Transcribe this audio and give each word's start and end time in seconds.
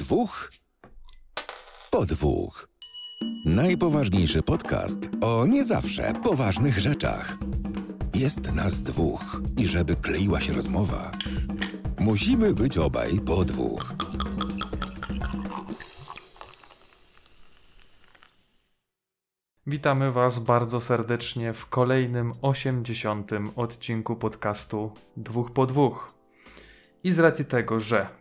dwóch 0.00 0.50
po 1.90 2.06
dwóch. 2.06 2.68
Najpoważniejszy 3.46 4.42
podcast 4.42 4.98
o 5.20 5.46
nie 5.46 5.64
zawsze 5.64 6.12
poważnych 6.22 6.78
rzeczach. 6.78 7.36
Jest 8.14 8.54
nas 8.54 8.82
dwóch 8.82 9.40
i 9.56 9.66
żeby 9.66 9.96
kleiła 9.96 10.40
się 10.40 10.52
rozmowa, 10.52 11.12
musimy 11.98 12.54
być 12.54 12.78
obaj 12.78 13.20
po 13.26 13.44
dwóch. 13.44 13.94
Witamy 19.66 20.12
Was 20.12 20.38
bardzo 20.38 20.80
serdecznie 20.80 21.52
w 21.52 21.66
kolejnym 21.66 22.32
80. 22.42 23.30
odcinku 23.56 24.16
podcastu 24.16 24.92
Dwóch 25.16 25.52
po 25.52 25.66
dwóch. 25.66 26.14
I 27.04 27.12
z 27.12 27.18
racji 27.18 27.44
tego, 27.44 27.80
że 27.80 28.19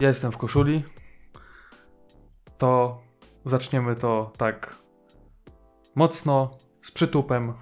ja 0.00 0.08
jestem 0.08 0.32
w 0.32 0.36
koszuli, 0.36 0.84
to 2.58 3.02
zaczniemy 3.44 3.96
to 3.96 4.32
tak 4.36 4.76
mocno, 5.94 6.50
z 6.82 6.90
przytupem, 6.90 7.52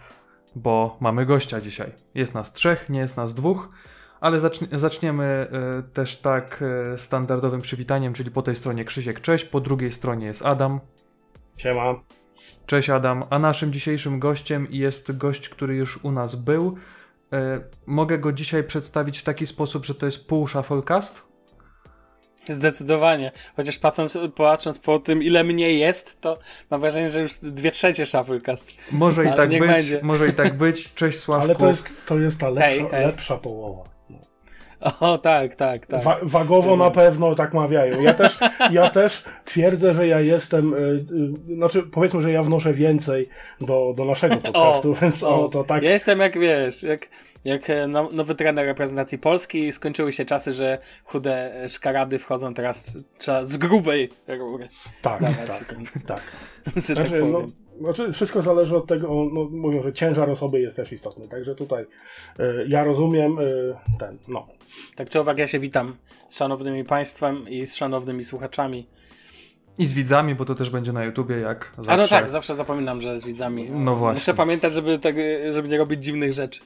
bo 0.57 0.97
mamy 1.01 1.27
gościa 1.27 1.61
dzisiaj. 1.61 1.93
Jest 2.15 2.35
nas 2.35 2.53
trzech, 2.53 2.89
nie 2.89 3.01
jest 3.01 3.17
nas 3.17 3.35
dwóch, 3.35 3.69
ale 4.21 4.41
zacznie, 4.41 4.69
zaczniemy 4.73 5.49
y, 5.79 5.93
też 5.93 6.21
tak 6.21 6.63
y, 6.95 6.99
standardowym 6.99 7.61
przywitaniem, 7.61 8.13
czyli 8.13 8.31
po 8.31 8.43
tej 8.43 8.55
stronie 8.55 8.85
Krzysiek, 8.85 9.21
cześć, 9.21 9.45
po 9.45 9.61
drugiej 9.61 9.93
stronie 9.93 10.27
jest 10.27 10.47
Adam. 10.47 10.81
Siema. 11.57 11.95
Cześć 12.67 12.91
Adam, 12.91 13.25
a 13.31 13.39
naszym 13.39 13.73
dzisiejszym 13.73 14.21
gościem 14.21 14.67
jest 14.71 15.17
gość, 15.17 15.49
który 15.49 15.77
już 15.77 16.05
u 16.05 16.11
nas 16.11 16.35
był. 16.35 16.75
Y, 17.35 17.37
mogę 17.87 18.19
go 18.19 18.33
dzisiaj 18.33 18.65
przedstawić 18.65 19.19
w 19.19 19.25
taki 19.25 19.47
sposób, 19.47 19.87
że 19.87 19.95
to 19.95 20.07
jest 20.07 20.27
pół 20.27 20.49
shufflecast? 20.49 21.34
Zdecydowanie. 22.49 23.33
Chociaż 23.57 23.79
patrząc, 23.79 24.19
patrząc 24.37 24.79
po 24.79 24.99
tym, 24.99 25.23
ile 25.23 25.45
mnie 25.45 25.73
jest, 25.73 26.21
to 26.21 26.39
mam 26.71 26.81
wrażenie, 26.81 27.11
że 27.11 27.21
już 27.21 27.33
dwie 27.43 27.71
trzecie 27.71 28.07
Shufflecast. 28.07 28.69
Może 28.93 29.25
i 29.25 29.33
tak 29.33 29.49
być, 29.49 29.59
będzie. 29.59 30.01
może 30.03 30.29
i 30.29 30.33
tak 30.33 30.57
być. 30.65 30.95
Cześć 30.95 31.19
Sławku. 31.19 31.45
Ale 31.45 31.55
to 31.55 31.69
jest, 31.69 31.93
to 32.07 32.19
jest 32.19 32.41
ta 32.41 32.49
lepsza, 32.49 32.69
hej, 32.69 32.87
hej. 32.91 33.07
lepsza 33.07 33.37
połowa. 33.37 33.95
O, 35.01 35.19
tak, 35.19 35.55
tak, 35.57 35.87
tak. 35.87 36.03
Wa 36.03 36.19
wagowo 36.23 36.77
na 36.77 36.91
pewno 36.91 37.35
tak 37.35 37.55
mawiają. 37.55 38.01
Ja 38.01 38.15
też, 38.15 38.39
ja 38.71 38.91
też 38.91 39.25
twierdzę, 39.45 39.95
że 39.95 40.07
ja 40.07 40.21
jestem, 40.21 40.75
yy, 41.49 41.57
znaczy 41.57 41.83
powiedzmy, 41.83 42.23
że 42.23 42.33
ja 42.33 42.43
wnoszę 42.43 42.75
więcej 42.75 43.29
do, 43.61 43.95
do 43.97 44.05
naszego 44.05 44.37
podcastu, 44.53 44.93
o, 44.93 44.95
więc 44.95 45.23
o, 45.23 45.49
to 45.49 45.65
tak. 45.65 45.83
Ja 45.83 45.91
jestem 45.91 46.21
jak 46.21 46.39
wiesz, 46.39 46.83
jak 46.83 47.09
jak 47.45 47.71
e, 47.71 47.87
no, 47.87 48.09
nowy 48.13 48.35
trener 48.35 48.67
reprezentacji 48.67 49.19
Polski, 49.19 49.73
skończyły 49.73 50.13
się 50.13 50.25
czasy, 50.25 50.53
że 50.53 50.79
chude 51.05 51.65
szkarady 51.69 52.19
wchodzą 52.19 52.55
teraz 52.55 52.99
trzeba 53.19 53.45
z 53.45 53.57
grubej 53.57 54.09
rury. 54.29 54.69
Tak, 55.03 55.23
tak, 55.47 55.75
tak. 56.07 56.23
Znaczy, 56.77 57.11
tak 57.11 57.21
no, 57.33 57.47
znaczy, 57.81 58.13
wszystko 58.13 58.43
zależy 58.43 58.77
od 58.77 58.87
tego, 58.87 59.09
no, 59.33 59.45
mówią, 59.51 59.83
że 59.83 59.93
ciężar 59.93 60.31
osoby 60.31 60.61
jest 60.61 60.77
też 60.77 60.93
istotny, 60.93 61.29
także 61.29 61.55
tutaj 61.55 61.85
y, 62.41 62.67
ja 62.69 62.85
rozumiem 62.85 63.39
y, 63.39 63.75
ten, 63.99 64.19
no. 64.29 64.47
Tak 64.97 65.09
czy 65.09 65.21
owak, 65.21 65.39
ja 65.39 65.47
się 65.47 65.59
witam 65.59 65.97
z 66.29 66.37
szanownymi 66.37 66.85
państwem 66.85 67.49
i 67.49 67.67
z 67.67 67.75
szanownymi 67.75 68.25
słuchaczami. 68.25 68.87
I 69.79 69.87
z 69.87 69.93
widzami, 69.93 70.35
bo 70.35 70.45
to 70.45 70.55
też 70.55 70.71
będzie 70.71 70.93
na 70.93 71.05
YouTubie, 71.05 71.37
jak 71.37 71.73
zawsze. 71.77 71.93
A 71.93 71.97
no 71.97 72.09
tak, 72.09 72.29
zawsze 72.29 72.55
zapominam, 72.55 73.01
że 73.01 73.21
z 73.21 73.25
widzami. 73.25 73.71
No 73.71 73.97
właśnie. 73.97 74.21
Muszę 74.21 74.35
pamiętać, 74.35 74.73
żeby, 74.73 74.99
tak, 74.99 75.15
żeby 75.51 75.69
nie 75.69 75.79
robić 75.79 76.05
dziwnych 76.05 76.33
rzeczy. 76.33 76.61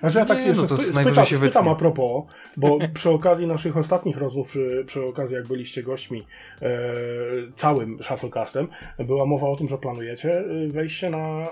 Znaczy 0.00 0.18
ja 0.18 0.24
tak 0.24 0.40
nie, 0.40 0.46
jeszcze 0.46 0.62
no 0.70 0.76
spytam, 0.76 1.26
spytam 1.26 1.68
a 1.68 1.74
propos, 1.74 2.24
bo 2.56 2.78
przy 2.94 3.10
okazji 3.10 3.46
naszych 3.46 3.76
ostatnich 3.76 4.16
rozmów, 4.16 4.48
przy, 4.48 4.84
przy 4.86 5.04
okazji 5.04 5.36
jak 5.36 5.46
byliście 5.46 5.82
gośćmi 5.82 6.22
e, 6.62 6.68
całym 7.54 8.02
Shufflecastem, 8.02 8.68
była 8.98 9.26
mowa 9.26 9.48
o 9.48 9.56
tym, 9.56 9.68
że 9.68 9.78
planujecie 9.78 10.38
e, 10.38 10.68
wejście 10.68 11.10
na 11.10 11.18
e, 11.18 11.46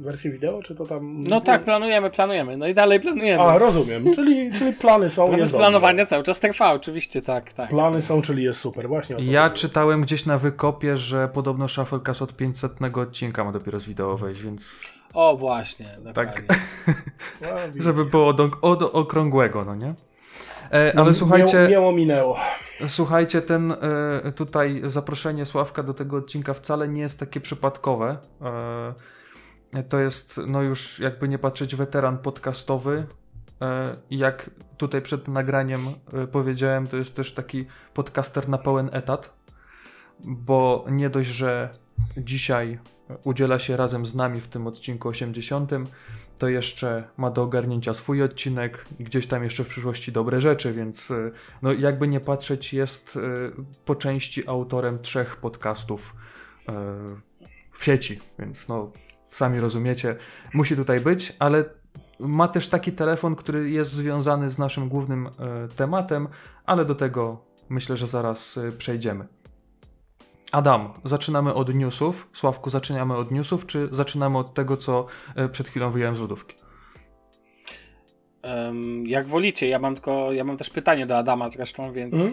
wersję 0.00 0.30
wideo, 0.30 0.62
czy 0.62 0.74
to 0.74 0.86
tam... 0.86 1.22
No 1.22 1.40
tak, 1.40 1.64
planujemy, 1.64 2.10
planujemy, 2.10 2.56
no 2.56 2.66
i 2.66 2.74
dalej 2.74 3.00
planujemy. 3.00 3.42
A, 3.42 3.58
rozumiem, 3.58 4.14
czyli, 4.14 4.52
czyli 4.52 4.72
plany 4.72 5.10
są, 5.10 5.26
Proces 5.28 5.52
planowania 5.52 6.06
cały 6.06 6.22
czas 6.22 6.40
trwa, 6.40 6.72
oczywiście, 6.72 7.22
tak, 7.22 7.52
tak. 7.52 7.70
Plany 7.70 8.02
są, 8.02 8.22
czyli 8.22 8.42
jest 8.42 8.60
super, 8.60 8.88
właśnie 8.88 9.16
Ja 9.18 9.50
czytałem 9.50 10.02
gdzieś 10.02 10.26
na 10.26 10.38
wykopie, 10.38 10.96
że 10.96 11.28
podobno 11.28 11.68
Shufflecast 11.68 12.22
od 12.22 12.36
500 12.36 12.72
odcinka 12.94 13.44
ma 13.44 13.52
dopiero 13.52 13.80
z 13.80 13.86
wideo 13.86 14.16
wejść, 14.16 14.42
więc... 14.42 14.80
O, 15.14 15.36
właśnie. 15.36 15.98
Tak. 16.14 16.42
Żeby 17.76 18.04
było 18.04 18.32
do, 18.32 18.50
od 18.62 18.82
okrągłego, 18.82 19.64
no 19.64 19.74
nie? 19.74 19.94
E, 20.72 20.92
ale 20.96 21.08
no, 21.10 21.14
słuchajcie. 21.14 21.68
Miało 21.70 21.92
minęło. 21.92 22.38
Słuchajcie, 22.86 23.42
ten 23.42 23.72
e, 23.72 24.32
tutaj 24.32 24.80
zaproszenie 24.84 25.46
Sławka 25.46 25.82
do 25.82 25.94
tego 25.94 26.16
odcinka 26.16 26.54
wcale 26.54 26.88
nie 26.88 27.00
jest 27.00 27.20
takie 27.20 27.40
przypadkowe. 27.40 28.16
E, 29.74 29.82
to 29.82 29.98
jest, 29.98 30.40
no 30.46 30.62
już 30.62 30.98
jakby 30.98 31.28
nie 31.28 31.38
patrzeć, 31.38 31.76
weteran 31.76 32.18
podcastowy. 32.18 33.06
E, 33.62 33.96
jak 34.10 34.50
tutaj 34.76 35.02
przed 35.02 35.28
nagraniem 35.28 35.86
e, 36.12 36.26
powiedziałem, 36.26 36.86
to 36.86 36.96
jest 36.96 37.16
też 37.16 37.34
taki 37.34 37.66
podcaster 37.94 38.48
na 38.48 38.58
pełen 38.58 38.90
etat, 38.92 39.32
bo 40.20 40.84
nie 40.90 41.10
dość, 41.10 41.30
że 41.30 41.70
dzisiaj 42.16 42.78
udziela 43.24 43.58
się 43.58 43.76
razem 43.76 44.06
z 44.06 44.14
nami 44.14 44.40
w 44.40 44.48
tym 44.48 44.66
odcinku 44.66 45.08
80, 45.08 45.70
to 46.38 46.48
jeszcze 46.48 47.04
ma 47.16 47.30
do 47.30 47.42
ogarnięcia 47.42 47.94
swój 47.94 48.22
odcinek 48.22 48.84
i 48.98 49.04
gdzieś 49.04 49.26
tam 49.26 49.44
jeszcze 49.44 49.64
w 49.64 49.68
przyszłości 49.68 50.12
dobre 50.12 50.40
rzeczy, 50.40 50.72
więc 50.72 51.10
y, 51.10 51.32
no 51.62 51.72
jakby 51.72 52.08
nie 52.08 52.20
patrzeć 52.20 52.72
jest 52.72 53.16
y, 53.16 53.20
po 53.84 53.94
części 53.94 54.48
autorem 54.48 54.98
trzech 54.98 55.36
podcastów 55.36 56.14
y, 56.68 56.72
w 57.72 57.84
sieci, 57.84 58.18
więc 58.38 58.68
no 58.68 58.92
sami 59.30 59.60
rozumiecie, 59.60 60.16
musi 60.54 60.76
tutaj 60.76 61.00
być, 61.00 61.36
ale 61.38 61.64
ma 62.20 62.48
też 62.48 62.68
taki 62.68 62.92
telefon, 62.92 63.36
który 63.36 63.70
jest 63.70 63.90
związany 63.90 64.50
z 64.50 64.58
naszym 64.58 64.88
głównym 64.88 65.28
tematem, 65.76 66.28
ale 66.64 66.84
do 66.84 66.94
tego 66.94 67.44
myślę, 67.68 67.96
że 67.96 68.06
zaraz 68.06 68.58
przejdziemy. 68.78 69.26
Adam, 70.52 70.92
zaczynamy 71.04 71.54
od 71.54 71.74
newsów. 71.74 72.28
Sławku, 72.32 72.70
zaczynamy 72.70 73.16
od 73.16 73.30
newsów, 73.30 73.66
czy 73.66 73.88
zaczynamy 73.92 74.38
od 74.38 74.54
tego, 74.54 74.76
co 74.76 75.06
e, 75.36 75.48
przed 75.48 75.68
chwilą 75.68 75.90
wyjąłem 75.90 76.16
z 76.16 76.20
lodówki? 76.20 76.56
Um, 78.44 79.06
jak 79.06 79.26
wolicie, 79.26 79.68
ja 79.68 79.78
mam 79.78 79.94
tylko, 79.94 80.32
ja 80.32 80.44
mam 80.44 80.56
też 80.56 80.70
pytanie 80.70 81.06
do 81.06 81.18
Adama 81.18 81.48
zresztą, 81.48 81.92
więc 81.92 82.14
mm? 82.14 82.32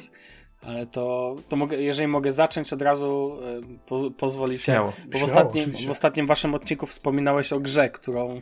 ale 0.61 0.85
to, 0.85 1.35
to 1.49 1.55
mogę, 1.55 1.77
jeżeli 1.77 2.07
mogę 2.07 2.31
zacząć 2.31 2.73
od 2.73 2.81
razu, 2.81 3.39
po, 3.85 4.11
pozwolicie. 4.11 4.63
Śmiało. 4.63 4.93
Bo 5.07 5.19
w, 5.19 5.23
ostatnim, 5.23 5.71
w 5.87 5.91
ostatnim 5.91 6.27
waszym 6.27 6.55
odcinku 6.55 6.85
wspominałeś 6.85 7.53
o 7.53 7.59
grze, 7.59 7.89
którą 7.89 8.41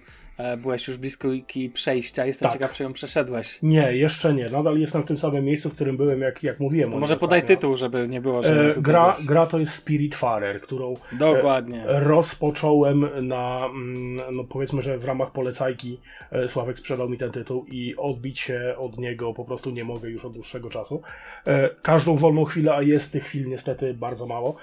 byłeś 0.58 0.88
już 0.88 0.98
blisko 0.98 1.28
przejścia. 1.74 2.26
Jestem 2.26 2.46
tak. 2.46 2.54
ciekaw, 2.54 2.74
czy 2.74 2.84
ją 2.84 2.94
przeszedłeś. 2.94 3.60
Nie, 3.62 3.98
jeszcze 3.98 4.34
nie. 4.34 4.50
Nadal 4.50 4.78
jestem 4.78 5.02
w 5.04 5.06
tym 5.06 5.18
samym 5.18 5.46
miejscu, 5.46 5.70
w 5.70 5.74
którym 5.74 5.98
byłem, 5.98 6.22
jak, 6.22 6.44
jak 6.44 6.60
mówiłem. 6.60 6.92
To 6.92 7.00
może 7.00 7.18
podaj 7.18 7.44
tytuł, 7.44 7.76
żeby 7.76 8.08
nie 8.08 8.22
było, 8.22 8.44
że. 8.44 8.76
E, 8.78 8.82
gra, 8.82 9.16
gra 9.26 9.48
to 9.48 9.60
jest 9.60 9.74
Spiritfarer, 9.74 10.62
którą 10.62 10.94
e, 11.14 11.18
Dokładnie. 11.18 11.84
E, 11.84 12.00
rozpocząłem 12.00 13.10
na, 13.22 13.66
mm, 13.66 14.36
no 14.36 14.44
powiedzmy, 14.44 14.82
że 14.82 14.98
w 14.98 15.06
ramach 15.06 15.32
polecajki 15.32 16.00
e, 16.32 16.48
Sławek 16.48 16.80
sprzedał 16.80 17.10
mi 17.10 17.18
ten 17.18 17.32
tytuł 17.32 17.66
i 17.72 17.96
odbić 17.96 18.40
się 18.40 18.76
od 18.78 18.98
niego 18.98 19.34
po 19.34 19.46
prostu 19.46 19.72
nie 19.72 19.84
mogę 19.84 20.10
już 20.10 20.26
od 20.26 20.34
dłuższego 20.34 20.70
czasu. 20.70 21.02
E, 21.48 21.70
każdą 21.70 22.16
wolną 22.16 22.46
chwilę, 22.46 22.74
a 22.74 22.82
jest 22.82 23.12
tych 23.12 23.24
chwil 23.24 23.48
niestety 23.48 23.94
bardzo 23.94 24.28
mało, 24.28 24.56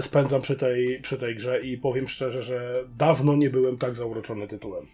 spędzam 0.00 0.42
przy 0.42 0.56
tej, 0.56 1.00
przy 1.00 1.18
tej 1.18 1.36
grze 1.36 1.60
i 1.60 1.78
powiem 1.78 2.08
szczerze, 2.08 2.42
że 2.42 2.84
dawno 2.96 3.36
nie 3.36 3.50
byłem 3.50 3.78
tak 3.78 3.96
zauroczony 3.96 4.48
tytułem. 4.48 4.86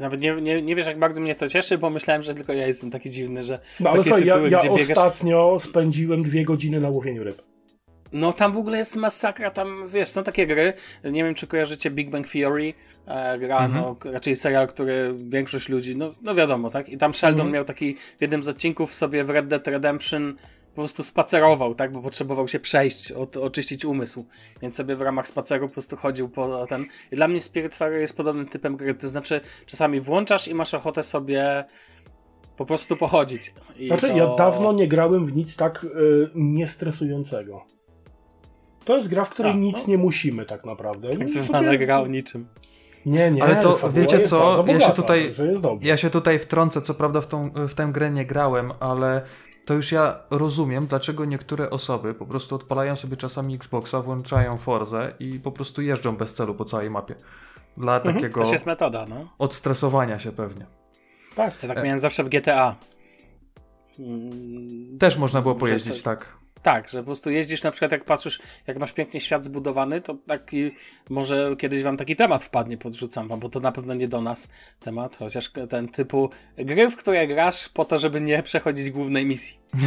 Nawet 0.00 0.20
nie, 0.20 0.34
nie, 0.34 0.62
nie 0.62 0.76
wiesz, 0.76 0.86
jak 0.86 0.98
bardzo 0.98 1.20
mnie 1.20 1.34
to 1.34 1.48
cieszy, 1.48 1.78
bo 1.78 1.90
myślałem, 1.90 2.22
że 2.22 2.34
tylko 2.34 2.52
ja 2.52 2.66
jestem 2.66 2.90
taki 2.90 3.10
dziwny, 3.10 3.44
że. 3.44 3.58
No 3.80 3.90
ale 3.90 4.02
słuchaj, 4.02 4.22
tytuły, 4.22 4.50
ja, 4.50 4.58
ja 4.64 4.72
ostatnio 4.72 5.50
biegasz... 5.50 5.62
spędziłem 5.62 6.22
dwie 6.22 6.44
godziny 6.44 6.80
na 6.80 6.88
łowieniu 6.88 7.24
ryb. 7.24 7.42
No 8.12 8.32
tam 8.32 8.52
w 8.52 8.56
ogóle 8.56 8.78
jest 8.78 8.96
masakra, 8.96 9.50
tam 9.50 9.88
wiesz, 9.88 10.08
są 10.08 10.24
takie 10.24 10.46
gry. 10.46 10.72
Nie 11.04 11.24
wiem, 11.24 11.34
czy 11.34 11.46
kojarzycie 11.46 11.90
Big 11.90 12.10
Bang 12.10 12.28
Theory. 12.28 12.74
E, 13.06 13.38
gra, 13.38 13.64
mhm. 13.64 13.84
no, 13.84 14.12
raczej 14.12 14.36
serial, 14.36 14.68
który 14.68 15.14
większość 15.16 15.68
ludzi, 15.68 15.96
no, 15.96 16.12
no 16.22 16.34
wiadomo, 16.34 16.70
tak? 16.70 16.88
I 16.88 16.98
tam 16.98 17.14
Sheldon 17.14 17.40
mhm. 17.40 17.54
miał 17.54 17.64
taki 17.64 17.94
w 17.94 18.20
jednym 18.20 18.42
z 18.42 18.48
odcinków 18.48 18.94
sobie 18.94 19.24
w 19.24 19.30
Red 19.30 19.48
Dead 19.48 19.68
Redemption 19.68 20.36
po 20.78 20.82
prostu 20.82 21.02
spacerował, 21.02 21.74
tak, 21.74 21.92
bo 21.92 22.02
potrzebował 22.02 22.48
się 22.48 22.60
przejść, 22.60 23.12
od, 23.12 23.36
oczyścić 23.36 23.84
umysł, 23.84 24.24
więc 24.62 24.76
sobie 24.76 24.96
w 24.96 25.00
ramach 25.00 25.28
spaceru 25.28 25.68
po 25.68 25.72
prostu 25.72 25.96
chodził 25.96 26.28
po 26.28 26.66
ten. 26.66 26.84
I 27.12 27.16
dla 27.16 27.28
mnie 27.28 27.40
Spiritfarer 27.40 28.00
jest 28.00 28.16
podobnym 28.16 28.48
typem 28.48 28.76
gry, 28.76 28.94
to 28.94 29.08
znaczy 29.08 29.40
czasami 29.66 30.00
włączasz 30.00 30.48
i 30.48 30.54
masz 30.54 30.74
ochotę 30.74 31.02
sobie 31.02 31.64
po 32.56 32.66
prostu 32.66 32.96
pochodzić. 32.96 33.54
I 33.78 33.86
znaczy, 33.86 34.08
to... 34.08 34.16
ja 34.16 34.26
dawno 34.26 34.72
nie 34.72 34.88
grałem 34.88 35.26
w 35.26 35.36
nic 35.36 35.56
tak 35.56 35.84
y, 35.84 36.30
niestresującego. 36.34 37.64
To 38.84 38.96
jest 38.96 39.08
gra, 39.08 39.24
w 39.24 39.30
której 39.30 39.52
A, 39.52 39.56
nic 39.56 39.86
no. 39.86 39.90
nie 39.90 39.98
musimy 39.98 40.46
tak 40.46 40.64
naprawdę. 40.64 41.16
Tak 41.16 41.28
zwana 41.28 41.72
sobie... 41.72 41.78
gra 41.78 42.00
o 42.00 42.06
niczym. 42.06 42.48
Nie, 43.06 43.30
nie, 43.30 43.42
ale 43.42 43.56
to 43.56 43.90
wiecie 43.90 44.20
co? 44.20 44.64
ja, 44.66 44.80
się 44.80 44.92
tutaj, 44.92 45.34
ja 45.80 45.96
się 45.96 46.10
tutaj 46.10 46.38
wtrącę, 46.38 46.82
co 46.82 46.94
prawda 46.94 47.20
w, 47.20 47.26
tą, 47.26 47.50
w 47.68 47.74
tę 47.74 47.88
grę 47.92 48.10
nie 48.10 48.26
grałem, 48.26 48.72
ale 48.80 49.22
to 49.68 49.74
już 49.74 49.92
ja 49.92 50.20
rozumiem, 50.30 50.86
dlaczego 50.86 51.24
niektóre 51.24 51.70
osoby 51.70 52.14
po 52.14 52.26
prostu 52.26 52.54
odpalają 52.54 52.96
sobie 52.96 53.16
czasami 53.16 53.54
Xboxa, 53.54 54.00
włączają 54.02 54.56
Forzę 54.56 55.14
i 55.20 55.40
po 55.40 55.52
prostu 55.52 55.82
jeżdżą 55.82 56.16
bez 56.16 56.34
celu 56.34 56.54
po 56.54 56.64
całej 56.64 56.90
mapie. 56.90 57.14
Dla 57.76 57.96
Mhm, 57.96 58.14
takiego 58.14 58.42
To 58.44 58.52
jest 58.52 58.66
metoda, 58.66 59.06
no. 59.08 59.28
odstresowania 59.38 60.18
się 60.18 60.32
pewnie. 60.32 60.66
Tak. 61.36 61.62
Ja 61.62 61.68
tak 61.68 61.78
E. 61.78 61.82
miałem 61.82 61.98
zawsze 61.98 62.24
w 62.24 62.28
GTA. 62.28 62.76
Mm, 63.98 64.98
Też 64.98 65.16
można 65.18 65.42
było 65.42 65.54
pojeździć, 65.54 66.02
tak. 66.02 66.36
Tak, 66.62 66.88
że 66.88 66.98
po 66.98 67.04
prostu 67.04 67.30
jeździsz 67.30 67.62
na 67.62 67.70
przykład 67.70 67.92
jak 67.92 68.04
patrzysz, 68.04 68.38
jak 68.66 68.78
masz 68.78 68.92
pięknie 68.92 69.20
świat 69.20 69.44
zbudowany, 69.44 70.00
to 70.00 70.14
taki, 70.26 70.70
może 71.10 71.56
kiedyś 71.58 71.82
wam 71.82 71.96
taki 71.96 72.16
temat 72.16 72.44
wpadnie, 72.44 72.78
podrzucam 72.78 73.28
wam, 73.28 73.40
bo 73.40 73.48
to 73.48 73.60
na 73.60 73.72
pewno 73.72 73.94
nie 73.94 74.08
do 74.08 74.20
nas 74.20 74.50
temat, 74.80 75.16
chociaż 75.16 75.50
ten 75.68 75.88
typu 75.88 76.30
gry, 76.58 76.90
w 76.90 76.96
które 76.96 77.26
grasz 77.26 77.68
po 77.68 77.84
to, 77.84 77.98
żeby 77.98 78.20
nie 78.20 78.42
przechodzić 78.42 78.90
głównej 78.90 79.26
misji. 79.26 79.58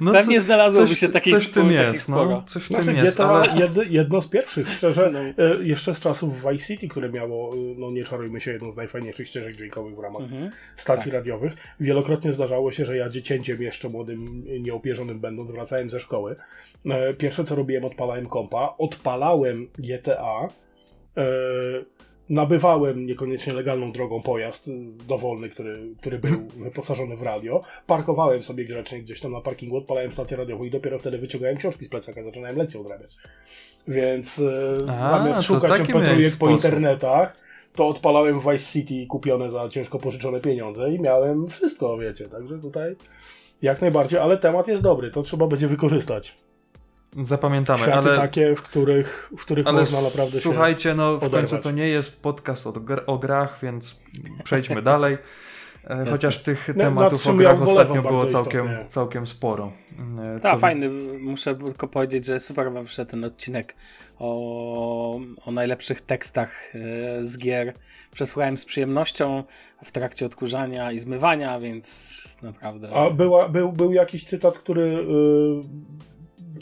No 0.00 0.12
Pewnie 0.12 0.36
co- 0.38 0.42
znalazłoby 0.44 0.88
coś, 0.88 0.98
się 0.98 1.08
takich 1.08 1.34
Coś 1.34 1.46
w 1.46 1.50
tym 1.50 1.72
jest, 1.72 2.08
no. 2.08 2.42
Coś 2.46 2.62
w 2.62 2.66
Znaczy 2.68 2.84
tym 2.84 2.96
jest, 2.96 3.20
ale... 3.20 3.46
jed, 3.60 3.90
jedno 3.90 4.20
z 4.20 4.28
pierwszych, 4.28 4.72
szczerze, 4.72 5.10
No. 5.12 5.44
e, 5.44 5.62
jeszcze 5.62 5.94
z 5.94 6.00
czasów 6.00 6.44
Vice 6.50 6.64
City, 6.66 6.88
które 6.88 7.08
miało, 7.08 7.54
e, 7.54 7.56
no 7.78 7.90
nie 7.90 8.04
czarujmy 8.04 8.40
się, 8.40 8.52
jedną 8.52 8.72
z 8.72 8.76
najfajniejszych 8.76 9.28
ścieżek 9.28 9.56
dźwiękowych 9.56 9.96
w 9.96 9.98
ramach 9.98 10.22
Mhm. 10.22 10.50
stacji 10.76 11.04
Tak. 11.10 11.14
radiowych. 11.14 11.52
Wielokrotnie 11.80 12.32
zdarzało 12.32 12.72
się, 12.72 12.84
że 12.84 12.96
ja 12.96 13.08
dziecięciem 13.08 13.62
jeszcze 13.62 13.88
młodym, 13.88 14.44
nieopierzonym 14.60 15.20
będąc, 15.20 15.50
wracałem 15.68 15.90
ze 15.90 16.00
szkoły. 16.00 16.36
E, 16.86 17.14
Pierwsze 17.14 17.44
co 17.44 17.54
robiłem, 17.54 17.84
odpalałem 17.84 18.26
kompa, 18.26 18.74
odpalałem 18.78 19.68
GTA, 19.78 20.48
e, 21.16 21.24
nabywałem 22.28 23.06
niekoniecznie 23.06 23.52
legalną 23.52 23.92
drogą 23.92 24.22
pojazd 24.22 24.68
e, 24.68 24.70
dowolny, 25.06 25.48
który, 25.48 25.94
który 26.00 26.18
był 26.18 26.48
wyposażony 26.64 27.16
w 27.16 27.22
radio, 27.22 27.60
parkowałem 27.86 28.42
sobie 28.42 28.64
grzecznie 28.64 29.02
gdzieś 29.02 29.20
tam 29.20 29.32
na 29.32 29.40
parkingu, 29.40 29.76
odpalałem 29.76 30.12
stację 30.12 30.36
radiową 30.36 30.64
i 30.64 30.70
dopiero 30.70 30.98
wtedy 30.98 31.18
wyciągałem 31.18 31.56
książki 31.56 31.84
z 31.84 31.88
plecaka, 31.88 32.24
zaczynałem 32.24 32.56
lekcję 32.56 32.80
odrabiać. 32.80 33.16
Więc 33.88 34.42
A, 34.88 35.08
zamiast 35.08 35.42
szukać 35.42 35.88
miałeś 35.88 36.36
po 36.36 36.50
internetach, 36.50 37.36
to 37.74 37.88
odpalałem 37.88 38.40
Vice 38.40 38.72
City 38.72 39.06
kupione 39.06 39.50
za 39.50 39.68
ciężko 39.68 39.98
pożyczone 39.98 40.40
pieniądze 40.40 40.90
i 40.90 41.00
miałem 41.00 41.48
wszystko, 41.48 41.98
wiecie, 41.98 42.28
także 42.28 42.58
tutaj 42.58 42.96
jak 43.62 43.80
najbardziej, 43.80 44.18
ale 44.18 44.38
temat 44.38 44.68
jest 44.68 44.82
dobry, 44.82 45.10
to 45.10 45.22
trzeba 45.22 45.46
będzie 45.46 45.68
wykorzystać. 45.68 46.36
Zapamiętamy, 47.22 47.78
Światy 47.78 48.08
ale... 48.08 48.16
takie, 48.16 48.54
w 48.56 48.62
których, 48.62 49.30
w 49.38 49.40
których 49.40 49.66
Ale 49.66 49.80
można 49.80 50.02
naprawdę 50.02 50.32
się... 50.32 50.40
słuchajcie, 50.40 50.94
no 50.94 51.12
w 51.12 51.16
oderwać. 51.16 51.50
końcu 51.50 51.62
to 51.62 51.70
nie 51.70 51.88
jest 51.88 52.22
podcast 52.22 52.66
o, 52.66 52.72
gr 52.72 53.02
o 53.06 53.18
grach, 53.18 53.58
więc 53.62 54.00
przejdźmy 54.44 54.82
dalej. 54.92 55.18
E, 55.84 56.06
Chociaż 56.10 56.38
tych 56.42 56.68
No, 56.68 56.74
tematów 56.84 57.26
o 57.26 57.34
grach 57.34 57.62
ostatnio 57.62 58.02
było 58.02 58.26
całkiem, 58.26 58.66
istotnie. 58.66 58.88
całkiem 58.88 59.26
sporo. 59.26 59.72
Tak, 60.42 60.52
co- 60.52 60.58
fajny. 60.58 60.90
Muszę 61.20 61.54
tylko 61.54 61.88
powiedzieć, 61.88 62.26
że 62.26 62.40
super 62.40 62.72
wam 62.72 62.86
wszedł 62.86 63.10
ten 63.10 63.24
odcinek 63.24 63.74
o, 64.18 65.20
o 65.46 65.50
najlepszych 65.52 66.00
tekstach 66.00 66.74
e, 66.74 67.24
z 67.24 67.38
gier. 67.38 67.72
Przesłuchałem 68.10 68.56
z 68.56 68.64
przyjemnością 68.64 69.44
w 69.84 69.92
trakcie 69.92 70.26
odkurzania 70.26 70.92
i 70.92 70.98
zmywania, 70.98 71.60
więc 71.60 72.38
naprawdę. 72.42 72.90
A 72.94 73.10
była, 73.10 73.48
był, 73.48 73.72
był 73.72 73.92
jakiś 73.92 74.24
cytat, 74.24 74.58
który 74.58 74.88
yy, 74.90 75.62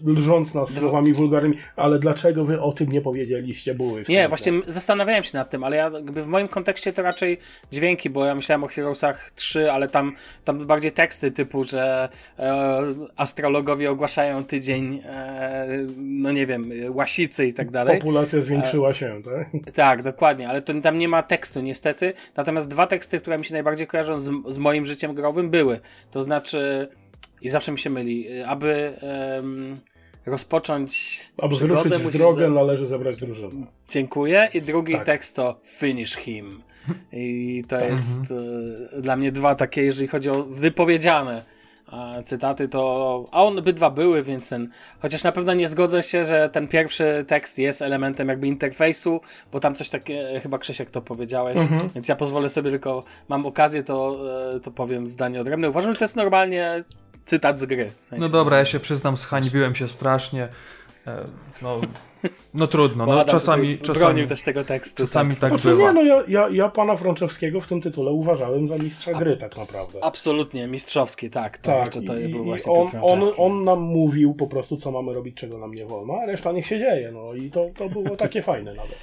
lżąc 0.04 0.54
nas 0.54 0.70
słowami 0.70 1.12
wulgarnymi, 1.12 1.56
ale 1.76 1.98
dlaczego 1.98 2.44
wy 2.44 2.60
o 2.60 2.72
tym 2.72 2.93
nie 2.93 3.00
powiedzieliście, 3.00 3.75
były 3.75 4.04
Nie, 4.08 4.28
właśnie 4.28 4.52
zastanawiałem 4.66 5.25
się 5.25 5.38
nad 5.38 5.50
tym, 5.50 5.64
ale 5.64 5.76
ja 5.76 5.90
jakby 5.94 6.22
w 6.22 6.26
moim 6.26 6.48
kontekście 6.48 6.93
to 6.93 7.02
raczej 7.02 7.38
dźwięki, 7.72 8.10
bo 8.10 8.25
ja 8.25 8.34
myślałem 8.34 8.64
o 8.64 8.66
Heroesach 8.66 9.31
3, 9.31 9.72
ale 9.72 9.88
tam, 9.88 10.14
tam 10.44 10.66
bardziej 10.66 10.93
teksty 10.93 11.31
typu, 11.31 11.64
że 11.64 12.08
e, 12.38 12.82
astrologowie 13.16 13.90
ogłaszają 13.90 14.44
tydzień, 14.44 15.02
e, 15.04 15.66
no 15.96 16.32
nie 16.32 16.46
wiem, 16.46 16.70
łasicy 16.88 17.46
i 17.46 17.54
tak 17.54 17.70
dalej. 17.70 17.98
Populacja 17.98 18.43
zwiększyła 18.43 18.94
się, 18.94 19.20
tak? 19.25 19.75
Tak, 19.75 20.02
dokładnie, 20.02 20.48
ale 20.48 20.62
to, 20.62 20.81
tam 20.81 20.98
nie 20.98 21.08
ma 21.08 21.22
tekstu 21.22 21.60
niestety. 21.60 22.12
Natomiast 22.37 22.69
dwa 22.69 22.87
teksty, 22.87 23.20
które 23.20 23.38
mi 23.38 23.44
się 23.44 23.54
najbardziej 23.54 23.87
kojarzą 23.87 24.19
z, 24.19 24.31
z 24.48 24.58
moim 24.58 24.87
życiem 24.87 25.14
growym 25.14 25.50
były. 25.50 25.81
To 26.10 26.22
znaczy, 26.22 26.88
i 27.43 27.49
zawsze 27.49 27.73
mi 27.73 27.79
się 27.79 27.91
myli, 27.91 28.29
y, 28.41 28.47
aby 28.47 28.93
em, 29.38 29.77
rozpocząć 30.27 31.21
Aby 31.43 31.56
wyruszyć 31.56 31.93
w 31.93 32.11
drogę, 32.11 32.43
za- 32.49 32.55
należy 32.55 32.87
zebrać 32.87 33.17
drużynę. 33.17 33.67
Dziękuję. 33.88 34.49
I 34.55 34.62
drugi 34.62 34.93
Tak. 34.93 35.05
tekst 35.05 35.37
to 35.37 35.61
Finish 35.65 36.17
him. 36.17 36.62
I 37.12 37.65
to 37.69 37.85
jest 37.85 38.23
e, 38.97 39.00
dla 39.03 39.17
mnie 39.17 39.33
dwa 39.33 39.55
takie, 39.55 39.83
jeżeli 39.83 40.09
chodzi 40.09 40.31
o 40.31 40.43
wypowiedziane 40.44 41.43
e, 41.93 42.23
cytaty, 42.23 42.69
to. 42.69 43.25
A 43.33 43.44
one 43.44 43.59
obydwa 43.61 43.91
były, 43.91 44.23
więc 44.23 44.49
ten. 44.49 44.71
Chociaż 45.03 45.25
na 45.25 45.32
pewno 45.32 45.55
nie 45.55 45.69
zgodzę 45.69 46.03
się, 46.03 46.25
że 46.25 46.50
ten 46.53 46.69
pierwszy 46.69 47.25
tekst 47.29 47.59
jest 47.59 47.82
elementem 47.82 48.29
jakby 48.29 48.47
interfejsu, 48.47 49.21
bo 49.53 49.61
tam 49.61 49.75
coś 49.75 49.89
takie, 49.89 50.41
chyba 50.43 50.59
Krzysiek 50.59 50.91
to 50.91 51.03
powiedziałeś, 51.03 51.56
Mhm. 51.56 51.89
więc 51.94 52.09
ja 52.09 52.17
pozwolę 52.17 52.49
sobie 52.49 52.71
tylko, 52.71 53.05
mam 53.29 53.47
okazję, 53.47 53.82
to, 53.82 54.17
e, 54.56 54.61
to 54.61 54.71
powiem 54.71 55.09
zdanie 55.09 55.41
odrębne. 55.41 55.69
Uważam, 55.69 55.93
że 55.93 55.99
to 55.99 56.05
jest 56.05 56.17
normalnie 56.17 56.85
cytat 57.26 57.61
z 57.61 57.64
gry. 57.64 57.90
W 58.00 58.06
sensie, 58.06 58.20
No 58.23 58.28
dobra, 58.28 58.58
ja 58.58 58.64
się 58.64 58.81
przyznam, 58.81 59.17
zhańbiłem 59.17 59.75
się 59.75 59.88
strasznie. 59.88 60.49
E, 61.06 61.25
No, 61.62 61.81
no 62.55 62.67
trudno, 62.67 63.06
no 63.06 63.25
czasami, 63.25 63.78
czasami, 63.78 63.99
bronił 64.05 64.26
też 64.26 64.43
tego 64.43 64.64
tekstu. 64.64 65.02
czasami 65.02 65.31
tak. 65.37 65.40
tak 65.40 65.50
Znaczy 65.61 65.69
bywa. 65.76 65.93
nie, 65.93 65.93
no 65.93 66.02
ja, 66.02 66.23
ja, 66.28 66.49
ja 66.50 66.69
pana 66.69 66.96
Frączewskiego 66.96 67.61
w 67.61 67.67
tym 67.67 67.81
tytule 67.81 68.11
uważałem 68.11 68.69
za 68.69 68.76
mistrza 68.76 69.12
gry 69.12 69.37
tak 69.37 69.56
naprawdę. 69.56 70.05
Absolutnie, 70.05 70.67
mistrzowski, 70.67 71.31
tak. 71.31 71.58
To 71.58 71.70
Tak, 71.70 71.81
jeszcze 71.81 72.02
to 72.02 72.19
i, 72.19 72.28
był 72.28 72.43
i 72.43 72.44
właśnie 72.46 72.73
on, 72.73 72.88
on, 73.02 73.20
on 73.37 73.64
nam 73.64 73.79
mówił 73.81 74.34
po 74.34 74.46
prostu, 74.46 74.76
co 74.76 74.90
mamy 74.90 75.14
robić, 75.14 75.37
czego 75.37 75.58
nam 75.58 75.75
nie 75.75 75.87
wolno, 75.87 76.14
a 76.22 76.26
reszta 76.26 76.52
niech 76.52 76.67
się 76.67 76.79
dzieje, 76.79 77.12
no 77.12 77.34
i 77.34 77.50
to, 77.50 77.67
to 77.79 77.88
było 77.88 78.17
takie 78.17 78.43
fajne 78.43 78.75
nawet. 78.75 78.96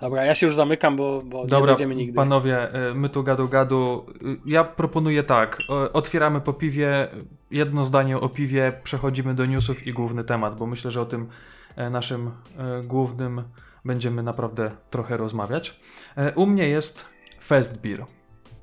Dobra, 0.00 0.24
ja 0.24 0.34
się 0.34 0.46
już 0.46 0.54
zamykam, 0.54 0.96
bo, 0.96 1.22
bo 1.24 1.42
nie 1.42 1.46
Dobra, 1.48 1.66
dojdziemy 1.72 1.94
nigdy. 1.94 2.16
panowie, 2.16 2.68
y, 2.90 2.94
my 2.94 3.08
tu 3.08 3.22
gadu 3.22 3.48
gadu. 3.48 4.06
Y, 4.22 4.36
Ja 4.46 4.64
proponuję 4.64 5.22
tak, 5.22 5.58
otwieramy 5.92 6.40
po 6.40 6.52
piwie, 6.52 7.08
jedno 7.50 7.84
zdanie 7.84 8.18
o 8.20 8.28
piwie, 8.28 8.72
przechodzimy 8.84 9.34
do 9.34 9.46
newsów 9.46 9.86
i 9.86 9.92
główny 9.92 10.24
temat, 10.24 10.58
bo 10.58 10.66
myślę, 10.66 10.90
że 10.90 11.00
o 11.00 11.06
tym 11.06 11.28
e, 11.76 11.90
naszym 11.90 12.26
e, 12.58 12.82
głównym 12.82 13.42
będziemy 13.84 14.22
naprawdę 14.22 14.70
trochę 14.90 15.16
rozmawiać. 15.16 15.80
E, 16.16 16.34
U 16.34 16.46
mnie 16.46 16.68
jest 16.68 17.04
Fest 17.44 17.80
Beer. 17.82 18.04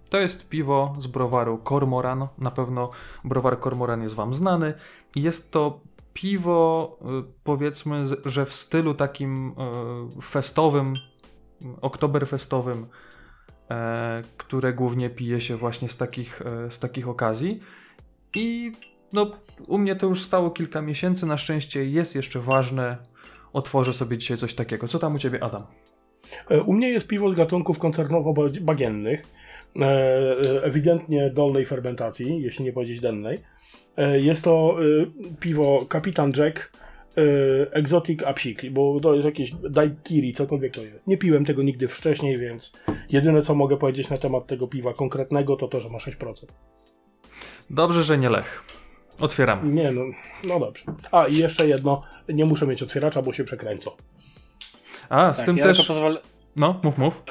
To 0.10 0.18
jest 0.20 0.50
piwo 0.50 0.94
z 1.00 1.08
browaru 1.08 1.60
Cormoran. 1.70 2.28
Na 2.38 2.52
pewno 2.52 2.90
browar 3.24 3.60
Cormoran 3.60 4.02
jest 4.02 4.16
Wam 4.16 4.34
znany. 4.34 4.74
Jest 5.16 5.52
to 5.52 5.80
piwo, 6.14 6.98
y, 7.02 7.24
powiedzmy, 7.44 8.06
że 8.26 8.46
w 8.46 8.54
stylu 8.54 8.94
takim 8.94 9.56
festowym, 10.24 10.94
oktoberfestowym, 11.82 12.86
e, 13.72 14.22
które 14.38 14.74
głównie 14.74 15.10
pije 15.10 15.42
się 15.42 15.58
właśnie 15.58 15.90
z 15.90 15.98
takich, 15.98 16.42
e, 16.42 16.72
z 16.72 16.80
takich 16.80 17.08
okazji. 17.10 17.60
I 18.36 18.72
no, 19.14 19.32
u 19.68 19.78
mnie 19.78 19.96
to 19.96 20.08
już 20.08 20.22
stało 20.22 20.52
kilka 20.52 20.82
miesięcy. 20.82 21.26
Na 21.26 21.38
szczęście 21.38 21.86
jest 21.86 22.16
jeszcze 22.16 22.40
ważne. 22.40 22.98
Otworzę 23.54 23.94
sobie 23.94 24.18
dzisiaj 24.18 24.38
coś 24.38 24.54
takiego. 24.54 24.88
Co 24.88 25.00
tam 25.00 25.16
u 25.16 25.20
ciebie, 25.20 25.44
Adam? 25.44 25.64
E, 26.50 26.62
U 26.62 26.74
mnie 26.74 26.90
jest 26.90 27.08
piwo 27.08 27.32
z 27.32 27.36
gatunków 27.36 27.80
koncernowo-bagiennych, 27.80 29.20
ewidentnie 30.64 31.30
dolnej 31.30 31.66
fermentacji, 31.66 32.42
jeśli 32.42 32.66
nie 32.66 32.74
powiedzieć 32.74 33.02
dennej. 33.02 33.38
Jest 34.14 34.44
to 34.44 34.78
piwo 35.40 35.86
Kapitan 35.90 36.34
Jack 36.38 36.72
Exotic 37.72 38.24
Apsik, 38.24 38.70
bo 38.72 39.00
to 39.00 39.14
jest 39.14 39.26
jakieś 39.26 39.52
daiquiri, 39.52 40.34
cokolwiek 40.34 40.74
to 40.74 40.84
jest. 40.84 41.08
Nie 41.08 41.18
piłem 41.18 41.46
tego 41.46 41.64
nigdy 41.64 41.88
wcześniej, 41.88 42.38
więc 42.38 42.74
jedyne 43.10 43.42
co 43.42 43.56
mogę 43.56 43.78
powiedzieć 43.78 44.10
na 44.10 44.18
temat 44.18 44.48
tego 44.48 44.68
piwa 44.68 44.94
konkretnego 44.94 45.56
to 45.56 45.68
to, 45.68 45.80
że 45.80 45.90
ma 45.90 45.98
6%. 45.98 46.34
Dobrze, 47.70 48.04
że 48.04 48.18
nie 48.18 48.30
Lech. 48.30 48.64
Otwieramy. 49.20 49.74
Nie, 49.74 49.92
no, 49.92 50.02
no 50.48 50.60
dobrze. 50.60 50.84
A 51.12 51.26
i 51.28 51.36
jeszcze 51.36 51.68
jedno, 51.68 52.02
nie 52.30 52.46
muszę 52.46 52.68
mieć 52.68 52.84
otwieracza, 52.84 53.22
bo 53.22 53.34
się 53.34 53.44
przekręcą. 53.44 53.92
A, 55.10 55.34
z 55.34 55.38
tak, 55.38 55.46
tym 55.46 55.58
ja 55.58 55.64
też. 55.66 55.88
Pozwolę, 55.88 56.22
No, 56.56 56.80
mów, 56.84 56.98
mów. 56.98 57.24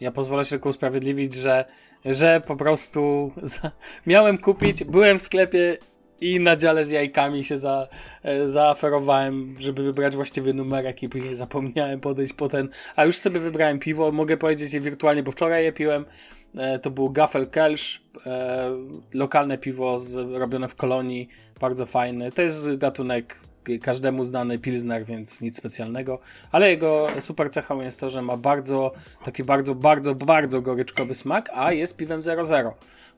ja 0.00 0.10
pozwolę 0.12 0.44
się 0.44 0.50
tylko 0.50 0.68
usprawiedliwić, 0.68 1.34
że, 1.34 1.64
że 2.04 2.40
po 2.46 2.56
prostu 2.56 3.32
za, 3.42 3.70
miałem 4.06 4.38
kupić, 4.38 4.84
byłem 4.84 5.18
w 5.18 5.22
sklepie 5.22 5.76
i 6.20 6.40
na 6.40 6.56
dziale 6.56 6.86
z 6.86 6.90
jajkami 6.90 7.44
się 7.44 7.58
za, 7.58 7.88
e, 8.22 8.50
zaaferowałem, 8.50 9.54
żeby 9.58 9.82
wybrać 9.82 10.16
właściwy 10.16 10.54
numerek 10.54 11.02
i 11.02 11.08
później 11.08 11.34
zapomniałem 11.34 12.00
podejść 12.00 12.32
po 12.32 12.48
ten, 12.48 12.68
a 12.96 13.04
już 13.04 13.16
sobie 13.16 13.40
wybrałem 13.40 13.78
piwo, 13.78 14.12
mogę 14.12 14.36
powiedzieć 14.36 14.72
je 14.72 14.80
wirtualnie, 14.80 15.22
bo 15.22 15.32
wczoraj 15.32 15.64
je 15.64 15.72
piłem, 15.72 16.04
e, 16.56 16.78
to 16.78 16.90
był 16.90 17.10
Gaffel 17.10 17.46
Kelsch, 17.46 18.00
e, 18.26 18.70
lokalne 19.14 19.58
piwo 19.58 19.98
z, 19.98 20.16
robione 20.40 20.68
w 20.68 20.74
kolonii, 20.74 21.28
bardzo 21.60 21.86
fajny, 21.86 22.32
to 22.32 22.42
jest 22.42 22.76
gatunek 22.76 23.40
każdemu 23.82 24.24
znany 24.24 24.58
Pilsner, 24.58 25.04
więc 25.04 25.40
nic 25.40 25.56
specjalnego, 25.58 26.18
ale 26.52 26.70
jego 26.70 27.06
super 27.20 27.50
cechą 27.50 27.80
jest 27.80 28.00
to, 28.00 28.10
że 28.10 28.22
ma 28.22 28.36
bardzo, 28.36 28.92
taki 29.24 29.44
bardzo, 29.44 29.74
bardzo, 29.74 30.14
bardzo 30.14 30.62
goryczkowy 30.62 31.14
smak, 31.14 31.50
a 31.54 31.72
jest 31.72 31.96
piwem 31.96 32.22
00, 32.22 32.74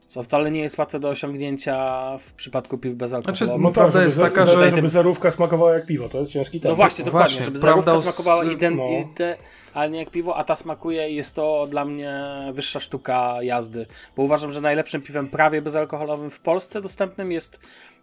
Co 0.09 0.23
wcale 0.23 0.51
nie 0.51 0.59
jest 0.61 0.77
łatwe 0.77 0.99
do 0.99 1.09
osiągnięcia 1.09 1.99
w 2.17 2.33
przypadku 2.33 2.77
piw 2.77 2.95
bezalkoholowych. 2.95 3.37
Znaczy, 3.47 3.61
No 3.63 3.71
Prawda 3.71 3.93
tak, 3.99 4.05
jest 4.05 4.17
żeby, 4.17 4.29
taka, 4.29 4.45
żeby, 4.45 4.69
że- 4.69 4.75
żeby 4.75 4.89
zerówka 4.89 5.31
smakowała 5.31 5.73
jak 5.73 5.85
piwo, 5.85 6.09
to 6.09 6.19
jest 6.19 6.31
ciężki 6.31 6.59
temat. 6.59 6.71
No 6.71 6.75
właśnie, 6.83 7.05
dokładnie, 7.05 7.27
Właśnie, 7.29 7.45
żeby 7.45 7.59
zarówka 7.59 7.97
z- 7.97 8.03
smakowała 8.03 8.43
ident, 8.43 8.77
no. 8.77 8.83
ide, 8.89 9.37
a 9.73 9.87
nie 9.87 9.99
jak 9.99 10.09
piwo, 10.09 10.35
a 10.35 10.43
ta 10.43 10.55
smakuje 10.55 11.09
i 11.09 11.15
jest 11.15 11.35
to 11.35 11.67
dla 11.69 11.85
mnie 11.85 12.23
wyższa 12.53 12.79
sztuka 12.79 13.37
jazdy. 13.41 13.85
Bo 14.17 14.23
uważam, 14.23 14.51
że 14.51 14.61
najlepszym 14.61 15.01
piwem 15.01 15.27
prawie 15.27 15.61
bezalkoholowym 15.61 16.29
w 16.29 16.39
Polsce 16.39 16.81
dostępnym 16.81 17.31
jest 17.31 17.59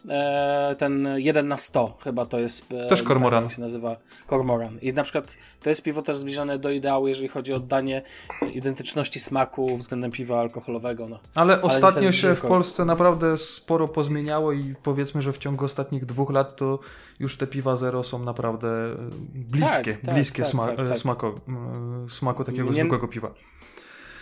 e, 0.08 0.75
ten 0.78 1.08
1 1.16 1.49
na 1.49 1.56
100, 1.56 1.96
chyba 2.04 2.26
to 2.26 2.38
jest. 2.38 2.73
E, 2.73 2.88
Też 2.88 3.02
Kormoran. 3.02 3.44
Jak 3.44 3.52
się 3.52 3.61
nazywa 3.61 3.96
Kormoran. 4.26 4.78
I 4.82 4.92
na 4.92 5.02
przykład 5.02 5.37
to 5.62 5.68
jest 5.68 5.82
piwo 5.82 6.02
też 6.02 6.16
zbliżone 6.16 6.58
do 6.58 6.70
ideału, 6.70 7.08
jeżeli 7.08 7.28
chodzi 7.28 7.52
o 7.52 7.56
oddanie 7.56 8.02
identyczności 8.54 9.20
smaku 9.20 9.76
względem 9.76 10.11
piwa 10.11 10.40
alkoholowego. 10.40 11.08
No. 11.08 11.18
Ale 11.35 11.62
ostatnio 11.62 12.02
niestety 12.02 12.28
się 12.28 12.35
w 12.35 12.40
Polsce 12.40 12.85
naprawdę 12.85 13.38
sporo 13.38 13.88
pozmieniało 13.88 14.52
i 14.52 14.75
powiedzmy, 14.82 15.23
że 15.23 15.32
w 15.32 15.38
ciągu 15.38 15.64
ostatnich 15.64 16.06
dwóch 16.06 16.30
lat 16.30 16.56
to 16.56 16.78
już 17.20 17.37
te 17.37 17.46
piwa 17.46 17.76
zero 17.76 18.04
są 18.04 18.18
naprawdę 18.25 18.68
e, 18.68 18.96
bliskie, 19.35 19.92
Tak, 19.92 20.02
tak, 20.02 20.14
bliskie 20.14 20.42
tak, 20.42 20.52
sma- 20.52 20.76
tak, 20.76 20.88
tak. 20.88 20.99
Smako, 20.99 21.35
e, 22.06 22.11
smaku 22.11 22.44
takiego 22.44 22.64
Nie- 22.68 22.73
zwykłego 22.73 23.08
piwa. 23.08 23.35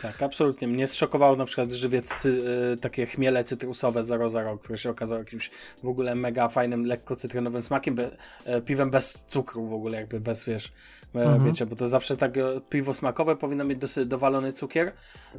Tak, 0.02 0.22
absolutnie. 0.22 0.68
Mnie 0.68 0.86
zszokował 0.86 1.36
na 1.36 1.44
przykład 1.44 1.72
żywiec, 1.72 2.26
y, 2.26 2.76
takie 2.80 3.06
chmiele 3.06 3.44
cytrusowe 3.44 4.02
00, 4.02 4.58
które 4.58 4.78
się 4.78 4.90
okazało 4.90 5.18
jakimś 5.18 5.50
w 5.82 5.88
ogóle 5.88 6.14
mega 6.14 6.48
fajnym, 6.48 6.86
lekko 6.86 7.16
cytrynowym 7.16 7.62
smakiem, 7.62 7.94
be, 7.94 8.16
e, 8.44 8.60
piwem 8.60 8.90
bez 8.90 9.24
cukru 9.28 9.66
w 9.68 9.72
ogóle, 9.72 9.98
jakby 10.00 10.20
bez, 10.20 10.44
wiesz, 10.44 10.72
Mhm. 11.14 11.44
wiecie, 11.44 11.66
bo 11.66 11.76
to 11.76 11.86
zawsze 11.86 12.16
tak 12.16 12.32
piwo 12.70 12.94
smakowe 12.94 13.36
powinno 13.36 13.64
mieć 13.64 13.78
dosyć 13.78 14.06
dowalony 14.06 14.52
cukier, 14.52 14.92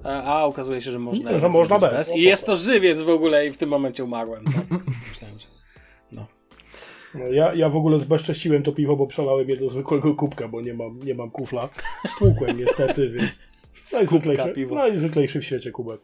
a 0.03 0.45
okazuje 0.45 0.81
się, 0.81 0.91
że 0.91 1.00
można, 1.00 1.27
Że 1.29 1.33
jednak 1.33 1.51
można 1.51 1.79
zrobić 1.79 1.97
bez. 1.97 2.15
I 2.15 2.21
jest 2.21 2.45
to 2.45 2.55
żywiec 2.55 3.01
w 3.01 3.09
ogóle 3.09 3.47
i 3.47 3.51
w 3.51 3.57
tym 3.57 3.69
momencie 3.69 4.03
umarłem. 4.03 4.45
Tak? 4.45 4.69
Myślałem, 5.09 5.39
że... 5.39 5.54
Ja, 7.31 7.53
ja 7.53 7.69
w 7.69 7.75
ogóle 7.75 8.00
zbezcześciłem 8.00 8.63
to 8.63 8.72
piwo, 8.72 8.95
bo 8.95 9.07
przelałem 9.07 9.50
je 9.50 9.57
do 9.57 9.69
zwykłego 9.69 10.15
kubka, 10.15 10.48
bo 10.48 10.62
nie 10.62 10.74
mam, 10.74 11.00
nie 11.00 11.15
mam 11.15 11.31
kufla. 11.31 11.69
Stłukłem 12.07 12.60
niestety, 12.60 13.10
więc 13.10 13.43
najzwyklejszy, 13.93 14.53
piwo. 14.53 14.75
najzwyklejszy 14.75 15.39
w 15.39 15.45
świecie 15.45 15.72
kubek. 15.72 16.01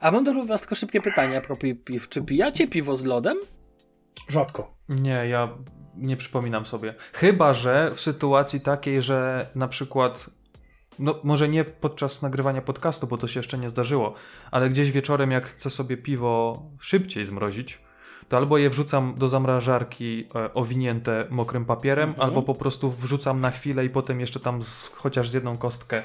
A 0.00 0.10
mam 0.10 0.24
do 0.24 0.44
was 0.44 0.60
tylko 0.60 0.74
szybkie 0.74 1.00
pytanie 1.00 1.36
a 1.36 1.40
propos 1.40 1.70
piw. 1.84 2.08
Czy 2.08 2.22
pijacie 2.22 2.68
piwo 2.68 2.96
z 2.96 3.04
lodem? 3.04 3.38
Rzadko. 4.28 4.74
Nie, 4.88 5.26
ja 5.28 5.58
nie 5.96 6.16
przypominam 6.16 6.66
sobie. 6.66 6.94
Chyba, 7.12 7.54
że 7.54 7.90
w 7.94 8.00
sytuacji 8.00 8.60
takiej, 8.60 9.02
że 9.02 9.46
na 9.54 9.68
przykład, 9.68 10.30
no 10.98 11.20
może 11.24 11.48
nie 11.48 11.64
podczas 11.64 12.22
nagrywania 12.22 12.62
podcastu, 12.62 13.06
bo 13.06 13.18
to 13.18 13.28
się 13.28 13.40
jeszcze 13.40 13.58
nie 13.58 13.70
zdarzyło, 13.70 14.14
ale 14.50 14.70
gdzieś 14.70 14.92
wieczorem, 14.92 15.30
jak 15.30 15.46
chcę 15.46 15.70
sobie 15.70 15.96
piwo 15.96 16.62
szybciej 16.80 17.26
zmrozić, 17.26 17.80
to 18.28 18.36
albo 18.36 18.58
je 18.58 18.70
wrzucam 18.70 19.14
do 19.16 19.28
zamrażarki 19.28 20.26
e, 20.34 20.54
owinięte 20.54 21.26
mokrym 21.30 21.64
papierem, 21.64 22.08
Mhm. 22.10 22.28
albo 22.28 22.42
po 22.42 22.54
prostu 22.54 22.90
wrzucam 22.90 23.40
na 23.40 23.50
chwilę 23.50 23.84
i 23.84 23.90
potem 23.90 24.20
jeszcze 24.20 24.40
tam 24.40 24.62
z, 24.62 24.88
chociaż 24.96 25.28
z 25.28 25.32
jedną 25.32 25.56
kostkę 25.56 26.02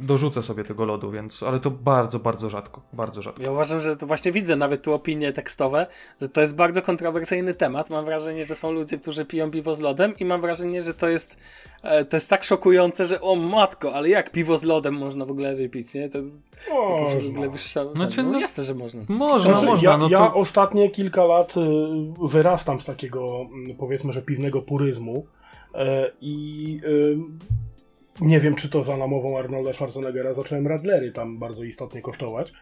dorzucę 0.00 0.42
sobie 0.42 0.64
tego 0.64 0.84
lodu, 0.84 1.10
więc, 1.10 1.42
ale 1.42 1.60
to 1.60 1.70
bardzo, 1.70 2.18
bardzo 2.18 2.50
rzadko, 2.50 2.80
bardzo 2.92 3.22
rzadko. 3.22 3.42
Ja 3.42 3.52
uważam, 3.52 3.80
że 3.80 3.96
to 3.96 4.06
właśnie 4.06 4.32
widzę 4.32 4.56
nawet 4.56 4.82
tu 4.82 4.94
opinie 4.94 5.32
tekstowe, 5.32 5.86
że 6.20 6.28
to 6.28 6.40
jest 6.40 6.54
bardzo 6.54 6.82
kontrowersyjny 6.82 7.54
temat. 7.54 7.90
Mam 7.90 8.04
wrażenie, 8.04 8.44
że 8.44 8.54
są 8.54 8.72
ludzie, 8.72 8.98
którzy 8.98 9.24
piją 9.24 9.50
piwo 9.50 9.74
z 9.74 9.80
lodem 9.80 10.14
i 10.20 10.24
mam 10.24 10.40
wrażenie, 10.40 10.82
że 10.82 10.94
to 10.94 11.08
jest, 11.08 11.40
e, 11.82 12.04
to 12.04 12.16
jest 12.16 12.30
tak 12.30 12.44
szokujące, 12.44 13.06
że 13.06 13.20
o 13.20 13.36
matko, 13.36 13.94
ale 13.94 14.08
jak 14.08 14.32
piwo 14.32 14.58
z 14.58 14.62
lodem 14.62 14.94
można 14.94 15.24
w 15.24 15.30
ogóle 15.30 15.56
wypić, 15.56 15.94
nie? 15.94 16.08
To 16.08 16.18
jest 16.18 16.40
O, 16.72 17.06
jakaś 17.08 17.24
w 17.24 17.30
ogóle 17.30 17.48
wyższa... 17.48 17.94
Znaczy, 17.94 18.22
no, 18.22 18.32
no- 18.32 18.40
jasne, 18.40 18.64
że 18.64 18.74
można. 18.74 19.00
Można, 19.08 19.44
Znaczy, 19.44 19.66
można, 19.66 19.90
ja, 19.90 19.98
no 19.98 20.08
ja 20.08 20.18
to... 20.18 20.34
ostatnie 20.34 20.90
kilka 20.90 21.24
lat 21.24 21.54
y, 21.56 21.60
wyrastam 22.28 22.80
z 22.80 22.84
takiego, 22.84 23.46
mm, 23.52 23.76
powiedzmy, 23.76 24.12
że 24.12 24.22
piwnego 24.22 24.62
puryzmu 24.62 25.26
e, 25.74 26.10
i 26.20 26.80
y, 26.84 27.16
nie 28.20 28.40
wiem, 28.40 28.54
czy 28.54 28.68
to 28.68 28.82
za 28.82 28.96
namową 28.96 29.38
Arnolda 29.38 29.72
Schwarzeneggera 29.72 30.32
zacząłem 30.32 30.66
Radlery 30.66 31.12
tam 31.12 31.38
bardzo 31.38 31.64
istotnie 31.64 32.02
kosztować. 32.02 32.52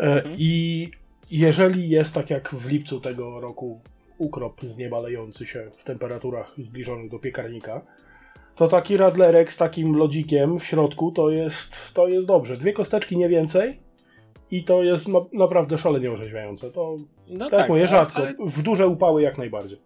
E, 0.00 0.22
I 0.36 0.88
jeżeli 1.30 1.88
jest 1.88 2.14
tak 2.14 2.30
jak 2.30 2.54
w 2.54 2.70
lipcu 2.70 3.00
tego 3.00 3.40
roku 3.40 3.80
ukrop 4.18 4.60
z 4.62 4.76
nieba 4.78 5.00
lejący 5.00 5.46
się 5.46 5.70
w 5.78 5.84
temperaturach 5.84 6.54
zbliżonych 6.58 7.10
do 7.10 7.18
piekarnika, 7.18 7.80
to 8.56 8.68
taki 8.68 8.96
radlerek 8.96 9.52
z 9.52 9.56
takim 9.56 9.96
lodzikiem 9.96 10.58
w 10.58 10.64
środku 10.64 11.12
to 11.12 11.30
jest, 11.30 11.94
to 11.94 12.08
jest 12.08 12.26
dobrze. 12.26 12.56
Dwie 12.56 12.72
kosteczki 12.72 13.16
nie 13.16 13.28
więcej 13.28 13.80
i 14.50 14.64
to 14.64 14.82
jest 14.82 15.08
na, 15.08 15.18
naprawdę 15.32 15.78
szalenie 15.78 16.10
orzeźwiające. 16.10 16.70
To 16.70 16.96
No 17.28 17.50
tak, 17.50 17.68
mówię, 17.68 17.80
ale- 17.80 17.86
rzadko. 17.88 18.18
ale- 18.18 18.34
W 18.46 18.62
duże 18.62 18.86
upały 18.88 19.22
jak 19.22 19.38
najbardziej. 19.38 19.78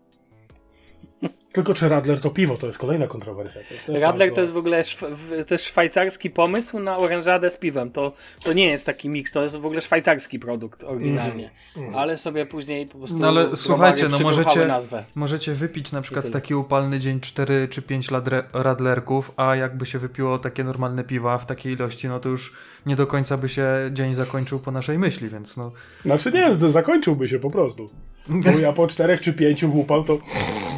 Tylko 1.53 1.75
czy 1.75 1.89
Radler 1.89 2.21
to 2.21 2.31
piwo? 2.31 2.57
To 2.57 2.67
jest 2.67 2.79
kolejna 2.79 3.07
kontrowersja. 3.07 3.61
To, 3.63 3.69
to 3.69 3.75
jest 3.75 3.89
Radler 3.89 4.19
bardzo- 4.19 4.35
to 4.35 4.41
jest 4.41 4.53
w 4.53 4.57
ogóle 4.57 4.83
szw- 4.83 5.15
w- 5.15 5.45
to 5.47 5.55
jest 5.55 5.65
szwajcarski 5.65 6.31
pomysł 6.31 6.79
na 6.79 6.99
orężadę 6.99 7.51
z 7.51 7.57
piwem. 7.57 7.91
To, 7.91 8.13
to 8.45 8.53
nie 8.53 8.67
jest 8.67 8.87
taki 8.87 9.09
miks, 9.09 9.33
to 9.33 9.43
jest 9.43 9.57
w 9.57 9.67
ogóle 9.67 9.81
szwajcarski 9.81 10.39
produkt 10.39 10.85
oryginalnie. 10.85 11.51
Mhm. 11.77 11.95
Ale 11.97 12.17
sobie 12.17 12.47
później 12.47 12.87
po 12.87 12.99
prostu 12.99 13.19
No 13.19 13.29
ale 13.29 13.57
słuchajcie, 13.57 14.09
no 14.09 14.19
możecie, 14.21 14.67
nazwę. 14.67 15.05
możecie 15.15 15.55
wypić 15.55 15.93
na 15.93 16.03
przykład 16.03 16.31
taki 16.31 16.55
upalny 16.55 16.99
dzień 17.01 17.21
4 17.21 17.69
czy 17.71 17.83
5 17.83 18.11
ladre, 18.11 18.43
radlerków, 18.53 19.33
a 19.37 19.57
jakby 19.57 19.87
się 19.87 19.99
wypiło 19.99 20.39
takie 20.39 20.65
normalne 20.65 21.05
piwa 21.05 21.39
w 21.39 21.47
takiej 21.47 21.73
ilości, 21.73 22.09
no 22.09 22.21
to 22.21 22.29
już 22.29 22.53
nie 22.87 22.97
do 22.97 23.07
końca 23.07 23.37
by 23.37 23.49
się 23.49 23.67
dzień 23.93 24.15
zakończył 24.15 24.59
po 24.61 24.71
naszej 24.71 24.99
myśli, 24.99 25.29
więc 25.29 25.57
no... 25.57 25.73
Znaczy 26.05 26.33
nie, 26.33 26.71
zakończyłby 26.71 27.29
się 27.29 27.39
po 27.39 27.51
prostu. 27.51 27.91
Bo 28.29 28.51
ja 28.51 28.73
po 28.73 28.87
czterech 28.89 29.21
czy 29.21 29.33
pięciu 29.33 29.69
wupał 29.71 30.05
to 30.05 30.19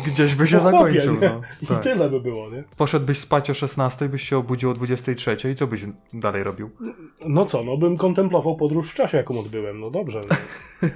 Gdzieś 0.06 0.34
by 0.34 0.46
się 0.46 0.58
chłopie, 0.58 0.72
zakończył, 0.76 1.14
nie? 1.14 1.28
no. 1.28 1.40
I 1.62 1.66
Tak. 1.66 1.82
tyle 1.82 2.10
by 2.10 2.20
było, 2.20 2.50
nie? 2.50 2.64
Poszedłbyś 2.76 3.18
spać 3.18 3.50
o 3.50 3.54
16, 3.54 4.08
byś 4.08 4.28
się 4.28 4.36
obudził 4.38 4.70
o 4.70 4.74
23 4.74 5.50
i 5.50 5.54
co 5.54 5.66
byś 5.66 5.82
dalej 6.12 6.42
robił? 6.42 6.70
No 7.26 7.46
co, 7.46 7.64
no 7.64 7.76
bym 7.76 7.96
kontemplował 7.96 8.56
podróż 8.56 8.90
w 8.90 8.94
czasie, 8.94 9.16
jaką 9.16 9.38
odbyłem. 9.40 9.80
No 9.80 9.90
dobrze. 9.90 10.20
No. 10.30 10.36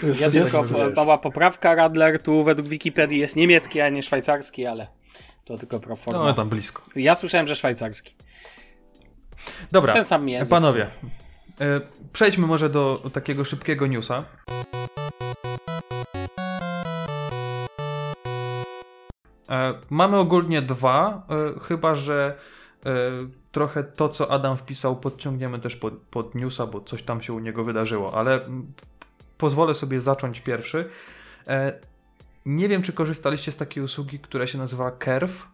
To 0.00 0.06
jest, 0.06 0.20
Ja 0.20 0.30
tylko 0.30 0.64
mała 0.96 1.18
poprawka, 1.18 1.74
Radler 1.74 2.22
tu 2.22 2.44
według 2.44 2.68
Wikipedii 2.68 3.18
jest 3.18 3.36
niemiecki, 3.36 3.80
a 3.80 3.88
nie 3.88 4.02
szwajcarski, 4.02 4.66
ale 4.66 4.86
to 5.44 5.58
tylko 5.58 5.80
pro 5.80 5.96
forma. 5.96 6.24
No 6.24 6.34
tam 6.34 6.48
blisko. 6.48 6.82
Ja 6.96 7.14
słyszałem, 7.14 7.46
że 7.46 7.56
szwajcarski. 7.56 8.14
Dobra, 9.72 9.92
Ten 9.94 10.04
sam 10.04 10.28
język. 10.28 10.50
panowie, 10.50 10.86
e, 11.60 11.80
przejdźmy 12.12 12.46
może 12.46 12.70
do 12.70 13.02
takiego 13.12 13.44
szybkiego 13.44 13.86
newsa. 13.86 14.24
E, 19.50 19.74
Mamy 19.90 20.16
ogólnie 20.18 20.62
dwa, 20.62 21.26
e, 21.56 21.60
chyba 21.60 21.94
że 21.94 22.38
trochę 23.52 23.84
to, 23.84 24.08
co 24.08 24.30
Adam 24.30 24.56
wpisał, 24.56 24.96
podciągniemy 24.96 25.58
też 25.58 25.76
pod, 25.76 25.94
pod 25.94 26.34
newsa, 26.34 26.66
bo 26.66 26.80
coś 26.80 27.02
tam 27.02 27.22
się 27.22 27.32
u 27.32 27.38
niego 27.38 27.64
wydarzyło, 27.64 28.14
ale 28.14 28.40
pozwolę 29.38 29.74
sobie 29.74 30.00
zacząć 30.00 30.40
pierwszy. 30.40 30.88
Nie 32.46 32.68
wiem, 32.68 32.82
czy 32.82 32.92
korzystaliście 32.92 33.52
z 33.52 33.56
takiej 33.56 33.82
usługi, 33.82 34.18
która 34.18 34.46
się 34.46 34.58
nazywa 34.58 34.90
Curve. 34.90 35.46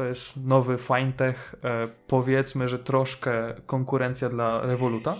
To 0.00 0.04
jest 0.04 0.36
nowy 0.36 0.78
fintech, 0.78 1.54
e, 1.64 1.88
powiedzmy, 2.06 2.68
że 2.68 2.78
troszkę 2.78 3.54
konkurencja 3.66 4.28
dla 4.28 4.60
Revoluta. 4.60 5.14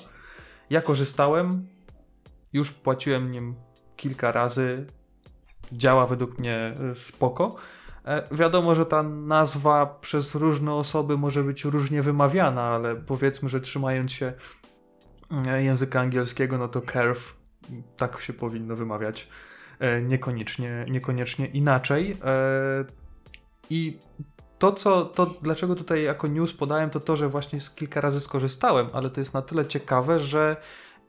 Ja 0.70 0.80
korzystałem, 0.80 1.66
już 2.52 2.72
płaciłem 2.72 3.32
nim 3.32 3.54
kilka 3.96 4.32
razy, 4.32 4.86
działa 5.72 6.06
według 6.06 6.38
mnie 6.38 6.56
e, 6.56 6.96
spoko. 6.96 7.56
E, 8.04 8.36
Wiadomo, 8.36 8.74
że 8.74 8.86
ta 8.86 9.02
nazwa 9.02 9.86
przez 9.86 10.34
różne 10.34 10.74
osoby 10.74 11.18
może 11.18 11.44
być 11.44 11.64
różnie 11.64 12.02
wymawiana, 12.02 12.62
ale 12.62 12.96
powiedzmy, 12.96 13.48
że 13.48 13.60
trzymając 13.60 14.12
się 14.12 14.32
języka 15.58 16.00
angielskiego, 16.00 16.58
no 16.58 16.68
to 16.68 16.80
curve 16.80 17.36
tak 17.96 18.20
się 18.20 18.32
powinno 18.32 18.76
wymawiać. 18.76 19.28
Niekoniecznie, 20.02 20.84
niekoniecznie 20.90 21.46
inaczej. 21.46 22.16
I 23.70 23.98
to, 24.60 24.72
co, 24.72 25.04
to, 25.04 25.26
dlaczego 25.26 25.74
tutaj 25.74 26.02
jako 26.02 26.28
news 26.28 26.52
podałem, 26.52 26.90
to 26.90 27.00
to, 27.00 27.16
że 27.16 27.28
właśnie 27.28 27.58
kilka 27.74 28.00
razy 28.00 28.20
skorzystałem, 28.20 28.86
ale 28.92 29.10
to 29.10 29.20
jest 29.20 29.34
na 29.34 29.42
tyle 29.42 29.66
ciekawe, 29.66 30.18
że 30.18 30.56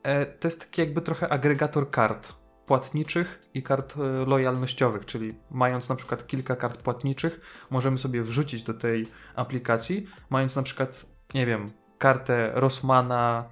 e, 0.04 0.26
to 0.26 0.48
jest 0.48 0.60
taki 0.60 0.82
jakby 0.82 1.02
trochę 1.02 1.30
agregator 1.30 1.90
kart 1.90 2.34
płatniczych 2.66 3.42
i 3.54 3.64
kart 3.64 3.94
e, 3.98 4.26
lojalnościowych, 4.26 5.06
czyli 5.06 5.34
mając 5.50 5.90
na 5.90 5.96
przykład 5.96 6.28
kilka 6.28 6.56
kart 6.56 6.84
płatniczych, 6.84 7.40
możemy 7.70 7.98
sobie 7.98 8.24
wrzucić 8.24 8.64
do 8.64 8.74
tej 8.74 9.06
aplikacji, 9.36 10.08
mając 10.30 10.56
na 10.56 10.64
przykład, 10.64 11.06
nie 11.34 11.46
wiem, 11.46 11.70
kartę 11.98 12.52
Rossmana, 12.54 13.46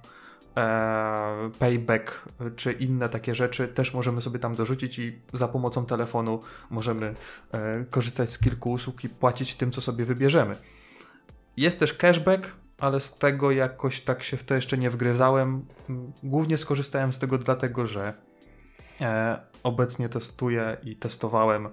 e, 0.56 1.50
Payback 1.58 2.28
czy 2.56 2.72
inne 2.72 3.08
takie 3.08 3.34
rzeczy, 3.34 3.68
też 3.68 3.94
możemy 3.94 4.20
sobie 4.20 4.38
tam 4.38 4.54
dorzucić 4.54 4.98
i 4.98 5.12
za 5.32 5.48
pomocą 5.48 5.86
telefonu 5.86 6.40
możemy 6.70 7.14
e, 7.52 7.84
korzystać 7.90 8.30
z 8.30 8.38
kilku 8.38 8.70
usług 8.70 9.04
i 9.04 9.08
płacić 9.08 9.54
tym, 9.54 9.70
co 9.72 9.80
sobie 9.80 10.04
wybierzemy. 10.04 10.54
Jest 11.56 11.80
też 11.80 11.94
cashback, 11.94 12.48
ale 12.78 13.00
z 13.00 13.14
tego 13.14 13.50
jakoś 13.50 14.00
tak 14.00 14.22
się 14.22 14.36
w 14.36 14.44
to 14.44 14.54
jeszcze 14.54 14.78
nie 14.78 14.90
wgryzałem. 14.90 15.66
Głównie 16.22 16.58
skorzystałem 16.58 17.12
z 17.12 17.18
tego 17.18 17.38
dlatego, 17.38 17.86
że 17.86 18.14
e, 19.00 19.40
obecnie 19.62 20.08
testuję 20.08 20.76
i 20.82 20.96
testowałem 20.96 21.68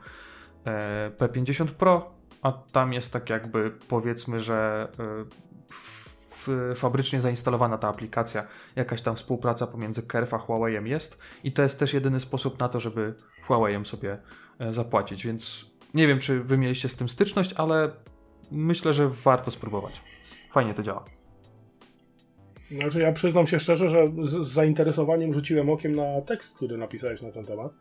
e, 0.66 1.12
P50 1.18 1.68
Pro, 1.68 2.12
a 2.42 2.52
tam 2.52 2.94
jest 2.94 3.14
tak 3.14 3.30
jakby 3.30 3.72
powiedzmy, 3.88 4.40
że 4.40 4.88
e, 5.00 5.26
fabrycznie 6.76 7.22
zainstalowana 7.22 7.78
ta 7.78 7.88
aplikacja, 7.88 8.48
jakaś 8.76 9.02
tam 9.02 9.16
współpraca 9.16 9.68
pomiędzy 9.68 10.04
Kerf 10.04 10.34
a 10.34 10.38
Huawei'em 10.38 10.86
jest 10.86 11.20
i 11.44 11.52
to 11.52 11.62
jest 11.62 11.80
też 11.80 11.94
jedyny 11.94 12.20
sposób 12.20 12.60
na 12.60 12.70
to, 12.70 12.80
żeby 12.80 13.14
Huawei'em 13.48 13.86
sobie 13.86 14.18
e, 14.60 14.74
zapłacić, 14.74 15.26
więc 15.26 15.72
nie 15.94 16.08
wiem, 16.08 16.20
czy 16.20 16.44
wy 16.44 16.58
mieliście 16.58 16.90
z 16.90 16.96
tym 16.96 17.10
styczność, 17.10 17.54
ale 17.54 17.92
myślę, 18.52 18.94
że 18.94 19.10
warto 19.10 19.52
spróbować. 19.52 20.02
Fajnie 20.52 20.74
to 20.74 20.84
działa. 20.84 21.06
Znaczy, 22.72 23.02
ja 23.02 23.12
przyznam 23.12 23.48
się 23.48 23.60
szczerze, 23.60 23.90
że 23.90 24.08
z, 24.08 24.30
z 24.30 24.48
zainteresowaniem 24.48 25.34
rzuciłem 25.34 25.70
okiem 25.70 25.96
na 25.96 26.22
tekst, 26.22 26.56
który 26.56 26.78
napisałeś 26.78 27.22
na 27.22 27.32
ten 27.32 27.46
temat. 27.46 27.72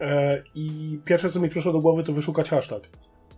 E, 0.00 0.42
I 0.54 0.98
pierwsze, 1.04 1.30
co 1.30 1.40
mi 1.40 1.48
przyszło 1.48 1.72
do 1.72 1.80
głowy, 1.80 2.02
to 2.02 2.12
wyszukać 2.12 2.50
hashtag. 2.50 2.82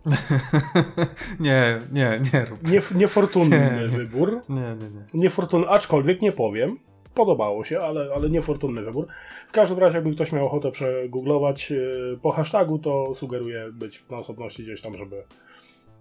nie, 1.41 1.79
nie, 1.93 2.21
nie 2.33 2.45
rób. 2.45 2.71
Nie, 2.71 2.81
niefortunny 2.95 3.59
Nie, 3.77 3.83
nie. 3.83 3.89
wybór. 3.89 4.41
Nie, 4.49 4.61
nie, 4.61 4.91
nie. 4.91 5.05
Niefortunny, 5.15 5.69
aczkolwiek 5.69 6.23
nie 6.23 6.33
powiem. 6.33 6.79
Podobało 7.15 7.65
się, 7.65 7.79
ale, 7.79 8.09
ale 8.15 8.31
niefortunny 8.31 8.83
wybór. 8.83 9.07
W 9.49 9.53
każdym 9.53 9.79
razie, 9.79 9.97
jakby 9.97 10.15
ktoś 10.15 10.33
miał 10.33 10.47
ochotę 10.47 10.71
przegooglować 10.71 11.73
e, 11.73 11.77
po 12.23 12.31
hashtagu, 12.31 12.79
to 12.79 13.15
sugeruję 13.15 13.69
być 13.73 14.05
na 14.11 14.17
osobności 14.17 14.63
gdzieś 14.63 14.81
tam, 14.81 14.95
żeby. 14.99 15.25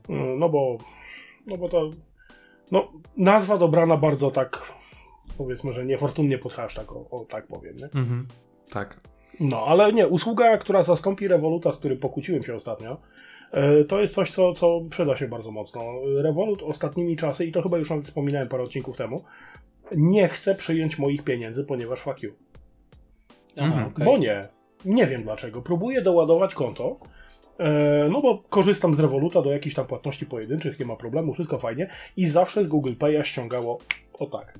mm, 0.10 0.40
No 0.40 0.50
bo. 0.50 0.78
No 1.48 1.58
bo 1.58 1.70
to. 1.70 1.90
No, 2.72 2.92
nazwa 3.18 3.58
dobrana 3.58 3.98
bardzo 3.98 4.32
tak. 4.32 4.74
Powiedzmy, 5.38 5.74
że 5.74 5.86
niefortunnie 5.86 6.38
pod 6.38 6.54
hashtag, 6.54 6.92
o, 6.92 7.10
o 7.12 7.26
tak 7.26 7.48
powiem. 7.48 7.76
Nie? 7.76 7.86
Mhm. 7.86 8.28
Tak. 8.72 9.00
No, 9.40 9.66
ale 9.68 9.94
nie, 9.94 10.08
usługa, 10.08 10.58
która 10.58 10.84
zastąpi 10.84 11.28
Revoluta, 11.28 11.72
z 11.72 11.78
którym 11.80 11.98
pokłóciłem 11.98 12.44
się 12.44 12.56
ostatnio, 12.56 12.98
to 13.88 14.02
jest 14.02 14.16
coś, 14.16 14.32
co, 14.32 14.54
co 14.54 14.82
przyda 14.90 15.16
się 15.16 15.28
bardzo 15.28 15.52
mocno. 15.52 15.82
Revolut 16.18 16.64
ostatnimi 16.64 17.16
czasy, 17.16 17.46
i 17.46 17.52
to 17.52 17.62
chyba 17.62 17.78
już 17.78 17.90
nawet 17.90 18.06
wspominałem 18.06 18.48
parę 18.48 18.64
odcinków 18.64 18.98
temu, 18.98 19.24
nie 19.96 20.28
chce 20.28 20.56
przyjąć 20.56 21.00
moich 21.00 21.24
pieniędzy, 21.24 21.64
ponieważ 21.64 22.00
fuck 22.00 22.24
you. 22.24 22.32
Aha, 23.58 23.66
Mhm. 23.68 23.88
okej. 23.88 24.06
Bo 24.06 24.18
nie. 24.18 24.48
Nie 24.86 25.08
wiem 25.08 25.24
dlaczego. 25.24 25.62
Próbuję 25.62 26.02
doładować 26.02 26.54
konto, 26.54 27.00
e, 27.60 28.08
no 28.12 28.22
bo 28.22 28.44
korzystam 28.50 28.94
z 28.94 29.00
Revoluta 29.00 29.42
do 29.42 29.52
jakichś 29.52 29.76
tam 29.76 29.86
płatności 29.86 30.26
pojedynczych, 30.26 30.80
nie 30.80 30.86
ma 30.86 30.96
problemu, 30.96 31.34
wszystko 31.34 31.58
fajnie 31.58 31.90
i 32.18 32.28
zawsze 32.28 32.64
z 32.64 32.68
Google 32.68 32.94
Pay'a 32.94 33.24
ściągało 33.24 33.78
o 34.14 34.26
tak. 34.26 34.54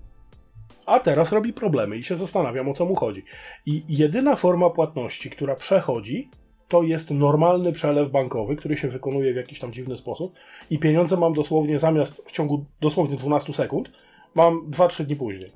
A 0.86 1.00
teraz 1.00 1.32
robi 1.32 1.54
problemy 1.54 1.98
i 1.98 2.04
się 2.04 2.16
zastanawiam 2.16 2.70
o 2.70 2.74
co 2.74 2.86
mu 2.86 2.96
chodzi. 2.96 3.24
I 3.66 3.84
jedyna 3.90 4.36
forma 4.36 4.70
płatności, 4.70 5.30
która 5.30 5.56
przechodzi, 5.56 6.30
to 6.68 6.84
jest 6.84 7.12
normalny 7.12 7.72
przelew 7.72 8.12
bankowy, 8.12 8.56
który 8.56 8.78
się 8.78 8.88
wykonuje 8.88 9.34
w 9.34 9.36
jakiś 9.36 9.60
tam 9.60 9.74
dziwny 9.74 9.98
sposób 9.98 10.34
i 10.70 10.80
pieniądze 10.80 11.18
mam 11.18 11.34
dosłownie 11.34 11.80
zamiast 11.80 12.22
w 12.26 12.32
ciągu 12.32 12.66
dosłownie 12.82 13.18
12 13.18 13.54
sekund, 13.54 13.92
mam 14.36 14.72
2-3 14.72 15.04
dni 15.04 15.16
później. 15.16 15.50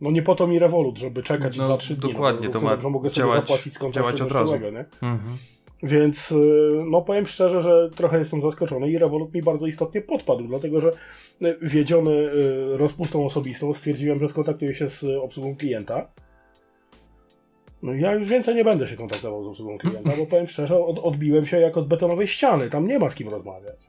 No 0.00 0.10
nie 0.10 0.22
po 0.22 0.34
to 0.34 0.46
mi 0.46 0.58
Revolut, 0.58 0.98
żeby 0.98 1.22
czekać 1.22 1.56
No, 1.56 1.76
2-3 1.76 1.94
dni. 1.94 2.12
dokładnie, 2.12 2.48
no, 2.48 2.60
to 2.60 2.60
ma 2.60 2.76
mogę 2.90 3.10
sobie 3.10 3.26
działać- 3.26 3.40
zapłacić 3.40 3.74
z 3.74 3.90
działać 3.90 4.20
od 4.20 4.32
razu. 4.32 4.58
nie? 4.58 4.84
Mhm. 5.02 5.36
Więc 5.82 6.32
y, 6.32 6.36
no 6.90 7.02
powiem 7.02 7.26
szczerze, 7.26 7.62
że 7.62 7.90
trochę 7.96 8.18
jestem 8.18 8.40
zaskoczony 8.40 8.90
i 8.90 8.98
Revolut 8.98 9.34
mi 9.34 9.42
bardzo 9.42 9.66
istotnie 9.66 10.00
podpadł, 10.00 10.44
dlatego 10.44 10.80
że 10.80 10.90
y, 11.42 11.58
wiedziony 11.62 12.10
y, 12.10 12.76
rozpustą 12.76 13.24
osobistą 13.26 13.74
stwierdziłem, 13.74 14.20
że 14.20 14.28
skontaktuję 14.28 14.74
się 14.74 14.88
z 14.88 15.04
obsługą 15.04 15.56
klienta. 15.56 16.08
No 17.86 17.94
ja 17.94 18.12
już 18.14 18.28
więcej 18.28 18.54
nie 18.54 18.64
będę 18.64 18.88
się 18.88 18.96
kontaktował 18.96 19.44
z 19.44 19.46
obsługą 19.46 19.78
klienta, 19.78 20.10
bo 20.18 20.26
powiem 20.26 20.46
szczerze, 20.48 20.84
od, 20.84 20.98
odbiłem 20.98 21.46
się 21.46 21.60
jak 21.60 21.76
od 21.76 21.88
betonowej 21.88 22.28
ściany, 22.28 22.70
tam 22.70 22.86
nie 22.88 22.98
ma 22.98 23.10
z 23.10 23.14
kim 23.14 23.28
rozmawiać. 23.28 23.86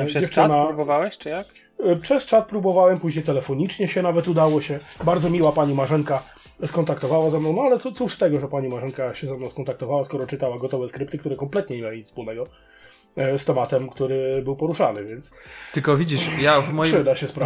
A 0.00 0.04
przez 0.04 0.24
dziewczyna- 0.24 0.48
czat 0.54 0.66
próbowałeś, 0.66 1.18
czy 1.18 1.28
jak? 1.28 1.46
Y, 1.86 1.96
Przez 1.96 2.26
czat 2.26 2.46
próbowałem, 2.48 3.00
później 3.00 3.24
telefonicznie 3.24 3.88
się 3.88 4.02
nawet 4.02 4.28
udało 4.28 4.60
się. 4.62 4.78
Bardzo 5.04 5.30
miła 5.30 5.52
pani 5.52 5.74
Marzenka 5.74 6.22
skontaktowała 6.64 7.30
ze 7.30 7.40
mną, 7.40 7.52
no 7.52 7.62
ale 7.62 7.78
co, 7.78 7.92
cóż 7.92 8.14
z 8.14 8.18
tego, 8.18 8.40
że 8.40 8.48
pani 8.48 8.68
Marzenka 8.68 9.14
się 9.14 9.26
ze 9.26 9.36
mną 9.36 9.48
skontaktowała, 9.48 10.04
skoro 10.04 10.26
czytała 10.26 10.58
gotowe 10.58 10.88
skrypty, 10.88 11.18
które 11.18 11.36
kompletnie 11.36 11.76
nie 11.76 11.82
miały 11.82 11.96
nic 11.96 12.06
wspólnego 12.06 12.44
e, 13.16 13.38
z 13.38 13.44
tematem, 13.44 13.88
który 13.88 14.42
był 14.44 14.56
poruszany, 14.56 15.04
więc 15.04 15.34
Tylko 15.74 15.96
widzisz, 15.96 16.28
ja 16.40 16.60
w 16.60 16.72
moim, 16.72 16.92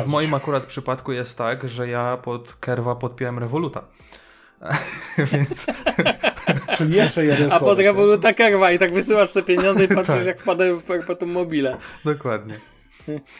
w 0.04 0.06
moim 0.06 0.34
akurat 0.34 0.66
przypadku 0.66 1.12
jest 1.12 1.38
tak, 1.38 1.68
że 1.68 1.88
ja 1.88 2.16
pod 2.16 2.54
Kerwa 2.54 2.94
podpiąłem 2.94 3.38
Revoluta. 3.38 3.84
Więc 5.32 5.66
czyli 6.76 6.96
jeszcze 6.96 7.24
jeden 7.24 7.46
A 7.46 7.50
pod 7.50 7.58
schodek, 7.58 7.86
Revoluta 7.86 8.32
Kerwa 8.32 8.72
i 8.72 8.78
tak 8.78 8.92
wysyłasz 8.92 9.30
sobie 9.30 9.56
pieniądze 9.56 9.84
i 9.84 9.88
patrzysz 9.94 10.16
Tak. 10.16 10.26
jak 10.26 10.40
wpadają 10.40 10.76
w 10.78 10.82
perpetuum 10.82 11.30
mobile. 11.32 11.76
dokładnie. 12.04 12.54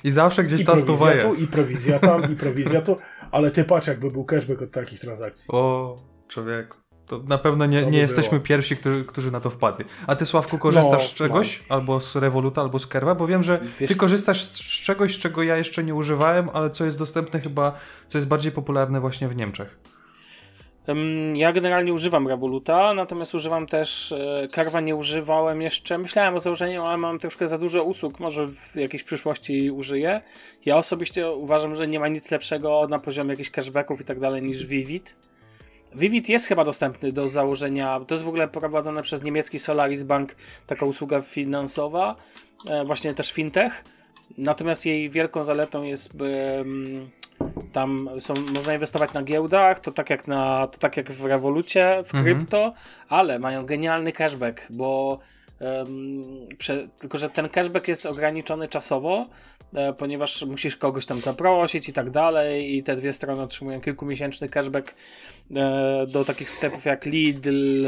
I 0.05 0.11
zawsze 0.11 0.45
gdzieś 0.45 0.61
I 0.61 0.65
ta 0.65 0.77
stuwa 0.77 1.15
jest. 1.15 1.43
i 1.43 1.47
prowizja 1.47 1.99
tam, 1.99 2.33
i 2.33 2.37
prowizja 2.37 2.83
tu, 2.83 2.97
ale 3.31 3.51
ty 3.51 3.65
patrz, 3.65 3.87
jakby 3.87 4.11
był 4.11 4.25
cashback 4.25 4.63
od 4.63 4.71
takich 4.71 5.01
transakcji. 5.01 5.45
O, 5.49 5.97
człowieku. 6.29 6.77
To 7.07 7.19
na 7.19 7.39
pewno 7.39 7.67
nie, 7.67 7.81
To 7.81 7.87
by 7.87 7.93
nie 7.93 7.99
jesteśmy 7.99 8.31
było. 8.31 8.41
pierwsi, 8.47 8.77
którzy, 8.77 9.05
którzy 9.05 9.31
na 9.31 9.41
to 9.41 9.51
wpadli. 9.51 9.85
A 10.07 10.17
ty, 10.17 10.27
Sławku, 10.27 10.59
korzystasz 10.59 11.03
No, 11.03 11.09
z 11.09 11.15
czegoś? 11.15 11.65
Albo 11.69 12.01
z 12.01 12.17
Revoluta, 12.17 12.61
albo 12.61 12.79
z 12.79 12.87
Kerwa? 12.87 13.15
Bo 13.15 13.27
wiem, 13.27 13.43
że 13.43 13.61
Wiesz- 13.81 13.89
ty 13.89 13.95
korzystasz 13.95 14.43
z 14.45 14.61
czegoś, 14.83 15.19
czego 15.19 15.43
ja 15.43 15.57
jeszcze 15.57 15.85
nie 15.85 15.95
używałem, 15.95 16.49
ale 16.53 16.71
co 16.71 16.85
jest 16.85 16.99
dostępne 16.99 17.41
chyba, 17.41 17.73
co 18.09 18.19
jest 18.19 18.29
bardziej 18.29 18.53
popularne 18.53 19.01
właśnie 19.01 19.29
w 19.29 19.37
Niemczech. 19.37 19.79
Ja 21.35 21.53
generalnie 21.53 21.93
używam 21.93 22.29
Revoluta, 22.29 22.95
natomiast 22.95 23.35
używam 23.35 23.67
też 23.67 24.13
e, 24.13 24.49
Carva 24.49 24.81
nie 24.81 24.97
używałem 24.97 25.63
jeszcze. 25.63 25.99
Myślałem 25.99 26.35
o 26.35 26.41
założeniu, 26.41 26.85
ale 26.85 26.99
mam 26.99 27.19
troszkę 27.19 27.49
za 27.49 27.59
dużo 27.59 27.85
usług, 27.85 28.21
może 28.21 28.47
w 28.47 28.77
jakiejś 28.77 29.03
przyszłości 29.03 29.71
użyję. 29.71 30.23
Ja 30.67 30.77
osobiście 30.77 31.31
uważam, 31.31 31.75
że 31.75 31.87
nie 31.87 32.01
ma 32.01 32.09
nic 32.09 32.31
lepszego 32.31 32.87
na 32.91 32.99
poziomie 32.99 33.31
jakichś 33.31 33.51
cashbacków 33.51 34.01
i 34.01 34.05
tak 34.05 34.21
dalej 34.21 34.43
niż 34.43 34.67
Vivid. 34.67 35.17
Vivid 35.95 36.29
jest 36.29 36.47
chyba 36.47 36.65
dostępny 36.65 37.13
do 37.13 37.29
założenia, 37.29 38.01
to 38.07 38.15
jest 38.15 38.25
w 38.25 38.29
ogóle 38.29 38.49
prowadzone 38.49 39.03
przez 39.03 39.23
niemiecki 39.23 39.59
Solaris 39.59 40.03
Bank, 40.03 40.37
taka 40.67 40.87
usługa 40.87 41.23
finansowa, 41.23 42.17
e, 42.67 42.85
właśnie 42.85 43.15
też 43.15 43.33
fintech. 43.33 43.85
Natomiast 44.39 44.87
jej 44.87 45.11
wielką 45.11 45.45
zaletą 45.45 45.83
jest 45.83 46.17
tam 47.73 48.11
są, 48.19 48.35
można 48.55 48.75
inwestować 48.75 49.13
na 49.13 49.23
giełdach, 49.23 49.81
to 49.81 49.93
tak 49.93 50.11
jak, 50.11 50.27
na, 50.27 50.67
to 50.67 50.79
tak 50.79 50.97
jak 50.97 51.13
w 51.13 51.25
Revolucie, 51.25 52.03
w 52.05 52.15
Mhm. 52.15 52.25
krypto, 52.25 52.73
ale 53.09 53.39
mają 53.39 53.67
genialny 53.67 54.13
cashback, 54.13 54.67
bo 54.71 55.19
em, 55.61 56.25
prze, 56.59 56.89
tylko, 56.99 57.19
że 57.19 57.31
ten 57.31 57.49
cashback 57.49 57.89
jest 57.89 58.07
ograniczony 58.07 58.69
czasowo, 58.69 59.27
e, 59.75 59.93
ponieważ 59.93 60.43
musisz 60.43 60.77
kogoś 60.77 61.07
tam 61.07 61.21
zaprosić 61.21 61.89
i 61.89 61.93
tak 61.93 62.11
dalej 62.11 62.77
i 62.77 62.83
te 62.83 62.97
dwie 62.97 63.13
strony 63.13 63.43
otrzymują 63.43 63.81
kilkumiesięczny 63.81 64.49
cashback 64.49 64.95
e, 65.57 66.07
do 66.13 66.25
takich 66.25 66.51
sklepów 66.51 66.85
jak 66.85 67.05
Lidl, 67.07 67.87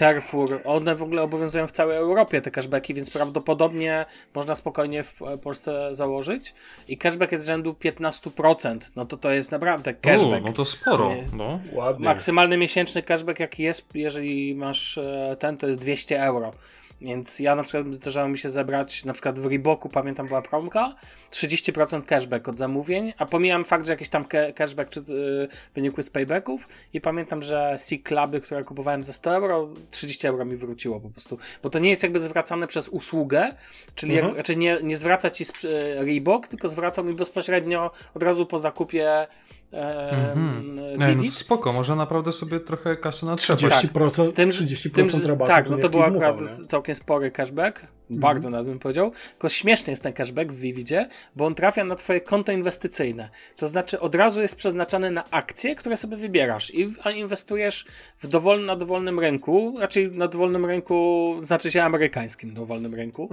Carrefour, 0.00 0.60
one 0.64 0.94
w 0.94 1.02
ogóle 1.02 1.22
obowiązują 1.22 1.66
w 1.66 1.72
całej 1.72 1.96
Europie 1.96 2.40
te 2.40 2.50
cashbacki, 2.50 2.94
więc 2.94 3.10
prawdopodobnie 3.10 4.06
można 4.34 4.54
spokojnie 4.54 5.02
w 5.02 5.22
e, 5.22 5.38
Polsce 5.38 5.94
założyć. 5.94 6.54
I 6.88 6.98
cashback 6.98 7.32
jest 7.32 7.44
z 7.44 7.46
rzędu 7.46 7.72
15%. 7.72 8.78
No 8.96 9.04
to 9.04 9.16
to 9.16 9.30
jest 9.30 9.52
naprawdę 9.52 9.94
cashback. 9.94 10.44
U, 10.44 10.46
no 10.46 10.52
to 10.52 10.64
sporo. 10.64 11.14
No. 11.36 11.60
Ładnie. 11.72 12.04
Maksymalny 12.04 12.56
miesięczny 12.56 13.02
cashback 13.02 13.40
jaki 13.40 13.62
jest, 13.62 13.94
jeżeli 13.94 14.54
masz 14.54 14.98
e, 14.98 15.36
ten, 15.38 15.56
to 15.56 15.66
jest 15.66 15.80
200 15.80 16.22
euro. 16.22 16.52
Więc 17.00 17.38
ja 17.38 17.54
na 17.56 17.62
przykład 17.62 17.94
zdarzało 17.94 18.28
mi 18.28 18.38
się 18.38 18.50
zebrać, 18.50 19.04
na 19.04 19.12
przykład 19.12 19.38
w 19.38 19.46
Reeboku, 19.46 19.88
pamiętam 19.88 20.26
była 20.26 20.42
promka, 20.42 20.94
30% 21.30 22.04
cashback 22.04 22.48
od 22.48 22.58
zamówień, 22.58 23.12
a 23.18 23.26
pomijam 23.26 23.64
fakt, 23.64 23.86
że 23.86 23.92
jakiś 23.92 24.08
tam 24.08 24.24
cashback 24.54 24.90
czy, 24.90 25.00
y, 25.00 25.48
wynikły 25.74 26.02
z 26.02 26.10
paybacków 26.10 26.68
i 26.92 27.00
pamiętam, 27.00 27.42
że 27.42 27.76
C-Cluby, 27.78 28.40
które 28.40 28.64
kupowałem 28.64 29.02
za 29.02 29.12
100 29.12 29.34
euro, 29.34 29.68
30 29.90 30.26
euro 30.26 30.44
mi 30.44 30.56
wróciło 30.56 31.00
po 31.00 31.10
prostu. 31.10 31.38
Bo 31.62 31.70
to 31.70 31.78
nie 31.78 31.90
jest 31.90 32.02
jakby 32.02 32.20
zwracane 32.20 32.66
przez 32.66 32.88
usługę, 32.88 33.50
czyli 33.94 34.12
Mhm. 34.12 34.28
jak, 34.28 34.36
raczej 34.36 34.56
nie, 34.56 34.78
nie 34.82 34.96
zwraca 34.96 35.30
ci 35.30 35.44
y, 35.44 36.04
Reebok, 36.04 36.48
tylko 36.48 36.68
zwraca 36.68 37.02
mi 37.02 37.14
bezpośrednio 37.14 37.90
od 38.14 38.22
razu 38.22 38.46
po 38.46 38.58
zakupie 38.58 39.26
Mhm. 39.72 40.78
e, 40.78 40.98
Nie, 40.98 41.14
no 41.14 41.22
to 41.22 41.30
spoko, 41.30 41.72
można 41.72 41.96
naprawdę 41.96 42.32
sobie 42.32 42.60
trochę 42.60 42.96
kasy 42.96 43.26
natrzepać. 43.26 43.62
30%, 43.62 44.24
Z 44.24 44.34
tym, 44.34 44.50
30% 44.50 45.08
z 45.08 45.22
tym. 45.22 45.38
Tak, 45.38 45.70
no 45.70 45.78
to 45.78 45.88
był 45.88 46.02
akurat 46.02 46.40
nie? 46.40 46.66
całkiem 46.66 46.94
spory 46.94 47.30
cashback. 47.30 47.86
Bardzo 48.10 48.50
nawet 48.50 48.66
bym 48.66 48.78
powiedział. 48.78 49.12
Tylko 49.30 49.48
śmieszny 49.48 49.90
jest 49.90 50.02
ten 50.02 50.12
cashback 50.12 50.52
w 50.52 50.60
Vividzie, 50.60 51.08
bo 51.36 51.46
on 51.46 51.54
trafia 51.54 51.84
na 51.84 51.96
twoje 51.96 52.20
konto 52.20 52.52
inwestycyjne. 52.52 53.28
To 53.56 53.68
znaczy 53.68 54.00
od 54.00 54.14
razu 54.14 54.40
jest 54.40 54.56
przeznaczany 54.56 55.10
na 55.10 55.24
akcje, 55.30 55.74
które 55.74 55.96
sobie 55.96 56.16
wybierasz 56.16 56.74
i 56.74 56.92
inwestujesz 57.16 57.86
w 58.18 58.26
dowolny, 58.26 58.66
na 58.66 58.76
dowolnym 58.76 59.20
rynku, 59.20 59.74
raczej 59.80 60.10
na 60.10 60.28
dowolnym 60.28 60.66
rynku, 60.66 61.34
znaczy 61.42 61.70
się 61.70 61.82
amerykańskim 61.82 62.54
dowolnym 62.54 62.94
rynku. 62.94 63.28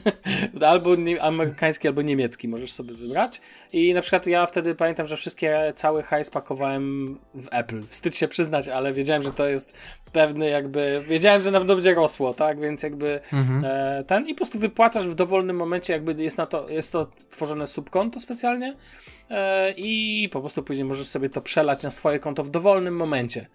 albo 0.66 0.96
nie, 0.96 1.22
amerykański, 1.22 1.88
albo 1.88 2.02
niemiecki 2.02 2.48
możesz 2.48 2.72
sobie 2.72 2.94
wybrać. 2.94 3.40
I 3.72 3.94
na 3.94 4.00
przykład 4.00 4.26
ja 4.26 4.46
wtedy 4.46 4.74
pamiętam, 4.74 5.06
że 5.06 5.16
wszystkie, 5.16 5.72
cały 5.74 6.02
hajs 6.02 6.30
pakowałem 6.30 7.16
w 7.34 7.48
Apple. 7.50 7.82
Wstyd 7.82 8.16
się 8.16 8.28
przyznać, 8.28 8.68
ale 8.68 8.92
wiedziałem, 8.92 9.22
że 9.22 9.32
to 9.32 9.48
jest 9.48 9.78
pewny 10.12 10.48
jakby, 10.48 11.04
wiedziałem, 11.08 11.42
że 11.42 11.50
na 11.50 11.58
pewno 11.58 11.74
będzie 11.74 11.94
rosło, 11.94 12.34
tak, 12.34 12.60
więc 12.60 12.82
jakby 12.82 13.20
e, 13.64 14.04
ten 14.06 14.28
i 14.28 14.34
po 14.34 14.36
prostu 14.36 14.58
wypłacasz 14.58 15.08
w 15.08 15.14
dowolnym 15.14 15.56
momencie, 15.56 15.92
jakby 15.92 16.22
jest 16.22 16.38
na 16.38 16.46
to, 16.46 16.68
jest 16.68 16.92
to 16.92 17.06
tworzone 17.30 17.66
subkonto 17.66 18.20
specjalnie 18.20 18.76
e, 19.30 19.72
i 19.72 20.28
po 20.32 20.40
prostu 20.40 20.62
później 20.62 20.84
możesz 20.84 21.06
sobie 21.06 21.28
to 21.28 21.40
przelać 21.40 21.82
na 21.82 21.90
swoje 21.90 22.18
konto 22.18 22.44
w 22.44 22.50
dowolnym 22.50 22.96
momencie. 22.96 23.46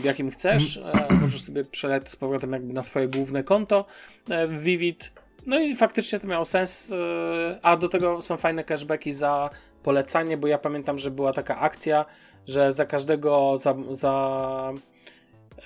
W 0.00 0.04
jakim 0.04 0.30
chcesz, 0.30 0.76
e, 0.76 1.08
możesz 1.20 1.42
sobie 1.42 1.64
przelać 1.64 2.10
z 2.10 2.16
powrotem 2.16 2.52
jakby 2.52 2.72
na 2.72 2.84
swoje 2.84 3.08
główne 3.08 3.42
konto 3.44 3.84
e, 4.30 4.46
w 4.46 4.62
Vivid. 4.62 5.12
No 5.46 5.60
i 5.60 5.76
faktycznie 5.76 6.20
to 6.20 6.26
miało 6.26 6.44
sens. 6.44 6.92
e, 6.92 7.58
A 7.62 7.76
do 7.76 7.88
tego 7.88 8.22
są 8.22 8.36
fajne 8.36 8.64
cashbacki 8.64 9.12
za 9.12 9.50
polecanie, 9.82 10.36
bo 10.36 10.46
ja 10.48 10.58
pamiętam, 10.58 10.98
że 10.98 11.10
była 11.10 11.32
taka 11.32 11.58
akcja, 11.58 12.04
że 12.46 12.72
za 12.72 12.86
każdego 12.86 13.58
za, 13.58 13.74
za 13.90 14.72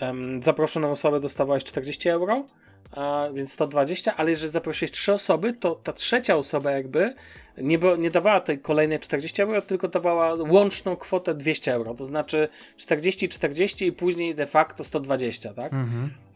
em, 0.00 0.42
zaproszoną 0.42 0.90
osobę 0.90 1.20
dostawałeś 1.20 1.64
40 1.64 2.08
euro, 2.08 2.44
a, 2.92 3.28
więc 3.34 3.52
120, 3.52 4.16
ale 4.16 4.30
jeżeli 4.30 4.50
zaprosiłeś 4.50 4.90
trzy 4.92 5.12
osoby, 5.12 5.52
to 5.52 5.74
ta 5.74 5.92
trzecia 5.92 6.36
osoba 6.36 6.70
jakby 6.70 7.14
nie, 7.58 7.78
bo, 7.78 7.96
nie 7.96 8.10
dawała 8.10 8.40
tej 8.40 8.58
kolejnej 8.58 9.00
40 9.00 9.42
euro, 9.42 9.62
tylko 9.62 9.88
dawała 9.88 10.34
łączną 10.34 10.96
kwotę 10.96 11.34
200 11.34 11.72
euro, 11.72 11.94
to 11.94 12.04
znaczy 12.04 12.48
40, 12.76 13.28
40 13.28 13.86
i 13.86 13.92
później 13.92 14.34
de 14.34 14.46
facto 14.46 14.84
120, 14.84 15.54
tak? 15.54 15.72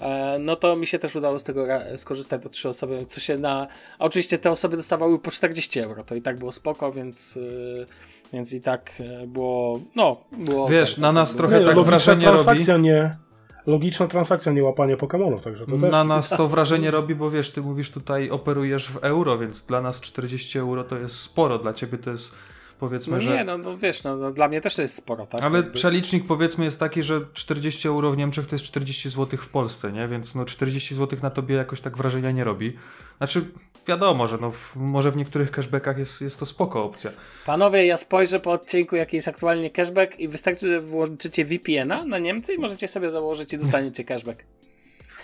E, 0.00 0.38
no 0.40 0.56
to 0.56 0.76
mi 0.76 0.86
się 0.86 0.98
też 0.98 1.16
udało 1.16 1.38
z 1.38 1.44
tego 1.44 1.66
skorzystać 1.96 2.42
do 2.42 2.48
trzy 2.48 2.68
osoby, 2.68 3.06
co 3.06 3.20
się 3.20 3.38
na... 3.38 3.66
A 3.98 4.04
oczywiście 4.04 4.38
te 4.38 4.50
osoby 4.50 4.76
dostawały 4.76 5.18
po 5.18 5.30
40 5.30 5.80
euro, 5.80 6.02
to 6.02 6.14
i 6.14 6.22
tak 6.22 6.38
było 6.38 6.52
spoko, 6.52 6.92
więc... 6.92 7.36
y, 7.36 7.86
więc 8.32 8.52
i 8.52 8.60
tak 8.60 8.92
y, 9.00 9.26
było, 9.26 9.80
no, 9.94 10.24
było... 10.32 10.68
Wiesz, 10.68 10.90
tak, 10.90 10.98
na 10.98 11.12
nas 11.12 11.36
trochę 11.36 11.60
Nie, 11.60 11.66
tak 11.66 11.78
wrażenie 11.78 12.30
robi. 12.30 12.64
nie. 12.82 13.27
Logiczna 13.68 14.06
transakcja, 14.06 14.52
nie 14.52 14.64
łapanie 14.64 14.96
Pokemonów, 14.96 15.40
także 15.40 15.66
to 15.66 15.72
też. 15.72 15.92
Na 15.92 16.04
nas 16.04 16.28
to 16.28 16.48
wrażenie 16.48 16.90
robi, 16.90 17.14
bo 17.14 17.30
wiesz, 17.30 17.50
ty 17.50 17.60
mówisz 17.60 17.90
tutaj 17.90 18.30
operujesz 18.30 18.88
w 18.90 18.96
euro, 18.96 19.38
więc 19.38 19.62
dla 19.62 19.80
nas 19.80 20.00
40 20.00 20.58
euro 20.58 20.84
to 20.84 20.96
jest 20.96 21.16
sporo, 21.16 21.58
dla 21.58 21.74
ciebie 21.74 21.98
to 21.98 22.10
jest 22.10 22.34
powiedzmy, 22.78 23.14
No 23.14 23.20
że... 23.20 23.30
nie, 23.30 23.44
no, 23.44 23.58
no 23.58 23.78
wiesz, 23.78 24.02
no, 24.04 24.16
no, 24.16 24.30
dla 24.30 24.48
mnie 24.48 24.60
też 24.60 24.74
to 24.74 24.82
jest 24.82 24.96
sporo, 24.96 25.26
tak? 25.26 25.42
Ale 25.42 25.56
Jakby- 25.56 25.72
przelicznik 25.72 26.26
powiedzmy 26.26 26.64
jest 26.64 26.80
taki, 26.80 27.02
że 27.02 27.20
40 27.32 27.88
euro 27.88 28.10
w 28.10 28.16
Niemczech 28.16 28.46
to 28.46 28.54
jest 28.54 28.64
40 28.64 29.10
zł 29.10 29.38
w 29.42 29.48
Polsce, 29.48 29.92
nie? 29.92 30.08
Więc 30.08 30.34
no 30.34 30.44
40 30.44 30.94
zł 30.94 31.18
na 31.22 31.30
tobie 31.30 31.54
jakoś 31.54 31.80
tak 31.80 31.96
wrażenia 31.96 32.30
nie 32.30 32.44
robi. 32.44 32.76
Znaczy, 33.18 33.44
wiadomo, 33.88 34.26
że 34.28 34.38
no, 34.40 34.50
w, 34.50 34.76
może 34.76 35.10
w 35.10 35.16
niektórych 35.16 35.50
cashbackach 35.50 35.98
jest, 35.98 36.20
jest 36.20 36.38
to 36.38 36.46
spoko 36.46 36.84
opcja. 36.84 37.10
Panowie, 37.46 37.86
ja 37.86 37.96
spojrzę 37.96 38.40
po 38.40 38.52
odcinku, 38.52 38.96
jaki 38.96 39.16
jest 39.16 39.28
aktualnie 39.28 39.70
cashback 39.70 40.18
i 40.20 40.28
wystarczy, 40.28 40.68
że 40.68 40.80
włączycie 40.80 41.44
VPN-a 41.44 42.04
na 42.04 42.18
Niemcy 42.18 42.54
i 42.54 42.58
możecie 42.58 42.88
sobie 42.88 43.10
założyć 43.10 43.52
i 43.52 43.58
dostaniecie 43.58 44.04
cashback. 44.04 44.44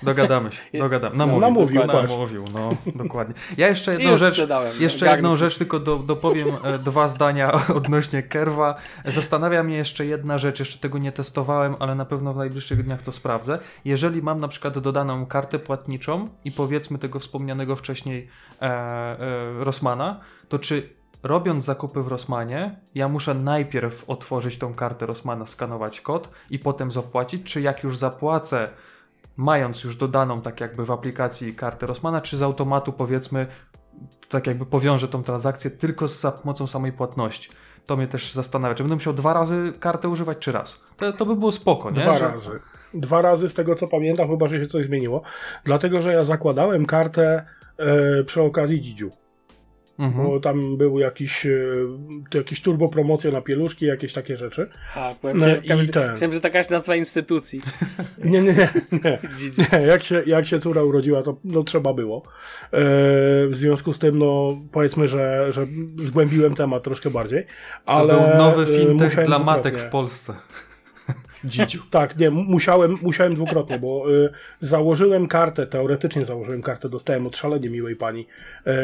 Dogadamy 0.02 0.52
się, 0.52 0.62
dogadamy. 0.78 1.16
Namówił, 1.16 1.40
namówił, 1.40 1.80
dokładnie, 1.80 2.14
namówił, 2.14 2.44
no 2.54 2.70
dokładnie. 3.04 3.34
Ja 3.58 3.68
jeszcze 3.68 3.92
jedną 3.92 4.10
już 4.10 4.20
rzecz, 4.20 4.42
jeszcze 4.80 5.06
jedną 5.06 5.36
rzecz 5.36 5.58
tylko 5.58 5.78
do, 5.78 5.96
dopowiem 5.96 6.48
e, 6.64 6.78
dwa 6.78 7.08
zdania 7.08 7.52
odnośnie 7.78 8.22
Kerwa. 8.22 8.74
Zastanawia 9.04 9.62
mnie 9.62 9.76
jeszcze 9.76 10.06
jedna 10.06 10.38
rzecz, 10.38 10.58
jeszcze 10.58 10.78
tego 10.78 10.98
nie 10.98 11.12
testowałem, 11.12 11.74
ale 11.78 11.94
na 11.94 12.04
pewno 12.04 12.34
w 12.34 12.36
najbliższych 12.36 12.84
dniach 12.84 13.02
to 13.02 13.12
sprawdzę. 13.12 13.58
Jeżeli 13.84 14.22
mam 14.22 14.40
na 14.40 14.48
przykład 14.48 14.78
dodaną 14.78 15.26
kartę 15.26 15.58
płatniczą 15.58 16.28
i 16.44 16.52
powiedzmy 16.52 16.98
tego 16.98 17.18
wspomnianego 17.18 17.76
wcześniej 17.76 18.28
e, 18.62 18.64
e, 18.64 19.64
Rossmana, 19.64 20.20
to 20.48 20.58
czy 20.58 20.88
robiąc 21.22 21.64
zakupy 21.64 22.02
w 22.02 22.08
Rossmanie, 22.08 22.80
ja 22.94 23.08
muszę 23.08 23.34
najpierw 23.34 24.04
otworzyć 24.10 24.58
tą 24.58 24.74
kartę 24.74 25.06
Rossmana, 25.06 25.46
skanować 25.46 26.00
kod 26.00 26.30
i 26.50 26.58
potem 26.58 26.90
zapłacić, 26.90 27.42
czy 27.52 27.60
jak 27.60 27.84
już 27.84 27.96
zapłacę 27.96 28.68
mając 29.36 29.84
już 29.84 29.96
dodaną 29.96 30.40
tak 30.40 30.60
jakby 30.60 30.84
w 30.84 30.90
aplikacji 30.90 31.54
kartę 31.54 31.86
Rossmana, 31.86 32.20
czy 32.20 32.36
z 32.36 32.42
automatu 32.42 32.92
powiedzmy 32.92 33.46
tak 34.28 34.46
jakby 34.46 34.66
powiążę 34.66 35.08
tą 35.08 35.22
transakcję 35.22 35.70
tylko 35.70 36.08
za 36.08 36.32
pomocą 36.32 36.66
samej 36.66 36.92
płatności. 36.92 37.50
To 37.86 37.96
mnie 37.96 38.06
też 38.06 38.32
zastanawia, 38.32 38.74
czy 38.74 38.82
będę 38.82 38.94
musiał 38.94 39.12
dwa 39.12 39.34
razy 39.34 39.72
kartę 39.80 40.08
używać, 40.08 40.38
czy 40.38 40.52
raz. 40.52 40.80
To, 40.96 41.12
to 41.12 41.26
by 41.26 41.36
było 41.36 41.52
spoko, 41.52 41.90
nie? 41.90 42.02
Dwa 42.02 42.18
Że- 42.18 42.28
razy. 42.28 42.60
Dwa 42.94 43.22
razy 43.22 43.48
z 43.48 43.54
tego 43.54 43.74
co 43.74 43.88
pamiętam, 43.88 44.28
chyba 44.28 44.48
że 44.48 44.60
się 44.60 44.66
coś 44.66 44.84
zmieniło. 44.84 45.22
Dlatego, 45.64 46.02
że 46.02 46.12
ja 46.12 46.24
zakładałem 46.24 46.86
kartę 46.86 47.46
e, 47.78 48.24
przy 48.24 48.42
okazji 48.42 48.80
Dzidziu. 48.80 49.10
Mhm. 49.98 50.26
Bo 50.26 50.40
tam 50.40 50.76
był 50.76 50.98
jakiś, 50.98 51.46
e, 51.46 51.50
to 52.30 52.38
jakieś 52.38 52.62
turbo 52.62 52.88
promocje 52.88 53.32
na 53.32 53.40
pieluszki, 53.40 53.86
jakieś 53.86 54.12
takie 54.12 54.36
rzeczy. 54.36 54.68
Ha, 54.84 55.14
byłem 55.22 55.38
No 55.38 55.46
i 55.46 55.62
ten. 55.62 55.78
myślałem, 55.78 56.32
że 56.32 56.40
to 56.40 56.46
jakaś 56.46 56.70
nazwa 56.70 56.96
instytucji. 56.96 57.60
Nie, 58.24 58.42
nie, 58.42 58.52
nie. 58.52 58.68
nie. 58.92 59.18
Nie, 59.80 59.86
jak 59.86 60.04
się, 60.04 60.22
jak 60.26 60.46
się 60.46 60.58
córa 60.58 60.82
urodziła, 60.82 61.22
to 61.22 61.36
no, 61.44 61.62
trzeba 61.62 61.94
było. 61.94 62.22
E, 62.26 62.80
w 63.46 63.50
związku 63.52 63.92
z 63.92 63.98
tym, 63.98 64.18
no 64.18 64.58
powiedzmy, 64.72 65.08
że, 65.08 65.52
że 65.52 65.66
zgłębiłem 65.98 66.54
temat 66.54 66.82
troszkę 66.82 67.10
bardziej. 67.10 67.44
To 67.44 67.92
Ale 67.92 68.14
był 68.14 68.38
nowy 68.38 68.62
e, 68.62 68.78
fintech 68.78 69.24
dla 69.26 69.38
matek 69.38 69.78
w 69.78 69.84
Polsce. 69.84 70.34
Dzidziu. 71.44 71.82
Tak, 71.90 72.16
nie, 72.18 72.30
mu- 72.30 72.42
musiałem, 72.44 72.96
musiałem 73.02 73.34
dwukrotnie, 73.34 73.78
bo 73.78 74.12
y, 74.12 74.30
założyłem 74.60 75.28
kartę, 75.28 75.66
teoretycznie 75.66 76.24
założyłem 76.24 76.62
kartę, 76.62 76.88
dostałem 76.88 77.26
od 77.26 77.36
szalenie 77.36 77.70
miłej 77.70 77.96
pani 77.96 78.26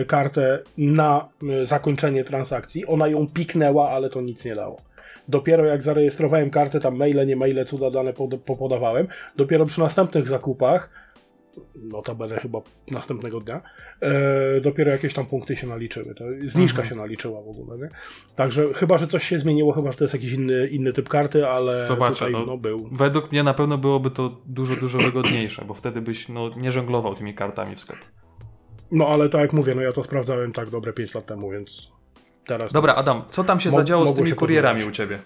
y, 0.03 0.05
kartę 0.05 0.59
na 0.79 1.29
y, 1.63 1.67
zakończenie 1.67 2.25
transakcji. 2.25 2.87
Ona 2.87 3.09
ją 3.09 3.27
piknęła, 3.27 3.91
ale 3.91 4.11
to 4.11 4.21
nic 4.21 4.45
nie 4.45 4.55
dało. 4.55 4.81
Dopiero 5.29 5.65
jak 5.65 5.83
zarejestrowałem 5.83 6.51
kartę, 6.51 6.81
tam 6.81 6.97
maile, 6.97 7.27
nie 7.27 7.37
maile, 7.37 7.65
cuda 7.67 7.91
dane 7.91 8.13
pod, 8.13 8.41
popodawałem, 8.41 9.09
dopiero 9.37 9.67
przy 9.67 9.81
następnych 9.81 10.29
zakupach, 10.29 10.91
notabene 11.93 12.37
chyba 12.37 12.61
następnego 12.91 13.41
dnia, 13.41 13.63
e, 14.01 14.61
dopiero 14.61 14.91
jakieś 14.91 15.15
tam 15.15 15.27
punkty 15.27 15.57
się 15.57 15.67
naliczyły. 15.67 16.15
To 16.15 16.25
zniżka 16.45 16.85
się 16.85 16.95
naliczyła 16.95 17.43
w 17.43 17.49
ogóle, 17.49 17.79
nie? 17.79 17.89
Także 18.37 18.75
chyba, 18.75 18.99
że 18.99 19.07
coś 19.07 19.25
się 19.25 19.39
zmieniło, 19.39 19.73
chyba, 19.73 19.93
że 19.93 19.99
to 19.99 20.05
jest 20.05 20.15
jakiś 20.15 20.33
inny, 20.33 20.69
inny 20.69 20.93
typ 20.93 21.09
karty, 21.09 21.47
ale 21.47 21.87
Zobaczę, 21.87 22.15
tutaj 22.15 22.33
no. 22.33 22.47
no, 22.47 22.57
był. 22.57 22.89
Według 22.93 23.33
mnie 23.33 23.43
na 23.43 23.55
pewno 23.55 23.79
byłoby 23.79 24.11
to 24.11 24.41
dużo, 24.47 24.77
dużo 24.77 24.99
wygodniejsze, 25.09 25.65
bo 25.65 25.75
wtedy 25.75 26.01
byś 26.01 26.29
no, 26.29 26.51
nie 26.57 26.73
żonglował 26.73 27.15
tymi 27.15 27.35
kartami 27.35 27.77
w 27.77 27.81
sklepie. 27.81 28.05
No 28.93 29.09
ale 29.09 29.29
tak 29.29 29.41
jak 29.41 29.53
mówię, 29.53 29.75
no 29.75 29.83
ja 29.83 29.93
to 29.93 30.03
sprawdzałem 30.03 30.53
tak 30.53 30.71
dobre 30.71 30.93
5 30.93 31.15
lat 31.15 31.27
temu, 31.27 31.51
więc 31.51 31.93
teraz. 32.47 32.73
Dobra, 32.73 32.95
Adam, 32.95 33.23
co 33.31 33.45
tam 33.45 33.61
się 33.61 33.71
zadziało 33.71 34.07
z 34.07 34.15
tymi 34.15 34.33
kurierami 34.33 34.85
u 34.85 34.91
ciebie? 34.91 35.19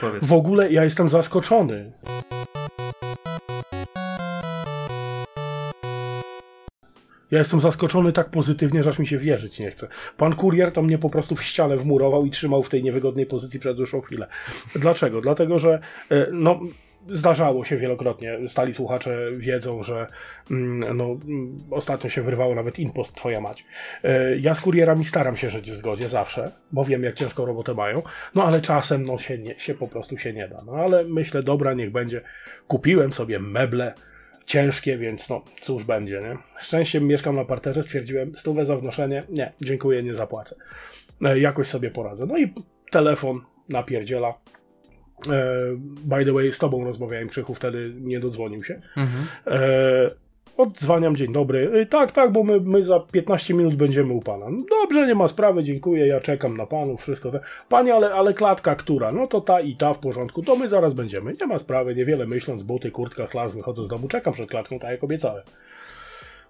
Powiedz. 0.00 0.24
W 0.24 0.32
ogóle 0.32 0.72
ja 0.72 0.84
jestem 0.84 1.08
zaskoczony. 1.08 1.92
Ja 7.30 7.38
jestem 7.38 7.60
zaskoczony 7.60 8.12
tak 8.12 8.30
pozytywnie, 8.30 8.82
że 8.82 8.90
aż 8.90 8.98
mi 8.98 9.06
się 9.06 9.18
wierzyć 9.18 9.58
nie 9.58 9.70
chce. 9.70 9.88
Pan 10.16 10.34
kurier 10.34 10.72
to 10.72 10.82
mnie 10.82 10.98
po 10.98 11.10
prostu 11.10 11.36
w 11.36 11.44
ścianę 11.44 11.76
wmurował 11.76 12.26
i 12.26 12.30
trzymał 12.30 12.62
w 12.62 12.68
tej 12.68 12.82
niewygodnej 12.82 13.26
pozycji 13.26 13.60
przez 13.60 13.76
dłuższą 13.76 14.00
chwilę. 14.00 14.26
Dlaczego? 14.74 15.20
Dlatego, 15.20 15.58
że 15.58 15.80
e, 16.10 16.26
no, 16.32 16.60
zdarzało 17.08 17.64
się 17.64 17.76
wielokrotnie. 17.76 18.38
Stali 18.46 18.74
słuchacze 18.74 19.30
wiedzą, 19.36 19.82
że 19.82 20.06
mm, 20.50 20.96
no, 20.96 21.04
mm, 21.04 21.58
ostatnio 21.70 22.10
się 22.10 22.22
wyrwało 22.22 22.54
nawet 22.54 22.78
impost 22.78 23.14
twoja 23.14 23.40
mać. 23.40 23.64
E, 24.04 24.38
Ja 24.38 24.54
z 24.54 24.60
kurierami 24.60 25.04
staram 25.04 25.36
się 25.36 25.50
żyć 25.50 25.70
w 25.70 25.76
zgodzie 25.76 26.08
zawsze, 26.08 26.52
bo 26.72 26.84
wiem 26.84 27.02
jak 27.02 27.14
ciężką 27.14 27.46
robotę 27.46 27.74
mają, 27.74 28.02
no 28.34 28.44
ale 28.44 28.60
czasem 28.60 29.06
no, 29.06 29.18
się, 29.18 29.38
nie, 29.38 29.58
się 29.58 29.74
po 29.74 29.88
prostu 29.88 30.18
się 30.18 30.32
nie 30.32 30.48
da. 30.48 30.62
No 30.66 30.72
ale 30.72 31.04
myślę, 31.04 31.42
dobra, 31.42 31.74
niech 31.74 31.92
będzie. 31.92 32.20
Kupiłem 32.68 33.12
sobie 33.12 33.38
meble 33.38 33.94
ciężkie, 34.50 34.98
więc 34.98 35.28
no 35.28 35.44
cóż 35.60 35.84
będzie, 35.84 36.20
nie? 36.20 36.36
Szczęściem 36.60 37.06
mieszkam 37.06 37.36
na 37.36 37.44
parterze, 37.44 37.82
stwierdziłem 37.82 38.36
stówę 38.36 38.64
za 38.64 38.76
wnoszenie, 38.76 39.22
nie, 39.28 39.52
dziękuję, 39.60 40.02
nie 40.02 40.14
zapłacę. 40.14 40.56
E, 41.22 41.38
Jakoś 41.38 41.68
sobie 41.68 41.90
poradzę. 41.90 42.26
No 42.26 42.38
i 42.38 42.54
telefon 42.90 43.40
napierdziela. 43.68 44.28
E, 44.28 44.34
by 46.04 46.24
the 46.24 46.32
way, 46.32 46.52
z 46.52 46.58
tobą 46.58 46.84
rozmawiałem, 46.84 47.28
Krzychu 47.28 47.54
wtedy 47.54 47.92
nie 48.00 48.20
dodzwonił 48.20 48.64
się. 48.64 48.80
Mhm. 48.96 49.26
E, 49.46 50.10
odzwaniam, 50.60 51.16
dzień 51.16 51.32
dobry. 51.32 51.70
E, 51.74 51.86
tak, 51.86 52.12
tak, 52.12 52.32
bo 52.32 52.44
my, 52.44 52.60
my 52.60 52.82
za 52.82 53.00
15 53.00 53.54
minut 53.54 53.74
będziemy 53.74 54.12
u 54.12 54.20
pana. 54.20 54.46
No, 54.50 54.64
Dobrze, 54.82 55.06
nie 55.06 55.14
ma 55.14 55.28
sprawy, 55.28 55.62
dziękuję, 55.62 56.06
ja 56.06 56.20
czekam 56.20 56.56
na 56.56 56.66
panów, 56.66 57.02
wszystko. 57.02 57.30
te- 57.30 57.40
Panie, 57.68 57.94
ale, 57.94 58.14
ale 58.14 58.34
klatka 58.34 58.74
która? 58.74 59.12
No 59.12 59.26
to 59.26 59.40
ta 59.40 59.60
i 59.60 59.76
ta 59.76 59.94
w 59.94 59.98
porządku, 59.98 60.42
to 60.42 60.56
my 60.56 60.68
zaraz 60.68 60.94
będziemy. 60.94 61.32
Nie 61.40 61.46
ma 61.46 61.58
sprawy, 61.58 61.94
niewiele 61.94 62.26
myśląc, 62.26 62.62
buty, 62.62 62.90
kurtka, 62.90 63.26
chlas, 63.26 63.54
wychodzę 63.54 63.84
z 63.84 63.88
domu, 63.88 64.08
czekam 64.08 64.32
przed 64.32 64.50
klatką, 64.50 64.78
tak 64.78 64.90
jak 64.90 65.04
obiecałem. 65.04 65.42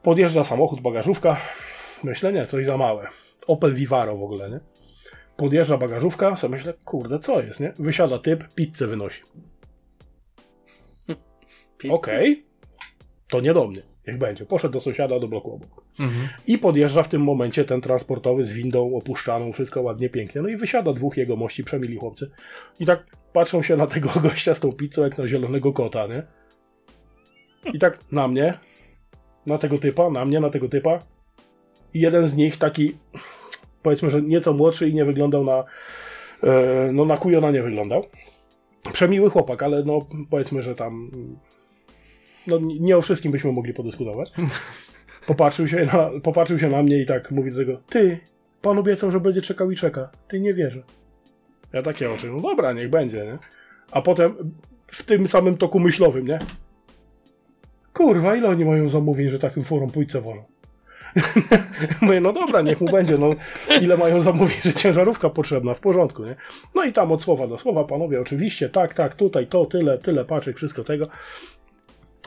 Podjeżdża 0.03 0.45
samochód, 0.45 0.81
bagażówka. 0.81 1.37
Myślę, 2.05 2.33
nie, 2.33 2.47
coś 2.47 2.67
za 2.67 2.77
małe. 2.77 3.07
Opel 3.47 3.75
Vivaro 3.75 4.17
w 4.17 4.23
ogóle, 4.23 4.51
nie? 4.51 4.61
Podjeżdża 5.37 5.77
bagażówka, 5.77 6.37
sobie 6.37 6.57
myślę, 6.57 6.75
kurde, 6.85 7.19
co 7.19 7.43
jest, 7.43 7.61
nie? 7.61 7.73
Wysiada 7.79 8.19
typ, 8.19 8.55
pizzę 8.55 8.87
wynosi. 8.87 9.23
Okej, 11.91 12.47
to 13.29 13.41
nie 13.41 13.55
do 13.55 13.69
mnie. 13.69 13.90
Niech 14.11 14.19
będzie. 14.19 14.47
Poszedł 14.47 14.73
do 14.73 14.81
sąsiada 14.81 15.19
do 15.19 15.29
bloku 15.29 15.55
obok. 15.55 15.85
Mhm. 16.01 16.29
I 16.47 16.59
podjeżdża 16.59 17.03
w 17.03 17.09
tym 17.09 17.23
momencie 17.23 17.65
ten 17.65 17.81
transportowy 17.81 18.45
z 18.45 18.53
windą 18.53 18.97
opuszczaną, 18.97 19.53
wszystko 19.53 19.83
ładnie, 19.83 20.09
pięknie. 20.09 20.43
No 20.43 20.49
i 20.49 20.57
wysiada 20.57 20.93
dwóch 20.93 21.17
jego 21.17 21.37
mości, 21.37 21.65
przemili 21.65 21.97
chłopcy. 21.97 22.31
I 22.81 22.87
tak 22.87 23.07
patrzą 23.33 23.63
się 23.63 23.77
na 23.77 23.87
tego 23.87 24.11
gościa 24.23 24.55
z 24.55 24.61
tą 24.61 24.73
pizzą 24.73 25.03
jak 25.03 25.19
na 25.19 25.29
zielonego 25.29 25.73
kota, 25.73 26.07
nie? 26.07 26.23
I 27.73 27.79
tak 27.79 27.99
na 28.13 28.29
mnie, 28.29 28.55
na 29.47 29.59
tego 29.59 29.79
typa, 29.79 30.11
na 30.11 30.25
mnie, 30.25 30.41
na 30.41 30.51
tego 30.51 30.69
typa. 30.69 30.99
I 31.95 32.01
jeden 32.01 32.27
z 32.27 32.37
nich 32.37 32.57
taki, 32.57 32.97
powiedzmy, 33.83 34.11
że 34.11 34.23
nieco 34.23 34.53
młodszy 34.53 34.89
i 34.89 34.95
nie 34.95 35.05
wyglądał 35.05 35.45
na, 35.45 35.65
e, 36.43 36.93
no 36.93 37.05
na 37.05 37.17
kujona 37.17 37.51
nie 37.51 37.63
wyglądał. 37.63 38.05
Przemiły 38.93 39.31
chłopak, 39.31 39.63
ale 39.63 39.83
no 39.83 39.99
powiedzmy, 40.31 40.63
że 40.63 40.75
tam 40.75 41.11
no 42.47 42.59
nie 42.81 42.97
o 42.97 43.01
wszystkim 43.01 43.33
byśmy 43.33 43.53
mogli 43.53 43.75
podyskutować. 43.75 44.33
Popatrzył 45.27 45.69
się 45.69 45.85
na, 45.85 46.11
popatrzył 46.23 46.59
się 46.59 46.71
na 46.71 46.83
mnie 46.83 47.03
i 47.03 47.07
tak 47.07 47.31
mówi 47.31 47.51
do 47.51 47.57
tego, 47.57 47.77
ty, 47.89 48.19
pan 48.63 48.79
obiecał, 48.79 49.11
że 49.11 49.21
będzie 49.21 49.43
czekał 49.43 49.71
i 49.71 49.77
czeka. 49.77 50.11
Ty 50.29 50.41
nie 50.41 50.55
wierzę. 50.55 50.83
Ja 51.73 51.83
takie 51.83 52.11
oczy, 52.11 52.31
no 52.31 52.41
dobra, 52.41 52.73
niech 52.73 52.91
będzie, 52.91 53.25
nie? 53.25 53.39
A 53.93 54.03
potem 54.03 54.53
w 54.87 55.03
tym 55.03 55.29
samym 55.29 55.57
toku 55.57 55.81
myślowym, 55.81 56.27
nie? 56.27 56.39
Kurwa, 57.95 58.37
ile 58.37 58.49
oni 58.49 58.65
mają 58.65 58.89
zamówień, 58.89 59.29
że 59.29 59.39
takim 59.39 59.65
forum 59.65 59.91
pójdę 59.91 60.21
wolą? 60.21 60.43
Mówię, 62.03 62.21
no 62.21 62.33
dobra, 62.33 62.63
niech 62.63 62.81
mu 62.81 62.91
będzie, 62.91 63.19
no 63.19 63.31
ile 63.81 63.97
mają 63.97 64.21
zamówień, 64.21 64.57
że 64.65 64.75
ciężarówka 64.75 65.31
potrzebna, 65.31 65.75
w 65.75 65.81
porządku, 65.81 66.25
nie? 66.25 66.37
No 66.75 66.85
i 66.85 66.93
tam 66.93 67.13
od 67.13 67.23
słowa 67.23 67.47
do 67.47 67.59
słowa, 67.59 67.85
panowie, 67.85 68.21
oczywiście, 68.21 68.69
tak, 68.69 68.95
tak, 68.95 69.15
tutaj, 69.15 69.47
to, 69.47 69.67
tyle, 69.67 69.99
tyle 69.99 70.25
paczek, 70.25 70.57
wszystko 70.57 70.85
tego. 70.85 71.09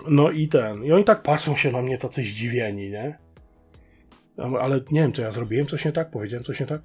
No 0.08 0.32
i 0.32 0.48
ten, 0.48 0.84
i 0.84 0.92
oni 0.92 1.04
tak 1.04 1.22
patrzą 1.24 1.56
się 1.56 1.72
na 1.72 1.82
mnie 1.82 1.98
tacy 1.98 2.24
zdziwieni, 2.24 2.90
nie? 2.90 3.18
Ale 4.60 4.82
nie 4.92 5.02
wiem, 5.02 5.12
to 5.12 5.22
ja 5.22 5.32
zrobiłem 5.32 5.66
coś 5.66 5.86
nie 5.86 5.92
tak, 5.92 6.12
powiedziałem 6.12 6.44
coś 6.44 6.60
nie 6.60 6.66
tak? 6.66 6.82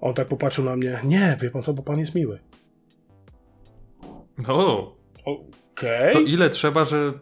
On 0.00 0.14
tak 0.14 0.28
popatrzył 0.28 0.64
na 0.64 0.76
mnie, 0.76 0.98
nie, 1.04 1.36
wie 1.40 1.50
pan 1.50 1.62
co, 1.62 1.74
bo 1.74 1.82
pan 1.82 1.98
jest 1.98 2.14
miły. 2.14 2.38
O, 4.48 4.96
Okej. 5.24 6.12
to 6.12 6.20
ile 6.20 6.50
trzeba, 6.50 6.84
że 6.84 7.12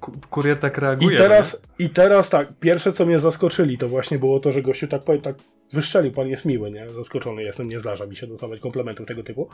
ku- 0.00 0.12
kurier 0.30 0.58
tak 0.58 0.78
reaguje? 0.78 1.14
I 1.14 1.18
teraz, 1.18 1.62
I 1.78 1.90
teraz 1.90 2.30
tak, 2.30 2.58
pierwsze 2.60 2.92
co 2.92 3.06
mnie 3.06 3.18
zaskoczyli, 3.18 3.78
to 3.78 3.88
właśnie 3.88 4.18
było 4.18 4.40
to, 4.40 4.52
że 4.52 4.62
gościu 4.62 4.88
tak, 4.88 5.02
tak 5.22 5.36
wyszczelił, 5.72 6.12
pan 6.12 6.28
jest 6.28 6.44
miły, 6.44 6.70
nie? 6.70 6.88
Zaskoczony 6.88 7.42
jestem, 7.42 7.68
nie 7.68 7.78
zdarza 7.80 8.06
mi 8.06 8.16
się 8.16 8.26
dostawać 8.26 8.60
komplementów 8.60 9.06
tego 9.06 9.22
typu. 9.22 9.48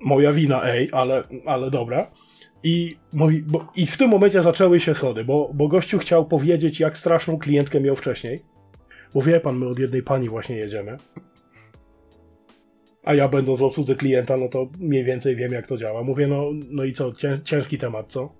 Moja 0.00 0.32
wina, 0.32 0.62
ej, 0.64 0.88
ale, 0.92 1.22
ale 1.46 1.70
dobra. 1.70 2.10
I, 2.62 2.96
mówi, 3.12 3.42
bo, 3.42 3.72
I 3.76 3.86
w 3.86 3.96
tym 3.96 4.10
momencie 4.10 4.42
zaczęły 4.42 4.80
się 4.80 4.94
schody, 4.94 5.24
bo, 5.24 5.50
bo 5.54 5.68
gościu 5.68 5.98
chciał 5.98 6.26
powiedzieć, 6.26 6.80
jak 6.80 6.98
straszną 6.98 7.38
klientkę 7.38 7.80
miał 7.80 7.96
wcześniej. 7.96 8.42
Bo 9.14 9.22
wie 9.22 9.40
pan, 9.40 9.58
my 9.58 9.68
od 9.68 9.78
jednej 9.78 10.02
pani 10.02 10.28
właśnie 10.28 10.56
jedziemy. 10.56 10.96
A 13.04 13.14
ja 13.14 13.28
będąc 13.28 13.58
w 13.58 13.62
obsłudze 13.62 13.94
klienta, 13.94 14.36
no 14.36 14.48
to 14.48 14.68
mniej 14.80 15.04
więcej 15.04 15.36
wiem, 15.36 15.52
jak 15.52 15.66
to 15.66 15.76
działa. 15.76 16.02
Mówię, 16.02 16.26
no, 16.26 16.50
no 16.70 16.84
i 16.84 16.92
co, 16.92 17.12
cię, 17.12 17.38
ciężki 17.44 17.78
temat, 17.78 18.12
co? 18.12 18.34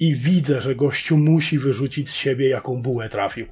I 0.00 0.14
widzę, 0.14 0.60
że 0.60 0.74
gościu 0.74 1.16
musi 1.16 1.58
wyrzucić 1.58 2.08
z 2.08 2.14
siebie, 2.14 2.48
jaką 2.48 2.82
bułę 2.82 3.08
trafił. 3.08 3.46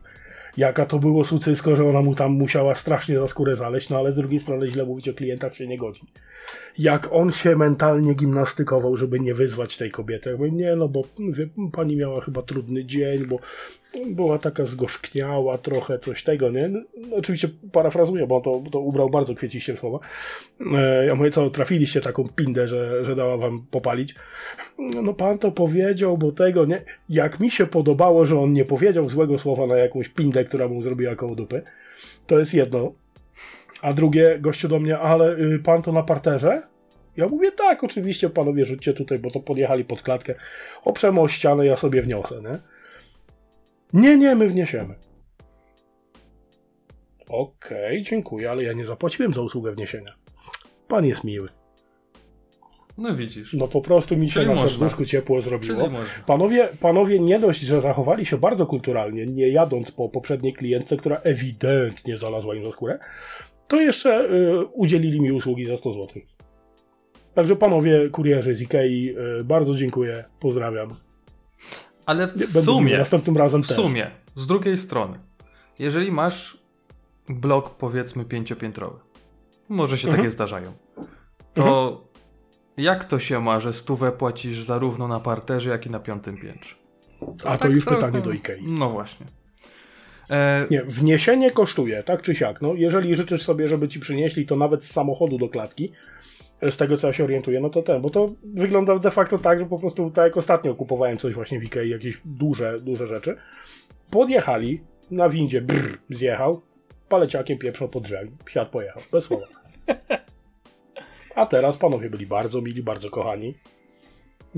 Jaka 0.57 0.87
to 0.87 0.99
było 0.99 1.25
sucysko, 1.25 1.77
że 1.77 1.88
ona 1.88 2.03
mu 2.03 2.14
tam 2.14 2.33
musiała 2.33 2.75
strasznie 2.75 3.17
za 3.17 3.29
skórę 3.29 3.57
zaleźć, 3.57 3.90
no 3.90 3.99
ale 3.99 4.12
z 4.12 4.17
drugiej 4.17 4.40
strony 4.40 4.71
źle 4.71 4.85
mówić 4.85 5.09
o 5.09 5.14
klientach 5.14 5.57
się 5.57 5.67
nie 5.67 5.79
godzi. 5.79 6.03
Jak 6.79 7.09
on 7.12 7.33
się 7.33 7.57
mentalnie 7.57 8.14
gimnastykował, 8.14 8.97
żeby 8.97 9.21
nie 9.21 9.35
wyzwać 9.35 9.77
tej 9.77 9.90
kobiety. 9.90 10.31
Ja 10.31 10.37
mówię, 10.37 10.51
nie 10.51 10.77
no, 10.77 10.88
bo 10.88 11.03
wie, 11.33 11.49
pani 11.73 11.97
miała 11.97 12.21
chyba 12.21 12.43
trudny 12.43 12.85
dzień, 12.85 13.27
bo 13.27 13.38
była 14.07 14.39
taka 14.39 14.65
zgorzkniała 14.65 15.59
trochę, 15.59 15.99
coś 15.99 16.23
tego, 16.23 16.51
nie? 16.51 16.69
No, 16.69 16.81
oczywiście 17.17 17.49
parafrazuję, 17.73 18.27
bo 18.27 18.37
on 18.37 18.43
to, 18.43 18.63
to 18.73 18.81
ubrał 18.81 19.11
bardzo 19.11 19.35
kwieciście 19.35 19.75
w 19.75 19.79
słowa. 19.79 19.99
E, 20.75 21.07
ja 21.07 21.15
mówię, 21.15 21.31
co, 21.31 21.51
trafiliście 21.51 22.01
taką 22.01 22.29
pindę, 22.29 22.69
że, 22.69 23.05
że 23.05 23.17
dała 23.17 23.37
wam 23.37 23.67
popalić? 23.71 24.15
No 24.79 25.15
pan 25.15 25.39
to 25.39 25.53
powiedział, 25.53 26.19
bo 26.19 26.33
tego, 26.33 26.65
nie? 26.65 26.81
Jak 27.09 27.41
mi 27.41 27.51
się 27.51 27.67
podobało, 27.67 28.27
że 28.27 28.41
on 28.41 28.53
nie 28.53 28.65
powiedział 28.65 29.09
złego 29.09 29.39
słowa 29.39 29.67
na 29.67 29.77
jakąś 29.77 30.09
pindę, 30.09 30.45
która 30.45 30.69
mu 30.69 30.83
zrobiła 30.83 31.17
koło 31.17 31.35
dupy, 31.35 31.63
to 32.27 32.39
jest 32.39 32.55
jedno. 32.55 32.93
A 33.83 33.93
drugie, 33.93 34.39
gościu 34.41 34.69
do 34.69 34.79
mnie, 34.79 34.99
ale 34.99 35.39
y, 35.39 35.59
pan 35.59 35.83
to 35.83 35.93
na 35.93 36.03
parterze? 36.03 36.63
Ja 37.17 37.29
mówię, 37.29 37.53
tak, 37.53 37.85
oczywiście 37.85 38.31
panowie 38.31 38.65
rzućcie 38.65 38.93
tutaj, 38.93 39.19
bo 39.19 39.31
to 39.31 39.41
podjechali 39.41 39.85
pod 39.85 40.03
klatkę. 40.03 40.35
Oprzemy 40.85 41.21
o 41.21 41.29
ścianę, 41.29 41.67
ja 41.67 41.77
sobie 41.77 42.03
wniosę, 42.03 42.43
nie? 42.43 42.74
Nie, 43.95 44.17
nie, 44.17 44.35
my 44.35 44.49
wniesiemy. 44.49 44.95
Okej, 47.29 48.03
dziękuję, 48.03 48.51
ale 48.51 48.63
ja 48.63 48.73
nie 48.73 48.85
zapłaciłem 48.85 49.35
za 49.35 49.43
usługę 49.43 49.73
wniesienia. 49.73 50.15
Pan 50.89 51.07
jest 51.07 51.25
miły. 51.25 51.49
No 52.99 53.17
widzisz. 53.17 53.53
No 53.55 53.69
po 53.69 53.81
prostu 53.81 54.17
mi 54.17 54.29
się 54.31 54.35
Czyli 54.35 54.47
na 54.47 54.53
można. 54.53 54.69
serduszku 54.69 55.05
ciepło 55.05 55.41
zrobiło. 55.41 55.89
Panowie, 56.27 56.69
panowie 56.81 57.21
nie 57.21 57.39
dość, 57.39 57.61
że 57.61 57.81
zachowali 57.81 58.27
się 58.27 58.39
bardzo 58.39 58.67
kulturalnie, 58.67 59.27
nie 59.27 59.49
jadąc 59.49 59.91
po 59.91 60.09
poprzedniej 60.09 60.53
klientce, 60.53 60.97
która 60.97 61.17
ewidentnie 61.17 62.17
zalazła 62.17 62.55
im 62.55 62.65
za 62.65 62.71
skórę, 62.71 62.99
to 63.69 63.81
jeszcze 63.81 64.31
y, 64.31 64.65
udzielili 64.67 65.21
mi 65.21 65.33
usługi 65.33 65.65
za 65.65 65.77
100 65.77 65.93
zł. 65.93 66.09
Także 67.35 67.57
panowie 67.57 68.09
kurierzy 68.11 68.55
z 68.55 68.63
Ikei, 68.63 69.15
y, 69.41 69.45
bardzo 69.45 69.75
dziękuję, 69.75 70.25
pozdrawiam. 70.41 71.04
Ale 72.07 72.27
w 72.27 72.31
Będę 72.38 72.62
sumie, 72.62 72.99
następnym 72.99 73.37
razem 73.37 73.62
w 73.62 73.69
też. 73.69 73.77
sumie, 73.77 74.11
z 74.37 74.47
drugiej 74.47 74.79
strony, 74.79 75.19
jeżeli 75.79 76.12
masz 76.12 76.59
blok 77.29 77.71
powiedzmy 77.75 78.25
pięciopiętrowy, 78.25 78.99
może 79.69 79.99
się 79.99 80.09
Mhm. 80.09 80.23
takie 80.23 80.31
zdarzają, 80.31 80.73
to 81.55 82.01
jak 82.77 83.05
to 83.05 83.19
się 83.19 83.40
ma, 83.40 83.61
że 83.61 83.73
stówę 83.73 84.12
płacisz 84.12 84.62
zarówno 84.62 85.09
na 85.09 85.21
parterze, 85.21 85.71
jak 85.71 85.87
i 85.87 85.90
na 85.90 86.01
piątym 86.01 86.37
piętrze? 86.37 86.75
A 87.45 87.53
to 87.57 87.59
Tak 87.59 87.73
już 87.73 87.85
pytanie 87.85 88.21
do 88.21 88.33
Ikei. 88.33 88.62
No 88.67 88.90
właśnie. 88.90 89.27
E, 90.31 90.67
Nie, 90.71 90.83
wniesienie 90.85 91.51
kosztuje, 91.51 92.03
tak 92.03 92.23
czy 92.23 92.35
siak. 92.35 92.62
No, 92.62 92.75
jeżeli 92.75 93.14
życzysz 93.14 93.43
sobie, 93.43 93.69
żeby 93.69 93.88
ci 93.88 94.01
przynieśli 94.01 94.47
to 94.47 94.57
nawet 94.57 94.85
z 94.85 94.90
samochodu 94.93 95.38
do 95.38 95.49
klatki, 95.49 95.93
z 96.71 96.77
tego 96.77 96.97
co 96.97 97.07
ja 97.07 97.12
się 97.12 97.25
orientuję, 97.25 97.61
no 97.61 97.71
to 97.71 97.83
ten, 97.83 98.01
bo 98.03 98.11
to 98.11 98.27
wygląda 98.45 98.99
de 98.99 99.11
facto 99.11 99.38
tak, 99.38 99.59
że 99.61 99.67
po 99.67 99.79
prostu 99.79 100.11
tak 100.11 100.25
jak 100.25 100.37
ostatnio 100.37 100.75
kupowałem 100.75 101.19
coś 101.19 101.35
właśnie 101.35 101.61
w 101.61 101.64
Ikei, 101.64 101.90
jakieś 101.90 102.21
duże, 102.25 102.81
duże 102.81 103.07
rzeczy, 103.07 103.37
podjechali, 104.11 104.81
na 105.11 105.29
windzie 105.29 105.61
brr, 105.61 105.99
zjechał, 106.11 106.61
paleciakiem 107.09 107.59
pieprzą 107.59 107.88
pod 107.88 108.03
drzwiami, 108.03 108.31
siad 108.49 108.69
pojechał, 108.69 109.03
bez 109.12 109.25
słowa. 109.25 109.47
A 111.35 111.47
teraz 111.47 111.77
panowie 111.77 112.11
byli 112.11 112.27
bardzo 112.27 112.61
mili, 112.62 112.83
bardzo 112.83 113.11
kochani. 113.11 113.55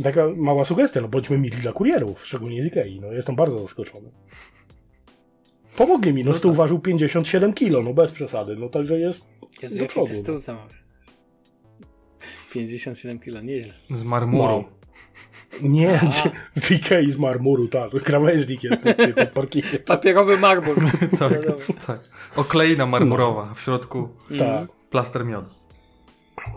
Taka 0.03 0.29
mała 0.37 0.65
sugestia, 0.65 1.01
no 1.01 1.09
bądźmy 1.09 1.39
mili 1.39 1.57
dla 1.57 1.73
kurierów, 1.73 2.27
szczególnie 2.27 2.63
z 2.63 2.67
Ikei, 2.67 3.01
no 3.01 3.13
jestem 3.13 3.37
bardzo 3.37 3.59
zaskoczony. 3.59 4.11
Pomogli 5.77 6.13
mi, 6.13 6.25
no, 6.25 6.33
No 6.33 6.39
tak. 6.41 6.53
ważył 6.55 6.79
57 6.79 7.53
kilo, 7.53 7.83
no 7.83 7.95
bez 7.95 8.11
przesady, 8.13 8.57
no 8.57 8.69
także 8.69 8.99
jest 8.99 9.29
Jezu, 9.63 9.79
do 9.79 9.87
przodu. 9.87 10.07
ty 10.07 10.15
stół 10.15 10.39
zamawiasz? 10.39 10.86
57 12.53 13.19
kilo, 13.19 13.41
nieźle. 13.41 13.73
z 13.91 14.03
marmuru. 14.05 14.43
Wow. 14.43 14.65
Nie, 15.63 16.01
w 16.61 16.71
Ikei 16.71 17.13
z 17.13 17.19
marmuru, 17.19 17.69
tak, 17.69 17.91
krawężnik 17.91 18.65
jest 18.65 18.83
pod, 18.83 18.97
pod 19.15 19.29
parkingiem. 19.29 19.83
Papierowy 19.87 20.39
marbur. 20.39 20.77
Tak, 21.19 21.33
tak. 21.87 22.01
Okleina 22.37 22.87
marmurowa, 22.87 23.55
w 23.55 23.61
środku 23.61 24.09
Tak, 24.39 24.69
plaster 24.91 25.25
miodu. 25.25 25.49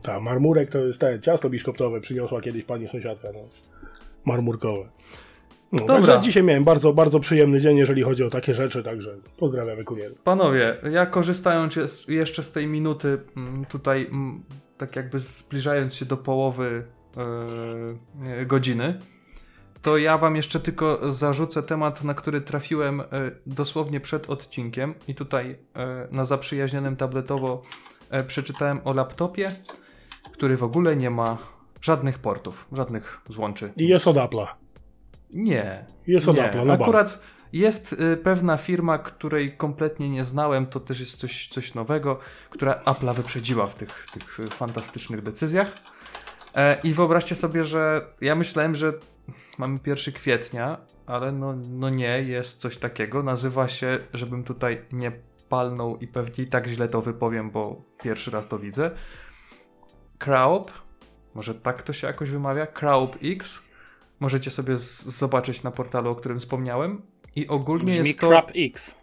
tak, 0.04 0.22
marmurek 0.22 0.70
to 0.70 0.80
jest 0.80 1.00
ten, 1.00 1.22
ciasto 1.22 1.50
biszkoptowe 1.50 2.02
przyniosła 2.02 2.42
kiedyś 2.42 2.64
pani 2.64 2.88
sąsiadka, 2.88 3.28
no. 3.34 3.40
Marmurkowe. 4.26 4.90
No, 5.72 5.80
Dobra. 5.80 5.96
Także 5.96 6.20
dzisiaj 6.22 6.44
miałem 6.44 6.64
bardzo, 6.64 6.94
bardzo 6.94 7.20
przyjemny 7.20 7.60
dzień, 7.60 7.78
jeżeli 7.78 8.04
chodzi 8.04 8.24
o 8.24 8.30
takie 8.30 8.54
rzeczy, 8.56 8.84
także 8.84 9.16
pozdrawiamy 9.38 9.84
kurierów. 9.84 10.22
Panowie, 10.22 10.76
ja 10.92 11.06
korzystając 11.06 11.76
jeszcze 12.08 12.44
z 12.44 12.52
tej 12.52 12.68
minuty, 12.68 13.18
mm, 13.38 13.66
tutaj 13.66 14.08
mm, 14.12 14.44
tak 14.80 14.96
jakby 14.96 15.20
zbliżając 15.20 15.96
się 15.96 16.06
do 16.06 16.18
połowy 16.18 16.86
e, 18.38 18.46
godziny, 18.46 19.00
to 19.82 19.98
ja 19.98 20.18
wam 20.18 20.36
jeszcze 20.36 20.60
tylko 20.60 21.12
zarzucę 21.12 21.64
temat, 21.64 22.04
na 22.04 22.14
który 22.14 22.42
trafiłem 22.42 23.02
e, 23.02 23.06
dosłownie 23.46 24.00
przed 24.00 24.30
odcinkiem 24.30 24.94
i 25.08 25.16
tutaj 25.16 25.60
e, 25.76 26.08
na 26.12 26.26
zaprzyjaźnionym 26.26 26.96
tabletowo 26.96 27.62
przeczytałem 28.28 28.80
o 28.84 28.94
laptopie, 28.94 29.52
który 30.32 30.58
w 30.58 30.64
ogóle 30.64 30.96
nie 30.96 31.10
ma 31.10 31.38
żadnych 31.82 32.20
portów, 32.20 32.68
żadnych 32.72 33.22
złączy. 33.30 33.74
I 33.78 33.88
jest 33.88 34.08
od 34.08 34.16
Apple'a. 34.16 34.48
Nie. 35.34 35.86
Jest 36.08 36.28
od 36.30 36.36
nie. 36.36 36.44
Apple'a, 36.44 36.66
no 36.66 36.74
Akurat 36.74 37.20
Jest 37.54 37.94
y, 37.94 38.18
pewna 38.18 38.58
firma, 38.58 38.98
której 38.98 39.58
kompletnie 39.58 40.10
nie 40.10 40.26
znałem, 40.26 40.66
to 40.66 40.80
też 40.80 41.00
jest 41.00 41.18
coś, 41.18 41.48
coś 41.48 41.74
nowego, 41.74 42.20
która 42.50 42.82
Apple'a 42.86 43.16
wyprzedziła 43.16 43.68
w 43.68 43.76
tych, 43.76 44.08
tych 44.14 44.40
fantastycznych 44.50 45.22
decyzjach. 45.22 45.78
E, 46.56 46.82
I 46.84 46.94
wyobraźcie 46.94 47.36
sobie, 47.36 47.64
że 47.64 48.08
ja 48.22 48.36
myślałem, 48.36 48.76
że 48.76 48.94
mamy 49.58 49.80
1 49.86 50.14
kwietnia, 50.14 50.78
ale 51.06 51.32
no, 51.32 51.56
no 51.70 51.90
nie, 51.90 52.24
jest 52.24 52.60
coś 52.60 52.78
takiego. 52.78 53.24
Nazywa 53.24 53.68
się, 53.68 54.00
żebym 54.14 54.44
tutaj 54.44 54.86
nie 54.92 55.12
palnął 55.50 55.98
i 55.98 56.08
pewnie 56.08 56.44
i 56.44 56.48
tak 56.48 56.68
źle 56.68 56.88
to 56.88 57.02
wypowiem, 57.02 57.52
bo 57.52 57.82
pierwszy 58.04 58.32
raz 58.32 58.48
to 58.48 58.60
widzę. 58.60 58.92
Crowp, 60.18 60.72
może 61.36 61.56
tak 61.56 61.82
to 61.82 61.94
się 61.94 62.08
jakoś 62.08 62.30
wymawia, 62.30 62.68
Crowp 62.68 63.16
X. 63.24 63.62
Możecie 64.20 64.52
sobie 64.52 64.78
zobaczyć 64.78 65.64
na 65.64 65.72
portalu, 65.72 66.12
o 66.12 66.16
którym 66.16 66.40
wspomniałem. 66.40 67.02
I 67.40 67.48
ogólnie 67.48 67.86
Brzmi 67.86 68.08
jest 68.08 68.20
to... 68.20 68.48
X. 68.56 68.96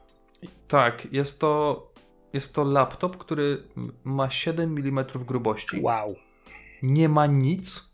Tak, 0.69 1.13
jest 1.13 1.41
to, 1.41 1.91
jest 2.33 2.53
to 2.53 2.65
laptop, 2.65 3.17
który 3.17 3.63
ma 4.05 4.31
7 4.31 4.79
mm 4.79 5.05
grubości. 5.27 5.81
Wow. 5.81 6.15
Nie 6.83 7.09
ma 7.09 7.27
nic. 7.27 7.91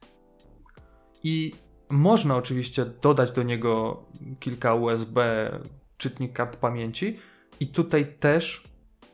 I 1.23 1.53
można 1.91 2.37
oczywiście 2.37 2.85
dodać 2.85 3.33
do 3.33 3.43
niego 3.43 4.03
kilka 4.41 4.75
USB, 4.75 5.51
czytnik 5.97 6.33
kart 6.33 6.57
pamięci. 6.57 7.19
I 7.61 7.67
tutaj 7.67 8.15
też 8.21 8.63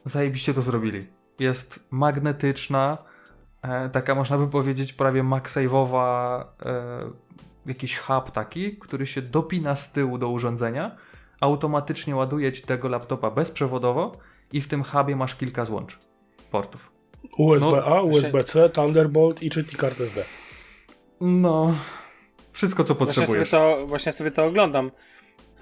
zajebiście 0.05 0.55
to 0.55 0.63
zrobili. 0.63 1.07
Jest 1.39 1.87
magnetyczna, 1.91 2.99
e, 3.63 3.89
taka 3.89 4.15
można 4.15 4.39
by 4.39 4.49
powiedzieć 4.49 4.93
prawie 4.93 5.23
MagSafe'owa, 5.23 6.45
e, 6.67 7.11
jakiś 7.67 7.99
hub 7.99 8.31
taki, 8.31 8.77
który 8.77 9.07
się 9.07 9.23
dopina 9.23 9.77
z 9.77 9.93
tyłu 9.93 10.19
do 10.19 10.29
urządzenia 10.29 10.97
automatycznie 11.41 12.17
ładuje 12.17 12.53
ci 12.53 12.63
tego 12.63 12.89
laptopa 12.89 13.31
bezprzewodowo 13.31 14.13
i 14.53 14.61
w 14.61 14.69
tym 14.69 14.83
hubie 14.83 15.17
masz 15.17 15.35
kilka 15.35 15.65
złącz 15.65 15.99
portów. 16.51 16.93
USB-A, 17.39 17.91
no, 17.91 18.03
USB-C, 18.03 18.71
Thunderbolt 18.71 19.43
i 19.43 19.51
czytnik 19.51 19.79
kart 19.79 20.01
SD. 20.01 20.25
No, 21.21 21.75
wszystko 22.53 22.85
co 22.85 22.95
potrzebujesz. 22.95 23.51
Właśnie 23.51 23.59
sobie 23.61 23.77
to, 23.81 23.87
właśnie 23.87 24.13
sobie 24.13 24.31
to 24.31 24.45
oglądam. 24.45 24.91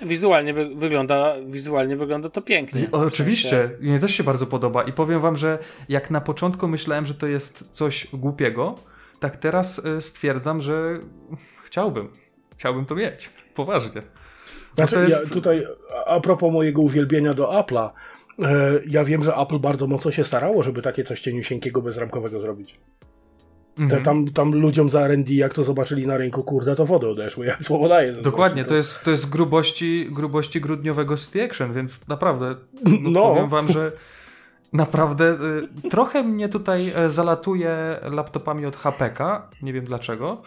Wizualnie 0.03 0.53
wy 0.53 0.75
wygląda, 0.75 1.35
wizualnie 1.47 1.97
wygląda 1.97 2.29
to 2.29 2.43
pięknie. 2.43 2.81
I, 2.81 2.93
oczywiście, 2.93 3.49
w 3.49 3.71
sensie... 3.71 3.87
mnie 3.87 4.01
też 4.01 4.15
się 4.15 4.25
bardzo 4.25 4.47
podoba 4.47 4.83
i 4.83 4.93
powiem 4.93 5.21
wam, 5.21 5.37
że 5.37 5.59
jak 5.89 6.11
na 6.11 6.21
początku 6.21 6.69
myślałem, 6.69 7.07
że 7.07 7.15
to 7.15 7.27
jest 7.27 7.69
coś 7.73 8.07
głupiego, 8.13 8.75
tak 9.21 9.37
teraz 9.37 9.79
y, 9.79 10.01
stwierdzam, 10.01 10.61
że 10.61 11.01
chciałbym. 11.65 12.09
Chciałbym 12.57 12.87
to 12.87 12.95
mieć. 12.95 13.31
Poważnie. 13.55 14.03
Znaczy, 14.77 14.97
jest... 14.97 15.29
ja 15.29 15.35
tutaj 15.35 15.67
a 16.07 16.21
propos 16.21 16.53
mojego 16.53 16.83
uwielbienia 16.83 17.35
do 17.35 17.45
Apple'a, 17.45 17.91
e, 18.43 18.81
ja 18.87 19.05
wiem, 19.05 19.25
że 19.25 19.35
Apple 19.35 19.59
bardzo 19.59 19.87
mocno 19.87 20.11
się 20.11 20.25
starało, 20.25 20.63
żeby 20.63 20.83
takie 20.83 21.05
coś 21.05 21.21
cieniusieńkiego, 21.21 21.83
bezramkowego 21.83 22.41
zrobić. 22.41 22.79
Mhm. 23.79 23.91
Te, 23.91 24.05
tam, 24.05 24.29
tam 24.29 24.53
ludziom 24.53 24.91
za 24.91 25.01
R&D, 25.01 25.35
jak 25.35 25.55
to 25.55 25.65
zobaczyli 25.65 26.07
na 26.07 26.17
rynku, 26.17 26.43
kurde, 26.45 26.77
to 26.77 26.87
wody 26.87 27.09
odeszły, 27.09 27.47
jak 27.47 27.65
słowo 27.65 27.89
daje. 27.89 28.13
Dokładnie, 28.13 28.65
to 28.65 28.75
jest, 28.75 29.03
to 29.03 29.11
jest 29.11 29.31
grubości, 29.31 30.09
grubości 30.11 30.61
grudniowego 30.61 31.17
City 31.17 31.45
Action, 31.45 31.73
więc 31.73 32.09
naprawdę 32.09 32.47
no, 33.03 33.11
no. 33.11 33.23
powiem 33.23 33.49
wam, 33.49 33.71
że 33.71 33.93
naprawdę 34.73 35.37
y, 35.85 35.89
trochę 35.91 36.23
mnie 36.23 36.49
tutaj 36.49 36.93
e, 36.95 37.11
zalatuje 37.11 37.77
laptopami 38.03 38.67
od 38.67 38.77
HPK, 38.77 39.49
nie 39.63 39.73
wiem 39.73 39.85
dlaczego, 39.85 40.43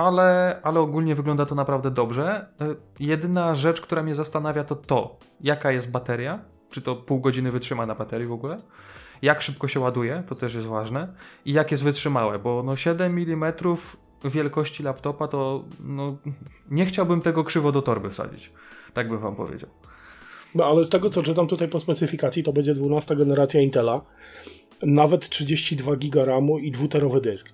ale, 0.00 0.60
ale 0.62 0.80
ogólnie 0.80 1.14
wygląda 1.14 1.46
to 1.46 1.54
naprawdę 1.54 1.90
dobrze. 1.90 2.46
E, 2.60 2.74
jedyna 3.00 3.54
rzecz, 3.54 3.80
która 3.80 4.02
mnie 4.02 4.14
zastanawia, 4.14 4.64
to 4.64 4.76
to, 4.76 5.18
jaka 5.40 5.72
jest 5.72 5.90
bateria, 5.90 6.38
czy 6.70 6.82
to 6.82 6.96
pół 6.96 7.20
godziny 7.20 7.52
wytrzyma 7.52 7.86
na 7.86 7.94
baterii 7.94 8.26
w 8.26 8.32
ogóle, 8.32 8.56
jak 9.22 9.42
szybko 9.42 9.68
się 9.68 9.80
ładuje, 9.80 10.22
to 10.28 10.34
też 10.34 10.54
jest 10.54 10.66
ważne, 10.66 11.12
i 11.44 11.52
jak 11.52 11.70
jest 11.70 11.84
wytrzymałe, 11.84 12.38
bo 12.38 12.62
no 12.62 12.76
7 12.76 13.18
mm 13.18 13.52
wielkości 14.24 14.82
laptopa 14.82 15.28
to 15.28 15.64
no, 15.80 16.16
nie 16.70 16.86
chciałbym 16.86 17.20
tego 17.20 17.44
krzywo 17.44 17.72
do 17.72 17.82
torby 17.82 18.10
wsadzić. 18.10 18.52
Tak 18.94 19.08
bym 19.08 19.18
wam 19.18 19.36
powiedział. 19.36 19.70
No 20.54 20.64
ale 20.64 20.84
z 20.84 20.90
tego 20.90 21.10
co 21.10 21.22
czytam 21.22 21.46
tutaj 21.46 21.68
po 21.68 21.80
specyfikacji, 21.80 22.42
to 22.42 22.52
będzie 22.52 22.74
12 22.74 23.16
generacja 23.16 23.60
Intela, 23.60 24.00
nawet 24.82 25.28
32 25.28 25.96
GB 25.96 26.24
RAMu 26.24 26.58
i 26.58 26.70
dwuterowy 26.70 27.20
dysk. 27.20 27.52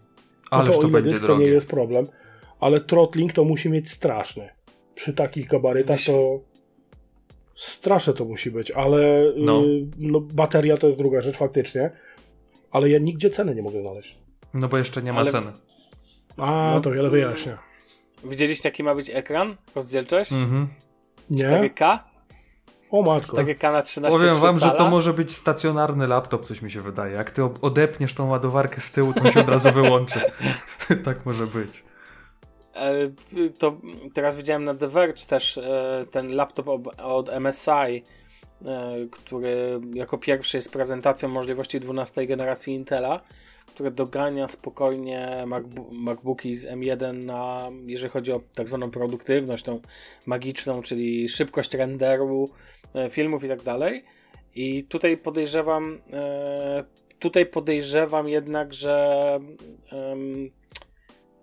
Ale 0.50 0.64
no 0.64 0.72
to, 0.72 0.80
to 0.80 0.88
będzie 0.88 1.10
dysk 1.10 1.22
drogie. 1.22 1.40
to 1.40 1.46
nie 1.46 1.52
jest 1.52 1.70
problem 1.70 2.06
ale 2.60 2.80
throttling 2.80 3.32
to 3.32 3.44
musi 3.44 3.70
mieć 3.70 3.90
straszny. 3.90 4.48
Przy 4.94 5.12
takich 5.12 5.46
gabarytach 5.46 6.00
to 6.06 6.40
straszne 7.54 8.12
to 8.12 8.24
musi 8.24 8.50
być, 8.50 8.70
ale 8.70 9.32
no. 9.36 9.62
Yy, 9.62 9.86
no, 9.98 10.20
bateria 10.20 10.76
to 10.76 10.86
jest 10.86 10.98
druga 10.98 11.20
rzecz 11.20 11.36
faktycznie, 11.36 11.90
ale 12.70 12.90
ja 12.90 12.98
nigdzie 12.98 13.30
ceny 13.30 13.54
nie 13.54 13.62
mogę 13.62 13.80
znaleźć. 13.80 14.18
No 14.54 14.68
bo 14.68 14.78
jeszcze 14.78 15.02
nie 15.02 15.12
ma 15.12 15.20
ale... 15.20 15.30
ceny. 15.30 15.52
A, 16.36 16.70
no, 16.74 16.80
to 16.80 16.90
wiele 16.90 17.10
wyjaśnia. 17.10 17.58
Widzieliście 18.24 18.68
jaki 18.68 18.82
ma 18.82 18.94
być 18.94 19.10
ekran? 19.10 19.56
Rozdzielczość? 19.74 20.32
Mhm. 20.32 20.68
Nie. 21.30 21.44
4K? 21.44 21.98
O 22.90 23.02
matko. 23.02 23.36
4K 23.36 23.72
na 23.72 23.82
13 23.82 24.18
Powiem 24.18 24.34
wam, 24.34 24.58
cala. 24.58 24.72
że 24.72 24.78
to 24.78 24.90
może 24.90 25.12
być 25.12 25.32
stacjonarny 25.32 26.06
laptop, 26.06 26.44
coś 26.44 26.62
mi 26.62 26.70
się 26.70 26.80
wydaje. 26.80 27.14
Jak 27.14 27.30
ty 27.30 27.42
odepniesz 27.62 28.14
tą 28.14 28.28
ładowarkę 28.28 28.80
z 28.80 28.92
tyłu, 28.92 29.12
to 29.12 29.30
się 29.30 29.40
od 29.40 29.48
razu 29.48 29.72
wyłączy. 29.72 30.20
tak 31.04 31.26
może 31.26 31.46
być. 31.46 31.84
E, 32.76 33.10
to 33.58 33.76
teraz 34.14 34.36
widziałem 34.36 34.64
na 34.64 34.74
The 34.74 34.88
Verge 34.88 35.26
też 35.26 35.58
e, 35.58 36.06
ten 36.10 36.34
laptop 36.34 36.68
od 37.02 37.30
MSI, 37.40 37.70
e, 37.70 38.02
który 39.10 39.80
jako 39.94 40.18
pierwszy 40.18 40.56
jest 40.56 40.72
prezentacją 40.72 41.28
możliwości 41.28 41.80
12 41.80 42.26
generacji 42.26 42.74
Intela, 42.74 43.20
które 43.66 43.90
dogania 43.90 44.48
spokojnie 44.48 45.44
MacBooki 45.92 46.54
z 46.54 46.66
M1 46.66 47.24
na, 47.24 47.70
jeżeli 47.86 48.10
chodzi 48.10 48.32
o 48.32 48.40
tak 48.54 48.68
zwaną 48.68 48.90
produktywność, 48.90 49.64
tą 49.64 49.80
magiczną, 50.26 50.82
czyli 50.82 51.28
szybkość 51.28 51.74
renderu 51.74 52.48
filmów 53.10 53.44
i 53.44 53.48
tak 53.48 53.62
dalej. 53.62 54.04
I 54.54 54.84
tutaj 54.84 55.16
podejrzewam, 55.16 56.00
tutaj 57.18 57.46
podejrzewam 57.46 58.28
jednak, 58.28 58.74
że 58.74 59.40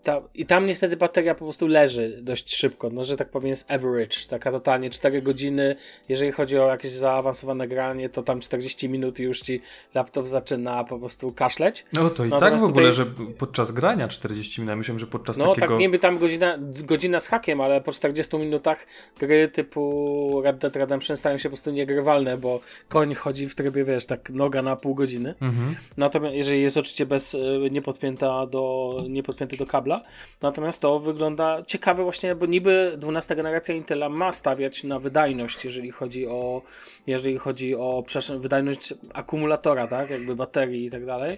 ta, 0.04 0.22
I 0.36 0.46
tam 0.46 0.66
niestety 0.66 0.98
bateria 0.98 1.36
po 1.36 1.46
prostu 1.46 1.68
leży 1.68 2.20
dość 2.22 2.56
szybko, 2.56 2.90
no 2.90 3.04
że 3.04 3.18
tak 3.18 3.30
powiem 3.30 3.50
jest 3.50 3.72
average, 3.72 4.18
taka 4.30 4.52
totalnie 4.52 4.90
4 4.90 5.22
godziny, 5.22 5.76
jeżeli 6.10 6.32
chodzi 6.32 6.58
o 6.58 6.68
jakieś 6.68 6.92
zaawansowane 6.92 7.68
granie, 7.68 8.10
to 8.10 8.24
tam 8.24 8.40
40 8.40 8.90
minut 8.90 9.20
już 9.20 9.42
ci 9.42 9.62
laptop 9.94 10.28
zaczyna 10.28 10.84
po 10.84 11.00
prostu 11.00 11.32
kaszleć. 11.32 11.86
No 11.94 12.10
to 12.10 12.26
i 12.26 12.30
tak 12.30 12.60
w 12.60 12.64
ogóle, 12.64 12.92
tutaj... 12.92 12.94
że 12.94 13.06
podczas 13.38 13.72
grania 13.72 14.08
40 14.08 14.62
minut, 14.62 14.76
myślę, 14.78 15.00
że 15.00 15.08
podczas 15.08 15.38
no, 15.38 15.48
takiego... 15.48 15.66
No 15.68 15.72
tak 15.72 15.80
niby 15.80 16.00
tam 16.00 16.18
godzina, 16.18 16.58
godzina 16.84 17.20
z 17.20 17.28
hakiem, 17.28 17.62
ale 17.62 17.82
po 17.82 17.92
40 17.92 18.38
minutach 18.38 18.88
gry 19.20 19.48
typu 19.48 20.42
Red 20.44 20.58
Dead 20.58 20.76
Redemption 20.76 21.18
stają 21.18 21.38
się 21.38 21.44
po 21.44 21.50
prostu 21.50 21.72
niegrywalne, 21.72 22.38
bo 22.38 22.62
koń 22.90 23.14
chodzi 23.14 23.50
w 23.50 23.56
trybie, 23.56 23.84
wiesz, 23.84 24.06
tak 24.06 24.30
noga 24.30 24.62
na 24.62 24.76
pół 24.76 24.96
godziny. 24.96 25.36
Mhm. 25.42 25.76
Natomiast 25.98 26.36
jeżeli 26.36 26.62
jest 26.62 26.78
oczywiście 26.78 27.06
bez, 27.06 27.34
y, 27.34 27.70
niepodpięta 27.72 28.48
do, 28.48 28.96
niepodpięty 29.10 29.58
do 29.58 29.66
kabla, 29.66 29.93
Natomiast 30.42 30.82
to 30.82 31.00
wygląda 31.00 31.64
ciekawe 31.68 32.04
właśnie, 32.04 32.36
bo 32.36 32.46
niby 32.46 32.94
12 32.98 33.36
generacja 33.36 33.76
Intela 33.76 34.10
ma 34.10 34.32
stawiać 34.32 34.84
na 34.84 35.00
wydajność, 35.00 35.66
jeżeli 35.66 35.92
chodzi 35.92 36.28
o 36.28 36.62
jeżeli 37.08 37.38
chodzi 37.38 37.76
o 37.76 38.04
wydajność 38.40 38.94
akumulatora, 39.14 39.88
tak, 39.88 40.10
jakby 40.10 40.36
baterii 40.36 40.86
i 40.86 40.92
tak 40.92 41.06
dalej. 41.06 41.38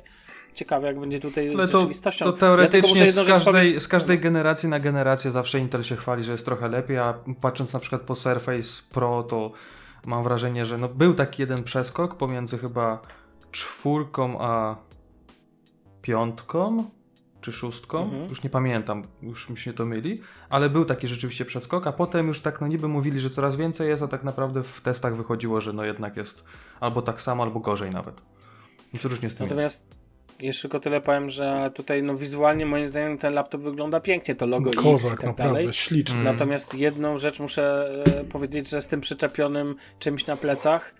Ciekawe, 0.54 0.88
jak 0.88 1.00
będzie 1.00 1.20
tutaj 1.20 1.54
Ale 1.56 1.68
z 1.68 1.72
to, 1.72 1.80
rzeczywistością. 1.80 2.26
To 2.26 2.34
teoretycznie 2.34 3.06
ja 3.06 3.12
z, 3.12 3.28
każdej, 3.28 3.80
z 3.80 3.88
każdej 3.88 4.20
generacji 4.20 4.70
na 4.70 4.80
generację 4.80 5.32
zawsze 5.32 5.60
Intel 5.60 5.84
się 5.84 5.96
chwali, 5.96 6.24
że 6.24 6.32
jest 6.32 6.46
trochę 6.46 6.70
lepiej, 6.70 6.98
a 6.98 7.14
patrząc 7.42 7.74
na 7.74 7.80
przykład 7.80 8.02
po 8.02 8.16
Surface 8.16 8.84
Pro, 8.94 9.24
to 9.24 9.52
mam 10.06 10.24
wrażenie, 10.24 10.66
że 10.66 10.78
no 10.78 10.90
był 10.90 11.14
taki 11.14 11.42
jeden 11.42 11.64
przeskok 11.64 12.16
pomiędzy 12.16 12.58
chyba 12.58 13.02
czwórką 13.52 14.42
a 14.42 14.76
piątką, 16.02 16.90
czy 17.46 17.52
szóstką, 17.52 18.04
mhm. 18.04 18.30
już 18.30 18.44
nie 18.44 18.50
pamiętam, 18.50 19.04
już 19.22 19.50
mi 19.50 19.58
się 19.58 19.74
to 19.74 19.86
myli, 19.86 20.22
ale 20.50 20.70
był 20.70 20.86
taki 20.86 21.08
rzeczywiście 21.08 21.46
przeskok, 21.46 21.88
a 21.88 21.92
potem 21.92 22.28
już 22.28 22.42
tak 22.42 22.62
no 22.62 22.68
niby 22.68 22.88
mówili, 22.88 23.20
że 23.20 23.30
coraz 23.30 23.56
więcej 23.56 23.90
jest, 23.90 24.04
a 24.04 24.08
tak 24.08 24.24
naprawdę 24.24 24.64
w 24.64 24.82
testach 24.82 25.16
wychodziło, 25.16 25.62
że 25.62 25.74
no 25.74 25.86
jednak 25.86 26.18
jest 26.18 26.44
albo 26.80 27.02
tak 27.02 27.22
samo, 27.22 27.44
albo 27.44 27.60
gorzej 27.60 27.90
nawet. 27.90 28.16
I 28.94 29.00
to 29.00 29.10
różnie 29.10 29.30
z 29.30 29.36
tym 29.36 29.48
Natomiast 29.48 29.86
jest. 29.86 30.44
jeszcze 30.44 30.62
tylko 30.62 30.80
tyle 30.80 31.02
powiem, 31.02 31.30
że 31.30 31.72
tutaj 31.76 32.04
no 32.04 32.16
wizualnie 32.16 32.66
moim 32.66 32.88
zdaniem 32.88 33.18
ten 33.18 33.34
laptop 33.34 33.62
wygląda 33.62 34.00
pięknie, 34.00 34.36
to 34.36 34.46
logo 34.46 34.72
Kozak, 34.72 35.14
X 35.14 35.24
i 35.24 35.26
tak 35.26 35.36
dalej. 35.36 35.74
śliczny. 35.74 36.24
Natomiast 36.24 36.76
jedną 36.76 37.18
rzecz 37.18 37.40
muszę 37.40 37.90
e, 38.06 38.24
powiedzieć, 38.24 38.70
że 38.70 38.82
z 38.82 38.88
tym 38.88 39.02
przyczepionym 39.02 39.76
czymś 40.00 40.28
na 40.28 40.38
plecach 40.38 40.94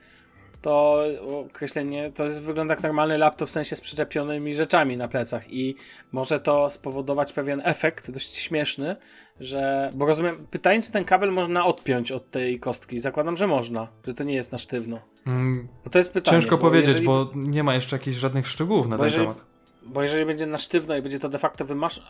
to 0.66 1.04
określenie 1.46 2.12
to 2.12 2.26
jest, 2.26 2.42
wygląda 2.42 2.74
jak 2.74 2.84
normalny 2.84 3.18
laptop 3.18 3.50
w 3.50 3.52
sensie 3.52 3.76
z 3.76 3.82
przyczepionymi 3.82 4.56
rzeczami 4.56 4.98
na 4.98 5.08
plecach 5.08 5.54
i 5.54 5.76
może 6.12 6.40
to 6.40 6.70
spowodować 6.70 7.34
pewien 7.34 7.62
efekt 7.66 8.12
dość 8.12 8.36
śmieszny, 8.36 8.96
że, 9.40 9.90
bo 9.94 10.06
rozumiem, 10.06 10.48
pytanie, 10.52 10.82
czy 10.82 10.92
ten 10.92 11.06
kabel 11.06 11.32
można 11.32 11.66
odpiąć 11.66 12.12
od 12.12 12.32
tej 12.32 12.60
kostki. 12.60 13.00
Zakładam, 13.00 13.38
że 13.38 13.48
można, 13.48 13.88
że 14.08 14.14
to 14.14 14.24
nie 14.24 14.34
jest 14.34 14.52
na 14.52 14.58
sztywno. 14.58 15.00
Mm, 15.28 15.68
Bo 15.84 15.90
to 15.90 15.98
jest 15.98 16.14
pytanie. 16.14 16.38
ciężko 16.38 16.58
bo 16.58 16.62
powiedzieć, 16.62 16.88
jeżeli, 16.88 17.06
bo 17.06 17.32
nie 17.36 17.64
ma 17.64 17.76
jeszcze 17.76 17.96
jakichś 17.96 18.18
żadnych 18.18 18.48
szczegółów 18.48 18.88
na 18.88 18.98
ten 18.98 19.06
jeżeli- 19.06 19.28
temat. 19.28 19.42
Bo 19.86 20.04
jeżeli 20.04 20.26
będzie 20.26 20.46
na 20.46 20.58
sztywno 20.58 20.96
i 20.96 21.02
będzie 21.02 21.20
to 21.20 21.30
de 21.30 21.40
facto 21.40 21.66
wymasz... 21.66 22.02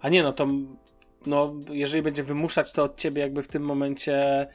A 0.00 0.08
nie, 0.08 0.22
no 0.22 0.32
to 0.32 0.46
no, 1.26 1.54
jeżeli 1.70 2.02
będzie 2.02 2.22
wymuszać 2.22 2.72
to 2.72 2.84
od 2.84 2.96
ciebie 2.96 3.22
jakby 3.22 3.42
w 3.42 3.48
tym 3.48 3.62
momencie 3.62 4.46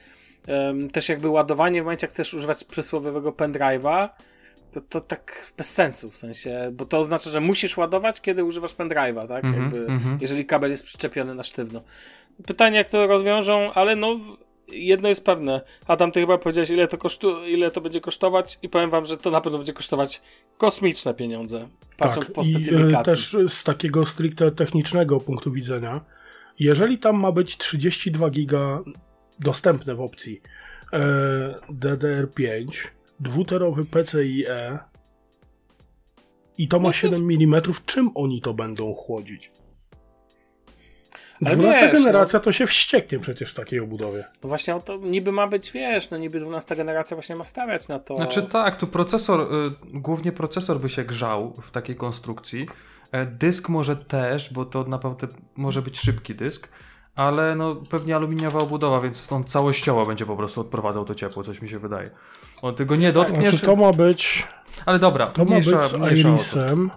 em, 0.47 0.89
też 0.89 1.09
jakby 1.09 1.29
ładowanie 1.29 1.81
w 1.81 1.85
momencie, 1.85 2.07
jak 2.07 2.13
chcesz 2.13 2.33
używać 2.33 2.63
przysłowiowego 2.63 3.31
pendrive'a, 3.31 4.09
to, 4.71 4.81
to 4.81 5.01
tak 5.01 5.51
bez 5.57 5.73
sensu, 5.73 6.11
w 6.11 6.17
sensie, 6.17 6.71
bo 6.73 6.85
to 6.85 6.99
oznacza, 6.99 7.29
że 7.29 7.41
musisz 7.41 7.77
ładować, 7.77 8.21
kiedy 8.21 8.43
używasz 8.43 8.75
pendrive'a, 8.75 9.27
tak? 9.27 9.45
Mhm, 9.45 9.63
jakby, 9.63 9.93
mhm. 9.93 10.17
Jeżeli 10.21 10.45
kabel 10.45 10.71
jest 10.71 10.83
przyczepiony 10.83 11.35
na 11.35 11.43
sztywno. 11.43 11.81
Pytanie, 12.47 12.77
jak 12.77 12.89
to 12.89 13.07
rozwiążą, 13.07 13.73
ale 13.73 13.95
no 13.95 14.19
jedno 14.67 15.09
jest 15.09 15.25
pewne. 15.25 15.61
Adam, 15.87 16.11
ty 16.11 16.19
chyba 16.19 16.37
powiedziałeś, 16.37 16.69
ile 16.69 16.87
to, 16.87 16.97
kosztu, 16.97 17.45
ile 17.45 17.71
to 17.71 17.81
będzie 17.81 18.01
kosztować 18.01 18.59
i 18.61 18.69
powiem 18.69 18.89
wam, 18.89 19.05
że 19.05 19.17
to 19.17 19.31
na 19.31 19.41
pewno 19.41 19.57
będzie 19.57 19.73
kosztować 19.73 20.21
kosmiczne 20.57 21.13
pieniądze, 21.13 21.67
patrząc 21.97 22.31
po 22.31 22.41
Tak, 22.41 22.51
i 22.51 22.55
e, 22.55 22.63
specyfikacji. 22.63 23.13
też 23.13 23.37
z 23.47 23.63
takiego 23.63 24.05
stricte 24.05 24.51
technicznego 24.51 25.19
punktu 25.19 25.51
widzenia, 25.51 26.01
jeżeli 26.59 26.97
tam 26.97 27.19
ma 27.19 27.31
być 27.31 27.57
32 27.57 28.29
giga 28.29 28.83
dostępne 29.39 29.95
w 29.95 30.01
opcji 30.01 30.41
e, 30.93 30.99
DDR5, 31.69 32.67
dwuterowy 33.19 33.85
PCIe 33.85 34.45
i 36.57 36.67
to 36.67 36.79
ma 36.79 36.83
No 36.83 36.89
to 36.89 36.97
7 36.97 37.29
mm, 37.31 37.61
czym 37.85 38.11
oni 38.15 38.41
to 38.41 38.53
będą 38.53 38.93
chłodzić? 38.93 39.51
Ale 41.45 41.55
12 41.55 41.81
wiesz, 41.81 41.93
no- 41.93 41.99
generacja 41.99 42.39
to 42.39 42.51
się 42.51 42.67
wścieknie 42.67 43.19
przecież 43.19 43.51
w 43.51 43.55
takiej 43.55 43.79
obudowie. 43.79 44.23
No 44.43 44.49
właśnie 44.49 44.81
to 44.85 44.97
niby 44.97 45.31
ma 45.31 45.47
być, 45.47 45.71
wiesz, 45.71 46.09
no 46.09 46.17
niby 46.17 46.39
12 46.39 46.75
generacja 46.75 47.15
właśnie 47.15 47.35
ma 47.35 47.43
stawiać 47.43 47.87
na 47.87 47.99
to. 47.99 48.15
Znaczy 48.15 48.43
tak, 48.43 48.77
tu 48.77 48.87
procesor, 48.87 49.41
y, 49.41 49.99
głównie 49.99 50.31
procesor 50.31 50.79
by 50.79 50.89
się 50.89 51.03
grzał 51.03 51.53
w 51.61 51.71
takiej 51.71 51.95
konstrukcji. 51.95 52.67
E, 53.11 53.25
Dysk 53.25 53.69
może 53.69 53.95
też, 53.95 54.53
bo 54.53 54.65
to 54.65 54.83
naprawdę 54.83 55.27
może 55.55 55.81
być 55.81 55.99
szybki 55.99 56.35
dysk, 56.35 56.69
ale 57.15 57.55
no 57.55 57.75
pewnie 57.89 58.15
aluminiowa 58.15 58.59
obudowa, 58.59 59.01
więc 59.01 59.31
on 59.31 59.43
całościowo 59.43 60.05
będzie 60.05 60.25
po 60.25 60.35
prostu 60.35 60.61
odprowadzał 60.61 61.05
to 61.05 61.15
ciepło, 61.15 61.43
coś 61.43 61.61
mi 61.61 61.69
się 61.69 61.79
wydaje. 61.79 62.09
On 62.61 62.75
tego 62.75 62.95
nie 62.95 63.11
dotkniesz, 63.11 63.49
Znaczy 63.49 63.65
to 63.65 63.75
ma 63.75 63.93
być, 63.93 64.47
ale 64.85 64.99
dobra, 64.99 65.27
to 65.27 65.45
ma 65.45 65.51
mniejsza, 65.51 65.77
być 65.77 65.89
z. 65.89 66.19
Irisem. 66.19 66.91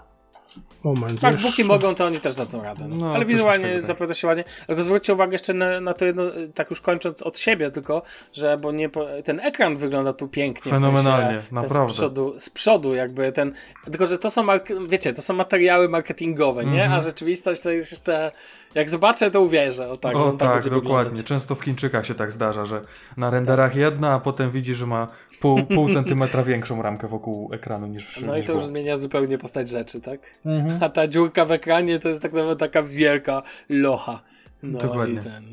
Moment, 0.84 1.20
Tak, 1.20 1.32
jeszcze- 1.32 1.48
póki 1.48 1.64
mogą, 1.64 1.94
to 1.94 2.06
oni 2.06 2.20
też 2.20 2.34
dadzą 2.34 2.62
radę. 2.62 2.84
No. 2.88 2.96
No, 2.96 3.14
Ale 3.14 3.24
wizualnie 3.24 3.72
tak. 3.72 3.82
zapowiada 3.82 4.14
się 4.14 4.26
ładnie. 4.26 4.44
Tylko 4.66 4.82
zwróćcie 4.82 5.14
uwagę 5.14 5.32
jeszcze 5.32 5.54
na, 5.54 5.80
na 5.80 5.94
to 5.94 6.04
jedno, 6.04 6.22
tak 6.54 6.70
już 6.70 6.80
kończąc 6.80 7.22
od 7.22 7.38
siebie 7.38 7.70
tylko, 7.70 8.02
że 8.32 8.56
bo 8.56 8.72
nie, 8.72 8.90
ten 9.24 9.40
ekran 9.40 9.76
wygląda 9.76 10.12
tu 10.12 10.28
pięknie. 10.28 10.72
Fenomenalnie, 10.72 11.38
w 11.38 11.42
sensie, 11.42 11.54
naprawdę. 11.54 11.92
Z 11.94 11.96
przodu, 11.96 12.34
z 12.38 12.50
przodu 12.50 12.94
jakby 12.94 13.32
ten, 13.32 13.52
tylko 13.84 14.06
że 14.06 14.18
to 14.18 14.30
są, 14.30 14.46
wiecie, 14.88 15.12
to 15.12 15.22
są 15.22 15.34
materiały 15.34 15.88
marketingowe, 15.88 16.64
nie? 16.64 16.82
Mhm. 16.82 16.92
A 16.92 17.00
rzeczywistość 17.00 17.62
to 17.62 17.70
jest 17.70 17.92
jeszcze, 17.92 18.32
jak 18.78 18.90
zobaczę, 18.90 19.30
to 19.30 19.40
uwierzę. 19.40 19.88
O 19.90 19.96
tak, 19.96 20.16
o 20.16 20.32
tak, 20.32 20.40
tak, 20.40 20.64
dokładnie. 20.64 20.80
wyglądać. 20.80 21.24
Często 21.26 21.54
w 21.54 21.60
Chińczykach 21.64 22.06
się 22.06 22.14
tak 22.14 22.32
zdarza, 22.32 22.64
że 22.64 22.80
na 23.16 23.30
renderach 23.30 23.74
jedna, 23.76 24.12
a 24.14 24.20
potem 24.20 24.50
widzi, 24.50 24.74
że 24.74 24.86
ma 24.86 25.06
pół, 25.40 25.66
pół 25.66 25.88
centymetra 25.94 26.42
większą 26.42 26.82
ramkę 26.82 27.08
wokół 27.08 27.52
ekranu 27.54 27.86
niż 27.86 28.20
No 28.20 28.34
i 28.34 28.36
niż 28.36 28.46
to 28.46 28.52
już 28.52 28.62
było. 28.62 28.68
zmienia 28.70 28.96
zupełnie 28.96 29.38
postać 29.38 29.68
rzeczy, 29.68 30.00
tak? 30.00 30.20
Mhm. 30.46 30.82
A 30.82 30.88
ta 30.88 31.06
dziurka 31.08 31.44
w 31.44 31.52
ekranie 31.52 31.98
to 31.98 32.08
jest 32.08 32.22
tak 32.22 32.32
naprawdę 32.32 32.56
taka 32.66 32.82
wielka 32.82 33.42
locha. 33.68 34.20
No 34.62 34.78
Dokładnie. 34.78 35.20
i 35.20 35.24
ten. 35.24 35.44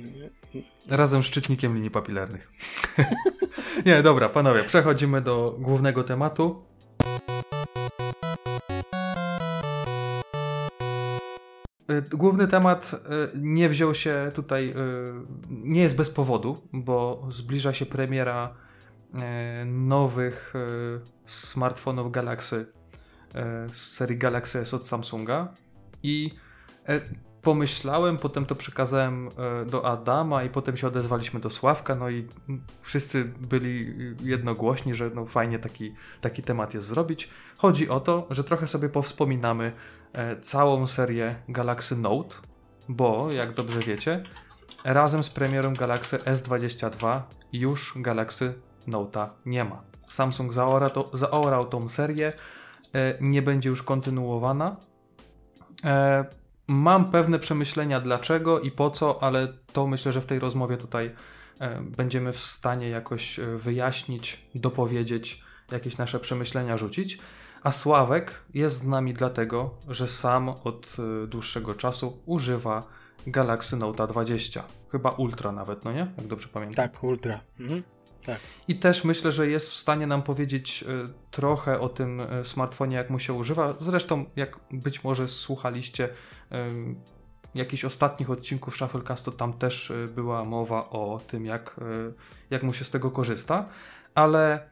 Razem 0.90 1.24
z 1.24 1.26
szczytnikiem 1.26 1.76
linii 1.76 1.92
papilarnych. 1.92 2.52
Nie, 3.86 4.02
dobra, 4.04 4.30
panowie, 4.30 4.64
przechodzimy 4.64 5.22
do 5.22 5.56
głównego 5.60 6.04
tematu. 6.04 6.64
Główny 12.10 12.48
temat 12.48 12.92
y, 12.94 13.40
nie 13.40 13.70
wziął 13.70 13.96
się 13.96 14.32
tutaj, 14.36 14.70
y, 14.70 14.74
nie 15.50 15.82
jest 15.82 15.96
bez 15.96 16.12
powodu, 16.12 16.68
bo 16.74 17.28
zbliża 17.32 17.74
się 17.74 17.86
premiera 17.86 18.56
y, 19.14 19.66
nowych 19.66 20.54
y, 20.56 21.02
smartfonów 21.26 22.12
Galaxy 22.12 22.56
y, 22.56 23.70
z 23.70 23.94
serii 23.94 24.18
Galaxy 24.18 24.60
S 24.60 24.74
od 24.74 24.88
Samsunga 24.88 25.54
i 26.04 26.32
y, 26.90 27.02
pomyślałem, 27.46 28.18
potem 28.18 28.46
to 28.46 28.56
przekazałem 28.56 29.28
e, 29.28 29.66
do 29.66 29.86
Adama 29.86 30.44
i 30.44 30.50
potem 30.50 30.78
się 30.78 30.88
odezwaliśmy 30.88 31.40
do 31.40 31.50
Sławka, 31.50 31.96
no 31.96 32.10
i 32.10 32.28
wszyscy 32.82 33.26
byli 33.26 33.96
jednogłośni, 34.24 34.96
że 34.96 35.10
no 35.16 35.26
fajnie 35.26 35.60
taki, 35.60 35.94
taki 36.22 36.44
temat 36.44 36.74
jest 36.74 36.88
zrobić. 36.88 37.30
Chodzi 37.58 37.90
o 37.90 38.00
to, 38.00 38.28
że 38.30 38.44
trochę 38.44 38.68
sobie 38.68 38.90
powspominamy 38.90 39.72
e, 40.14 40.40
całą 40.40 40.88
serię 40.88 41.36
Galaxy 41.50 41.96
Note, 41.96 42.36
bo 42.90 43.32
jak 43.32 43.54
dobrze 43.54 43.80
wiecie, 43.80 44.24
razem 44.84 45.24
z 45.24 45.30
premierą 45.30 45.74
Galaxy 45.74 46.18
S22 46.18 47.22
już 47.54 47.94
Galaxy 47.96 48.54
Note'a 48.88 49.28
nie 49.46 49.64
ma. 49.64 49.82
Samsung 50.10 50.54
zaora 50.54 50.90
to, 50.90 51.10
zaorał 51.14 51.66
tą 51.66 51.90
serię, 51.90 52.34
e, 52.94 53.18
nie 53.22 53.42
będzie 53.42 53.70
już 53.70 53.84
kontynuowana. 53.84 54.76
Mam 56.68 57.12
pewne 57.12 57.40
przemyślenia 57.40 58.00
dlaczego 58.02 58.60
i 58.60 58.72
po 58.72 58.90
co, 58.90 59.24
ale 59.24 59.48
to 59.74 59.88
myślę, 59.88 60.12
że 60.12 60.22
w 60.22 60.26
tej 60.26 60.40
rozmowie 60.40 60.78
tutaj 60.78 61.16
e, 61.60 61.82
będziemy 61.82 62.32
w 62.32 62.40
stanie 62.40 62.90
jakoś 62.90 63.40
e, 63.40 63.46
wyjaśnić, 63.58 64.42
dopowiedzieć, 64.56 65.44
jakieś 65.72 65.98
nasze 65.98 66.20
przemyślenia 66.20 66.78
rzucić. 66.78 67.18
A 67.64 67.72
Sławek 67.72 68.46
jest 68.54 68.78
z 68.78 68.84
nami 68.84 69.14
dlatego, 69.14 69.78
że 69.88 70.08
sam 70.08 70.50
od 70.50 70.98
e, 71.24 71.28
dłuższego 71.28 71.74
czasu 71.74 72.20
używa 72.26 72.84
Galaxy 73.28 73.78
Note 73.78 74.08
20. 74.08 74.64
Chyba 74.92 75.10
Ultra 75.10 75.52
nawet, 75.52 75.86
no 75.86 75.92
nie? 75.92 76.14
Jak 76.18 76.28
dobrze 76.28 76.48
pamiętam. 76.48 76.90
Tak, 76.90 77.04
ultra. 77.04 77.40
Mhm. 77.60 77.84
I 78.68 78.76
też 78.76 79.04
myślę, 79.04 79.32
że 79.32 79.48
jest 79.48 79.72
w 79.72 79.76
stanie 79.76 80.08
nam 80.08 80.24
powiedzieć 80.24 80.86
e, 80.88 81.08
trochę 81.32 81.80
o 81.80 81.90
tym 81.90 82.22
e, 82.22 82.46
smartfonie, 82.46 82.98
jak 82.98 83.10
mu 83.10 83.20
się 83.20 83.34
używa. 83.34 83.74
Zresztą, 83.80 84.26
jak 84.36 84.60
być 84.72 85.04
może 85.04 85.28
słuchaliście 85.28 86.10
jakichś 87.56 87.86
ostatnich 87.86 88.30
odcinków 88.30 88.76
Shufflecastu, 88.76 89.32
tam 89.32 89.54
też 89.54 89.92
e, 89.92 90.08
była 90.08 90.46
mowa 90.46 90.90
o 90.90 91.20
tym, 91.28 91.46
jak, 91.46 91.76
jak 92.50 92.64
mu 92.64 92.74
się 92.74 92.86
z 92.86 92.92
tego 92.92 93.12
korzysta. 93.12 93.70
Ale 94.16 94.70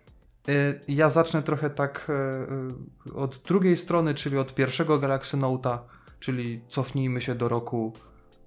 ja 0.87 1.09
zacznę 1.09 1.43
trochę 1.43 1.69
tak 1.69 2.11
od 3.15 3.37
drugiej 3.37 3.77
strony, 3.77 4.13
czyli 4.13 4.37
od 4.37 4.55
pierwszego 4.55 4.99
Galaxy 4.99 5.37
Note'a, 5.37 5.77
czyli 6.19 6.61
cofnijmy 6.67 7.21
się 7.21 7.35
do 7.35 7.49
roku 7.49 7.93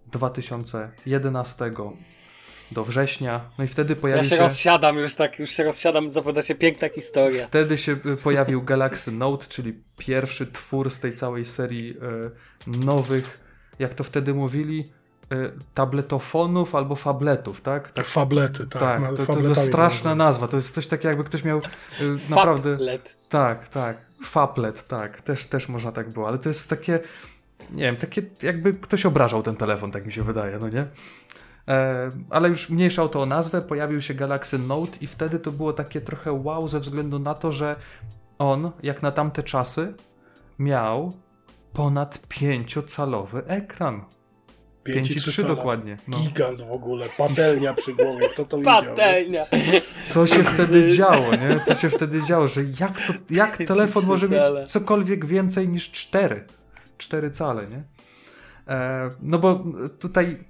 2011 0.06 1.72
do 2.72 2.84
września. 2.84 3.40
No 3.58 3.64
i 3.64 3.68
wtedy 3.68 3.94
Ja 3.94 4.00
pojawił 4.00 4.24
się 4.24 4.36
się... 4.36 4.42
rozsiadam 4.42 4.96
już 4.98 5.14
tak, 5.14 5.38
już 5.38 5.50
się 5.50 5.64
rozsiadam, 5.64 6.10
zapowiada 6.10 6.42
się 6.42 6.54
piękna 6.54 6.88
historia. 6.88 7.46
Wtedy 7.46 7.78
się 7.78 7.92
y, 8.06 8.16
pojawił 8.16 8.62
Galaxy 8.62 9.12
Note, 9.12 9.46
czyli 9.46 9.74
pierwszy 9.98 10.46
twór 10.46 10.90
z 10.90 11.00
tej 11.00 11.14
całej 11.14 11.44
serii 11.44 11.96
e, 12.66 12.76
nowych, 12.78 13.40
jak 13.78 13.94
to 13.94 14.04
wtedy 14.04 14.34
mówili, 14.34 14.92
e, 15.32 15.50
tabletofonów 15.74 16.74
albo 16.74 16.96
fabletów, 16.96 17.60
tak? 17.60 17.92
Tak, 17.92 18.06
fablety, 18.06 18.66
tak. 18.66 18.82
tak 18.82 19.00
na- 19.00 19.12
to, 19.12 19.26
to, 19.26 19.42
to 19.42 19.54
straszna 19.54 20.14
nazwa. 20.14 20.48
To 20.48 20.56
jest 20.56 20.74
coś 20.74 20.86
takiego, 20.86 21.08
jakby 21.08 21.24
ktoś 21.24 21.44
miał 21.44 21.58
e, 21.58 21.62
naprawdę. 22.30 22.70
Fablet. 22.72 23.16
Tak, 23.28 23.68
tak. 23.68 23.96
Fablet, 24.24 24.86
tak. 24.88 25.20
Też, 25.22 25.46
też 25.46 25.68
można 25.68 25.92
tak 25.92 26.10
było, 26.10 26.28
ale 26.28 26.38
to 26.38 26.48
jest 26.48 26.70
takie, 26.70 27.00
nie 27.70 27.82
wiem, 27.82 27.96
takie 27.96 28.22
jakby 28.42 28.72
ktoś 28.72 29.06
obrażał 29.06 29.42
ten 29.42 29.56
telefon, 29.56 29.90
tak 29.90 30.06
mi 30.06 30.12
się 30.12 30.22
wydaje, 30.22 30.58
no 30.58 30.68
nie? 30.68 30.86
E, 31.68 32.10
ale 32.30 32.48
już 32.48 32.70
mniejsza 32.70 33.02
o 33.02 33.08
to 33.08 33.22
o 33.22 33.26
nazwę, 33.26 33.62
pojawił 33.62 34.02
się 34.02 34.14
Galaxy 34.14 34.58
Note 34.58 34.96
i 35.00 35.06
wtedy 35.06 35.38
to 35.38 35.52
było 35.52 35.72
takie 35.72 36.00
trochę 36.00 36.32
wow 36.32 36.68
ze 36.68 36.80
względu 36.80 37.18
na 37.18 37.34
to, 37.34 37.52
że 37.52 37.76
on, 38.38 38.70
jak 38.82 39.02
na 39.02 39.12
tamte 39.12 39.42
czasy, 39.42 39.94
miał 40.58 41.12
ponad 41.72 42.18
5-calowy 42.28 43.42
ekran. 43.46 44.04
5,3 44.86 45.36
cala. 45.36 45.48
dokładnie. 45.48 45.96
No. 46.08 46.18
Gigant 46.18 46.62
w 46.62 46.72
ogóle, 46.72 47.06
patelnia 47.18 47.74
przy 47.74 47.94
głowie, 47.94 48.28
kto 48.28 48.44
to 48.44 48.58
widział? 48.58 48.82
nie? 48.82 48.88
Patelnia. 48.88 49.44
Co 50.06 50.26
się 50.26 50.44
wtedy 50.44 50.90
działo, 50.96 51.30
nie? 51.30 51.60
Co 51.60 51.74
się 51.74 51.90
wtedy 51.90 52.22
działo, 52.22 52.48
że 52.48 52.60
jak, 52.80 53.00
to, 53.06 53.12
jak 53.30 53.56
telefon 53.56 54.06
może 54.06 54.28
mieć 54.28 54.42
cokolwiek 54.66 55.26
więcej 55.26 55.68
niż 55.68 55.90
4? 55.90 56.44
4 56.98 57.30
cale, 57.30 57.66
nie? 57.66 57.82
E, 58.68 59.10
no 59.22 59.38
bo 59.38 59.64
tutaj 59.98 60.44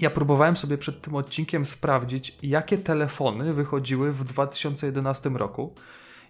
ja 0.00 0.10
próbowałem 0.10 0.56
sobie 0.56 0.78
przed 0.78 1.00
tym 1.02 1.14
odcinkiem 1.14 1.66
sprawdzić, 1.66 2.36
jakie 2.42 2.78
telefony 2.78 3.52
wychodziły 3.52 4.12
w 4.12 4.24
2011 4.24 5.30
roku. 5.30 5.74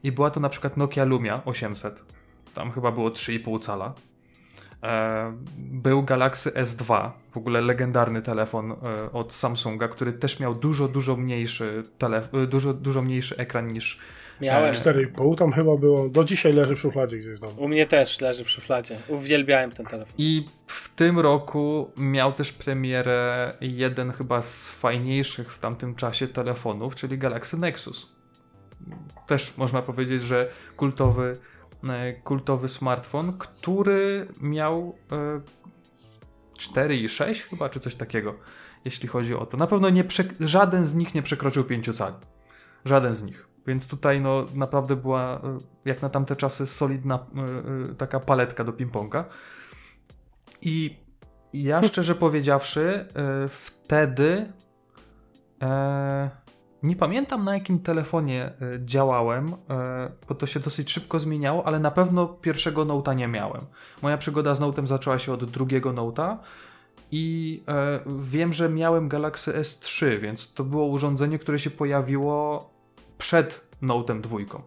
i 0.02 0.12
była 0.12 0.30
to 0.30 0.40
na 0.40 0.48
przykład 0.48 0.76
Nokia 0.76 1.04
Lumia 1.04 1.42
800. 1.44 2.02
Tam 2.54 2.72
chyba 2.72 2.92
było 2.92 3.10
3,5 3.10 3.60
cala. 3.60 3.94
E, 4.82 5.32
był 5.56 6.02
Galaxy 6.02 6.50
S2, 6.50 7.10
w 7.30 7.36
ogóle 7.36 7.60
legendarny 7.60 8.22
telefon 8.22 8.72
e, 8.72 9.12
od 9.12 9.32
Samsunga, 9.32 9.88
który 9.88 10.12
też 10.12 10.40
miał 10.40 10.54
dużo, 10.54 10.88
dużo 10.88 11.16
mniejszy, 11.16 11.82
telef- 11.98 12.46
dużo, 12.46 12.74
dużo 12.74 13.02
mniejszy 13.02 13.36
ekran 13.36 13.68
niż 13.68 13.98
Miałem. 14.40 14.70
E, 14.70 14.72
4,5 14.72 15.38
tam 15.38 15.52
chyba 15.52 15.76
było. 15.76 16.08
Do 16.08 16.24
dzisiaj 16.24 16.52
leży 16.52 16.76
w 16.76 16.80
szufladzie 16.80 17.18
gdzieś 17.18 17.40
tam. 17.40 17.58
U 17.58 17.68
mnie 17.68 17.86
też 17.86 18.20
leży 18.20 18.44
w 18.44 18.50
szufladzie. 18.50 18.96
Uwielbiałem 19.08 19.70
ten 19.70 19.86
telefon. 19.86 20.14
I 20.18 20.44
w 20.66 20.94
tym 20.94 21.20
roku 21.20 21.90
miał 21.96 22.32
też 22.32 22.52
premierę 22.52 23.52
jeden 23.60 24.12
chyba 24.12 24.42
z 24.42 24.68
fajniejszych 24.68 25.52
w 25.52 25.58
tamtym 25.58 25.94
czasie 25.94 26.28
telefonów, 26.28 26.94
czyli 26.94 27.18
Galaxy 27.18 27.56
Nexus. 27.56 28.12
Też 29.26 29.56
można 29.56 29.82
powiedzieć, 29.82 30.22
że 30.22 30.48
kultowy, 30.76 31.36
e, 31.88 32.12
kultowy 32.12 32.68
smartfon, 32.68 33.38
który 33.38 34.26
miał 34.40 34.96
e, 35.12 35.40
4,6 36.58 37.40
chyba, 37.50 37.68
czy 37.68 37.80
coś 37.80 37.94
takiego, 37.94 38.34
jeśli 38.84 39.08
chodzi 39.08 39.34
o 39.34 39.46
to. 39.46 39.56
Na 39.56 39.66
pewno 39.66 39.90
nie 39.90 40.04
żaden 40.40 40.86
z 40.86 40.94
nich 40.94 41.14
nie 41.14 41.22
przekroczył 41.22 41.64
5 41.64 41.96
cali. 41.96 42.14
Żaden 42.84 43.14
z 43.14 43.22
nich. 43.22 43.53
Więc 43.66 43.88
tutaj 43.88 44.20
no, 44.20 44.44
naprawdę 44.54 44.96
była, 44.96 45.34
e, 45.34 45.58
jak 45.84 46.02
na 46.02 46.08
tamte 46.08 46.36
czasy, 46.36 46.66
solidna 46.66 47.14
e, 47.14 47.40
e, 47.90 47.94
taka 47.94 48.20
paletka 48.20 48.64
do 48.64 48.72
ping-ponga. 48.72 49.24
I 50.62 50.96
ja 51.52 51.82
szczerze 51.88 52.14
powiedziawszy, 52.14 53.06
wtedy 53.48 54.52
nie 56.82 56.96
pamiętam 56.96 57.44
na 57.44 57.54
jakim 57.54 57.78
telefonie 57.78 58.52
działałem, 58.78 59.52
bo 60.28 60.34
to 60.34 60.46
się 60.46 60.60
dosyć 60.60 60.92
szybko 60.92 61.18
zmieniało, 61.18 61.66
ale 61.66 61.78
na 61.78 61.90
pewno 61.90 62.26
pierwszego 62.28 62.84
Note'a 62.84 63.16
nie 63.16 63.28
miałem. 63.28 63.66
Moja 64.02 64.18
przygoda 64.18 64.54
z 64.54 64.60
Note'em 64.60 64.86
zaczęła 64.86 65.18
się 65.18 65.32
od 65.32 65.44
drugiego 65.44 65.92
Note'a 65.92 66.36
i 67.10 67.62
wiem, 68.06 68.52
że 68.52 68.68
miałem 68.68 69.08
Galaxy 69.08 69.52
S3, 69.52 70.20
więc 70.20 70.54
to 70.54 70.64
było 70.64 70.86
urządzenie, 70.86 71.38
które 71.38 71.58
się 71.58 71.70
pojawiło 71.70 72.73
przed 73.24 73.66
Note'em 73.82 74.20
dwójką. 74.20 74.62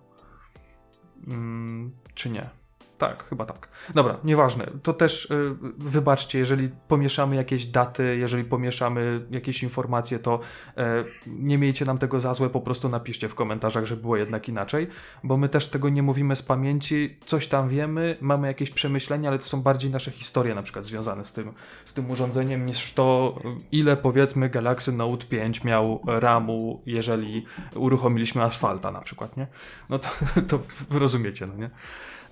Mm, 1.27 1.91
czy 2.15 2.29
nie? 2.29 2.49
Tak, 2.97 3.23
chyba 3.29 3.45
tak. 3.45 3.69
Dobra, 3.95 4.17
nieważne. 4.23 4.65
To 4.83 4.93
też 4.93 5.25
y, 5.25 5.55
wybaczcie, 5.77 6.39
jeżeli 6.39 6.69
pomieszamy 6.87 7.35
jakieś 7.35 7.65
daty, 7.65 8.17
jeżeli 8.17 8.43
pomieszamy 8.43 9.25
jakieś 9.31 9.63
informacje, 9.63 10.19
to 10.19 10.39
y, 10.69 10.81
nie 11.27 11.57
miejcie 11.57 11.85
nam 11.85 11.97
tego 11.97 12.19
za 12.19 12.33
złe, 12.33 12.49
po 12.49 12.61
prostu 12.61 12.89
napiszcie 12.89 13.29
w 13.29 13.35
komentarzach, 13.35 13.85
że 13.85 13.97
było 13.97 14.17
jednak 14.17 14.49
inaczej, 14.49 14.87
bo 15.23 15.37
my 15.37 15.49
też 15.49 15.67
tego 15.67 15.89
nie 15.89 16.03
mówimy 16.03 16.35
z 16.35 16.41
pamięci, 16.41 17.17
coś 17.25 17.47
tam 17.47 17.69
wiemy, 17.69 18.17
mamy 18.21 18.47
jakieś 18.47 18.69
przemyślenia, 18.69 19.29
ale 19.29 19.39
to 19.39 19.45
są 19.45 19.61
bardziej 19.61 19.91
nasze 19.91 20.11
historie 20.11 20.55
na 20.55 20.63
przykład 20.63 20.85
związane 20.85 21.25
z 21.25 21.33
tym, 21.33 21.53
z 21.85 21.93
tym 21.93 22.11
urządzeniem, 22.11 22.65
niż 22.65 22.93
to, 22.93 23.39
ile 23.71 23.97
powiedzmy 23.97 24.49
Galaxy 24.49 24.91
Note 24.91 25.25
5 25.25 25.63
miał 25.63 26.01
RAMu, 26.07 26.81
jeżeli 26.85 27.45
uruchomiliśmy 27.75 28.43
asfalta 28.43 28.91
na 28.91 29.01
przykład, 29.01 29.37
nie? 29.37 29.47
No 29.89 29.99
to, 29.99 30.09
to 30.49 30.59
rozumiecie, 30.99 31.45
no 31.45 31.55
nie? 31.55 31.69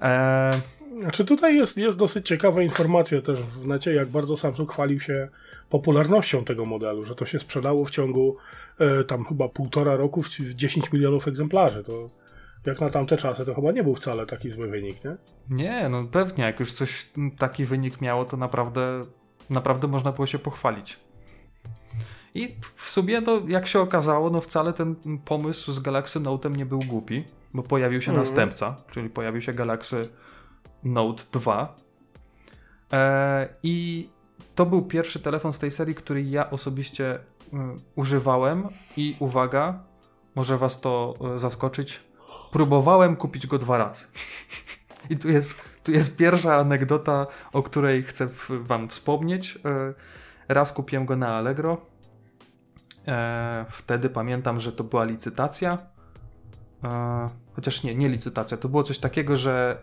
Eee, 0.01 0.61
Znaczy 1.01 1.25
tutaj 1.25 1.55
jest, 1.55 1.77
jest 1.77 1.97
dosyć 1.97 2.27
ciekawa 2.27 2.61
informacja 2.61 3.21
też 3.21 3.39
w 3.39 3.67
necie, 3.67 3.93
jak 3.93 4.09
bardzo 4.09 4.37
Samsung 4.37 4.71
chwalił 4.71 4.99
się 4.99 5.27
popularnością 5.69 6.43
tego 6.43 6.65
modelu, 6.65 7.03
że 7.03 7.15
to 7.15 7.25
się 7.25 7.39
sprzedało 7.39 7.85
w 7.85 7.89
ciągu 7.89 8.37
e, 8.79 9.03
tam 9.03 9.25
chyba 9.25 9.49
półtora 9.49 9.95
roku 9.95 10.21
w, 10.23 10.29
w 10.29 10.55
10 10.55 10.91
milionów 10.91 11.27
egzemplarzy. 11.27 11.83
To 11.83 12.07
jak 12.65 12.81
na 12.81 12.89
tamte 12.89 13.17
czasy 13.17 13.45
to 13.45 13.55
chyba 13.55 13.71
nie 13.71 13.83
był 13.83 13.95
wcale 13.95 14.25
taki 14.25 14.51
zły 14.51 14.67
wynik, 14.67 15.03
nie? 15.03 15.15
Nie, 15.49 15.89
no 15.89 16.03
pewnie, 16.03 16.43
jak 16.43 16.59
już 16.59 16.73
coś 16.73 17.09
taki 17.37 17.65
wynik 17.65 18.01
miało, 18.01 18.25
to 18.25 18.37
naprawdę, 18.37 19.01
naprawdę 19.49 19.87
można 19.87 20.11
było 20.11 20.27
się 20.27 20.39
pochwalić. 20.39 20.99
I 22.35 22.55
w 22.75 22.89
sumie, 22.89 23.21
no, 23.21 23.41
jak 23.47 23.67
się 23.67 23.79
okazało, 23.79 24.29
no 24.29 24.41
wcale 24.41 24.73
ten 24.73 24.95
pomysł 25.25 25.71
z 25.71 25.79
Galaxy 25.79 26.19
Note'em 26.19 26.57
nie 26.57 26.65
był 26.65 26.79
głupi, 26.79 27.23
bo 27.53 27.63
pojawił 27.63 28.01
się 28.01 28.11
Mhm. 28.11 28.27
następca, 28.27 28.75
czyli 28.91 29.09
pojawił 29.09 29.41
się 29.41 29.53
Galaxy 29.53 30.01
Note 30.83 31.23
2. 31.31 31.75
E, 32.93 33.49
I 33.63 34.09
to 34.55 34.65
był 34.65 34.81
pierwszy 34.81 35.19
telefon 35.19 35.53
z 35.53 35.59
tej 35.59 35.71
serii, 35.71 35.95
który 35.95 36.23
ja 36.23 36.49
osobiście 36.49 37.15
y, 37.15 37.19
używałem 37.95 38.67
i 38.97 39.15
uwaga, 39.19 39.83
może 40.35 40.57
was 40.57 40.81
to 40.81 41.13
y, 41.35 41.39
zaskoczyć, 41.39 42.03
próbowałem 42.51 43.15
kupić 43.15 43.47
go 43.47 43.57
dwa 43.57 43.77
razy. 43.77 44.05
I 45.09 45.17
tu 45.17 45.29
jest, 45.29 45.61
tu 45.83 45.91
jest 45.91 46.15
pierwsza 46.17 46.55
anegdota, 46.55 47.27
o 47.53 47.63
której 47.63 48.03
chcę 48.03 48.27
wam 48.49 48.89
wspomnieć. 48.89 49.59
E, 49.65 49.93
Raz 50.47 50.71
kupiłem 50.71 51.05
go 51.05 51.15
na 51.15 51.35
Allegro. 51.35 51.77
E, 53.07 53.65
Wtedy 53.71 54.09
pamiętam, 54.09 54.59
że 54.59 54.71
to 54.71 54.83
była 54.83 55.03
licytacja. 55.03 55.77
E, 56.83 57.29
Chociaż 57.55 57.83
nie, 57.83 57.95
nie 57.95 58.09
licytacja. 58.09 58.57
To 58.57 58.69
było 58.69 58.83
coś 58.83 58.99
takiego, 58.99 59.37
że 59.37 59.77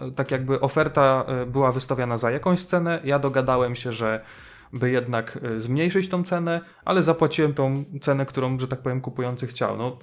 e, 0.00 0.06
e, 0.06 0.10
tak 0.10 0.30
jakby 0.30 0.60
oferta 0.60 1.24
e, 1.26 1.46
była 1.46 1.72
wystawiana 1.72 2.18
za 2.18 2.30
jakąś 2.30 2.64
cenę. 2.64 3.00
Ja 3.04 3.18
dogadałem 3.18 3.76
się, 3.76 3.92
że 3.92 4.24
by 4.72 4.90
jednak 4.90 5.38
e, 5.42 5.60
zmniejszyć 5.60 6.08
tą 6.08 6.24
cenę, 6.24 6.60
ale 6.84 7.02
zapłaciłem 7.02 7.54
tą 7.54 7.84
cenę, 8.00 8.26
którą, 8.26 8.58
że 8.58 8.68
tak 8.68 8.80
powiem, 8.80 9.00
kupujący 9.00 9.46
chciał. 9.46 9.76
No, 9.76 9.98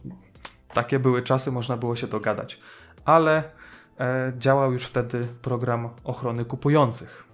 takie 0.74 1.00
były 1.00 1.22
czasy, 1.22 1.52
można 1.52 1.78
było 1.78 1.96
się 1.96 2.08
dogadać. 2.08 2.60
Ale 3.06 3.44
działał 4.38 4.74
już 4.74 4.84
wtedy 4.84 5.28
program 5.42 5.90
ochrony 6.04 6.46
kupujących. 6.46 7.27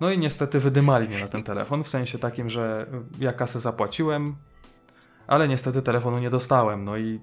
No 0.00 0.10
i 0.10 0.18
niestety 0.18 0.60
wydymali 0.60 1.08
mnie 1.08 1.18
na 1.18 1.28
ten 1.28 1.42
telefon, 1.42 1.84
w 1.84 1.88
sensie 1.88 2.18
takim, 2.18 2.50
że 2.50 2.86
ja 3.20 3.32
kasę 3.32 3.60
zapłaciłem, 3.60 4.36
ale 5.26 5.48
niestety 5.48 5.82
telefonu 5.82 6.18
nie 6.18 6.30
dostałem. 6.30 6.84
No 6.84 6.96
i 6.96 7.20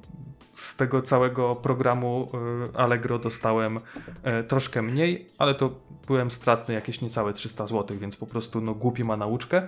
z 0.53 0.75
tego 0.75 1.01
całego 1.01 1.55
programu 1.55 2.27
y, 2.73 2.77
Allegro 2.77 3.19
dostałem 3.19 3.79
e, 4.23 4.43
troszkę 4.43 4.81
mniej, 4.81 5.27
ale 5.37 5.55
to 5.55 5.69
byłem 6.07 6.31
stratny 6.31 6.73
jakieś 6.73 7.01
niecałe 7.01 7.33
300 7.33 7.67
zł, 7.67 7.97
więc 7.99 8.15
po 8.17 8.25
prostu 8.25 8.61
no 8.61 8.73
głupi 8.73 9.03
ma 9.03 9.17
nauczkę. 9.17 9.67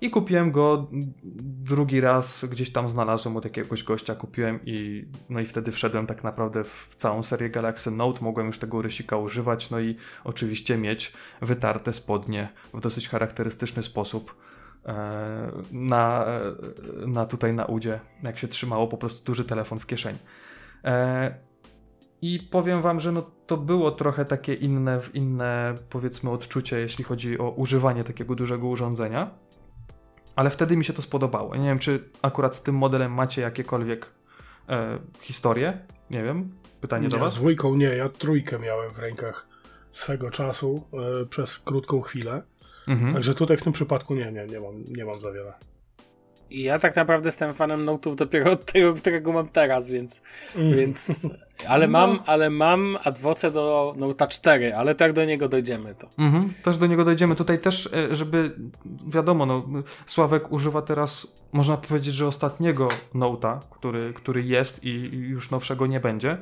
I 0.00 0.10
kupiłem 0.10 0.52
go 0.52 0.86
drugi 1.42 2.00
raz, 2.00 2.44
gdzieś 2.44 2.72
tam 2.72 2.88
znalazłem 2.88 3.36
od 3.36 3.44
jakiegoś 3.44 3.82
gościa, 3.82 4.14
kupiłem 4.14 4.60
i 4.64 5.08
no 5.28 5.40
i 5.40 5.44
wtedy 5.44 5.72
wszedłem 5.72 6.06
tak 6.06 6.24
naprawdę 6.24 6.64
w 6.64 6.88
całą 6.96 7.22
serię 7.22 7.50
Galaxy 7.50 7.90
Note, 7.90 8.18
mogłem 8.24 8.46
już 8.46 8.58
tego 8.58 8.82
rysika 8.82 9.16
używać, 9.16 9.70
no 9.70 9.80
i 9.80 9.96
oczywiście 10.24 10.78
mieć 10.78 11.12
wytarte 11.42 11.92
spodnie 11.92 12.48
w 12.74 12.80
dosyć 12.80 13.08
charakterystyczny 13.08 13.82
sposób 13.82 14.36
e, 14.86 15.52
na, 15.72 16.24
e, 16.26 16.40
na 17.06 17.26
tutaj 17.26 17.54
na 17.54 17.64
udzie, 17.64 18.00
jak 18.22 18.38
się 18.38 18.48
trzymało 18.48 18.88
po 18.88 18.98
prostu 18.98 19.24
duży 19.24 19.44
telefon 19.44 19.78
w 19.78 19.86
kieszeni. 19.86 20.18
E, 20.84 21.34
I 22.22 22.40
powiem 22.50 22.82
wam, 22.82 23.00
że 23.00 23.12
no 23.12 23.22
to 23.46 23.56
było 23.56 23.90
trochę 23.90 24.24
takie 24.24 24.54
inne, 24.54 25.00
inne 25.14 25.74
powiedzmy 25.90 26.30
odczucie, 26.30 26.78
jeśli 26.78 27.04
chodzi 27.04 27.38
o 27.38 27.50
używanie 27.50 28.04
takiego 28.04 28.34
dużego 28.34 28.68
urządzenia. 28.68 29.47
Ale 30.38 30.50
wtedy 30.50 30.76
mi 30.76 30.84
się 30.84 30.92
to 30.92 31.02
spodobało. 31.02 31.56
Nie 31.56 31.64
wiem, 31.68 31.78
czy 31.78 32.04
akurat 32.22 32.56
z 32.56 32.62
tym 32.62 32.74
modelem 32.74 33.12
macie 33.12 33.42
jakiekolwiek 33.42 34.06
e, 34.68 34.98
historie? 35.20 35.78
Nie 36.10 36.22
wiem. 36.22 36.52
Pytanie 36.80 37.08
do 37.08 37.16
Ja 37.16 37.22
was. 37.22 37.32
z 37.32 37.34
dwójką 37.34 37.74
nie, 37.74 37.86
ja 37.86 38.08
trójkę 38.08 38.58
miałem 38.58 38.90
w 38.90 38.98
rękach 38.98 39.48
swego 39.92 40.30
czasu 40.30 40.84
e, 41.22 41.26
przez 41.26 41.58
krótką 41.58 42.00
chwilę. 42.00 42.42
Mhm. 42.88 43.12
Także 43.12 43.34
tutaj 43.34 43.56
w 43.56 43.62
tym 43.62 43.72
przypadku 43.72 44.14
nie, 44.14 44.32
nie, 44.32 44.46
nie 44.46 44.60
mam, 44.60 44.84
nie 44.84 45.04
mam 45.04 45.20
za 45.20 45.32
wiele. 45.32 45.52
I 46.50 46.62
ja 46.62 46.78
tak 46.78 46.96
naprawdę 46.96 47.28
jestem 47.28 47.54
fanem 47.54 47.86
Note'ów 47.86 48.14
dopiero 48.14 48.52
od 48.52 48.64
tego, 48.64 48.94
którego 48.94 49.32
mam 49.32 49.48
teraz, 49.48 49.88
więc. 49.88 50.22
Mm. 50.56 50.76
więc 50.76 51.26
ale 51.66 51.88
mam, 51.88 52.18
ale 52.26 52.50
mam 52.50 52.98
adwocę 53.04 53.50
do 53.50 53.94
Note'a 53.96 54.28
4, 54.28 54.74
ale 54.74 54.94
tak 54.94 55.12
do 55.12 55.24
niego 55.24 55.48
dojdziemy 55.48 55.94
to. 55.94 56.08
Mhm, 56.18 56.52
też 56.64 56.76
do 56.76 56.86
niego 56.86 57.04
dojdziemy. 57.04 57.36
Tutaj 57.36 57.58
też, 57.58 57.88
e, 57.92 58.16
żeby 58.16 58.56
wiadomo, 59.06 59.46
no, 59.46 59.64
Sławek 60.06 60.52
używa 60.52 60.82
teraz, 60.82 61.32
można 61.52 61.76
powiedzieć, 61.76 62.14
że 62.14 62.26
ostatniego 62.26 62.88
Note'a, 63.14 63.58
który, 63.70 64.12
który 64.12 64.42
jest 64.42 64.84
i, 64.84 64.88
i 64.88 65.18
już 65.18 65.50
nowszego 65.50 65.86
nie 65.86 66.00
będzie. 66.00 66.38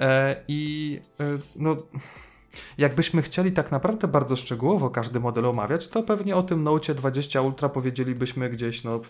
E, 0.00 0.36
I 0.48 1.00
e, 1.20 1.24
no, 1.56 1.76
jakbyśmy 2.78 3.22
chcieli 3.22 3.52
tak 3.52 3.70
naprawdę 3.70 4.08
bardzo 4.08 4.36
szczegółowo 4.36 4.90
każdy 4.90 5.20
model 5.20 5.46
omawiać, 5.46 5.88
to 5.88 6.02
pewnie 6.02 6.36
o 6.36 6.42
tym 6.42 6.64
Note 6.64 6.94
20 6.94 7.40
Ultra 7.40 7.68
powiedzielibyśmy 7.68 8.50
gdzieś 8.50 8.84
no, 8.84 9.00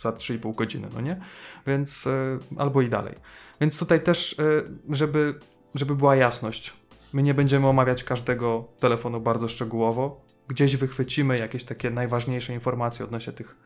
za 0.00 0.10
3,5 0.10 0.54
godziny, 0.54 0.88
no 0.94 1.00
nie? 1.00 1.20
Więc 1.66 2.06
e, 2.06 2.38
albo 2.56 2.82
i 2.82 2.88
dalej. 2.88 3.14
Więc 3.60 3.78
tutaj 3.78 4.02
też, 4.02 4.38
e, 4.38 4.44
żeby, 4.90 5.34
żeby 5.74 5.96
była 5.96 6.16
jasność, 6.16 6.80
My 7.12 7.22
nie 7.22 7.34
będziemy 7.34 7.68
omawiać 7.68 8.04
każdego 8.04 8.64
telefonu 8.80 9.20
bardzo 9.20 9.48
szczegółowo. 9.48 10.20
Gdzieś 10.48 10.76
wychwycimy 10.76 11.38
jakieś 11.38 11.64
takie 11.64 11.90
najważniejsze 11.90 12.54
informacje 12.54 13.04
odnośnie 13.04 13.32
tych, 13.32 13.56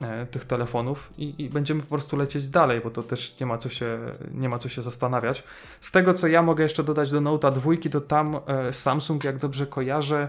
e, 0.00 0.26
tych 0.26 0.44
telefonów 0.44 1.10
i, 1.18 1.44
i, 1.44 1.48
będziemy 1.48 1.82
po 1.82 1.88
prostu 1.88 2.16
lecieć 2.16 2.48
dalej, 2.48 2.80
bo 2.80 2.90
to 2.90 3.02
też 3.02 3.40
nie 3.40 3.46
ma, 3.46 3.58
co 3.58 3.68
się, 3.68 3.98
nie 4.34 4.48
ma 4.48 4.58
co 4.58 4.68
się 4.68 4.82
zastanawiać. 4.82 5.44
Z 5.80 5.90
tego, 5.90 6.14
co 6.14 6.26
ja 6.26 6.42
mogę 6.42 6.62
jeszcze 6.62 6.84
dodać 6.84 7.10
do 7.10 7.20
Note'a 7.20 7.52
2, 7.52 7.90
to 7.90 8.00
tam 8.00 8.36
Samsung, 8.72 9.24
jak 9.24 9.38
dobrze 9.38 9.66
kojarzę, 9.66 10.28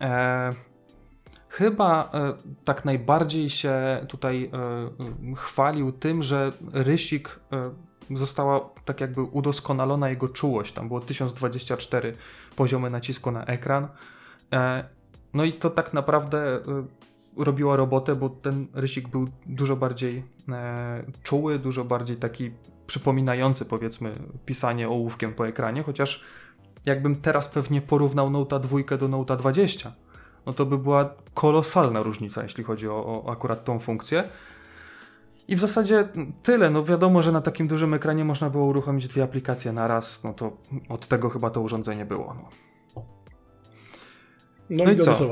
e, 0.00 0.52
chyba 1.50 2.10
e, 2.14 2.32
tak 2.64 2.84
najbardziej 2.84 3.50
się 3.50 4.06
tutaj 4.08 4.50
e, 5.32 5.34
chwalił 5.34 5.92
tym, 5.92 6.22
że 6.22 6.52
rysik 6.72 7.40
e, 7.52 7.70
została 8.16 8.70
tak 8.84 9.00
jakby 9.00 9.22
udoskonalona 9.22 10.08
jego 10.08 10.28
czułość. 10.28 10.72
Tam 10.72 10.88
było 10.88 11.00
1024 11.00 12.12
poziomy 12.56 12.90
nacisku 12.90 13.30
na 13.30 13.44
ekran. 13.44 13.88
No 15.34 15.44
i 15.44 15.52
to 15.52 15.70
tak 15.70 15.92
naprawdę 15.92 16.60
robiło 17.36 17.76
robotę, 17.76 18.16
bo 18.16 18.28
ten 18.28 18.66
rysik 18.74 19.08
był 19.08 19.28
dużo 19.46 19.76
bardziej 19.76 20.24
czuły, 21.22 21.58
dużo 21.58 21.84
bardziej 21.84 22.16
taki 22.16 22.50
przypominający 22.86 23.64
powiedzmy 23.64 24.12
pisanie 24.46 24.88
ołówkiem 24.88 25.32
po 25.32 25.48
ekranie, 25.48 25.82
chociaż 25.82 26.24
jakbym 26.86 27.16
teraz 27.16 27.48
pewnie 27.48 27.82
porównał 27.82 28.30
Note 28.30 28.60
2 28.60 28.96
do 28.98 29.08
Note 29.08 29.36
20, 29.36 29.92
no 30.46 30.52
to 30.52 30.66
by 30.66 30.78
była 30.78 31.14
kolosalna 31.34 32.02
różnica, 32.02 32.42
jeśli 32.42 32.64
chodzi 32.64 32.88
o, 32.88 33.06
o 33.06 33.32
akurat 33.32 33.64
tą 33.64 33.78
funkcję. 33.78 34.24
I 35.48 35.56
w 35.56 35.60
zasadzie 35.60 36.08
tyle. 36.42 36.70
No 36.70 36.84
wiadomo, 36.84 37.22
że 37.22 37.32
na 37.32 37.40
takim 37.40 37.68
dużym 37.68 37.94
ekranie 37.94 38.24
można 38.24 38.50
było 38.50 38.64
uruchomić 38.64 39.08
dwie 39.08 39.22
aplikacje 39.22 39.72
na 39.72 39.88
raz. 39.88 40.24
No 40.24 40.32
to 40.32 40.56
od 40.88 41.08
tego 41.08 41.30
chyba 41.30 41.50
to 41.50 41.60
urządzenie 41.60 42.04
było. 42.04 42.34
No, 42.34 42.48
no, 44.70 44.84
no 44.84 44.90
i, 44.90 44.94
i 44.94 44.98
co? 44.98 45.12
Też. 45.12 45.28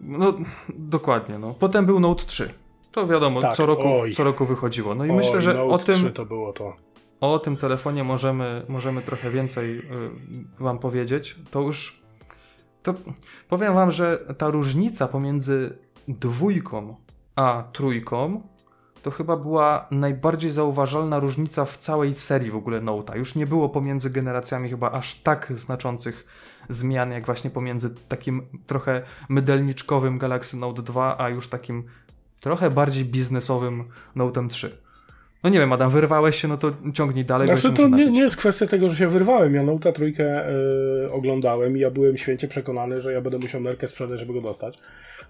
No 0.00 0.32
dokładnie. 0.74 1.38
No. 1.38 1.54
Potem 1.54 1.86
był 1.86 2.00
Note 2.00 2.24
3. 2.24 2.54
To 2.92 3.06
wiadomo, 3.06 3.40
tak, 3.40 3.56
co, 3.56 3.66
roku, 3.66 3.88
co 4.14 4.24
roku 4.24 4.46
wychodziło. 4.46 4.94
No 4.94 5.04
i 5.04 5.10
oj, 5.10 5.16
myślę, 5.16 5.42
że 5.42 5.54
Note 5.54 5.74
o 5.74 5.78
tym. 5.78 6.12
to 6.12 6.24
było 6.24 6.52
to. 6.52 6.76
O 7.20 7.38
tym 7.38 7.56
telefonie 7.56 8.04
możemy, 8.04 8.62
możemy 8.68 9.02
trochę 9.02 9.30
więcej 9.30 9.78
y, 9.78 9.82
Wam 10.60 10.78
powiedzieć. 10.78 11.36
To 11.50 11.60
już 11.60 12.03
to 12.84 12.94
powiem 13.48 13.74
wam, 13.74 13.90
że 13.90 14.18
ta 14.38 14.50
różnica 14.50 15.08
pomiędzy 15.08 15.78
dwójką 16.08 16.96
a 17.36 17.64
trójką 17.72 18.42
to 19.02 19.10
chyba 19.10 19.36
była 19.36 19.86
najbardziej 19.90 20.50
zauważalna 20.50 21.20
różnica 21.20 21.64
w 21.64 21.78
całej 21.78 22.14
serii 22.14 22.50
w 22.50 22.56
ogóle 22.56 22.80
Note'a. 22.80 23.16
Już 23.16 23.34
nie 23.34 23.46
było 23.46 23.68
pomiędzy 23.68 24.10
generacjami 24.10 24.70
chyba 24.70 24.92
aż 24.92 25.14
tak 25.14 25.52
znaczących 25.54 26.26
zmian, 26.68 27.10
jak 27.10 27.26
właśnie 27.26 27.50
pomiędzy 27.50 27.94
takim 28.08 28.46
trochę 28.66 29.02
mydelniczkowym 29.28 30.18
Galaxy 30.18 30.56
Note 30.56 30.82
2, 30.82 31.18
a 31.18 31.28
już 31.28 31.48
takim 31.48 31.84
trochę 32.40 32.70
bardziej 32.70 33.04
biznesowym 33.04 33.84
Note'em 34.16 34.48
3. 34.48 34.83
No 35.44 35.50
nie 35.50 35.58
wiem, 35.58 35.72
Adam, 35.72 35.90
wyrwałeś 35.90 36.36
się, 36.36 36.48
no 36.48 36.56
to 36.56 36.72
ciągnij 36.94 37.24
dalej. 37.24 37.46
Znaczy 37.46 37.72
to 37.72 37.88
nie, 37.88 38.10
nie, 38.10 38.20
jest 38.20 38.36
kwestia 38.36 38.66
tego, 38.66 38.88
że 38.88 38.96
się 38.96 39.08
wyrwałem. 39.08 39.54
Ja 39.54 39.62
Note 39.62 39.92
trójkę 39.92 40.48
y, 41.04 41.12
oglądałem 41.12 41.76
i 41.76 41.80
ja 41.80 41.90
byłem 41.90 42.16
święcie 42.16 42.48
przekonany, 42.48 43.00
że 43.00 43.12
ja 43.12 43.20
będę 43.20 43.38
musiał 43.38 43.60
nerkę 43.60 43.88
sprzedać, 43.88 44.20
żeby 44.20 44.32
go 44.32 44.40
dostać. 44.40 44.78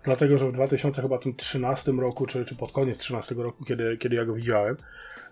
Dlatego, 0.05 0.39
że 0.39 0.49
w 0.49 0.53
2013 0.53 1.93
roku, 1.93 2.27
czy, 2.27 2.45
czy 2.45 2.57
pod 2.57 2.73
koniec 2.73 2.97
2013 2.97 3.35
roku, 3.35 3.65
kiedy, 3.65 3.97
kiedy 3.97 4.17
ja 4.17 4.25
go 4.25 4.35
widziałem, 4.35 4.77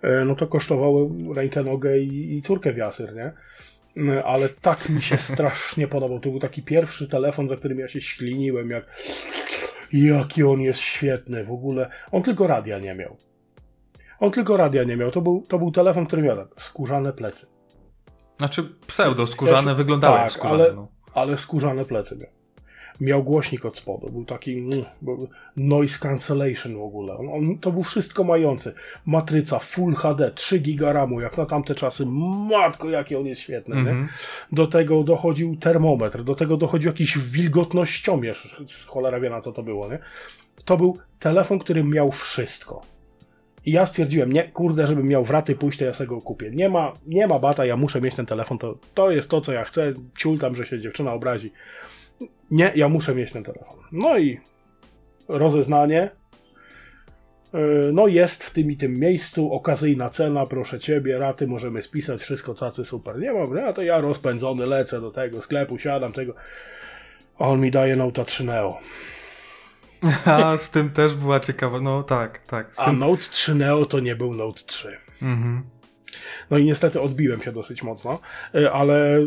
y, 0.04 0.24
no 0.24 0.34
to 0.34 0.46
kosztowało 0.46 1.10
rękę, 1.34 1.62
nogę 1.62 1.98
i, 1.98 2.36
i 2.36 2.42
córkę 2.42 2.72
wiasyr, 2.72 3.14
nie? 3.14 3.32
Y, 4.02 4.24
ale 4.24 4.48
tak 4.48 4.88
mi 4.88 5.02
się 5.02 5.16
strasznie 5.32 5.88
podobał. 5.88 6.20
To 6.20 6.30
był 6.30 6.40
taki 6.40 6.62
pierwszy 6.62 7.08
telefon, 7.08 7.48
za 7.48 7.56
którym 7.56 7.78
ja 7.78 7.88
się 7.88 8.00
śliniłem, 8.00 8.70
jak 8.70 8.84
jaki 9.92 10.44
on 10.44 10.60
jest 10.60 10.80
świetny. 10.80 11.44
W 11.44 11.52
ogóle 11.52 11.90
on 12.12 12.22
tylko 12.22 12.46
radia 12.46 12.78
nie 12.78 12.94
miał. 12.94 13.16
On 14.22 14.30
tylko 14.30 14.56
radia 14.56 14.84
nie 14.84 14.96
miał. 14.96 15.10
To 15.10 15.20
był, 15.20 15.44
to 15.48 15.58
był 15.58 15.70
telefon, 15.70 16.06
który 16.06 16.22
miał 16.22 16.36
skórzane 16.56 17.12
plecy. 17.12 17.46
Znaczy 18.38 18.74
pseudo 18.86 19.26
skórzane, 19.26 19.70
Wiesz, 19.70 19.78
wyglądały 19.78 20.16
tak, 20.16 20.32
skórzane. 20.32 20.64
Ale, 20.64 20.74
no. 20.74 20.88
ale 21.14 21.38
skórzane 21.38 21.84
plecy 21.84 22.16
miał. 22.16 22.30
Miał 23.00 23.24
głośnik 23.24 23.64
od 23.64 23.76
spodu, 23.76 24.06
był 24.12 24.24
taki 24.24 24.58
mm, 24.58 24.70
noise 25.56 25.98
cancellation 25.98 26.74
w 26.74 26.82
ogóle. 26.82 27.16
On, 27.16 27.28
on, 27.28 27.58
to 27.58 27.72
był 27.72 27.82
wszystko 27.82 28.24
mający. 28.24 28.74
Matryca 29.06 29.58
Full 29.58 29.94
HD, 29.94 30.30
3 30.30 30.58
giga 30.58 30.92
RAMu, 30.92 31.20
jak 31.20 31.38
na 31.38 31.46
tamte 31.46 31.74
czasy. 31.74 32.06
Matko, 32.50 32.90
jaki 32.90 33.16
on 33.16 33.26
jest 33.26 33.40
świetny. 33.40 33.76
Mm 33.76 33.86
-hmm. 33.86 34.08
Do 34.52 34.66
tego 34.66 35.04
dochodził 35.04 35.56
termometr, 35.56 36.24
do 36.24 36.34
tego 36.34 36.56
dochodził 36.56 36.90
jakiś 36.90 37.18
wilgotnościomierz. 37.18 38.62
Cholera 38.86 39.20
wie 39.20 39.30
na 39.30 39.40
co 39.40 39.52
to 39.52 39.62
było. 39.62 39.88
Nie? 39.88 39.98
To 40.64 40.76
był 40.76 40.98
telefon, 41.18 41.58
który 41.58 41.84
miał 41.84 42.10
wszystko. 42.10 42.80
I 43.66 43.72
ja 43.72 43.86
stwierdziłem, 43.86 44.32
nie, 44.32 44.48
kurde, 44.48 44.86
żebym 44.86 45.06
miał 45.06 45.24
w 45.24 45.30
raty 45.30 45.54
pójść, 45.54 45.78
to 45.78 45.84
ja 45.84 45.92
sobie 45.92 46.08
go 46.08 46.20
kupię. 46.20 46.50
Nie 46.50 46.68
ma, 46.68 46.92
nie 47.06 47.26
ma 47.26 47.38
bata, 47.38 47.64
ja 47.64 47.76
muszę 47.76 48.00
mieć 48.00 48.14
ten 48.14 48.26
telefon, 48.26 48.58
to, 48.58 48.78
to 48.94 49.10
jest 49.10 49.30
to, 49.30 49.40
co 49.40 49.52
ja 49.52 49.64
chcę. 49.64 49.92
Ciul 50.18 50.38
tam, 50.38 50.54
że 50.54 50.66
się 50.66 50.80
dziewczyna 50.80 51.12
obrazi. 51.12 51.52
Nie, 52.50 52.72
ja 52.74 52.88
muszę 52.88 53.14
mieć 53.14 53.32
ten 53.32 53.44
telefon. 53.44 53.76
No 53.92 54.18
i 54.18 54.40
rozeznanie. 55.28 56.10
Yy, 57.52 57.90
no 57.92 58.06
jest 58.06 58.44
w 58.44 58.50
tym 58.50 58.70
i 58.70 58.76
tym 58.76 58.94
miejscu, 58.94 59.52
okazyjna 59.52 60.10
cena, 60.10 60.46
proszę 60.46 60.80
ciebie, 60.80 61.18
raty 61.18 61.46
możemy 61.46 61.82
spisać, 61.82 62.22
wszystko 62.22 62.54
cacy, 62.54 62.84
super. 62.84 63.18
Nie 63.18 63.32
mam, 63.32 63.54
no 63.54 63.72
to 63.72 63.82
ja 63.82 64.00
rozpędzony 64.00 64.66
lecę 64.66 65.00
do 65.00 65.10
tego 65.10 65.42
sklepu, 65.42 65.78
siadam 65.78 66.12
tego. 66.12 66.34
A 67.38 67.48
on 67.48 67.60
mi 67.60 67.70
daje 67.70 67.96
Note 67.96 68.24
3 68.24 68.44
Neo. 68.44 68.78
A 70.24 70.56
z 70.56 70.70
tym 70.70 70.90
też 70.90 71.14
była 71.14 71.40
ciekawa, 71.40 71.80
no 71.80 72.02
tak, 72.02 72.38
tak. 72.46 72.72
A 72.76 72.92
Note 72.92 73.22
3 73.30 73.54
Neo 73.54 73.86
to 73.86 74.00
nie 74.00 74.16
był 74.16 74.34
Note 74.34 74.62
3. 74.66 74.96
Mhm. 75.22 75.62
No 76.50 76.58
i 76.58 76.64
niestety 76.64 77.00
odbiłem 77.00 77.40
się 77.40 77.52
dosyć 77.52 77.82
mocno, 77.82 78.18
y, 78.54 78.72
ale 78.72 79.20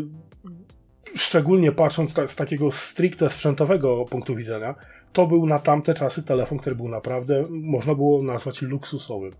szczególnie 1.14 1.72
patrząc 1.72 2.14
ta, 2.14 2.28
z 2.28 2.36
takiego 2.36 2.70
stricte 2.70 3.30
sprzętowego 3.30 4.04
punktu 4.04 4.36
widzenia, 4.36 4.74
to 5.12 5.26
był 5.26 5.46
na 5.46 5.58
tamte 5.58 5.94
czasy 5.94 6.22
telefon, 6.22 6.58
który 6.58 6.76
był 6.76 6.88
naprawdę, 6.88 7.42
można 7.50 7.94
było 7.94 8.22
nazwać 8.22 8.62
luksusowym. 8.62 9.32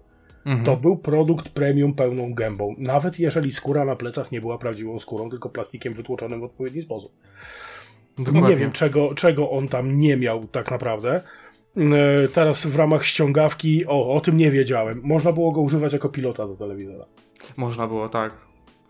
Mhm. 0.47 0.64
To 0.64 0.76
był 0.76 0.97
produkt 0.97 1.49
premium 1.49 1.95
pełną 1.95 2.34
gębą, 2.34 2.74
nawet 2.78 3.18
jeżeli 3.18 3.53
skóra 3.53 3.84
na 3.84 3.97
plecach 3.97 4.32
nie 4.32 4.41
była 4.41 4.59
prawdziwą 4.59 4.99
skórą, 4.99 5.30
tylko 5.30 5.49
plastikiem 5.49 5.93
wytłoczonym 5.93 6.41
w 6.41 6.45
odpowiedni 6.45 6.82
sposób. 6.82 7.12
Dokładnie. 8.19 8.51
Nie 8.51 8.57
wiem, 8.57 8.73
czego, 8.73 9.14
czego 9.14 9.51
on 9.51 9.69
tam 9.69 9.97
nie 9.97 10.17
miał 10.17 10.45
tak 10.45 10.71
naprawdę. 10.71 11.23
E, 11.77 12.29
teraz 12.29 12.67
w 12.67 12.77
ramach 12.77 13.05
ściągawki, 13.05 13.87
o, 13.87 14.14
o 14.14 14.21
tym 14.21 14.37
nie 14.37 14.51
wiedziałem. 14.51 15.01
Można 15.03 15.33
było 15.33 15.53
go 15.53 15.61
używać 15.61 15.93
jako 15.93 16.09
pilota 16.09 16.47
do 16.47 16.57
telewizora. 16.57 17.05
Można 17.57 17.87
było, 17.87 18.09
tak. 18.09 18.35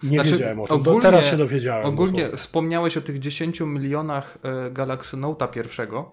Nie 0.02 0.18
znaczy, 0.18 0.30
wiedziałem 0.30 0.60
o 0.60 0.66
tym. 0.66 0.76
Ogólnie, 0.76 1.00
teraz 1.00 1.24
się 1.24 1.36
dowiedziałem. 1.36 1.86
Ogólnie 1.86 2.12
dosłownie. 2.12 2.36
wspomniałeś 2.36 2.96
o 2.96 3.00
tych 3.00 3.18
10 3.18 3.60
milionach 3.60 4.38
e, 4.42 4.70
Galaxy 4.70 5.16
Note'a 5.16 5.50
pierwszego. 5.50 6.12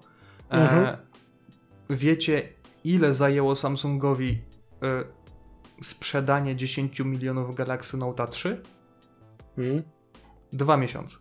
E, 0.52 0.54
mhm. 0.54 0.98
wiecie, 1.90 2.50
ile 2.84 3.14
zajęło 3.14 3.56
Samsungowi 3.56 4.42
e, 4.84 5.04
sprzedanie 5.84 6.56
10 6.56 7.00
milionów 7.00 7.56
Galaxy 7.56 7.98
Note'a 7.98 8.28
3? 8.28 8.62
Hmm? 9.56 9.84
Dwa 10.54 10.78
miesiące. 10.78 11.18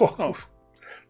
Wow. 0.00 0.34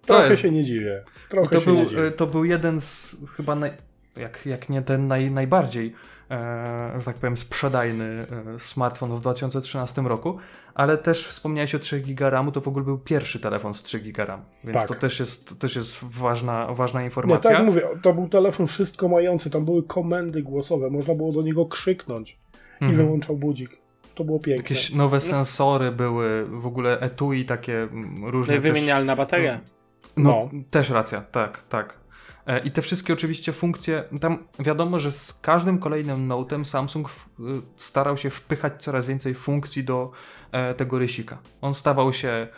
Trochę 0.07 0.31
jest... 0.31 0.43
się 0.43 0.51
nie 0.51 0.65
dziwię. 0.65 1.03
Trochę 1.29 1.49
to, 1.49 1.61
się 1.61 1.67
był, 1.67 1.75
nie 1.75 1.87
dziwię. 1.87 2.11
to 2.11 2.27
był 2.27 2.45
jeden 2.45 2.81
z 2.81 3.17
chyba 3.37 3.55
naj, 3.55 3.71
jak, 4.17 4.47
jak 4.47 4.69
nie 4.69 4.83
ten 4.83 5.07
naj, 5.07 5.31
najbardziej, 5.31 5.93
e, 6.31 6.93
że 6.99 7.05
tak 7.05 7.17
powiem, 7.17 7.37
sprzedajny 7.37 8.27
e, 8.55 8.59
smartfon 8.59 9.17
w 9.17 9.21
2013 9.21 10.03
roku, 10.03 10.39
ale 10.75 10.99
też 10.99 11.29
wspomniałeś 11.29 11.75
o 11.75 11.79
3 11.79 12.01
GB 12.01 12.31
RAMu, 12.31 12.53
to 12.53 12.61
w 12.61 12.69
ogóle 12.69 12.85
był 12.85 12.99
pierwszy 12.99 13.41
telefon 13.41 13.75
z 13.75 13.83
3 13.83 14.01
GB 14.01 14.25
RAM, 14.25 14.43
więc 14.65 14.79
tak. 14.79 14.89
to 14.89 14.95
też 14.95 15.21
jest, 15.21 15.59
też 15.59 15.77
jest 15.77 16.05
ważna, 16.05 16.75
ważna 16.75 17.05
informacja. 17.05 17.51
Nie, 17.51 17.57
tak 17.57 17.67
mówię, 17.67 17.83
to 18.03 18.15
był 18.15 18.29
telefon 18.29 18.67
wszystko 18.67 19.09
mający, 19.09 19.51
tam 19.51 19.65
były 19.65 19.83
komendy 19.83 20.43
głosowe, 20.43 20.91
można 20.91 21.15
było 21.15 21.33
do 21.33 21.43
niego 21.43 21.67
krzyknąć 21.67 22.39
i 22.81 22.85
mhm. 22.85 22.97
wyłączał 22.97 23.37
budzik. 23.37 23.83
To 24.15 24.25
było 24.25 24.39
piękne. 24.39 24.63
Jakieś 24.63 24.95
nowe 24.95 25.21
sensory 25.21 25.93
były, 25.93 26.47
w 26.47 26.67
ogóle 26.67 27.01
etui 27.01 27.45
takie 27.45 27.89
różne. 28.23 28.55
No 28.55 28.59
i 28.59 28.63
wymienialna 28.63 29.17
bateria. 29.17 29.61
No, 30.17 30.49
no, 30.53 30.63
też 30.71 30.91
racja, 30.91 31.21
tak, 31.21 31.63
tak. 31.69 31.99
E, 32.47 32.59
I 32.59 32.71
te 32.71 32.83
wszystkie 32.83 33.13
oczywiście 33.13 33.53
funkcje, 33.53 34.05
tam 34.21 34.39
wiadomo, 34.59 34.99
że 34.99 35.13
z 35.13 35.33
każdym 35.33 35.79
kolejnym 35.79 36.29
Note'em 36.29 36.65
Samsung 36.65 37.09
y, 37.09 37.43
starał 37.77 38.17
się 38.17 38.31
wpychać 38.31 38.83
coraz 38.83 39.07
więcej 39.07 39.35
funkcji 39.35 39.85
do 39.85 40.11
e, 40.53 40.75
tego 40.75 40.99
rysika. 40.99 41.39
On 41.61 41.75
stawał 41.75 42.13
się 42.13 42.49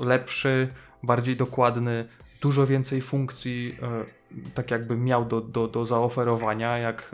lepszy, 0.00 0.68
bardziej 1.02 1.36
dokładny, 1.36 2.08
dużo 2.40 2.66
więcej 2.66 3.00
funkcji 3.00 3.76
e, 3.82 4.52
tak 4.54 4.70
jakby 4.70 4.96
miał 4.96 5.24
do, 5.24 5.40
do, 5.40 5.68
do 5.68 5.84
zaoferowania, 5.84 6.78
jak 6.78 7.10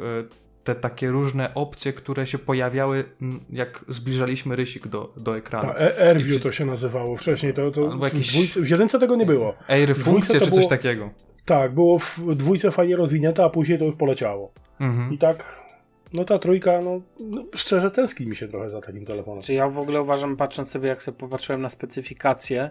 te 0.68 0.74
takie 0.74 1.10
różne 1.10 1.54
opcje, 1.54 1.92
które 1.92 2.26
się 2.26 2.38
pojawiały, 2.38 3.04
jak 3.50 3.84
zbliżaliśmy 3.88 4.56
rysik 4.56 4.88
do, 4.88 5.12
do 5.16 5.36
ekranu. 5.36 5.72
AirView 6.00 6.26
przy... 6.26 6.40
to 6.40 6.52
się 6.52 6.64
nazywało 6.64 7.16
wcześniej, 7.16 7.54
to, 7.54 7.70
to 7.70 7.88
w, 7.98 8.02
jakieś... 8.02 8.58
w 8.58 8.70
jedynce 8.70 8.98
tego 8.98 9.16
nie 9.16 9.26
było. 9.26 9.54
Air 9.68 9.96
funkcje 9.96 10.40
czy 10.40 10.50
coś 10.50 10.58
było... 10.58 10.70
takiego. 10.70 11.10
Tak, 11.44 11.74
było 11.74 11.98
w 11.98 12.34
dwójce 12.34 12.70
fajnie 12.70 12.96
rozwinięte, 12.96 13.44
a 13.44 13.50
później 13.50 13.78
to 13.78 13.84
już 13.84 13.96
poleciało. 13.96 14.52
Mhm. 14.80 15.12
I 15.12 15.18
tak, 15.18 15.64
no 16.12 16.24
ta 16.24 16.38
trójka, 16.38 16.80
no, 16.84 17.00
no 17.20 17.44
szczerze 17.54 17.90
tęskni 17.90 18.26
mi 18.26 18.36
się 18.36 18.48
trochę 18.48 18.70
za 18.70 18.80
takim 18.80 19.04
telefonem. 19.04 19.42
Czy 19.42 19.54
ja 19.54 19.68
w 19.68 19.78
ogóle 19.78 20.02
uważam, 20.02 20.36
patrząc 20.36 20.70
sobie, 20.70 20.88
jak 20.88 21.02
sobie 21.02 21.18
popatrzyłem 21.18 21.62
na 21.62 21.68
specyfikację, 21.68 22.70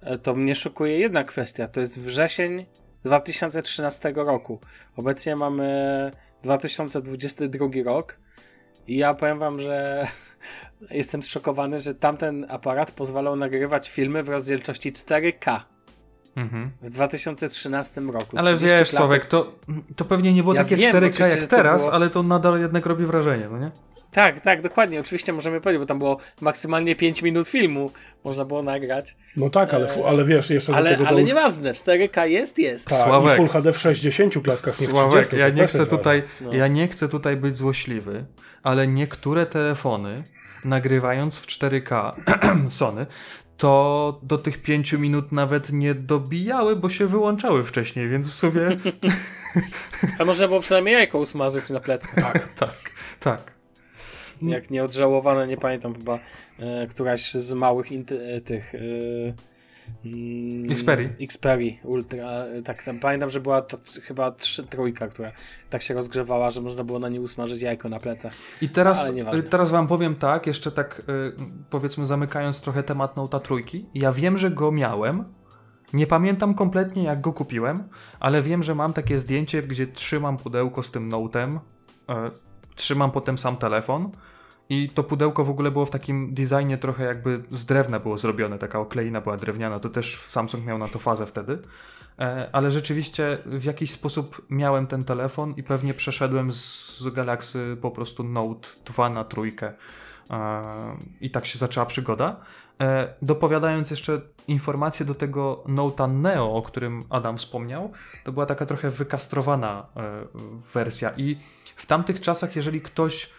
e, 0.00 0.18
to 0.18 0.34
mnie 0.34 0.54
szokuje 0.54 0.98
jedna 0.98 1.24
kwestia. 1.24 1.68
To 1.68 1.80
jest 1.80 2.00
wrzesień 2.00 2.66
2013 3.04 4.12
roku. 4.16 4.58
Obecnie 4.96 5.36
mamy 5.36 6.10
2022 6.44 7.66
rok 7.84 8.16
i 8.86 8.96
ja 8.96 9.14
powiem 9.14 9.38
wam, 9.38 9.60
że 9.60 10.06
jestem 10.90 11.22
zszokowany, 11.22 11.80
że 11.80 11.94
tamten 11.94 12.46
aparat 12.48 12.90
pozwalał 12.90 13.36
nagrywać 13.36 13.90
filmy 13.90 14.22
w 14.22 14.28
rozdzielczości 14.28 14.92
4K 14.92 15.60
Mhm. 16.36 16.70
w 16.82 16.90
2013 16.90 18.00
roku. 18.00 18.36
Ale 18.38 18.56
30 18.56 18.78
wiesz. 18.78 18.90
Sławek, 18.90 19.26
to, 19.26 19.52
to 19.96 20.04
pewnie 20.04 20.32
nie 20.32 20.42
było 20.42 20.54
Ja 20.54 20.62
takie 20.62 20.76
wiem, 20.76 20.92
4K 20.92 20.96
oczywiście, 20.98 21.30
że 21.30 21.36
jak 21.40 21.50
teraz, 21.50 21.82
było- 21.82 21.94
ale 21.94 22.10
to 22.10 22.22
nadal 22.22 22.60
jednak 22.60 22.86
robi 22.86 23.06
wrażenie, 23.06 23.48
no 23.50 23.58
nie? 23.58 23.70
Tak, 24.14 24.40
tak, 24.40 24.62
dokładnie. 24.62 25.00
Oczywiście 25.00 25.32
możemy 25.32 25.60
powiedzieć, 25.60 25.80
bo 25.80 25.86
tam 25.86 25.98
było 25.98 26.18
maksymalnie 26.40 26.96
5 26.96 27.22
minut 27.22 27.48
filmu. 27.48 27.90
Można 28.24 28.44
było 28.44 28.62
nagrać. 28.62 29.16
No 29.36 29.50
tak, 29.50 29.74
ale, 29.74 29.88
fu- 29.88 30.04
ale 30.06 30.24
wiesz, 30.24 30.50
jeszcze 30.50 30.72
do 30.72 30.78
Ale, 30.78 30.90
tego 30.90 31.06
ale 31.08 31.16
dołóż- 31.22 31.26
nieważne, 31.28 31.72
4K 31.72 32.24
jest, 32.26 32.58
jest. 32.58 32.88
Tak, 32.88 32.98
Sławek. 32.98 33.34
i 33.34 33.36
Full 33.36 33.48
HD 33.48 33.72
w 33.72 33.78
60 33.78 34.32
klatkach, 34.44 34.66
nie 34.66 34.72
30. 34.72 34.90
Sławek, 34.92 35.26
to 35.28 35.36
ja 35.36 35.50
też 35.50 35.56
nie 35.60 35.66
chcę 35.66 35.86
tutaj, 35.86 36.22
No. 36.40 36.52
ja 36.54 36.68
nie 36.68 36.88
chcę 36.88 37.08
tutaj 37.08 37.36
być 37.36 37.56
złośliwy, 37.56 38.24
ale 38.62 38.86
niektóre 38.86 39.46
telefony 39.46 40.24
nagrywając 40.64 41.38
w 41.38 41.46
4K 41.46 42.12
Sony, 42.68 43.06
to 43.56 44.20
do 44.22 44.38
tych 44.38 44.62
5 44.62 44.92
minut 44.92 45.32
nawet 45.32 45.72
nie 45.72 45.94
dobijały, 45.94 46.76
bo 46.76 46.90
się 46.90 47.06
wyłączały 47.06 47.64
wcześniej, 47.64 48.08
więc 48.08 48.30
w 48.30 48.34
sumie 48.34 48.60
A 50.18 50.24
można 50.24 50.48
było 50.48 50.60
przynajmniej 50.60 50.94
jajko 50.94 51.18
usmażyć 51.18 51.70
na 51.70 51.80
pleckach. 51.80 52.14
Tak. 52.32 52.48
tak, 52.54 52.74
tak. 53.20 53.53
Jak 54.50 54.70
nieodżałowane, 54.70 55.46
nie 55.46 55.56
pamiętam 55.56 55.94
chyba, 55.94 56.18
e, 56.58 56.86
któraś 56.86 57.32
z 57.32 57.52
małych 57.52 57.86
e, 57.92 58.40
tych... 58.40 58.74
E, 58.74 58.78
mm, 60.04 60.70
Xperia. 60.70 61.08
Xperia 61.20 61.72
Ultra. 61.82 62.28
e, 62.28 62.62
Tak, 62.62 62.82
tam, 62.82 62.98
pamiętam, 63.00 63.30
że 63.30 63.40
była 63.40 63.62
ta, 63.62 63.76
chyba 64.02 64.30
trzy, 64.30 64.64
trójka, 64.64 65.08
która 65.08 65.32
tak 65.70 65.82
się 65.82 65.94
rozgrzewała, 65.94 66.50
że 66.50 66.60
można 66.60 66.84
było 66.84 66.98
na 66.98 67.08
nie 67.08 67.20
usmażyć 67.20 67.62
jajko 67.62 67.88
na 67.88 67.98
plecach. 67.98 68.32
I 68.62 68.68
teraz, 68.68 69.14
nieważne. 69.14 69.42
teraz 69.42 69.70
wam 69.70 69.86
powiem 69.86 70.16
tak, 70.16 70.46
jeszcze 70.46 70.72
tak 70.72 71.02
powiedzmy 71.70 72.06
zamykając 72.06 72.62
trochę 72.62 72.82
temat 72.82 73.16
Note'a 73.16 73.40
trójki. 73.40 73.86
Ja 73.94 74.12
wiem, 74.12 74.38
że 74.38 74.50
go 74.50 74.72
miałem. 74.72 75.24
Nie 75.92 76.06
pamiętam 76.06 76.54
kompletnie 76.54 77.04
jak 77.04 77.20
go 77.20 77.32
kupiłem, 77.32 77.88
ale 78.20 78.42
wiem, 78.42 78.62
że 78.62 78.74
mam 78.74 78.92
takie 78.92 79.18
zdjęcie, 79.18 79.62
gdzie 79.62 79.86
trzymam 79.86 80.36
pudełko 80.36 80.82
z 80.82 80.90
tym 80.90 81.10
Note'em, 81.10 81.58
e, 82.08 82.30
trzymam 82.74 83.10
potem 83.10 83.38
sam 83.38 83.56
telefon 83.56 84.10
i 84.68 84.88
to 84.88 85.04
pudełko 85.04 85.44
w 85.44 85.50
ogóle 85.50 85.70
było 85.70 85.86
w 85.86 85.90
takim 85.90 86.34
designie 86.34 86.78
trochę 86.78 87.04
jakby 87.04 87.42
z 87.50 87.64
drewna 87.64 88.00
było 88.00 88.18
zrobione, 88.18 88.58
taka 88.58 88.80
okleina 88.80 89.20
była 89.20 89.36
drewniana, 89.36 89.80
to 89.80 89.88
też 89.88 90.20
Samsung 90.24 90.64
miał 90.64 90.78
na 90.78 90.88
to 90.88 90.98
fazę 90.98 91.26
wtedy. 91.26 91.58
E, 92.18 92.48
ale 92.52 92.70
rzeczywiście 92.70 93.38
w 93.46 93.64
jakiś 93.64 93.90
sposób 93.90 94.46
miałem 94.50 94.86
ten 94.86 95.04
telefon 95.04 95.54
i 95.56 95.62
pewnie 95.62 95.94
przeszedłem 95.94 96.52
z 96.52 97.02
Galaxy 97.14 97.76
po 97.80 97.90
prostu 97.90 98.24
Note 98.24 98.68
2 98.84 99.10
na 99.10 99.24
trójkę 99.24 99.72
E, 100.30 100.62
i 101.20 101.30
tak 101.30 101.46
się 101.46 101.58
zaczęła 101.58 101.86
przygoda. 101.86 102.36
E, 102.80 103.14
Dopowiadając 103.22 103.90
jeszcze 103.90 104.20
informację 104.48 105.06
do 105.06 105.14
tego 105.14 105.64
Note'a 105.66 106.14
Neo, 106.14 106.54
o 106.54 106.62
którym 106.62 107.02
Adam 107.10 107.36
wspomniał, 107.36 107.90
to 108.24 108.32
była 108.32 108.46
taka 108.46 108.66
trochę 108.66 108.90
wykastrowana 108.90 109.86
wersja 110.74 111.12
i 111.16 111.38
w 111.76 111.86
tamtych 111.86 112.20
czasach, 112.20 112.56
jeżeli 112.56 112.80
ktoś 112.80 113.30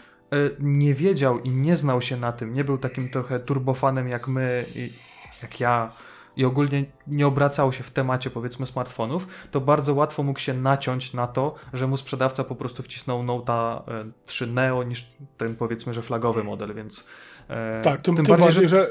nie 0.60 0.94
wiedział 0.94 1.40
i 1.40 1.52
nie 1.52 1.78
znał 1.78 2.02
się 2.02 2.18
na 2.18 2.32
tym, 2.32 2.54
nie 2.54 2.64
był 2.64 2.78
takim 2.78 3.10
trochę 3.10 3.40
turbofanem 3.40 4.08
jak 4.08 4.28
my 4.28 4.66
jak 5.42 5.60
ja. 5.60 5.92
I 6.38 6.46
ogólnie 6.46 6.86
nie 7.08 7.28
obracał 7.28 7.74
się 7.74 7.84
w 7.84 7.92
temacie 7.92 8.30
powiedzmy 8.30 8.66
smartfonów, 8.66 9.28
to 9.52 9.62
bardzo 9.62 9.94
łatwo 9.94 10.24
mógł 10.24 10.40
się 10.40 10.54
naciąć 10.54 11.14
na 11.14 11.28
to, 11.28 11.56
że 11.74 11.88
mu 11.88 11.98
sprzedawca 11.98 12.44
po 12.44 12.56
prostu 12.56 12.84
wcisnął 12.84 13.24
Note'a 13.24 13.82
e, 13.88 14.06
3 14.26 14.48
Neo 14.48 14.84
niż 14.84 15.08
ten 15.38 15.56
powiedzmy, 15.56 15.94
że 15.94 16.02
flagowy 16.02 16.44
model, 16.44 16.74
więc 16.74 17.06
e, 17.50 17.82
Tak, 17.82 18.02
tym, 18.02 18.16
tym, 18.16 18.26
bardziej, 18.26 18.70
że... 18.70 18.88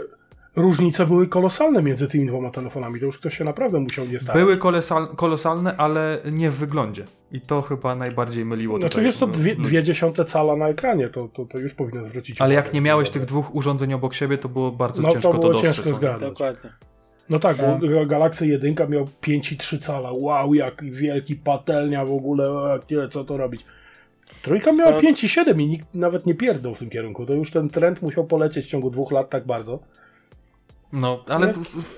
różnice 0.56 1.06
były 1.06 1.28
kolosalne 1.28 1.82
między 1.82 2.08
tymi 2.08 2.26
dwoma 2.26 2.50
telefonami. 2.50 3.00
To 3.00 3.06
już 3.06 3.18
ktoś 3.18 3.38
się 3.38 3.44
naprawdę 3.44 3.80
musiał 3.80 4.06
nie 4.06 4.18
starać. 4.18 4.42
były 4.42 4.56
kolosal, 4.56 5.08
kolosalne, 5.08 5.76
ale 5.76 6.18
nie 6.32 6.50
w 6.50 6.54
wyglądzie. 6.54 7.04
I 7.32 7.40
to 7.40 7.62
chyba 7.62 7.94
najbardziej 7.94 8.44
myliło 8.44 8.78
Znaczy 8.78 8.90
tutaj 8.90 9.04
wiesz 9.04 9.16
co, 9.16 9.26
dwie, 9.26 9.54
ludzi. 9.54 9.68
dwie 9.68 9.82
dziesiąte 9.82 10.24
cala 10.24 10.56
na 10.56 10.68
ekranie, 10.68 11.08
to, 11.08 11.28
to, 11.28 11.44
to 11.44 11.58
już 11.58 11.74
powinno 11.74 12.02
zwrócić 12.04 12.40
Ale 12.40 12.54
uwagę. 12.54 12.66
jak 12.66 12.74
nie 12.74 12.80
miałeś 12.80 13.10
tych 13.10 13.24
dwóch 13.24 13.54
urządzeń 13.54 13.94
obok 13.94 14.14
siebie, 14.14 14.38
to 14.38 14.48
było 14.48 14.72
bardzo 14.72 15.02
No, 15.02 15.08
to 15.08 15.14
ciężko 15.14 15.32
to, 15.32 15.38
było 15.38 15.52
dostrzec. 15.52 15.76
ciężko 15.76 15.90
no. 15.90 15.96
zgadnąć. 15.96 16.32
Dokładnie. 16.32 16.70
No 17.30 17.38
tak, 17.38 17.56
bo 17.56 18.06
Galaxy 18.06 18.46
1 18.46 18.74
miał 18.88 19.04
5,3 19.04 19.78
cala. 19.78 20.12
Wow, 20.12 20.54
jak 20.54 20.84
wielki 20.84 21.36
patelnia 21.36 22.04
w 22.04 22.12
ogóle, 22.12 22.48
tyle, 22.86 23.08
co 23.08 23.24
to 23.24 23.36
robić. 23.36 23.64
Trójka 24.42 24.72
miała 24.72 24.98
Swoją- 24.98 25.12
5,7 25.14 25.60
i 25.60 25.66
nikt 25.66 25.94
nawet 25.94 26.26
nie 26.26 26.34
pierdł 26.34 26.74
w 26.74 26.78
tym 26.78 26.90
kierunku. 26.90 27.26
To 27.26 27.32
już 27.34 27.50
ten 27.50 27.68
trend 27.68 28.02
musiał 28.02 28.24
polecieć 28.26 28.64
w 28.66 28.68
ciągu 28.68 28.90
dwóch 28.90 29.12
lat 29.12 29.30
tak 29.30 29.46
bardzo. 29.46 29.78
No, 30.94 31.24
ale 31.28 31.46
No. 31.46 31.52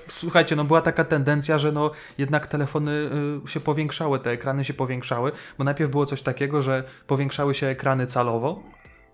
słuchajcie, 0.07 0.55
no 0.55 0.63
była 0.63 0.81
taka 0.81 1.03
tendencja, 1.03 1.57
że 1.57 1.71
no 1.71 1.91
jednak 2.17 2.47
telefony 2.47 3.09
y, 3.45 3.49
się 3.49 3.59
powiększały, 3.59 4.19
te 4.19 4.31
ekrany 4.31 4.65
się 4.65 4.73
powiększały, 4.73 5.31
bo 5.57 5.63
najpierw 5.63 5.91
było 5.91 6.05
coś 6.05 6.21
takiego, 6.21 6.61
że 6.61 6.83
powiększały 7.07 7.55
się 7.55 7.67
ekrany 7.67 8.07
calowo, 8.07 8.63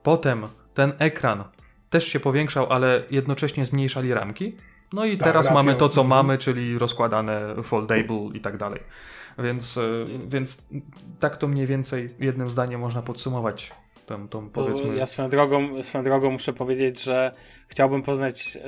potem 0.04 0.44
ten 0.74 0.94
ekran 1.00 1.44
też 1.90 2.08
się 2.08 2.20
powiększał, 2.20 2.72
ale 2.74 3.04
jednocześnie 3.12 3.66
zmniejszali 3.66 4.14
ramki. 4.14 4.56
No 4.94 5.06
i 5.06 5.18
Tak, 5.18 5.28
teraz 5.28 5.52
mamy 5.54 5.76
to, 5.76 5.90
co 5.90 6.02
Mhm. 6.02 6.10
mamy, 6.26 6.38
czyli 6.38 6.78
rozkładane 6.78 7.56
foldable 7.64 8.30
i 8.34 8.40
tak 8.40 8.58
dalej. 8.58 8.80
Więc, 9.40 9.78
y, 9.78 10.06
więc 10.28 10.68
tak 11.20 11.38
to 11.38 11.48
mniej 11.48 11.68
więcej 11.68 12.10
jednym 12.20 12.50
zdaniem 12.50 12.82
można 12.82 13.02
podsumować 13.02 13.72
tą, 14.06 14.28
tą 14.28 14.50
powiedzmy... 14.50 14.96
Ja 14.96 15.06
swoją 15.06 15.30
drogą, 15.30 15.84
swoją 15.84 16.04
drogą 16.04 16.32
muszę 16.32 16.54
powiedzieć, 16.54 17.04
że 17.04 17.32
chciałbym 17.68 18.02
poznać 18.02 18.58
e, 18.58 18.62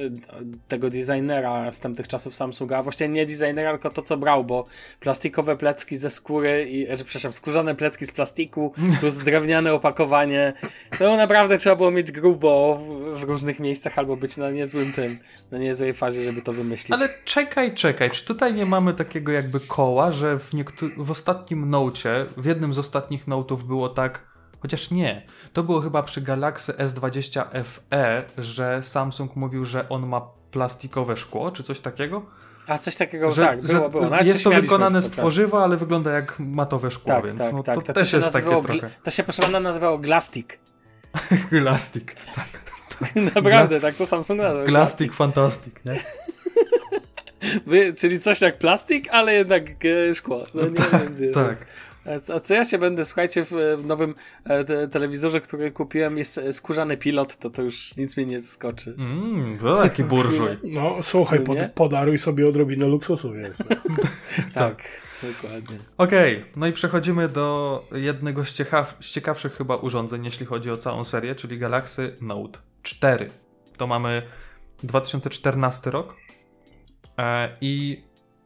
tego 0.68 0.90
designera 0.90 1.72
z 1.72 1.80
tamtych 1.80 2.08
czasów 2.08 2.36
Samsunga, 2.36 2.84
właściwie 2.84 3.10
nie 3.10 3.26
designera, 3.26 3.72
tylko 3.72 3.90
to, 3.90 4.02
co 4.02 4.18
brał, 4.18 4.44
bo 4.44 4.66
plastikowe 5.00 5.58
plecki 5.58 5.98
ze 5.98 6.10
skóry, 6.10 6.70
i, 6.70 6.90
e, 6.90 6.98
że, 6.98 7.04
przepraszam, 7.04 7.34
skórzane 7.34 7.76
plecki 7.76 8.06
z 8.06 8.12
plastiku 8.12 8.74
plus 9.00 9.18
drewniane 9.18 9.74
opakowanie, 9.74 10.54
to 11.00 11.18
naprawdę 11.18 11.58
trzeba 11.58 11.76
było 11.76 11.92
mieć 11.92 12.12
grubo 12.12 12.82
w, 13.14 13.24
różnych 13.24 13.60
miejscach 13.60 14.00
albo 14.00 14.18
być 14.18 14.38
na 14.38 14.52
niezłym 14.52 14.92
tym, 14.92 15.18
na 15.52 15.58
niezłej 15.58 15.94
fazie, 15.94 16.24
żeby 16.24 16.42
to 16.42 16.54
wymyślić. 16.54 16.92
Ale 16.92 17.10
czekaj, 17.26 17.74
czekaj, 17.74 18.12
czy 18.12 18.26
tutaj 18.26 18.54
nie 18.54 18.66
mamy 18.66 18.94
takiego 18.94 19.32
jakby 19.32 19.60
koła, 19.60 20.12
że 20.12 20.40
w, 20.40 20.50
w 20.98 21.12
ostatnim 21.12 21.70
Nocie, 21.70 22.26
w 22.38 22.46
jednym 22.46 22.74
z 22.74 22.80
ostatnich 22.80 23.28
Note'ów 23.28 23.64
było 23.64 23.90
tak, 23.90 24.35
chociaż 24.66 24.92
nie, 24.92 25.22
to 25.54 25.64
było 25.64 25.82
chyba 25.82 26.04
przy 26.04 26.22
Galaxy 26.22 26.74
S20 26.74 27.46
FE, 27.64 28.24
że 28.38 28.84
Samsung 28.84 29.36
mówił, 29.36 29.66
że 29.66 29.90
on 29.90 30.08
ma 30.08 30.22
plastikowe 30.52 31.18
szkło, 31.18 31.52
czy 31.52 31.64
coś 31.64 31.80
takiego? 31.80 32.26
A 32.68 32.78
coś 32.78 32.96
takiego, 32.96 33.32
że 33.32 33.46
tak, 33.46 33.64
było, 33.64 33.90
było. 33.90 34.10
Nawet 34.10 34.26
się 34.26 34.32
jest 34.32 34.44
to 34.44 34.50
wykonane 34.50 35.02
z 35.02 35.10
tworzywa, 35.10 35.64
ale 35.64 35.78
wygląda 35.78 36.12
jak 36.12 36.40
matowe 36.40 36.92
szkło, 36.92 37.14
Tak, 37.14 37.26
więc 37.26 37.40
tak, 37.40 37.54
no, 37.54 37.64
tak. 37.64 37.76
to, 37.76 37.82
To, 37.82 37.94
też 37.94 38.14
jest 38.14 38.34
takie 38.34 38.62
trochę 38.62 38.90
to 39.04 39.12
się 39.12 39.24
proszę 39.24 39.42
pana 39.42 39.60
nazywało 39.60 39.98
Glastik. 39.98 40.60
glastik. 41.52 42.16
Naprawdę, 43.36 43.82
tak 43.82 43.96
to 43.96 44.06
Samsung 44.06 44.42
nazwał. 44.42 44.66
Glastik 44.66 45.14
fantastic, 45.14 45.74
nie? 45.86 46.00
Wy, 47.68 47.94
czyli 47.94 48.20
coś 48.20 48.42
jak 48.42 48.58
plastik, 48.58 49.08
ale 49.12 49.34
jednak 49.34 49.64
e, 49.86 50.16
szkło. 50.16 50.44
No 50.54 50.62
nie 50.62 51.00
będzie. 51.00 51.28
tak. 51.32 51.48
Więc, 51.48 51.66
a 52.36 52.40
co 52.40 52.54
ja 52.54 52.66
się 52.66 52.78
będę, 52.78 53.06
słuchajcie, 53.06 53.46
w, 53.46 53.84
nowym 53.86 54.16
e, 54.44 54.64
te, 54.64 54.88
telewizorze, 54.88 55.42
który 55.42 55.72
kupiłem, 55.72 56.18
jest 56.18 56.38
e, 56.38 56.54
skórzany 56.54 56.98
pilot, 56.98 57.38
to 57.38 57.50
to 57.50 57.62
już 57.62 57.98
nic 57.98 58.18
mnie 58.18 58.26
nie 58.26 58.42
zaskoczy. 58.42 58.96
Mmm, 58.98 59.58
to 59.58 59.82
taki 59.82 60.04
burżuj. 60.14 60.58
No 60.64 60.98
słuchaj, 61.02 61.40
pod, 61.40 61.58
podaruj 61.76 62.20
sobie 62.20 62.48
odrobinę 62.48 62.86
luksusu. 62.86 63.34
Wiesz. 63.34 63.50
Tak, 64.54 64.84
dokładnie. 65.24 65.78
Okej, 65.98 66.46
no 66.56 66.68
i 66.68 66.72
przechodzimy 66.72 67.30
do 67.30 67.84
jednego 67.92 68.46
z, 68.46 68.54
ciekaw 68.54 68.98
z 69.00 69.12
ciekawszych 69.12 69.58
chyba 69.58 69.76
urządzeń, 69.76 70.26
jeśli 70.26 70.46
chodzi 70.46 70.72
o 70.72 70.78
całą 70.78 71.04
serię, 71.04 71.36
czyli 71.36 71.58
Galaxy 71.60 72.16
Note 72.22 72.60
4. 72.84 73.30
To 73.78 73.88
mamy 73.88 74.22
2014 74.84 75.92
rok 75.92 76.16
e, 77.18 77.58
i 77.62 78.04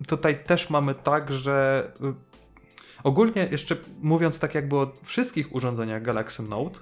tutaj 0.08 0.44
też 0.44 0.70
mamy 0.70 0.96
tak, 0.96 1.34
że 1.34 1.88
y, 2.02 2.29
ogólnie 3.04 3.48
jeszcze 3.52 3.76
mówiąc 4.02 4.40
tak 4.40 4.56
jakby 4.56 4.76
o 4.76 4.92
wszystkich 5.04 5.56
urządzeniach 5.56 6.02
Galaxy 6.02 6.44
Note, 6.44 6.80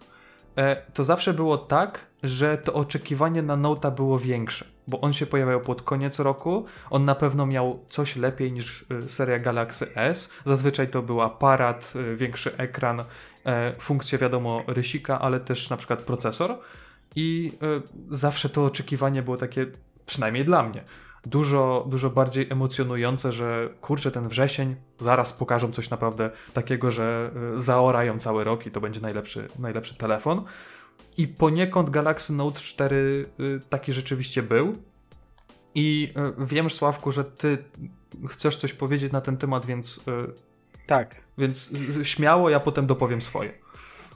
e, 0.56 0.82
to 0.94 1.04
zawsze 1.04 1.34
było 1.34 1.58
tak, 1.58 2.08
że 2.24 2.58
to 2.58 2.74
oczekiwanie 2.74 3.42
na 3.42 3.58
Note'a 3.58 3.96
było 3.96 4.20
większe, 4.20 4.66
bo 4.88 5.02
on 5.02 5.14
się 5.14 5.26
pojawiał 5.26 5.62
pod 5.62 5.82
koniec 5.82 6.20
roku, 6.20 6.66
on 6.90 7.06
na 7.06 7.16
pewno 7.16 7.46
miał 7.46 7.86
coś 7.90 8.16
lepiej 8.16 8.52
niż 8.52 8.86
e, 9.06 9.10
seria 9.10 9.40
Galaxy 9.40 9.96
S. 9.96 10.30
Zazwyczaj 10.46 10.88
to 10.88 11.02
był 11.02 11.22
aparat, 11.22 11.94
e, 11.96 12.16
większy 12.16 12.58
ekran, 12.58 13.04
funkcje 13.80 14.18
wiadomo 14.18 14.64
rysika, 14.68 15.20
ale 15.20 15.40
też 15.40 15.70
na 15.70 15.78
przykład 15.78 16.02
procesor 16.02 16.60
i 17.16 17.52
zawsze 18.10 18.50
to 18.50 18.66
oczekiwanie 18.66 19.22
było 19.22 19.38
takie, 19.38 19.66
przynajmniej 20.06 20.46
dla 20.46 20.64
mnie, 20.64 20.84
dużo, 21.30 21.86
dużo 21.90 22.10
bardziej 22.10 22.48
emocjonujące, 22.50 23.32
że 23.32 23.70
kurczę, 23.82 24.12
ten 24.12 24.28
wrzesień, 24.28 24.76
zaraz 25.00 25.34
pokażą 25.34 25.72
coś 25.72 25.90
naprawdę 25.90 26.30
takiego, 26.54 26.92
że 26.92 27.32
zaorają 27.56 28.20
cały 28.20 28.44
rok 28.44 28.66
i 28.66 28.72
to 28.72 28.82
będzie 28.82 29.02
najlepszy, 29.02 29.48
najlepszy 29.60 29.96
telefon. 29.96 30.44
I 31.18 31.28
poniekąd 31.28 31.90
Galaxy 31.90 32.34
Note 32.34 32.60
4 32.60 33.26
y, 33.40 33.60
taki 33.70 33.94
rzeczywiście 33.94 34.44
był. 34.44 34.74
I 35.76 36.14
y, 36.40 36.46
wiem, 36.46 36.70
Sławku, 36.70 37.12
że 37.12 37.24
ty 37.24 37.58
chcesz 38.28 38.58
coś 38.58 38.74
powiedzieć 38.74 39.12
na 39.12 39.22
ten 39.22 39.38
temat, 39.38 39.66
więc. 39.66 39.98
Y, 39.98 40.02
tak. 40.88 41.24
Więc 41.38 41.74
śmiało, 42.04 42.50
ja 42.50 42.60
potem 42.60 42.88
dopowiem 42.88 43.22
swoje. 43.22 43.54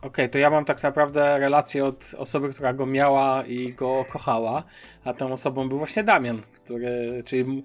Okej, 0.02 0.10
okay, 0.10 0.30
to 0.30 0.38
ja 0.38 0.50
mam 0.50 0.66
tak 0.66 0.84
naprawdę 0.84 1.40
relację 1.40 1.86
od 1.86 2.16
osoby, 2.18 2.50
która 2.50 2.74
go 2.74 2.86
miała 2.86 3.46
i 3.46 3.74
go 3.74 4.06
kochała, 4.10 4.64
a 5.04 5.14
tą 5.14 5.34
osobą 5.34 5.70
był 5.70 5.78
właśnie 5.78 6.04
Damian, 6.04 6.42
który, 6.54 7.24
czyli 7.26 7.64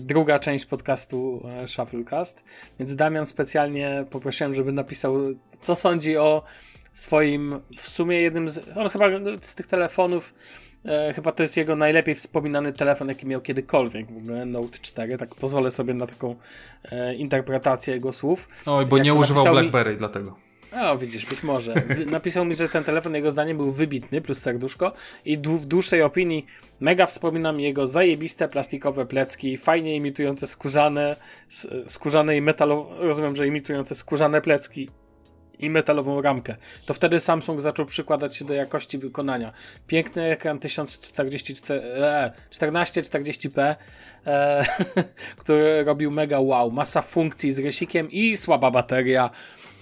druga 0.00 0.38
część 0.38 0.66
podcastu 0.66 1.42
Shufflecast. 1.66 2.44
Więc 2.78 2.96
Damian 2.96 3.26
specjalnie 3.26 4.04
poprosiłem, 4.10 4.54
żeby 4.54 4.72
napisał, 4.72 5.16
co 5.60 5.74
sądzi 5.74 6.16
o 6.16 6.42
swoim, 6.92 7.60
w 7.76 7.88
sumie 7.88 8.20
jednym 8.20 8.48
z, 8.48 8.70
on 8.76 8.88
chyba 8.88 9.06
z 9.42 9.54
tych 9.54 9.66
telefonów, 9.66 10.34
e, 10.84 11.12
chyba 11.14 11.32
to 11.32 11.42
jest 11.42 11.56
jego 11.56 11.76
najlepiej 11.76 12.14
wspominany 12.14 12.72
telefon, 12.72 13.08
jaki 13.08 13.26
miał 13.26 13.40
kiedykolwiek, 13.40 14.12
w 14.12 14.16
ogóle 14.16 14.46
Note 14.46 14.78
4, 14.78 15.18
tak 15.18 15.34
pozwolę 15.34 15.70
sobie 15.70 15.94
na 15.94 16.06
taką 16.06 16.36
e, 16.92 17.14
interpretację 17.14 17.94
jego 17.94 18.12
słów. 18.12 18.48
Oj, 18.66 18.86
bo 18.86 18.96
Jak 18.96 19.04
nie 19.04 19.14
używał 19.14 19.44
BlackBerry, 19.44 19.90
mi... 19.92 19.98
dlatego. 19.98 20.49
O, 20.72 20.98
widzisz, 20.98 21.26
być 21.26 21.42
może. 21.42 21.74
Napisał 22.06 22.44
mi, 22.44 22.54
że 22.54 22.68
ten 22.68 22.84
telefon 22.84 23.14
jego 23.14 23.30
zdaniem 23.30 23.56
był 23.56 23.72
wybitny, 23.72 24.20
plus 24.20 24.38
serduszko 24.38 24.92
i 25.24 25.38
w 25.38 25.66
dłuższej 25.66 26.02
opinii 26.02 26.46
mega 26.80 27.06
wspominam 27.06 27.60
jego 27.60 27.86
zajebiste 27.86 28.48
plastikowe 28.48 29.06
plecki, 29.06 29.56
fajnie 29.56 29.96
imitujące 29.96 30.46
skórzane, 30.46 31.16
skórzane 31.88 32.36
i 32.36 32.40
metalowe, 32.40 33.06
rozumiem, 33.06 33.36
że 33.36 33.46
imitujące 33.46 33.94
skórzane 33.94 34.40
plecki 34.40 34.88
i 35.60 35.70
metalową 35.70 36.22
ramkę. 36.22 36.56
To 36.86 36.94
wtedy 36.94 37.20
Samsung 37.20 37.60
zaczął 37.60 37.86
przykładać 37.86 38.36
się 38.36 38.44
do 38.44 38.54
jakości 38.54 38.98
wykonania. 38.98 39.52
Piękny 39.86 40.22
ekran 40.22 40.58
1044, 40.58 41.80
e, 41.80 42.32
1440p, 42.50 43.76
e, 44.26 44.64
który 45.40 45.84
robił 45.84 46.10
mega 46.10 46.40
wow. 46.40 46.70
Masa 46.70 47.02
funkcji 47.02 47.52
z 47.52 47.58
rysikiem 47.58 48.10
i 48.10 48.36
słaba 48.36 48.70
bateria. 48.70 49.30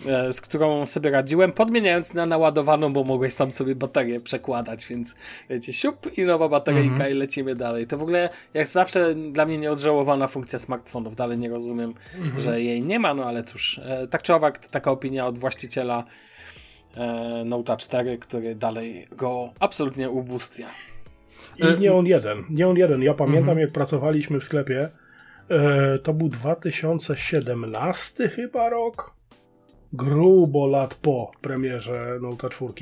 E, 0.07 0.33
z 0.33 0.41
którą 0.41 0.87
sobie 0.87 1.11
radziłem, 1.11 1.53
podmieniając 1.53 2.15
na 2.15 2.27
naładowaną, 2.27 2.93
bo 2.93 3.05
mogłeś 3.05 3.33
sam 3.33 3.53
sobie 3.53 3.75
baterię 3.75 4.21
przekładać, 4.21 4.87
więc 4.87 5.15
wiecie, 5.51 5.73
siup 5.73 6.19
i 6.19 6.23
nowa 6.23 6.49
bateryjka 6.49 7.05
-hmm. 7.05 7.11
i 7.11 7.15
lecimy 7.15 7.55
dalej. 7.55 7.87
To 7.87 7.99
w 7.99 8.03
ogóle, 8.03 8.29
jak 8.55 8.67
zawsze, 8.67 9.15
dla 9.15 9.47
mnie 9.47 9.59
nieodżałowana 9.59 10.29
funkcja 10.29 10.59
smartfonów. 10.59 11.17
Dalej 11.17 11.39
nie 11.39 11.49
rozumiem, 11.49 11.95
-hmm. 11.95 12.41
że 12.41 12.63
jej 12.63 12.83
nie 12.83 12.99
ma, 12.99 13.15
no 13.15 13.25
ale 13.25 13.43
cóż, 13.43 13.81
e, 13.85 14.07
tak 14.07 14.23
czy 14.23 14.35
owak, 14.35 14.59
taka 14.59 14.91
opinia 14.91 15.27
od 15.27 15.39
właściciela 15.39 16.05
e, 16.97 17.43
Note 17.45 17.77
4, 17.77 18.19
który 18.19 18.55
dalej 18.55 19.09
go 19.13 19.51
absolutnie 19.61 20.11
ubóstwia. 20.11 20.67
I 21.59 21.81
nie 21.81 21.93
on 21.93 22.07
jeden, 22.07 22.45
nie 22.51 22.69
on 22.69 22.77
jeden. 22.77 23.03
Ja 23.03 23.15
pamiętam, 23.15 23.57
-hmm. 23.57 23.61
jak 23.61 23.71
pracowaliśmy 23.71 24.41
w 24.41 24.45
sklepie, 24.45 24.89
to 26.03 26.15
był 26.15 26.29
2017 26.29 28.29
chyba 28.29 28.69
rok 28.69 29.18
grubo 29.93 30.67
lat 30.67 30.95
po 30.95 31.31
premierze 31.41 32.19
Note 32.23 32.49
4 32.49 32.73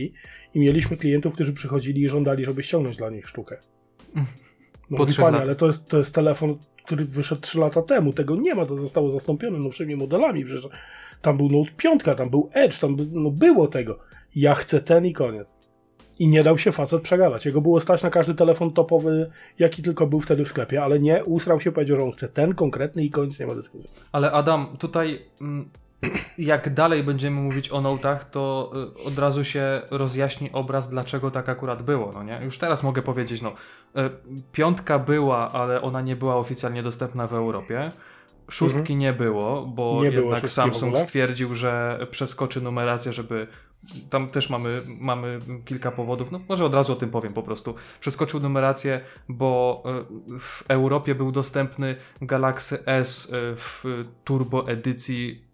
i 0.55 0.61
mieliśmy 0.61 0.97
klientów, 0.97 1.35
którzy 1.35 1.53
przychodzili 1.53 2.03
i 2.03 2.09
żądali, 2.09 2.45
żeby 2.45 2.63
ściągnąć 2.63 2.97
dla 2.97 3.11
nich 3.11 3.29
sztukę. 3.29 3.57
No 4.91 5.07
panie, 5.17 5.39
ale 5.39 5.55
to 5.55 5.67
jest, 5.67 5.89
to 5.89 5.99
jest 5.99 6.15
telefon, 6.15 6.59
który 6.85 7.05
wyszedł 7.05 7.41
3 7.41 7.59
lata 7.59 7.83
temu. 7.83 8.13
Tego 8.13 8.37
nie 8.37 8.55
ma, 8.55 8.67
to 8.67 8.79
zostało 8.79 9.11
zastąpione 9.11 9.59
nowszymi 9.59 9.97
modelami. 9.97 10.45
Przecież 10.45 10.69
tam 11.23 11.37
był 11.37 11.49
Note 11.49 11.71
5, 11.77 12.03
tam 12.17 12.31
był 12.31 12.51
Edge, 12.53 12.79
tam 12.79 12.97
no, 13.13 13.31
było 13.31 13.67
tego. 13.67 13.99
Ja 14.37 14.55
chcę 14.55 14.81
ten 14.81 15.07
i 15.07 15.13
koniec. 15.13 15.57
I 16.19 16.29
nie 16.29 16.43
dał 16.43 16.59
się 16.59 16.73
facet 16.73 17.03
przegadać. 17.03 17.47
Jego 17.47 17.61
było 17.61 17.81
stać 17.81 18.03
na 18.03 18.11
każdy 18.11 18.35
telefon 18.35 18.73
topowy, 18.73 19.31
jaki 19.59 19.83
tylko 19.83 20.07
był 20.07 20.21
wtedy 20.21 20.45
w 20.45 20.49
sklepie, 20.49 20.83
ale 20.83 20.99
nie, 20.99 21.25
usrał 21.25 21.61
się, 21.61 21.73
powiedział, 21.73 21.97
że 21.97 22.03
on 22.03 22.13
chce 22.13 22.29
ten 22.29 22.55
konkretny 22.55 23.05
i 23.05 23.11
koniec, 23.11 23.41
nie 23.41 23.47
ma 23.47 23.55
dyskusji. 23.55 23.91
Ale 24.13 24.33
Adam, 24.33 24.77
tutaj 24.79 25.23
mm, 25.41 25.71
jak 26.38 26.74
dalej 26.74 27.05
będziemy 27.05 27.40
mówić 27.40 27.70
o 27.70 27.80
notach, 27.80 28.30
to 28.30 28.72
y, 29.01 29.05
od 29.05 29.18
razu 29.18 29.44
się 29.44 29.82
rozjaśni 29.90 30.53
obraz, 30.53 30.90
dlaczego 30.90 31.30
tak 31.30 31.49
akurat 31.49 31.82
było. 31.82 32.11
No 32.14 32.22
nie? 32.22 32.40
Już 32.44 32.59
teraz 32.59 32.82
mogę 32.82 33.03
powiedzieć, 33.03 33.42
no, 33.42 33.51
y, 33.51 34.11
piątka 34.53 34.99
była, 34.99 35.53
ale 35.53 35.82
ona 35.82 36.01
nie 36.01 36.16
była 36.16 36.36
oficjalnie 36.36 36.82
dostępna 36.82 37.26
w 37.26 37.34
Europie. 37.34 37.90
Szóstki 38.51 38.78
mhm. 38.78 38.99
nie 38.99 39.12
było, 39.12 39.66
bo 39.66 39.94
nie 39.99 40.05
jednak 40.05 40.24
było 40.24 40.49
Samsung 40.49 40.99
stwierdził, 40.99 41.55
że 41.55 42.01
przeskoczy 42.11 42.61
numerację, 42.61 43.12
żeby. 43.12 43.47
Tam 44.11 44.30
też 44.30 44.51
mamy, 44.51 44.80
mamy 45.01 45.38
kilka 45.64 45.90
powodów. 45.90 46.32
No, 46.32 46.40
może 46.49 46.64
od 46.64 46.74
razu 46.74 46.92
o 46.92 46.97
tym 46.97 47.11
powiem 47.11 47.32
po 47.32 47.42
prostu. 47.42 47.74
Przeskoczył 48.01 48.40
numerację, 48.40 49.01
bo 49.28 49.82
y, 50.30 50.38
w 50.40 50.64
Europie 50.68 51.14
był 51.14 51.32
dostępny 51.32 51.97
Galaxy 52.20 52.86
S 52.86 53.32
w 53.57 53.84
turbo 54.24 54.68
edycji 54.68 55.45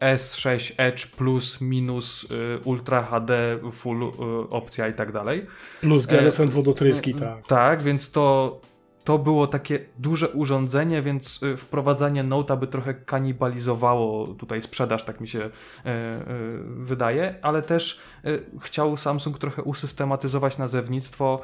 S6 0.00 0.72
Edge 0.76 1.06
plus 1.16 1.60
minus 1.60 2.24
y, 2.24 2.60
Ultra 2.64 3.02
HD 3.02 3.30
full 3.72 4.02
y, 4.02 4.10
opcja 4.50 4.88
i 4.88 4.92
tak 4.92 5.12
dalej. 5.12 5.46
Plus 5.80 6.06
GSM 6.06 6.48
wodotryski, 6.48 7.10
e, 7.10 7.14
tak. 7.14 7.46
Tak, 7.46 7.82
więc 7.82 8.10
to 8.10 8.60
to 9.08 9.18
było 9.18 9.46
takie 9.46 9.78
duże 9.98 10.28
urządzenie, 10.28 11.02
więc 11.02 11.42
y, 11.42 11.56
wprowadzanie 11.56 12.24
Note'a 12.24 12.58
by 12.58 12.66
trochę 12.66 12.94
kanibalizowało 12.94 14.26
tutaj 14.26 14.62
sprzedaż, 14.62 15.04
tak 15.04 15.20
mi 15.20 15.28
się 15.28 15.40
e, 15.40 15.50
e, 15.84 16.20
wydaje, 16.66 17.34
ale 17.42 17.62
też 17.62 18.00
e, 18.24 18.28
chciał 18.60 18.96
Samsung 18.96 19.38
trochę 19.38 19.62
usystematyzować 19.62 20.58
nazewnictwo, 20.58 21.40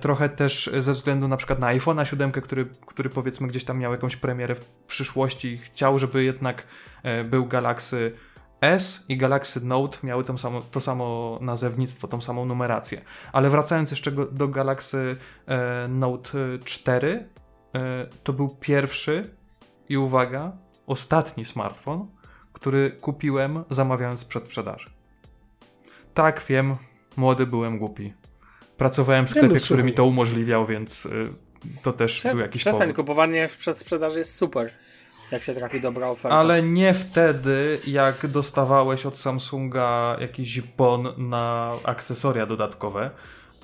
trochę 0.00 0.28
też 0.28 0.70
ze 0.78 0.92
względu 0.92 1.28
na 1.28 1.36
przykład 1.36 1.58
na 1.58 1.66
iPhone'a 1.66 2.04
7, 2.04 2.32
który, 2.32 2.66
który 2.86 3.10
powiedzmy 3.10 3.48
gdzieś 3.48 3.64
tam 3.64 3.78
miał 3.78 3.92
jakąś 3.92 4.16
premierę 4.16 4.54
w 4.54 4.68
przyszłości, 4.86 5.58
chciał, 5.58 5.98
żeby 5.98 6.24
jednak 6.24 6.66
był 7.24 7.46
Galaxy 7.46 8.12
S 8.60 9.04
i 9.08 9.16
Galaxy 9.16 9.60
Note 9.60 9.98
miały 10.02 10.24
to 10.24 10.38
samo, 10.38 10.62
to 10.62 10.80
samo 10.80 11.38
nazewnictwo, 11.40 12.08
tą 12.08 12.20
samą 12.20 12.44
numerację. 12.44 13.02
Ale 13.32 13.50
wracając 13.50 13.90
jeszcze 13.90 14.12
do 14.12 14.48
Galaxy 14.48 15.16
e, 15.46 15.88
Note 15.88 16.38
4, 16.64 17.28
e, 17.74 18.06
to 18.24 18.32
był 18.32 18.48
pierwszy 18.48 19.30
i 19.88 19.96
uwaga, 19.96 20.52
ostatni 20.86 21.44
smartfon, 21.44 22.08
który 22.52 22.90
kupiłem 22.90 23.64
zamawiając 23.70 24.24
przed 24.24 24.44
sprzedaży. 24.44 24.90
Tak, 26.14 26.44
wiem, 26.48 26.76
młody 27.16 27.46
byłem 27.46 27.78
głupi. 27.78 28.14
Pracowałem 28.76 29.26
w 29.26 29.30
sklepie, 29.30 29.60
który 29.60 29.84
mi 29.84 29.94
to 29.94 30.04
umożliwiał, 30.04 30.66
więc 30.66 31.08
to 31.82 31.92
też 31.92 32.18
Prze 32.18 32.30
był 32.30 32.40
jakiś 32.40 32.62
Przestań, 32.62 32.88
powód. 32.88 32.96
kupowanie 32.96 33.48
przed 33.58 33.78
sprzedaży 33.78 34.18
jest 34.18 34.34
super. 34.34 34.72
Jak 35.30 35.42
się 35.42 35.54
trafi 35.54 35.80
dobra 35.80 36.08
oferta. 36.08 36.36
Ale 36.36 36.62
nie 36.62 36.94
wtedy, 36.94 37.78
jak 37.86 38.26
dostawałeś 38.26 39.06
od 39.06 39.18
Samsunga 39.18 40.16
jakiś 40.20 40.60
bon 40.60 41.28
na 41.28 41.72
akcesoria 41.84 42.46
dodatkowe. 42.46 43.10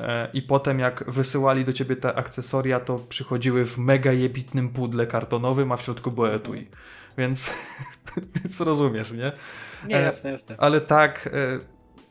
E, 0.01 0.29
I 0.33 0.43
potem 0.43 0.79
jak 0.79 1.11
wysyłali 1.11 1.65
do 1.65 1.73
ciebie 1.73 1.97
te 1.97 2.15
akcesoria, 2.15 2.81
to 2.81 2.99
przychodziły 2.99 3.65
w 3.65 3.79
mega 3.79 4.13
jebitnym 4.13 4.69
pudle 4.69 5.07
kartonowym, 5.07 5.73
a 5.73 5.77
w 5.77 5.83
środku 5.83 6.11
było 6.11 6.33
etui. 6.33 6.69
Więc, 7.19 7.51
więc 8.35 8.61
rozumiesz, 8.61 9.13
nie? 9.13 9.33
Nie, 9.87 9.99
e, 9.99 10.03
jasne, 10.03 10.31
jasne. 10.31 10.55
Ale 10.59 10.81
tak, 10.81 11.27
e, 11.27 11.59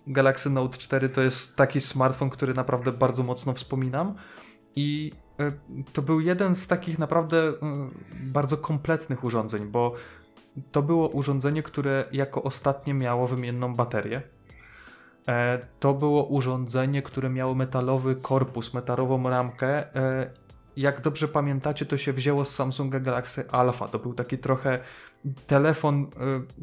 Galaxy 0.07 0.49
Note 0.49 0.77
4 0.77 1.09
to 1.09 1.21
jest 1.21 1.55
taki 1.55 1.81
smartfon, 1.81 2.29
który 2.29 2.53
naprawdę 2.53 2.91
bardzo 2.91 3.23
mocno 3.23 3.53
wspominam. 3.53 4.15
I 4.75 5.11
to 5.93 6.01
był 6.01 6.19
jeden 6.19 6.55
z 6.55 6.67
takich 6.67 6.99
naprawdę 6.99 7.53
mm, 7.61 7.91
bardzo 8.23 8.57
kompletnych 8.57 9.23
urządzeń, 9.23 9.65
bo 9.65 9.93
to 10.71 10.81
było 10.81 11.07
urządzenie, 11.07 11.63
które 11.63 12.05
jako 12.11 12.43
ostatnie 12.43 12.93
miało 12.93 13.27
wymienną 13.27 13.75
baterię. 13.75 14.21
E, 15.27 15.59
to 15.79 15.93
było 15.93 16.23
urządzenie, 16.23 17.01
które 17.01 17.29
miało 17.29 17.55
metalowy 17.55 18.15
korpus, 18.15 18.73
metalową 18.73 19.29
ramkę. 19.29 19.95
E, 19.95 20.31
jak 20.77 21.01
dobrze 21.01 21.27
pamiętacie, 21.27 21.85
to 21.85 21.97
się 21.97 22.13
wzięło 22.13 22.45
z 22.45 22.55
Samsunga 22.55 22.99
Galaxy 22.99 23.49
Alpha. 23.51 23.87
To 23.87 23.99
był 23.99 24.13
taki 24.13 24.37
trochę 24.37 24.79
telefon, 25.47 26.07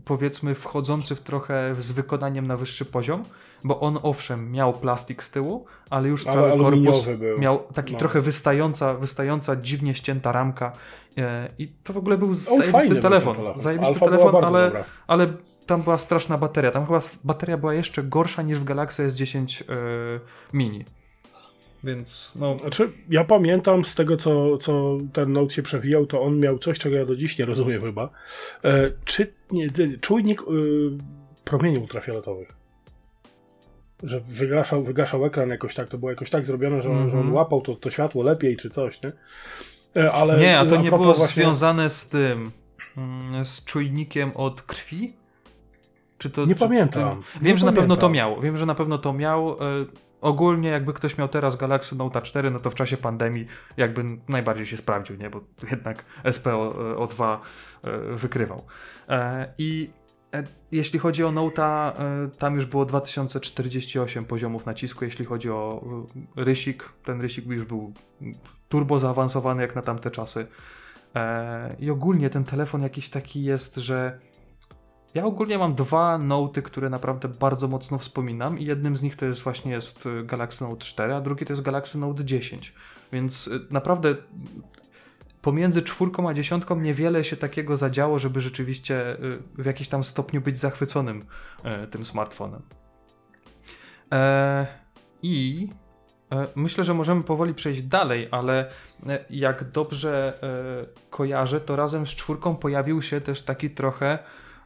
powiedzmy, 0.04 0.54
wchodzący 0.54 1.14
w 1.14 1.20
trochę 1.20 1.74
z 1.74 1.92
wykonaniem 1.92 2.46
na 2.46 2.56
wyższy 2.56 2.84
poziom, 2.84 3.22
bo 3.64 3.80
on 3.80 3.98
owszem 4.02 4.52
miał 4.52 4.72
plastik 4.72 5.22
z 5.22 5.30
tyłu, 5.30 5.66
ale 5.90 6.08
już 6.08 6.26
Ale 6.26 6.34
cały 6.36 6.50
korpus 6.50 6.66
aluminiowy 6.66 7.18
był. 7.18 7.38
miał 7.38 7.58
taki 7.74 7.92
No. 7.92 7.98
trochę 7.98 8.20
wystająca, 8.20 8.94
wystająca, 8.94 9.56
dziwnie 9.56 9.94
ścięta 9.94 10.32
ramka 10.32 10.72
e, 11.18 11.48
i 11.58 11.68
to 11.68 11.92
w 11.92 11.96
ogóle 11.96 12.18
był 12.18 12.34
zajebisty 12.34 12.88
był 12.88 13.02
telefon. 13.02 13.34
ten 13.34 13.42
telefon. 13.44 13.62
Zajebisty 13.62 13.92
Alfa 13.94 14.06
telefon, 14.06 14.44
ale, 14.44 14.84
ale 15.06 15.26
tam 15.66 15.82
była 15.82 15.98
straszna 15.98 16.38
bateria. 16.38 16.70
Tam 16.70 16.86
chyba 16.86 17.00
bateria 17.24 17.56
była 17.58 17.74
jeszcze 17.74 18.02
gorsza 18.02 18.42
niż 18.42 18.58
w 18.58 18.64
Galaxy 18.64 19.08
S10 19.08 19.62
e, 19.72 19.76
Mini. 20.52 20.84
Więc 21.84 22.32
no, 22.36 22.52
Znaczy, 22.52 22.92
ja 23.10 23.24
pamiętam 23.24 23.84
z 23.84 23.94
tego, 23.94 24.16
co, 24.16 24.58
co 24.58 24.98
ten 25.12 25.32
Note 25.32 25.54
się 25.54 25.62
przewijał, 25.62 26.06
to 26.06 26.22
on 26.22 26.40
miał 26.40 26.58
coś, 26.58 26.78
czego 26.78 26.96
ja 26.96 27.04
do 27.04 27.16
dziś 27.16 27.38
nie 27.38 27.44
rozumiem 27.44 27.80
chyba. 27.80 28.08
E, 28.64 28.90
czy 29.04 29.34
nie, 29.50 29.68
czujnik 30.00 30.42
y, 30.42 30.44
promieni 31.44 31.78
ultrafioletowych. 31.78 32.57
Że 34.02 34.20
wygaszał, 34.20 34.82
wygaszał 34.84 35.26
ekran 35.26 35.48
jakoś 35.48 35.74
tak, 35.74 35.88
to 35.88 35.98
było 35.98 36.10
jakoś 36.10 36.30
tak 36.30 36.46
zrobione, 36.46 36.82
że, 36.82 36.90
on- 36.90 36.96
że 36.96 37.12
on 37.12 37.18
Mhm. 37.18 37.34
łapał 37.34 37.60
to, 37.60 37.74
to 37.76 37.90
światło 37.90 38.22
lepiej 38.22 38.56
czy 38.56 38.70
coś, 38.70 39.02
nie? 39.02 39.12
E, 40.02 40.12
ale 40.12 40.38
nie, 40.38 40.58
a 40.58 40.66
to 40.66 40.76
nie 40.76 40.90
było 40.90 41.14
właśnie- 41.14 41.42
związane 41.42 41.90
z 41.90 42.08
tym, 42.08 42.50
mm, 42.96 43.44
z 43.46 43.64
czujnikiem 43.64 44.32
od 44.34 44.62
krwi? 44.62 45.16
Czy 46.18 46.30
to, 46.30 46.44
Nie 46.44 46.54
czy 46.54 46.60
pamiętam. 46.60 47.22
To... 47.22 47.38
Nie 47.40 47.48
Wiem, 47.48 47.58
że 47.58 47.66
na 47.66 47.72
pewno 47.72 47.96
to 47.96 48.00
pamiętam. 48.00 48.30
miał. 48.32 48.40
Wiem, 48.42 48.56
że 48.56 48.66
na 48.66 48.74
pewno 48.74 48.98
to 48.98 49.12
miał. 49.12 49.50
E, 49.52 49.56
ogólnie, 50.20 50.68
jakby 50.68 50.92
ktoś 50.92 51.18
miał 51.18 51.28
teraz 51.28 51.56
Galaxy 51.56 51.96
Note 51.96 52.22
4, 52.22 52.50
no 52.50 52.60
to 52.60 52.70
w 52.70 52.74
czasie 52.74 52.96
pandemii 52.96 53.46
jakby 53.76 54.04
najbardziej 54.28 54.66
się 54.66 54.76
sprawdził, 54.76 55.16
nie? 55.16 55.30
Bo 55.30 55.40
jednak 55.70 56.04
SPO2 56.24 57.38
e, 57.84 57.98
wykrywał. 58.16 58.62
I 59.58 59.90
jeśli 60.72 60.98
chodzi 60.98 61.24
o 61.24 61.32
Note'a, 61.32 61.92
e, 61.92 62.28
tam 62.38 62.54
już 62.54 62.66
było 62.66 62.84
2048 62.84 64.24
poziomów 64.24 64.66
nacisku. 64.66 65.04
Jeśli 65.04 65.24
chodzi 65.24 65.50
o 65.50 65.84
e, 66.36 66.44
rysik, 66.44 66.92
ten 67.04 67.20
rysik 67.20 67.46
już 67.46 67.64
był 67.64 67.92
turbo 68.68 68.98
zaawansowany 68.98 69.62
jak 69.62 69.74
na 69.74 69.82
tamte 69.82 70.10
czasy. 70.10 70.46
E, 71.14 71.76
I 71.78 71.90
ogólnie 71.90 72.30
ten 72.30 72.44
telefon 72.44 72.82
jakiś 72.82 73.10
taki 73.10 73.44
jest, 73.44 73.76
że 73.76 74.18
ja 75.14 75.24
ogólnie 75.24 75.58
mam 75.58 75.74
dwa 75.74 76.18
Note'y, 76.18 76.62
które 76.62 76.90
naprawdę 76.90 77.28
bardzo 77.28 77.68
mocno 77.68 77.98
wspominam 77.98 78.58
i 78.58 78.64
jednym 78.64 78.96
z 78.96 79.02
nich 79.02 79.16
to 79.16 79.24
jest 79.24 79.42
właśnie 79.42 79.72
jest 79.72 80.08
Galaxy 80.24 80.64
Note 80.64 80.76
4, 80.76 81.14
a 81.14 81.20
drugi 81.20 81.46
to 81.46 81.52
jest 81.52 81.62
Galaxy 81.62 81.98
Note 81.98 82.24
10. 82.24 82.74
Więc 83.12 83.50
naprawdę 83.70 84.16
pomiędzy 85.42 85.82
czwórką 85.82 86.28
a 86.28 86.34
dziesiątką 86.34 86.80
niewiele 86.80 87.24
się 87.24 87.36
takiego 87.36 87.76
zadziało, 87.76 88.18
żeby 88.18 88.40
rzeczywiście 88.40 89.12
y, 89.12 89.42
w 89.58 89.66
jakimś 89.66 89.88
tam 89.88 90.04
stopniu 90.04 90.40
być 90.40 90.58
zachwyconym 90.58 91.22
y, 91.84 91.86
tym 91.86 92.06
smartfonem. 92.06 92.62
E, 94.12 94.66
I 95.22 95.68
e, 96.32 96.46
myślę, 96.56 96.84
że 96.84 96.94
możemy 96.94 97.22
powoli 97.22 97.54
przejść 97.54 97.82
dalej, 97.82 98.28
ale 98.30 98.70
e, 99.06 99.24
jak 99.30 99.70
dobrze 99.70 100.38
e, 100.42 101.10
kojarzę, 101.10 101.60
to 101.60 101.76
razem 101.76 102.06
z 102.06 102.10
czwórką 102.10 102.56
pojawił 102.56 103.02
się 103.02 103.20
też 103.20 103.42
taki 103.42 103.70
trochę 103.70 104.18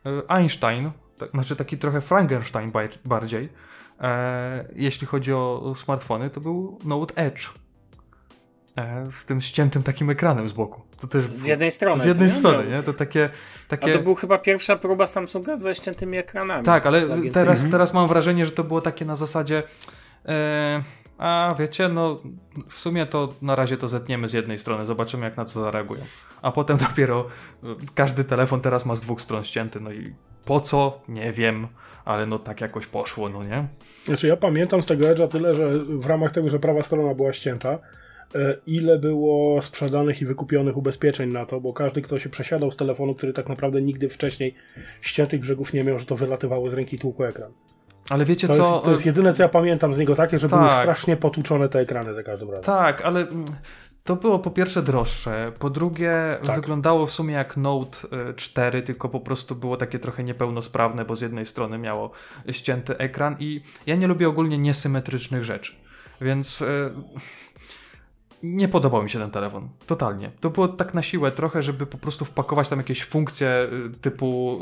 e, 0.06 0.30
Einstein, 0.30 0.90
tak, 1.18 1.30
znaczy 1.30 1.56
taki 1.56 1.78
trochę 1.78 2.00
Frankenstein 2.00 2.72
bardziej. 3.04 3.48
E, 4.00 4.64
jeśli 4.76 5.06
chodzi 5.06 5.32
o 5.32 5.72
smartfony, 5.76 6.30
to 6.30 6.40
był 6.40 6.78
Note 6.84 7.14
Edge. 7.14 7.61
E, 8.76 9.04
z 9.10 9.24
tym 9.24 9.40
ściętym 9.40 9.82
takim 9.82 10.10
ekranem 10.10 10.48
z 10.48 10.52
boku. 10.52 10.80
To 11.00 11.06
też 11.06 11.24
Z 11.24 11.46
jednej 11.46 11.70
strony. 11.70 12.02
z 12.02 12.04
jednej 12.04 12.28
nie? 12.28 12.34
strony, 12.34 12.70
nie? 12.70 12.82
To 12.82 12.92
takie. 12.92 13.30
A 13.66 13.68
takie... 13.68 13.92
to 13.92 14.02
był 14.02 14.14
chyba 14.14 14.38
pierwsza 14.38 14.76
próba 14.76 15.06
Samsunga 15.06 15.56
ze 15.56 15.74
ściętymi 15.74 16.18
ekranami. 16.18 16.64
Tak, 16.64 16.86
ale 16.86 17.00
z 17.00 17.04
agentymi. 17.04 17.30
teraz, 17.30 17.70
teraz 17.70 17.94
mam 17.94 18.08
wrażenie, 18.08 18.46
że 18.46 18.52
to 18.52 18.64
było 18.64 18.80
takie 18.80 19.04
na 19.04 19.16
zasadzie. 19.16 19.62
E, 20.26 20.82
a 21.18 21.54
wiecie, 21.58 21.88
no 21.88 22.20
w 22.68 22.78
sumie 22.78 23.06
to 23.06 23.28
na 23.42 23.56
razie 23.56 23.76
to 23.76 23.88
zetniemy 23.88 24.28
z 24.28 24.32
jednej 24.32 24.58
strony, 24.58 24.84
zobaczymy 24.84 25.24
jak 25.24 25.36
na 25.36 25.44
co 25.44 25.60
zareagują. 25.60 26.02
A 26.42 26.52
potem 26.52 26.76
dopiero 26.88 27.26
e, 27.64 27.66
każdy 27.94 28.24
telefon 28.24 28.60
teraz 28.60 28.86
ma 28.86 28.94
z 28.94 29.00
dwóch 29.00 29.22
stron 29.22 29.44
ścięty, 29.44 29.80
no 29.80 29.92
i 29.92 30.14
po 30.44 30.60
co? 30.60 31.00
Nie 31.08 31.32
wiem, 31.32 31.68
ale 32.04 32.26
no 32.26 32.38
tak 32.38 32.60
jakoś 32.60 32.86
poszło, 32.86 33.28
no 33.28 33.44
nie? 33.44 33.68
Znaczy 34.04 34.26
ja 34.28 34.36
pamiętam 34.36 34.82
z 34.82 34.86
tego 34.86 35.06
Edge'a 35.06 35.28
tyle, 35.28 35.54
że 35.54 35.78
w 35.78 36.06
ramach 36.06 36.32
tego, 36.32 36.48
że 36.48 36.58
prawa 36.58 36.82
strona 36.82 37.14
była 37.14 37.32
ścięta, 37.32 37.78
ile 38.66 38.98
było 38.98 39.62
sprzedanych 39.62 40.22
i 40.22 40.26
wykupionych 40.26 40.76
ubezpieczeń 40.76 41.32
na 41.32 41.46
to, 41.46 41.60
bo 41.60 41.72
każdy, 41.72 42.02
kto 42.02 42.18
się 42.18 42.28
przesiadał 42.28 42.70
z 42.70 42.76
telefonu, 42.76 43.14
który 43.14 43.32
tak 43.32 43.48
naprawdę 43.48 43.82
nigdy 43.82 44.08
wcześniej 44.08 44.54
ściętych 45.00 45.40
brzegów 45.40 45.72
nie 45.72 45.84
miał, 45.84 45.98
że 45.98 46.06
to 46.06 46.16
wylatywało 46.16 46.70
z 46.70 46.74
ręki 46.74 46.96
i 46.96 46.98
tłukło 46.98 47.28
ekran. 47.28 47.52
Ale 48.10 48.24
wiecie 48.24 48.48
To, 48.48 48.54
co? 48.56 48.72
jest, 48.74 48.84
to 48.84 48.90
jest 48.90 49.06
jedyne, 49.06 49.34
co 49.34 49.42
ja 49.42 49.48
pamiętam 49.48 49.94
z 49.94 49.98
niego 49.98 50.14
takie, 50.14 50.38
że 50.38 50.48
były 50.48 50.68
Tak. 50.68 50.80
strasznie 50.82 51.16
potłuczone 51.16 51.68
te 51.68 51.78
ekrany 51.78 52.14
za 52.14 52.22
każdym 52.22 52.48
razem. 52.50 52.64
Tak, 52.64 53.00
ale 53.00 53.20
mm, 53.20 53.44
to 54.04 54.16
było 54.16 54.38
po 54.38 54.50
pierwsze 54.50 54.82
droższe, 54.82 55.52
po 55.58 55.70
drugie 55.70 56.12
Tak. 56.46 56.56
wyglądało 56.56 57.06
w 57.06 57.10
sumie 57.10 57.34
jak 57.34 57.56
Note 57.56 57.98
y, 58.30 58.34
4, 58.34 58.82
tylko 58.82 59.08
po 59.08 59.20
prostu 59.20 59.54
było 59.56 59.76
takie 59.76 59.98
trochę 59.98 60.24
niepełnosprawne, 60.24 61.04
bo 61.04 61.16
z 61.16 61.20
jednej 61.20 61.46
strony 61.46 61.78
miało 61.78 62.10
ścięty 62.50 62.98
ekran 62.98 63.36
i 63.38 63.62
ja 63.86 63.96
nie 63.96 64.06
lubię 64.06 64.28
ogólnie 64.28 64.58
niesymetrycznych 64.58 65.44
rzeczy, 65.44 65.72
więc 66.20 66.64
nie 68.42 68.68
podobał 68.68 69.02
mi 69.02 69.10
się 69.10 69.18
ten 69.18 69.30
telefon, 69.30 69.68
totalnie. 69.86 70.30
To 70.40 70.50
było 70.50 70.68
tak 70.68 70.94
na 70.94 71.02
siłę 71.02 71.32
trochę, 71.32 71.62
żeby 71.62 71.86
po 71.86 71.98
prostu 71.98 72.24
wpakować 72.24 72.68
tam 72.68 72.78
jakieś 72.78 73.04
funkcje 73.04 73.68
y, 73.94 74.00
typu 74.00 74.60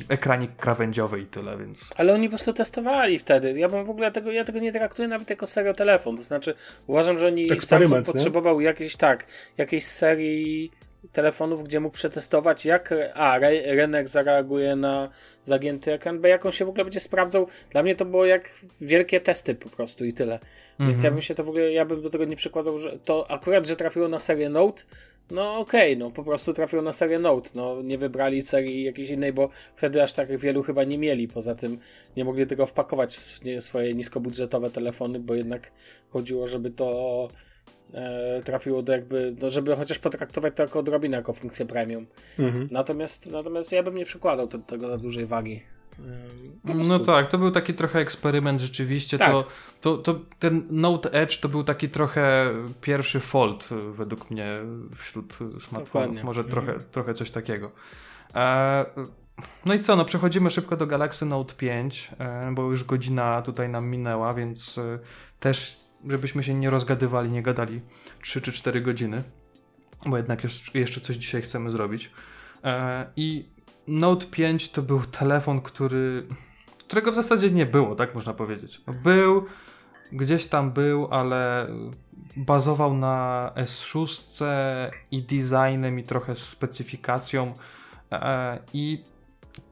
y, 0.00 0.14
ekranik 0.14 0.56
krawędziowy 0.56 1.20
i 1.20 1.26
tyle, 1.26 1.58
więc... 1.58 1.90
Ale 1.96 2.14
oni 2.14 2.28
po 2.28 2.30
prostu 2.30 2.52
testowali 2.52 3.18
wtedy. 3.18 3.58
Ja 3.58 3.68
bym 3.68 3.84
w 3.84 3.90
ogóle 3.90 4.12
tego, 4.12 4.30
ja 4.30 4.44
tego 4.44 4.58
nie 4.58 4.72
traktuję 4.72 5.08
nawet 5.08 5.30
jako 5.30 5.46
serio 5.46 5.74
telefon. 5.74 6.16
To 6.16 6.22
znaczy, 6.22 6.54
uważam, 6.86 7.18
że 7.18 7.26
oni 7.26 7.48
Samsung 7.60 8.06
nie? 8.06 8.12
potrzebował 8.12 8.60
jakiejś 8.60 8.96
tak, 8.96 9.26
jakiejś 9.58 9.84
serii 9.84 10.70
telefonów, 11.12 11.64
gdzie 11.64 11.80
mógł 11.80 11.94
przetestować, 11.94 12.64
jak 12.64 12.94
a, 13.14 13.36
re, 13.36 13.74
rynek 13.74 14.08
zareaguje 14.08 14.76
na 14.76 15.10
zagięty 15.44 15.92
ekran, 15.92 16.20
bo 16.20 16.28
jak 16.28 16.46
on 16.46 16.52
się 16.52 16.64
w 16.64 16.68
ogóle 16.68 16.84
będzie 16.84 17.00
sprawdzał. 17.00 17.46
Dla 17.70 17.82
mnie 17.82 17.96
to 17.96 18.04
było 18.04 18.24
jak 18.24 18.50
wielkie 18.80 19.20
testy 19.20 19.54
po 19.54 19.68
prostu 19.68 20.04
i 20.04 20.12
tyle. 20.12 20.38
Więc 20.80 20.90
Mhm. 20.90 21.04
ja 21.04 21.10
bym 21.10 21.22
się 21.22 21.34
to 21.34 21.44
w 21.44 21.48
ogóle, 21.48 21.72
ja 21.72 21.84
bym 21.84 22.02
do 22.02 22.10
tego 22.10 22.24
nie 22.24 22.36
przykładał, 22.36 22.78
że 22.78 22.98
to 22.98 23.30
akurat, 23.30 23.66
że 23.66 23.76
trafiło 23.76 24.08
na 24.08 24.18
serię 24.18 24.48
Note, 24.48 24.82
no 25.30 25.58
okej, 25.58 25.96
no 25.96 26.10
po 26.10 26.24
prostu 26.24 26.54
trafiło 26.54 26.82
na 26.82 26.92
serię 26.92 27.18
Note, 27.18 27.50
no 27.54 27.82
nie 27.82 27.98
wybrali 27.98 28.42
serii 28.42 28.82
jakiejś 28.84 29.10
innej, 29.10 29.32
bo 29.32 29.48
wtedy 29.76 30.02
aż 30.02 30.12
tak 30.12 30.36
wielu 30.36 30.62
chyba 30.62 30.84
nie 30.84 30.98
mieli, 30.98 31.28
poza 31.28 31.54
tym 31.54 31.78
nie 32.16 32.24
mogli 32.24 32.46
tego 32.46 32.66
wpakować 32.66 33.16
w 33.16 33.40
swoje 33.60 33.94
niskobudżetowe 33.94 34.70
telefony, 34.70 35.20
bo 35.20 35.34
jednak 35.34 35.72
chodziło, 36.10 36.46
żeby 36.46 36.70
to 36.70 37.28
e, 37.94 38.40
trafiło 38.44 38.82
do 38.82 38.92
jakby, 38.92 39.34
no 39.40 39.50
żeby 39.50 39.76
chociaż 39.76 39.98
potraktować 39.98 40.54
to 40.56 40.62
jako 40.62 40.78
odrobinę, 40.78 41.16
jako 41.16 41.32
funkcję 41.32 41.66
premium. 41.66 42.06
Mhm. 42.38 42.68
Natomiast, 42.70 43.26
natomiast 43.26 43.72
ja 43.72 43.82
bym 43.82 43.94
nie 43.94 44.04
przykładał 44.04 44.46
do 44.46 44.58
tego 44.58 44.88
za 44.88 44.96
dużej 44.96 45.26
wagi. 45.26 45.62
E, 46.06 46.74
No 46.74 46.98
tak, 46.98 47.26
to 47.26 47.38
był 47.38 47.50
taki 47.50 47.74
trochę 47.74 47.98
eksperyment 47.98 48.60
rzeczywiście. 48.60 49.18
Tak. 49.18 49.30
To, 49.30 49.44
to, 49.80 49.98
to 49.98 50.20
ten 50.38 50.66
Note 50.70 51.12
Edge 51.12 51.40
to 51.40 51.48
był 51.48 51.64
taki 51.64 51.88
trochę 51.88 52.54
pierwszy 52.80 53.20
fold 53.20 53.68
y, 53.72 53.92
według 53.92 54.30
mnie 54.30 54.58
wśród 54.96 55.38
smartfonów. 55.60 56.22
Może 56.24 56.40
Mhm. 56.40 56.50
trochę, 56.64 56.80
trochę 56.80 57.14
coś 57.14 57.30
takiego. 57.30 57.70
E, 58.34 58.86
no 59.66 59.74
i 59.74 59.80
co, 59.80 59.96
no 59.96 60.04
przechodzimy 60.04 60.50
szybko 60.50 60.76
do 60.76 60.86
Galaxy 60.86 61.26
Note 61.26 61.54
5, 61.54 62.10
e, 62.18 62.52
bo 62.54 62.62
już 62.62 62.84
godzina 62.84 63.42
tutaj 63.42 63.68
nam 63.68 63.86
minęła, 63.88 64.34
więc 64.34 64.78
e, 64.78 64.98
też 65.40 65.80
żebyśmy 66.08 66.42
się 66.42 66.54
nie 66.54 66.70
rozgadywali, 66.70 67.32
nie 67.32 67.42
gadali 67.42 67.80
3 68.22 68.40
czy 68.40 68.52
4 68.52 68.80
godziny, 68.80 69.22
bo 70.06 70.16
jednak 70.16 70.44
jeszcze, 70.74 71.00
coś 71.00 71.16
dzisiaj 71.16 71.42
chcemy 71.42 71.70
zrobić. 71.70 72.10
E, 72.64 73.06
I 73.16 73.48
Note 73.90 74.26
5 74.26 74.70
to 74.70 74.82
był 74.82 75.00
telefon, 75.00 75.60
który, 75.60 76.26
którego 76.78 77.12
w 77.12 77.14
zasadzie 77.14 77.50
nie 77.50 77.66
było, 77.66 77.94
tak 77.94 78.14
można 78.14 78.34
powiedzieć. 78.34 78.80
Był, 79.02 79.44
gdzieś 80.12 80.46
tam 80.46 80.72
był, 80.72 81.08
ale 81.10 81.68
bazował 82.36 82.94
na 82.94 83.52
S6 83.56 84.44
i 85.10 85.22
designem 85.22 85.98
i 85.98 86.02
trochę 86.02 86.36
specyfikacją. 86.36 87.54
E, 88.12 88.58
I 88.72 89.04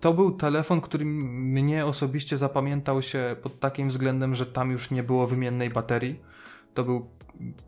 to 0.00 0.12
był 0.12 0.30
telefon, 0.30 0.80
który 0.80 1.04
mnie 1.04 1.86
osobiście 1.86 2.36
zapamiętał 2.36 3.02
się 3.02 3.36
pod 3.42 3.60
takim 3.60 3.88
względem, 3.88 4.34
że 4.34 4.46
tam 4.46 4.70
już 4.70 4.90
nie 4.90 5.02
było 5.02 5.26
wymiennej 5.26 5.70
baterii. 5.70 6.20
To 6.74 6.84
był 6.84 7.08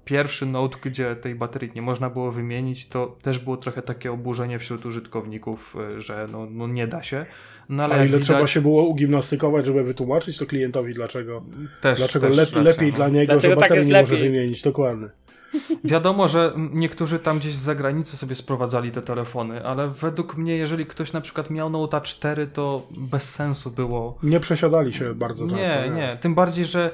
pierwszy 0.05 0.47
Note, 0.47 0.77
gdzie 0.83 1.16
tej 1.16 1.35
baterii 1.35 1.71
nie 1.75 1.83
można 1.83 2.11
było 2.11 2.33
wymienić. 2.33 2.89
To 2.89 3.16
też 3.23 3.39
było 3.39 3.57
trochę 3.57 3.83
takie 3.83 4.12
oburzenie 4.12 4.59
wśród 4.59 4.87
użytkowników, 4.87 5.77
e, 5.97 6.01
że 6.01 6.27
no, 6.33 6.47
no 6.51 6.66
nie 6.66 6.87
da 6.87 7.03
się. 7.03 7.27
No, 7.68 7.83
ale 7.85 7.95
A 7.95 7.97
ile 7.97 8.07
widać, 8.07 8.23
trzeba 8.23 8.47
się 8.47 8.61
było 8.61 8.85
ugimnastykować, 8.85 9.66
żeby 9.66 9.83
wytłumaczyć 9.85 10.39
to 10.39 10.47
klientowi, 10.47 10.95
dlaczego, 10.95 11.43
też, 11.81 11.99
dlaczego 11.99 12.29
też 12.29 12.37
racja, 12.37 12.62
lepiej 12.62 12.91
no. 12.91 12.97
dla 12.97 13.09
niego, 13.09 13.33
Dlaczego 13.33 13.55
że 13.55 13.61
tak 13.61 13.68
baterii 13.68 13.91
jest 13.91 14.11
nie 14.11 14.16
może 14.16 14.16
wymienić. 14.16 14.62
Dokładnie. 14.62 15.09
wiadomo, 15.85 16.29
że 16.29 16.53
niektórzy 16.57 17.18
tam 17.18 17.39
gdzieś 17.39 17.55
z 17.55 17.62
zagranicy 17.62 18.16
sobie 18.16 18.35
sprowadzali 18.35 18.91
te 18.91 19.03
telefony, 19.03 19.64
ale 19.64 19.89
według 19.89 20.37
mnie, 20.37 20.57
jeżeli 20.57 20.87
ktoś 20.87 21.12
na 21.12 21.21
przykład 21.21 21.51
miał 21.51 21.71
Note 21.71 22.01
4, 22.01 22.47
to 22.47 22.87
bez 22.91 23.35
sensu 23.35 23.71
było. 23.71 24.18
Nie 24.23 24.41
przesiadali 24.41 24.93
się 24.93 25.14
bardzo 25.14 25.47
często. 25.47 25.57
Nie, 25.59 25.91
nie. 25.97 26.18
Tym 26.21 26.35
bardziej, 26.35 26.64
że 26.64 26.91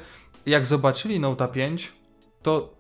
jak 0.47 0.67
zobaczyli 0.67 1.21
Note 1.21 1.49
5, 1.49 1.93
to 2.47 2.75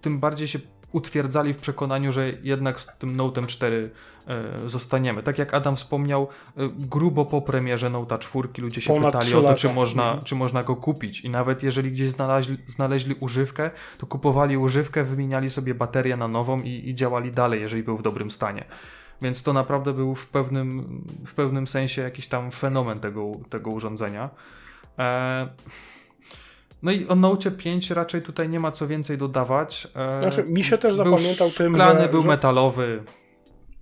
tym 0.00 0.18
bardziej 0.18 0.48
się 0.48 0.58
utwierdzali 0.92 1.54
w 1.54 1.56
przekonaniu, 1.56 2.12
że 2.12 2.32
jednak 2.42 2.80
z 2.80 2.86
tym 2.98 3.16
Note'em 3.16 3.46
4 3.46 3.90
e, 4.26 4.68
zostaniemy. 4.68 5.22
Tak 5.22 5.38
jak 5.38 5.54
Adam 5.54 5.76
wspomniał, 5.76 6.28
e, 6.56 6.68
grubo 6.68 7.24
po 7.24 7.42
premierze 7.42 7.90
Note'a 7.90 8.18
4 8.18 8.48
ludzie 8.58 8.80
się 8.80 8.94
Ponad 8.94 9.12
pytali 9.12 9.34
o 9.34 9.42
to, 9.42 9.54
czy 9.54 9.72
można, 9.72 10.04
Mhm. 10.04 10.24
czy 10.24 10.34
można 10.34 10.62
go 10.62 10.76
kupić. 10.76 11.20
I 11.20 11.30
nawet 11.30 11.62
jeżeli 11.62 11.92
gdzieś 11.92 12.10
znaleźli, 12.10 12.56
znaleźli 12.66 13.14
używkę, 13.20 13.70
to 13.98 14.06
kupowali 14.06 14.56
używkę, 14.56 15.04
wymieniali 15.04 15.50
sobie 15.50 15.74
baterię 15.74 16.16
na 16.16 16.28
nową 16.28 16.60
i, 16.60 16.88
i 16.88 16.94
działali 16.94 17.32
dalej, 17.32 17.60
jeżeli 17.60 17.82
był 17.82 17.96
w 17.96 18.02
dobrym 18.02 18.30
stanie. 18.30 18.64
Więc 19.22 19.42
to 19.42 19.52
naprawdę 19.52 19.92
był 19.92 20.14
w 20.14 20.26
pewnym, 20.26 21.04
w 21.26 21.34
pewnym 21.34 21.66
sensie 21.66 22.02
jakiś 22.02 22.28
tam 22.28 22.50
fenomen 22.50 23.00
tego, 23.00 23.32
tego 23.50 23.70
urządzenia. 23.70 24.30
E, 24.98 25.48
no 26.82 26.92
i 26.92 27.06
o 27.08 27.14
Note 27.14 27.50
5 27.50 27.90
raczej 27.90 28.22
tutaj 28.22 28.48
nie 28.48 28.60
ma 28.60 28.72
co 28.72 28.86
więcej 28.86 29.18
dodawać. 29.18 29.88
E, 29.96 30.20
Znaczy, 30.20 30.44
mi 30.44 30.64
się 30.64 30.78
też 30.78 30.96
był 30.96 31.04
zapamiętał 31.18 31.50
tym, 31.50 31.76
że- 31.78 32.08
był 32.08 32.22
że- 32.22 32.28
metalowy. 32.28 33.02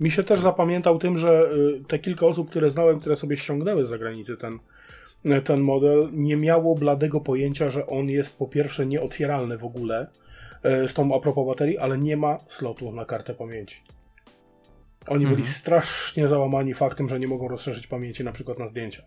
Mi 0.00 0.10
się 0.10 0.22
też 0.22 0.40
zapamiętał 0.40 0.98
tym, 0.98 1.18
że 1.18 1.50
y, 1.52 1.84
te 1.88 1.98
kilka 1.98 2.26
osób, 2.26 2.50
które 2.50 2.70
znałem, 2.70 3.00
które 3.00 3.16
sobie 3.16 3.36
ściągnęły 3.36 3.84
z 3.84 3.88
zagranicy 3.88 4.36
ten, 4.36 4.58
y, 5.26 5.42
ten 5.42 5.60
model, 5.60 6.08
nie 6.12 6.36
miało 6.36 6.74
bladego 6.74 7.20
pojęcia, 7.20 7.70
że 7.70 7.86
on 7.86 8.08
jest 8.08 8.38
po 8.38 8.46
pierwsze 8.48 8.86
nieotwieralny 8.86 9.58
w 9.58 9.64
ogóle 9.64 10.06
y, 10.84 10.88
z 10.88 10.94
tą 10.94 11.14
a 11.16 11.20
propos 11.20 11.46
baterii, 11.46 11.78
ale 11.78 11.98
nie 11.98 12.16
ma 12.16 12.36
slotu 12.46 12.92
na 12.92 13.04
kartę 13.04 13.34
pamięci. 13.34 13.76
Oni 15.06 15.24
Mhm. 15.24 15.34
byli 15.36 15.48
strasznie 15.48 16.28
załamani 16.28 16.74
faktem, 16.74 17.08
że 17.08 17.20
nie 17.20 17.26
mogą 17.26 17.48
rozszerzyć 17.48 17.86
pamięci 17.86 18.24
na 18.24 18.32
przykład 18.32 18.58
na 18.58 18.66
zdjęcia. 18.66 19.02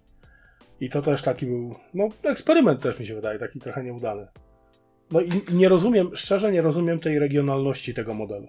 I 0.82 0.90
to 0.90 1.02
też 1.02 1.22
taki 1.22 1.46
był, 1.46 1.76
no 1.94 2.08
eksperyment 2.24 2.82
też 2.82 3.00
mi 3.00 3.06
się 3.06 3.16
wydaje, 3.16 3.40
taki 3.40 3.60
trochę 3.60 3.84
nieudany. 3.84 4.28
No 5.12 5.22
i 5.22 5.30
nie 5.54 5.70
rozumiem, 5.70 6.16
szczerze 6.16 6.52
nie 6.52 6.62
rozumiem 6.62 7.00
tej 7.00 7.20
regionalności 7.20 7.94
tego 7.94 8.14
modelu. 8.14 8.48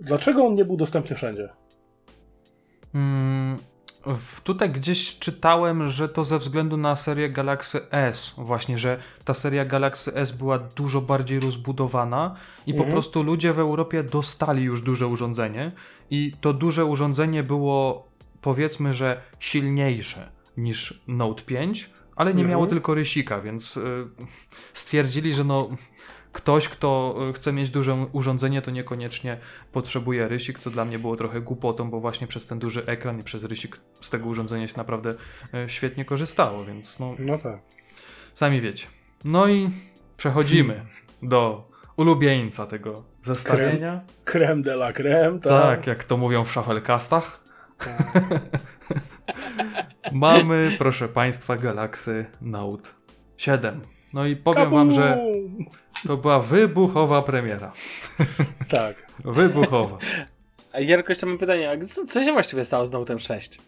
Dlaczego 0.00 0.46
on 0.46 0.54
nie 0.54 0.64
był 0.64 0.76
dostępny 0.76 1.16
wszędzie? 1.16 1.48
Mm, 2.94 3.56
tutaj 4.44 4.70
gdzieś 4.70 5.18
czytałem, 5.18 5.88
że 5.88 6.08
to 6.08 6.24
ze 6.24 6.38
względu 6.38 6.76
na 6.76 6.96
serię 6.96 7.30
Galaxy 7.30 7.80
S, 7.90 8.34
właśnie, 8.38 8.78
że 8.78 8.98
ta 9.24 9.34
seria 9.34 9.64
Galaxy 9.64 10.14
S 10.14 10.32
była 10.32 10.58
dużo 10.58 11.00
bardziej 11.00 11.40
rozbudowana 11.40 12.36
i 12.66 12.72
po 12.74 12.78
Mhm. 12.78 12.92
prostu 12.92 13.22
ludzie 13.22 13.52
w 13.52 13.58
Europie 13.58 14.02
dostali 14.02 14.62
już 14.62 14.82
duże 14.82 15.06
urządzenie 15.06 15.72
i 16.10 16.32
to 16.40 16.52
duże 16.52 16.84
urządzenie 16.84 17.42
było 17.42 18.08
powiedzmy, 18.40 18.94
że 18.94 19.20
silniejsze 19.38 20.37
niż 20.58 21.02
Note 21.06 21.42
5, 21.42 21.90
ale 22.16 22.30
nie 22.30 22.40
Mhm. 22.40 22.50
miało 22.50 22.66
tylko 22.66 22.94
rysika, 22.94 23.40
więc 23.40 23.76
y, 23.76 23.80
stwierdzili, 24.72 25.32
że 25.34 25.44
no 25.44 25.68
ktoś, 26.32 26.68
kto 26.68 27.18
y, 27.30 27.32
chce 27.32 27.52
mieć 27.52 27.70
duże 27.70 28.06
urządzenie, 28.12 28.62
to 28.62 28.70
niekoniecznie 28.70 29.38
potrzebuje 29.72 30.28
rysik, 30.28 30.58
co 30.58 30.70
dla 30.70 30.84
mnie 30.84 30.98
było 30.98 31.16
trochę 31.16 31.40
głupotą, 31.40 31.90
bo 31.90 32.00
właśnie 32.00 32.26
przez 32.26 32.46
ten 32.46 32.58
duży 32.58 32.86
ekran 32.86 33.20
i 33.20 33.22
przez 33.22 33.44
rysik 33.44 33.80
z 34.00 34.10
tego 34.10 34.26
urządzenia 34.26 34.68
się 34.68 34.76
naprawdę 34.76 35.10
y, 35.10 35.16
świetnie 35.68 36.04
korzystało, 36.04 36.64
więc 36.64 36.98
no 36.98 37.14
No 37.18 37.38
tak. 37.38 37.58
sami 38.34 38.60
wiecie. 38.60 38.86
No 39.24 39.48
i 39.48 39.70
przechodzimy 40.16 40.86
do 41.22 41.70
ulubieńca 41.96 42.66
tego 42.66 43.04
zestawienia. 43.22 44.00
Creme 44.24 44.62
de 44.62 44.72
la 44.72 44.92
creme, 44.92 45.40
tak. 45.40 45.62
Tak, 45.62 45.86
jak 45.86 46.04
to 46.04 46.16
mówią 46.16 46.44
w 46.44 46.52
szafelkastach. 46.52 47.40
Mamy, 50.12 50.72
proszę 50.78 51.08
Państwa, 51.08 51.56
Galaxy 51.56 52.26
Note 52.40 52.88
7. 53.36 53.80
No 54.12 54.26
i 54.26 54.36
powiem 54.36 54.70
Wam, 54.70 54.90
że 54.92 55.18
Kabum! 55.18 55.66
to 56.06 56.16
była 56.16 56.40
wybuchowa 56.40 57.22
premiera. 57.22 57.72
Tak. 58.68 59.06
Wybuchowa. 59.24 59.98
A 60.72 60.80
Jarko, 60.80 61.12
jeszcze 61.12 61.26
mam 61.26 61.38
pytanie, 61.38 61.70
a 61.70 61.86
co, 61.86 62.06
co 62.06 62.24
się 62.24 62.32
właściwie 62.32 62.64
stało 62.64 62.86
z 62.86 62.90
Note'em 62.90 63.18
6? 63.18 63.58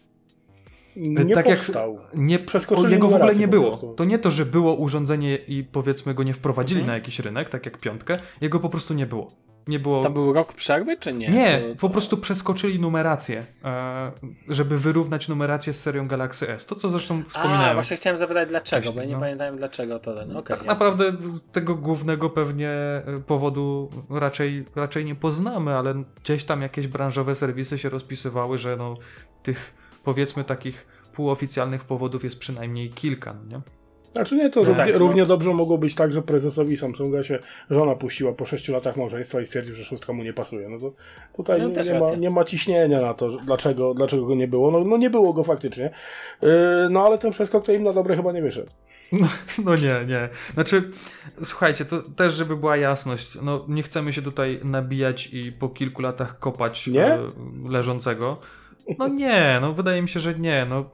Nie 0.95 1.33
Tak 1.33 1.45
jak- 1.47 1.57
powstał. 1.57 1.99
Nie, 2.15 2.39
Przeskoczyli 2.39 2.93
jego 2.93 3.07
w 3.07 3.13
ogóle 3.15 3.35
nie 3.35 3.47
było. 3.47 3.77
To 3.97 4.05
nie 4.05 4.19
to, 4.19 4.31
że 4.31 4.45
było 4.45 4.73
urządzenie 4.75 5.35
i 5.35 5.63
powiedzmy 5.63 6.13
go 6.13 6.23
nie 6.23 6.33
wprowadzili 6.33 6.79
Mhm. 6.81 6.87
na 6.87 6.93
jakiś 6.99 7.19
rynek, 7.19 7.49
tak 7.49 7.65
jak 7.65 7.77
piątkę. 7.77 8.19
Jego 8.41 8.59
po 8.59 8.69
prostu 8.69 8.93
nie 8.93 9.05
było. 9.05 9.31
Nie 9.67 9.79
było. 9.79 10.03
Tam 10.03 10.13
był 10.13 10.33
rok 10.33 10.53
przerwy, 10.53 10.97
czy 10.97 11.13
nie? 11.13 11.29
Nie, 11.29 11.59
To- 11.59 11.75
po 11.79 11.89
prostu 11.89 12.17
przeskoczyli 12.17 12.79
numerację, 12.79 13.43
e, 13.63 14.11
żeby 14.47 14.77
wyrównać 14.77 15.27
numerację 15.29 15.73
z 15.73 15.81
serią 15.81 16.07
Galaxy 16.07 16.49
S. 16.49 16.65
To, 16.65 16.75
co 16.75 16.89
zresztą 16.89 17.21
A, 17.25 17.29
wspominałem. 17.29 17.73
właśnie 17.73 17.97
chciałem 17.97 18.17
zapytać 18.17 18.49
dlaczego, 18.49 18.91
bo 18.93 18.99
ja 18.99 19.05
nie 19.05 19.13
no. 19.13 19.19
pamiętałem 19.19 19.57
dlaczego 19.57 19.99
to 19.99 20.15
ten. 20.15 20.31
Okej, 20.31 20.57
tak 20.57 20.65
jasne. 20.65 20.73
naprawdę 20.73 21.13
tego 21.51 21.75
głównego 21.75 22.29
pewnie 22.29 22.69
e, 22.69 23.03
powodu 23.27 23.89
raczej, 24.09 24.65
raczej 24.75 25.05
nie 25.05 25.15
poznamy, 25.15 25.75
ale 25.75 26.03
gdzieś 26.23 26.43
tam 26.43 26.61
jakieś 26.61 26.87
branżowe 26.87 27.35
serwisy 27.35 27.77
się 27.79 27.89
rozpisywały, 27.89 28.57
że 28.57 28.75
no, 28.75 28.95
tych 29.43 29.73
powiedzmy 30.03 30.43
takich 30.43 30.87
półoficjalnych 31.13 31.83
powodów 31.83 32.23
jest 32.23 32.39
przynajmniej 32.39 32.89
kilka, 32.89 33.33
no 33.33 33.57
nie? 33.57 33.61
Znaczy 34.11 34.35
nie, 34.35 34.49
to 34.49 34.59
No 34.59 34.65
równie, 34.65 34.83
tak, 34.85 34.93
no. 34.93 34.99
równie 34.99 35.25
dobrze 35.25 35.53
mogło 35.53 35.77
być 35.77 35.95
tak, 35.95 36.13
że 36.13 36.21
prezesowi 36.21 36.77
Samsunga 36.77 37.23
się 37.23 37.39
żona 37.69 37.95
puściła 37.95 38.33
po 38.33 38.45
6 38.45 38.67
latach 38.67 38.97
małżeństwa 38.97 39.41
i 39.41 39.45
stwierdził, 39.45 39.75
że 39.75 39.83
szóstka 39.83 40.13
mu 40.13 40.23
nie 40.23 40.33
pasuje. 40.33 40.69
No 40.69 40.79
to 40.79 40.93
tutaj 41.35 41.61
No, 41.61 41.67
nie, 41.67 41.81
nie, 41.93 41.99
ma, 41.99 42.15
nie 42.15 42.29
ma 42.29 42.43
ciśnienia 42.43 43.01
na 43.01 43.13
to, 43.13 43.29
dlaczego, 43.29 43.93
dlaczego 43.93 44.25
go 44.25 44.35
nie 44.35 44.47
było. 44.47 44.71
No, 44.71 44.83
no 44.83 44.97
nie 44.97 45.09
było 45.09 45.33
go 45.33 45.43
faktycznie. 45.43 45.89
Yy, 46.41 46.49
no 46.89 47.05
ale 47.05 47.17
ten 47.17 47.31
przeskok 47.31 47.65
to 47.65 47.71
im 47.71 47.83
na 47.83 47.93
dobre 47.93 48.15
chyba 48.15 48.31
nie 48.31 48.41
wyszedł. 48.41 48.71
No, 49.11 49.27
no 49.65 49.75
nie, 49.75 50.05
nie. 50.07 50.29
Znaczy, 50.53 50.89
słuchajcie, 51.43 51.85
to 51.85 52.01
też, 52.01 52.33
żeby 52.33 52.57
była 52.57 52.77
jasność, 52.77 53.37
no 53.41 53.65
nie 53.67 53.83
chcemy 53.83 54.13
się 54.13 54.21
tutaj 54.21 54.59
nabijać 54.63 55.27
i 55.27 55.51
po 55.51 55.69
kilku 55.69 56.01
latach 56.01 56.39
kopać 56.39 56.87
Nie? 56.87 57.05
e, 57.05 57.19
leżącego. 57.69 58.37
No 58.99 59.07
nie, 59.07 59.57
no 59.61 59.73
wydaje 59.73 60.01
mi 60.01 60.09
się, 60.09 60.19
że 60.19 60.33
nie. 60.35 60.65
No, 60.69 60.85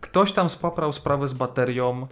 ktoś 0.00 0.32
tam 0.32 0.50
spaprał 0.50 0.92
sprawę 0.92 1.28
z 1.28 1.34
baterią, 1.34 2.06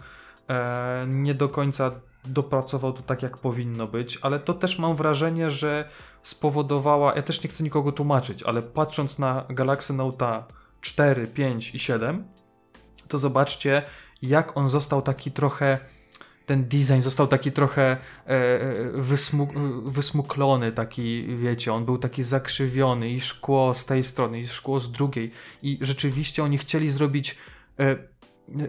e, 0.49 1.05
nie 1.07 1.33
do 1.33 1.49
końca 1.49 1.91
dopracował 2.25 2.93
to 2.93 3.01
tak, 3.01 3.23
jak 3.23 3.37
powinno 3.37 3.87
być, 3.87 4.19
ale 4.21 4.39
to 4.39 4.53
też 4.53 4.79
mam 4.79 4.95
wrażenie, 4.95 5.51
że 5.51 5.89
spowodowała, 6.23 7.15
ja 7.15 7.21
też 7.21 7.43
nie 7.43 7.49
chcę 7.49 7.63
nikogo 7.63 7.91
tłumaczyć, 7.91 8.43
ale 8.43 8.61
patrząc 8.61 9.19
na 9.19 9.45
Galaxy 9.49 9.93
Note 9.93 10.43
4, 10.81 11.27
5 11.27 11.75
i 11.75 11.79
7, 11.79 12.27
to 13.07 13.17
zobaczcie, 13.17 13.83
jak 14.21 14.57
on 14.57 14.69
został 14.69 15.01
taki 15.01 15.31
trochę. 15.31 15.79
Ten 16.45 16.63
design 16.63 17.01
został 17.01 17.27
taki 17.27 17.51
trochę 17.51 17.81
e, 17.81 17.97
e, 18.27 18.91
wysmu, 18.91 19.47
wysmuklony, 19.85 20.71
taki, 20.71 21.35
wiecie, 21.37 21.73
on 21.73 21.85
był 21.85 21.97
taki 21.97 22.23
zakrzywiony 22.23 23.09
i 23.09 23.21
szkło 23.21 23.73
z 23.73 23.85
tej 23.85 24.03
strony, 24.03 24.39
i 24.39 24.47
szkło 24.47 24.79
z 24.79 24.91
drugiej. 24.91 25.31
I 25.61 25.79
rzeczywiście 25.81 26.43
oni 26.43 26.57
chcieli 26.57 26.91
zrobić 26.91 27.37
e, 27.79 27.95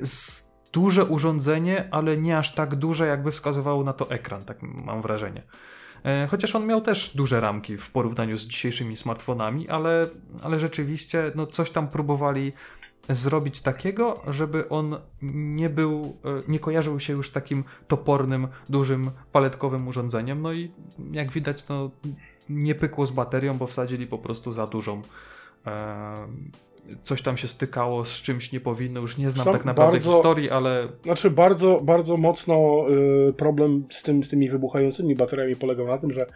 z, 0.07 0.44
duże 0.75 1.05
urządzenie, 1.05 1.89
ale 1.91 2.19
nie 2.19 2.39
aż 2.39 2.55
tak 2.55 2.75
duże, 2.75 3.07
jakby 3.07 3.31
wskazywał 3.31 3.85
na 3.85 3.93
to 3.93 4.11
ekran, 4.11 4.45
tak 4.45 4.63
mam 4.63 5.03
wrażenie. 5.03 5.43
E, 6.05 6.27
Chociaż 6.27 6.57
on 6.57 6.67
miał 6.67 6.81
też 6.81 7.17
duże 7.17 7.41
ramki 7.41 7.77
w 7.77 7.91
porównaniu 7.91 8.37
z 8.37 8.45
dzisiejszymi 8.47 8.97
smartfonami, 8.97 9.69
ale, 9.69 10.07
ale 10.43 10.61
rzeczywiście 10.61 11.33
no, 11.35 11.47
coś 11.47 11.71
tam 11.71 11.89
próbowali 11.89 12.53
zrobić 13.09 13.61
takiego, 13.61 14.21
żeby 14.27 14.69
on 14.69 14.97
nie 15.23 15.71
był, 15.71 16.17
e, 16.25 16.43
nie 16.49 16.59
kojarzył 16.59 17.01
się 17.01 17.13
już 17.13 17.31
takim 17.31 17.65
topornym, 17.89 18.49
dużym, 18.69 19.11
paletkowym 19.33 19.89
urządzeniem. 19.89 20.43
No 20.43 20.53
i 20.53 20.73
jak 21.13 21.33
widać, 21.33 21.69
no 21.69 21.91
nie 22.49 22.75
pykło 22.75 23.07
z 23.07 23.11
baterią, 23.11 23.55
bo 23.55 23.67
wsadzili 23.67 24.07
po 24.07 24.19
prostu 24.19 24.53
za 24.53 24.67
dużą. 24.67 25.03
E, 25.67 26.29
Coś 27.05 27.23
tam 27.23 27.37
się 27.37 27.49
stykało 27.49 28.05
z 28.05 28.23
czymś 28.23 28.53
nie 28.53 28.61
powinno, 28.61 29.01
już 29.01 29.19
nie 29.19 29.31
znam 29.31 29.45
Tam 29.45 29.55
tak 29.55 29.65
naprawdę 29.65 29.97
bardzo- 29.97 30.13
historii, 30.13 30.51
ale 30.51 30.89
Znaczy 31.03 31.31
bardzo, 31.31 31.81
bardzo 31.83 32.17
mocno 32.17 32.87
y, 33.29 33.33
problem 33.33 33.85
z, 33.91 34.03
tym, 34.03 34.25
z 34.25 34.29
tymi 34.29 34.51
wybuchającymi 34.51 35.15
bateriami 35.15 35.57
polegał 35.57 35.87
na 35.87 35.99
tym, 35.99 36.11
że 36.11 36.27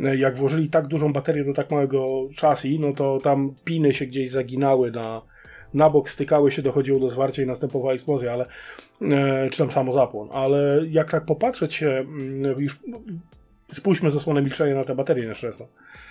y, 0.00 0.16
jak 0.16 0.36
włożyli 0.36 0.70
tak 0.70 0.86
dużą 0.86 1.12
baterię 1.12 1.44
do 1.44 1.54
tak 1.54 1.70
małego 1.70 2.28
chassis, 2.40 2.80
no 2.80 2.92
to 2.92 3.18
tam 3.22 3.54
piny 3.64 3.94
się 3.94 4.06
gdzieś 4.06 4.30
zaginały 4.30 4.90
na, 4.90 5.22
na 5.74 5.90
bok, 5.90 6.10
stykały 6.10 6.50
się, 6.50 6.62
dochodziło 6.62 7.00
do 7.00 7.08
zwarcia 7.08 7.42
i 7.42 7.46
następowała 7.46 7.92
eksplozja, 7.92 8.32
ale 8.32 8.44
y, 9.46 9.50
czy 9.50 9.58
tam 9.58 9.70
samozapłon. 9.70 10.28
Ale 10.32 10.80
jak 10.90 11.10
tak 11.10 11.24
popatrzeć 11.24 11.74
się, 11.74 12.06
już 12.58 12.80
no, 12.86 12.98
spójrzmy 13.72 14.10
zasłonę 14.10 14.42
milczenia 14.42 14.74
na 14.74 14.84
tę 14.84 14.94
baterię 14.94 15.26
nieszczęsną. 15.26 15.66
E, 15.66 16.09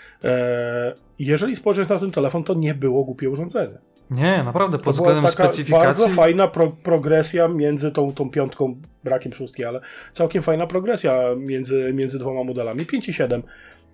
jeżeli 1.20 1.56
spojrzeć 1.56 1.90
na 1.90 2.00
ten 2.00 2.12
telefon, 2.12 2.44
to 2.44 2.54
nie 2.54 2.74
było 2.74 3.04
głupie 3.04 3.30
urządzenie. 3.30 3.78
Nie, 4.10 4.44
naprawdę, 4.44 4.78
pod 4.78 4.86
To 4.86 4.92
względem 4.92 5.24
taka 5.24 5.44
specyfikacji. 5.44 5.86
bardzo 5.86 6.08
fajna 6.08 6.48
pro, 6.48 6.72
progresja 6.84 7.48
między 7.48 7.92
tą, 7.92 8.14
tą 8.14 8.30
piątką, 8.30 8.76
brakiem 9.04 9.34
szóstki, 9.34 9.66
ale 9.66 9.82
całkiem 10.14 10.42
fajna 10.42 10.68
progresja 10.68 11.20
między, 11.38 11.94
między 11.94 12.20
dwoma 12.20 12.44
modelami. 12.44 12.86
5 12.86 13.10
i 13.10 13.14
7. 13.14 13.44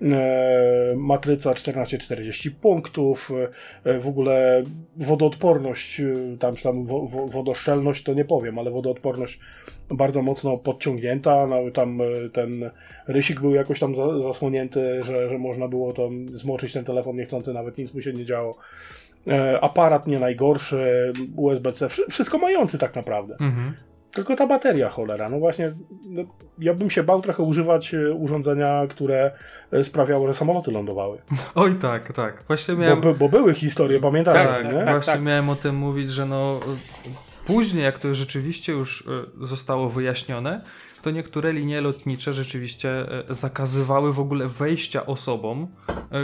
E, 0.01 0.95
matryca 0.95 1.53
14-40 1.53 2.51
punktów, 2.51 3.31
e, 3.83 3.99
w 3.99 4.07
ogóle 4.07 4.63
wodoodporność, 4.97 5.99
e, 5.99 6.37
tam, 6.39 6.55
tam 6.55 6.85
wo, 6.85 7.07
wo, 7.07 7.27
wodoszczelność 7.27 8.03
to 8.03 8.13
nie 8.13 8.25
powiem, 8.25 8.59
ale 8.59 8.71
wodoodporność 8.71 9.39
bardzo 9.89 10.21
mocno 10.21 10.57
podciągnięta, 10.57 11.47
no, 11.47 11.71
tam 11.73 11.99
ten 12.33 12.69
rysik 13.07 13.41
był 13.41 13.55
jakoś 13.55 13.79
tam 13.79 13.95
za, 13.95 14.19
zasłonięty, 14.19 15.03
że, 15.03 15.29
że 15.29 15.37
można 15.37 15.67
było 15.67 15.93
tam 15.93 16.27
zmoczyć 16.27 16.73
ten 16.73 16.85
telefon 16.85 17.15
niechcący, 17.15 17.53
nawet 17.53 17.77
nic 17.77 17.93
mu 17.93 18.01
się 18.01 18.13
nie 18.13 18.25
działo. 18.25 18.57
Aparat 19.61 20.07
nie 20.07 20.19
najgorszy, 20.19 21.13
USB-C, 21.35 21.89
wszy- 21.89 22.05
wszystko 22.09 22.37
mający 22.37 22.77
tak 22.77 22.95
naprawdę. 22.95 23.35
Mhm. 23.39 23.73
Tylko 24.15 24.35
ta 24.35 24.47
bateria, 24.47 24.89
cholera. 24.89 25.29
No 25.29 25.39
właśnie, 25.39 25.71
no, 26.09 26.21
ja 26.59 26.73
bym 26.73 26.89
się 26.89 27.03
bał 27.03 27.21
trochę 27.21 27.43
używać 27.43 27.93
e, 27.93 28.13
urządzenia, 28.13 28.87
które 28.89 29.31
e, 29.71 29.83
sprawiało, 29.83 30.27
że 30.27 30.33
samoloty 30.33 30.71
lądowały. 30.71 31.17
Oj 31.55 31.75
tak, 31.75 32.13
tak. 32.13 32.43
Właśnie 32.47 32.75
Bo, 32.75 32.81
miałem... 32.81 33.01
by- 33.01 33.13
bo 33.13 33.29
były 33.29 33.53
historie, 33.53 33.99
pamiętasz? 33.99 34.33
Tak, 34.43 34.65
nie? 34.65 34.85
tak. 34.85 35.03
właśnie 35.03 35.19
miałem 35.19 35.49
o 35.49 35.55
tym 35.55 35.75
mówić, 35.75 36.11
że 36.11 36.25
no 36.25 36.59
y, 37.07 37.45
później 37.45 37.83
jak 37.83 37.99
to 37.99 38.15
rzeczywiście 38.15 38.71
już 38.73 39.03
zostało 39.41 39.89
wyjaśnione, 39.89 40.61
to 41.01 41.11
niektóre 41.11 41.53
linie 41.53 41.81
lotnicze 41.81 42.33
rzeczywiście 42.33 43.05
zakazywały 43.29 44.13
w 44.13 44.19
ogóle 44.19 44.47
wejścia 44.47 45.05
osobom, 45.05 45.67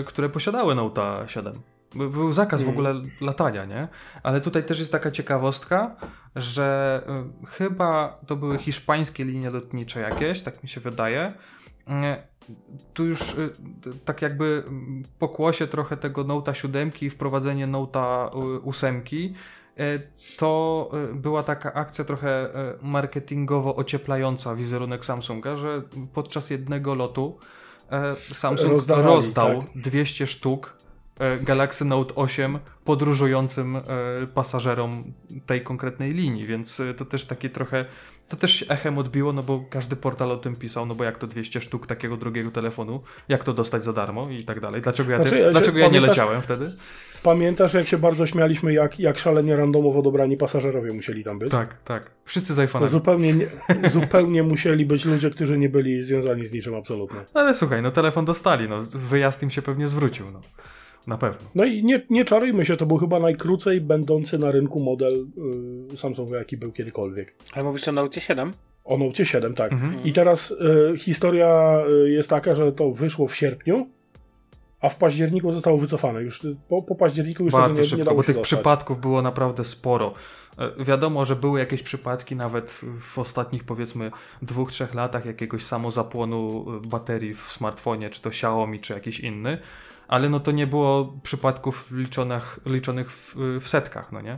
które 0.06 0.30
posiadały 0.30 0.76
Note 0.76 1.24
7. 1.28 1.54
By- 1.96 2.10
Był 2.10 2.34
zakaz 2.34 2.62
w 2.62 2.64
Mm. 2.64 2.74
ogóle 2.76 2.94
latania, 3.22 3.66
nie? 3.66 3.88
Ale 4.24 4.42
tutaj 4.42 4.64
też 4.64 4.80
jest 4.80 4.92
taka 4.92 5.12
ciekawostka, 5.12 5.96
że 6.36 7.02
y, 7.44 7.48
chyba 7.48 8.20
to 8.28 8.36
były 8.36 8.58
hiszpańskie 8.58 9.26
linie 9.26 9.50
lotnicze 9.50 10.00
jakieś, 10.02 10.42
tak 10.42 10.64
mi 10.64 10.70
się 10.70 10.82
wydaje. 10.82 11.34
Y, 11.88 11.92
tu 12.94 13.06
już 13.06 13.34
y, 13.38 13.50
tak 14.06 14.22
jakby 14.22 14.64
mm, 14.68 15.04
pokłosie 15.20 15.68
trochę 15.68 15.98
tego 15.98 16.24
Note'a 16.24 16.54
7 16.54 16.92
i 17.02 17.10
wprowadzenie 17.10 17.68
Note'a 17.68 18.30
y, 18.58 18.62
8 18.66 19.04
y, 19.80 20.10
to 20.38 20.92
była 21.14 21.44
taka 21.44 21.74
akcja 21.74 22.06
trochę 22.06 22.50
marketingowo 22.82 23.76
ocieplająca 23.76 24.56
wizerunek 24.56 25.06
Samsunga, 25.06 25.56
że 25.56 25.82
podczas 26.14 26.50
jednego 26.50 26.96
lotu 26.96 27.38
Samsung 28.16 28.72
Rozdawali, 28.72 29.08
rozdał 29.08 29.62
tak. 29.62 29.70
200 29.76 30.28
sztuk 30.28 30.81
Galaxy 31.42 31.86
Note 31.86 32.16
8 32.16 32.60
podróżującym 32.86 33.76
e, 33.76 33.82
pasażerom 34.34 35.04
tej 35.46 35.62
konkretnej 35.62 36.14
linii, 36.14 36.46
więc 36.46 36.80
e, 36.80 36.94
to 36.94 37.06
też 37.06 37.26
takie 37.26 37.50
trochę 37.50 37.86
to 38.32 38.38
też 38.38 38.52
się 38.52 38.66
echem 38.70 38.98
odbiło, 38.98 39.34
no 39.34 39.44
bo 39.44 39.66
każdy 39.70 39.96
portal 39.96 40.32
o 40.32 40.38
tym 40.38 40.56
pisał, 40.56 40.86
no 40.86 40.96
bo 40.96 41.04
jak 41.04 41.18
to 41.18 41.28
200 41.28 41.62
sztuk 41.62 41.88
takiego 41.88 42.18
drugiego 42.18 42.52
telefonu, 42.52 43.02
jak 43.30 43.44
to 43.44 43.54
dostać 43.54 43.84
za 43.84 43.94
darmo 43.94 44.30
i 44.30 44.46
tak 44.46 44.60
dalej. 44.60 44.82
Dlaczego 44.82 45.12
ja, 45.12 45.18
Znaczy, 45.18 45.32
ty, 45.32 45.52
dlaczego 45.52 45.80
ja 45.80 45.88
nie 45.88 46.02
leciałem 46.02 46.42
wtedy? 46.42 46.66
Pamiętasz, 47.24 47.74
jak 47.74 47.88
się 47.88 47.98
bardzo 47.98 48.28
śmialiśmy, 48.28 48.74
jak, 48.74 49.00
jak 49.00 49.18
szalenie 49.18 49.56
randomowo 49.56 50.02
dobrani 50.02 50.38
pasażerowie 50.38 50.94
musieli 50.94 51.24
tam 51.24 51.40
być? 51.40 51.52
Tak, 51.52 51.84
tak. 51.84 52.12
Wszyscy 52.26 52.54
z 52.54 52.58
iPhone'em. 52.58 52.88
zupełnie, 52.88 53.34
nie, 53.34 53.48
zupełnie 53.90 54.44
musieli 54.44 54.86
być 54.86 55.06
ludzie, 55.06 55.30
którzy 55.30 55.58
nie 55.58 55.70
byli 55.70 56.04
związani 56.04 56.46
z 56.46 56.54
niczym 56.54 56.76
absolutnie. 56.76 57.20
Ale 57.34 57.56
słuchaj, 57.56 57.82
no 57.82 57.92
telefon 57.92 58.26
dostali, 58.26 58.70
no 58.70 58.80
wyjazd 58.82 59.44
im 59.44 59.50
się 59.50 59.62
pewnie 59.62 59.88
zwrócił, 59.88 60.32
no. 60.32 60.42
Na 61.08 61.18
pewno. 61.18 61.50
No 61.56 61.66
i 61.66 61.84
nie, 61.84 62.02
nie 62.10 62.26
czarujmy 62.26 62.66
się, 62.66 62.78
to 62.78 62.86
był 62.86 62.98
chyba 62.98 63.20
najkrócej 63.20 63.82
będący 63.82 64.38
na 64.38 64.52
rynku 64.52 64.80
model 64.80 65.26
y, 65.94 65.98
Samsunga, 65.98 66.38
jaki 66.38 66.58
był 66.58 66.72
kiedykolwiek. 66.72 67.36
Ale 67.54 67.64
mówisz 67.64 67.88
o 67.88 67.92
Note 67.92 68.22
7? 68.22 68.52
O 68.86 68.98
Note 68.98 69.26
7, 69.26 69.54
tak. 69.54 69.72
Mhm. 69.72 70.04
I 70.04 70.14
teraz 70.14 70.52
y, 70.52 70.98
historia 70.98 71.82
y, 72.06 72.10
jest 72.10 72.30
taka, 72.30 72.56
że 72.56 72.72
to 72.72 72.92
wyszło 72.92 73.28
w 73.28 73.36
sierpniu, 73.36 73.88
a 74.82 74.90
w 74.90 74.96
październiku 74.96 75.52
zostało 75.52 75.78
wycofane. 75.78 76.22
Już 76.22 76.44
y, 76.46 76.56
po, 76.70 76.82
po 76.84 76.96
październiku 76.96 77.44
już 77.44 77.54
Bardzo 77.54 77.76
nie, 77.76 77.82
nie 77.82 77.88
szybko, 77.88 78.06
dało 78.06 78.18
bo 78.18 78.24
się 78.24 78.28
tych 78.28 78.36
dostać. 78.36 78.58
przypadków 78.58 79.02
było 79.02 79.22
naprawdę 79.22 79.66
sporo. 79.66 80.14
E, 80.58 80.84
Wiadomo, 80.84 81.26
że 81.26 81.36
były 81.36 81.60
jakieś 81.60 81.84
przypadki 81.84 82.36
nawet 82.36 82.82
w 83.02 83.20
ostatnich 83.20 83.64
powiedzmy 83.64 84.12
dwóch, 84.42 84.72
trzech 84.72 84.94
latach 84.94 85.26
jakiegoś 85.26 85.64
samozapłonu 85.64 86.66
e, 86.84 86.88
baterii 86.88 87.36
w 87.36 87.42
smartfonie, 87.42 88.10
czy 88.10 88.22
to 88.22 88.30
Xiaomi, 88.30 88.80
czy 88.80 88.94
jakiś 88.94 89.20
inny, 89.20 89.58
ale 90.12 90.30
no 90.30 90.40
to 90.40 90.52
nie 90.52 90.68
było 90.68 91.14
przypadków 91.24 91.88
liczonych, 91.92 92.60
liczonych 92.66 93.12
w, 93.12 93.36
w 93.62 93.68
setkach, 93.68 94.12
no 94.12 94.22
nie? 94.22 94.38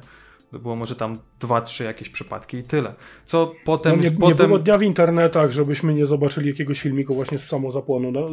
To 0.52 0.60
było 0.60 0.76
może 0.76 0.95
tam 0.95 1.18
dwa, 1.40 1.62
trzy 1.62 1.84
jakieś 1.84 2.10
przypadki 2.10 2.58
i 2.58 2.64
tyle. 2.64 2.94
Co 3.26 3.54
potem... 3.66 3.98
No 3.98 4.04
nie, 4.04 4.12
potem... 4.12 4.38
nie 4.38 4.45
było 4.45 4.60
dnia 4.60 4.78
w 4.78 4.84
internetach, 4.84 5.52
żebyśmy 5.52 5.94
nie 5.94 6.06
zobaczyli 6.06 6.48
jakiegoś 6.48 6.82
filmiku 6.82 7.16
właśnie 7.16 7.38
z 7.40 7.48
samozapłonu. 7.48 8.12
No, 8.12 8.28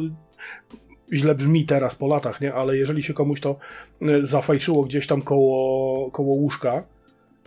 źle 1.13 1.35
brzmi 1.35 1.65
teraz 1.65 1.95
po 1.95 2.07
latach, 2.07 2.41
nie? 2.41 2.53
Ale 2.53 2.77
jeżeli 2.77 3.03
się 3.03 3.13
komuś 3.13 3.41
to 3.41 3.55
y, 4.01 4.25
zafajczyło 4.25 4.83
gdzieś 4.83 5.07
tam 5.07 5.21
koło, 5.21 6.11
koło 6.11 6.33
łóżka, 6.33 6.83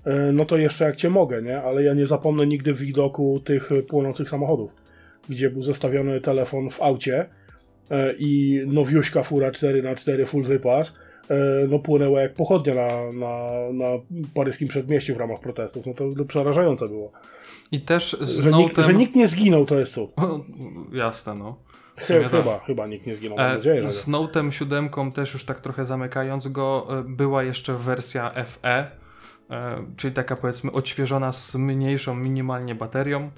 y, 0.07 0.11
no 0.33 0.45
to 0.45 0.57
jeszcze 0.57 0.85
jak 0.85 0.97
cię 0.97 1.11
mogę, 1.11 1.43
nie? 1.43 1.62
Ale 1.62 1.83
ja 1.83 1.95
nie 1.95 2.07
zapomnę 2.07 2.47
nigdy 2.47 2.75
widoku 2.75 3.41
tych 3.45 3.73
y, 3.73 3.83
płonących 3.83 4.31
samochodów, 4.31 4.71
gdzie 5.29 5.51
był 5.51 5.62
zestawiony 5.62 6.21
telefon 6.21 6.71
w 6.71 6.83
aucie 6.83 7.29
i 8.19 8.61
nowiuśka 8.66 9.23
fura 9.23 9.51
4x4 9.51 10.27
full 10.27 10.43
wypas, 10.43 10.89
y, 11.31 11.35
no 11.69 11.78
płynęła 11.78 12.20
jak 12.20 12.35
pochodnia 12.35 12.74
na, 12.74 12.89
na, 13.12 13.48
na 13.73 13.98
paryskim 14.35 14.69
przedmieściu 14.69 15.15
w 15.15 15.19
ramach 15.19 15.40
protestów. 15.40 15.86
No 15.86 15.94
to 15.94 16.05
no, 16.16 16.24
przerażające 16.24 16.89
było. 16.89 17.12
I 17.73 17.81
też 17.81 18.16
z 18.20 18.40
Że, 18.40 18.51
nikt, 18.51 18.77
że 18.78 18.94
nikt 18.94 19.15
nie 19.15 19.27
zginął, 19.27 19.66
to 19.66 19.78
jest 19.78 19.94
cud. 19.94 20.11
O, 20.16 20.40
Jasne, 20.93 21.35
no. 21.35 21.59
W 21.97 22.01
Chy, 22.01 22.06
sumie 22.06 22.20
tak. 22.20 22.31
chyba, 22.31 22.59
chyba 22.59 22.86
nikt 22.86 23.06
nie 23.06 23.15
zginął, 23.15 23.39
mam 23.39 23.51
E, 23.51 23.55
nadzieję, 23.55 23.82
że 23.82 23.89
Z. 23.89 24.09
Note'em 24.09 24.51
7 24.51 24.90
też 25.15 25.35
już 25.35 25.44
tak 25.44 25.61
trochę 25.61 25.85
zamykając 25.85 26.48
go, 26.48 26.86
e, 26.98 27.05
była 27.09 27.43
jeszcze 27.43 27.74
wersja 27.74 28.32
FE, 28.47 28.90
e, 29.51 29.86
czyli 29.97 30.15
taka 30.15 30.36
powiedzmy 30.36 30.73
odświeżona 30.73 31.32
z 31.32 31.55
mniejszą 31.55 32.15
minimalnie 32.15 32.74
baterią, 32.74 33.31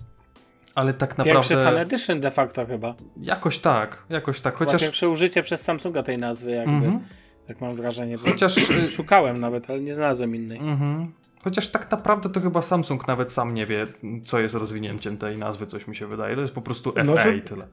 ale 0.76 0.94
tak 0.94 1.16
Pierwszy 1.24 1.54
Fan 1.54 1.64
naprawdę 1.64 1.80
Edition 1.80 2.20
de 2.20 2.30
facto 2.30 2.66
chyba. 2.66 2.94
jakoś 3.20 3.58
tak, 3.58 4.02
jakoś 4.10 4.40
tak, 4.40 4.54
Chociaż... 4.56 4.82
Pierwsze 4.82 5.08
użycie 5.08 5.42
przez 5.42 5.60
Samsunga 5.60 6.02
tej 6.02 6.18
nazwy 6.18 6.50
jakby. 6.50 6.72
Mhm. 6.72 7.00
Tak 7.46 7.60
mam 7.60 7.74
wrażenie. 7.76 8.16
Chociaż, 8.16 8.70
y- 8.70 8.88
Szukałem 8.88 9.40
nawet, 9.40 9.70
ale 9.70 9.80
nie 9.80 9.94
znalazłem 9.94 10.36
innej. 10.36 10.58
Mhm. 10.58 11.12
Chociaż 11.44 11.68
tak 11.68 11.90
naprawdę 11.90 12.28
to 12.28 12.40
chyba 12.40 12.62
Samsung 12.62 13.08
nawet 13.08 13.32
sam 13.32 13.54
nie 13.54 13.66
wie, 13.66 13.84
co 14.24 14.40
jest 14.40 14.54
rozwinięciem 14.54 15.18
tej 15.18 15.38
nazwy, 15.38 15.66
coś 15.66 15.86
mi 15.88 15.96
się 15.96 16.06
wydaje. 16.06 16.34
To 16.34 16.40
jest 16.40 16.54
po 16.54 16.62
prostu 16.62 16.92
FE 16.92 17.04
Znaczy- 17.04 17.36
i 17.36 17.42
tyle. 17.42 17.66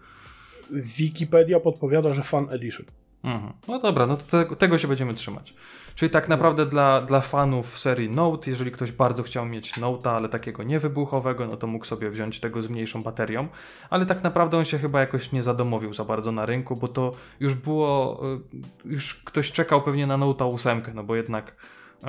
Wikipedia 0.72 1.60
podpowiada, 1.60 2.14
że 2.14 2.24
Fan 2.24 2.48
Edition. 2.50 2.86
Mhm. 3.24 3.54
No 3.68 3.80
dobra, 3.80 4.08
no 4.08 4.18
to 4.18 4.24
te, 4.24 4.56
tego 4.56 4.78
się 4.78 4.88
będziemy 4.88 5.14
trzymać. 5.14 5.54
Czyli 5.96 6.10
tak 6.10 6.30
naprawdę 6.30 6.66
dla, 6.66 7.02
dla 7.02 7.22
fanów 7.22 7.80
serii 7.80 8.10
Note, 8.10 8.50
jeżeli 8.50 8.72
ktoś 8.72 8.92
bardzo 8.92 9.24
chciał 9.24 9.46
mieć 9.46 9.74
Note'a, 9.74 10.10
ale 10.10 10.30
takiego 10.30 10.64
niewybuchowego, 10.64 11.48
no 11.48 11.58
to 11.58 11.68
mógł 11.68 11.86
sobie 11.86 12.10
wziąć 12.10 12.40
tego 12.40 12.62
z 12.62 12.70
mniejszą 12.70 13.04
baterią, 13.04 13.48
ale 13.90 14.06
tak 14.06 14.24
naprawdę 14.24 14.58
on 14.58 14.64
się 14.64 14.78
chyba 14.78 15.00
jakoś 15.00 15.32
nie 15.32 15.44
zadomowił 15.44 15.94
za 15.94 16.04
bardzo 16.04 16.32
na 16.32 16.46
rynku, 16.46 16.76
bo 16.76 16.88
to 16.88 17.12
już 17.40 17.54
było, 17.54 18.22
y, 18.34 18.40
już 18.86 19.16
ktoś 19.16 19.52
czekał 19.52 19.82
pewnie 19.82 20.08
na 20.08 20.18
Note'a 20.18 20.54
8, 20.54 20.82
no 20.94 21.04
bo 21.04 21.16
jednak 21.16 21.56
y, 22.04 22.08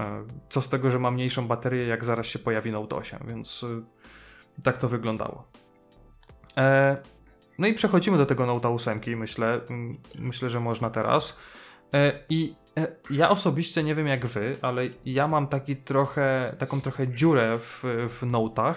co 0.48 0.62
z 0.62 0.68
tego, 0.68 0.90
że 0.90 0.98
ma 0.98 1.10
mniejszą 1.10 1.46
baterię, 1.46 1.86
jak 1.86 2.04
zaraz 2.04 2.26
się 2.26 2.38
pojawi 2.38 2.72
Note 2.72 2.96
8, 2.96 3.18
więc 3.28 3.62
y, 3.62 3.82
tak 4.62 4.78
to 4.78 4.88
wyglądało. 4.88 5.48
No 7.58 7.66
i 7.66 7.74
przechodzimy 7.74 8.18
do 8.18 8.26
tego 8.26 8.46
Note'a 8.46 8.74
8, 8.74 9.00
myślę, 9.16 9.60
myślę, 10.18 10.50
że 10.50 10.60
można 10.60 10.90
teraz. 10.90 11.38
E, 11.94 12.12
I 12.28 12.54
e, 12.78 12.96
ja 13.10 13.30
osobiście 13.30 13.82
nie 13.82 13.94
wiem 13.94 14.06
jak 14.06 14.26
wy, 14.26 14.56
ale 14.62 14.82
ja 15.04 15.28
mam 15.28 15.46
taki 15.46 15.76
trochę, 15.76 16.56
taką 16.58 16.80
trochę 16.80 17.08
dziurę 17.08 17.58
w, 17.58 17.82
w 18.08 18.22
Note'ach, 18.22 18.74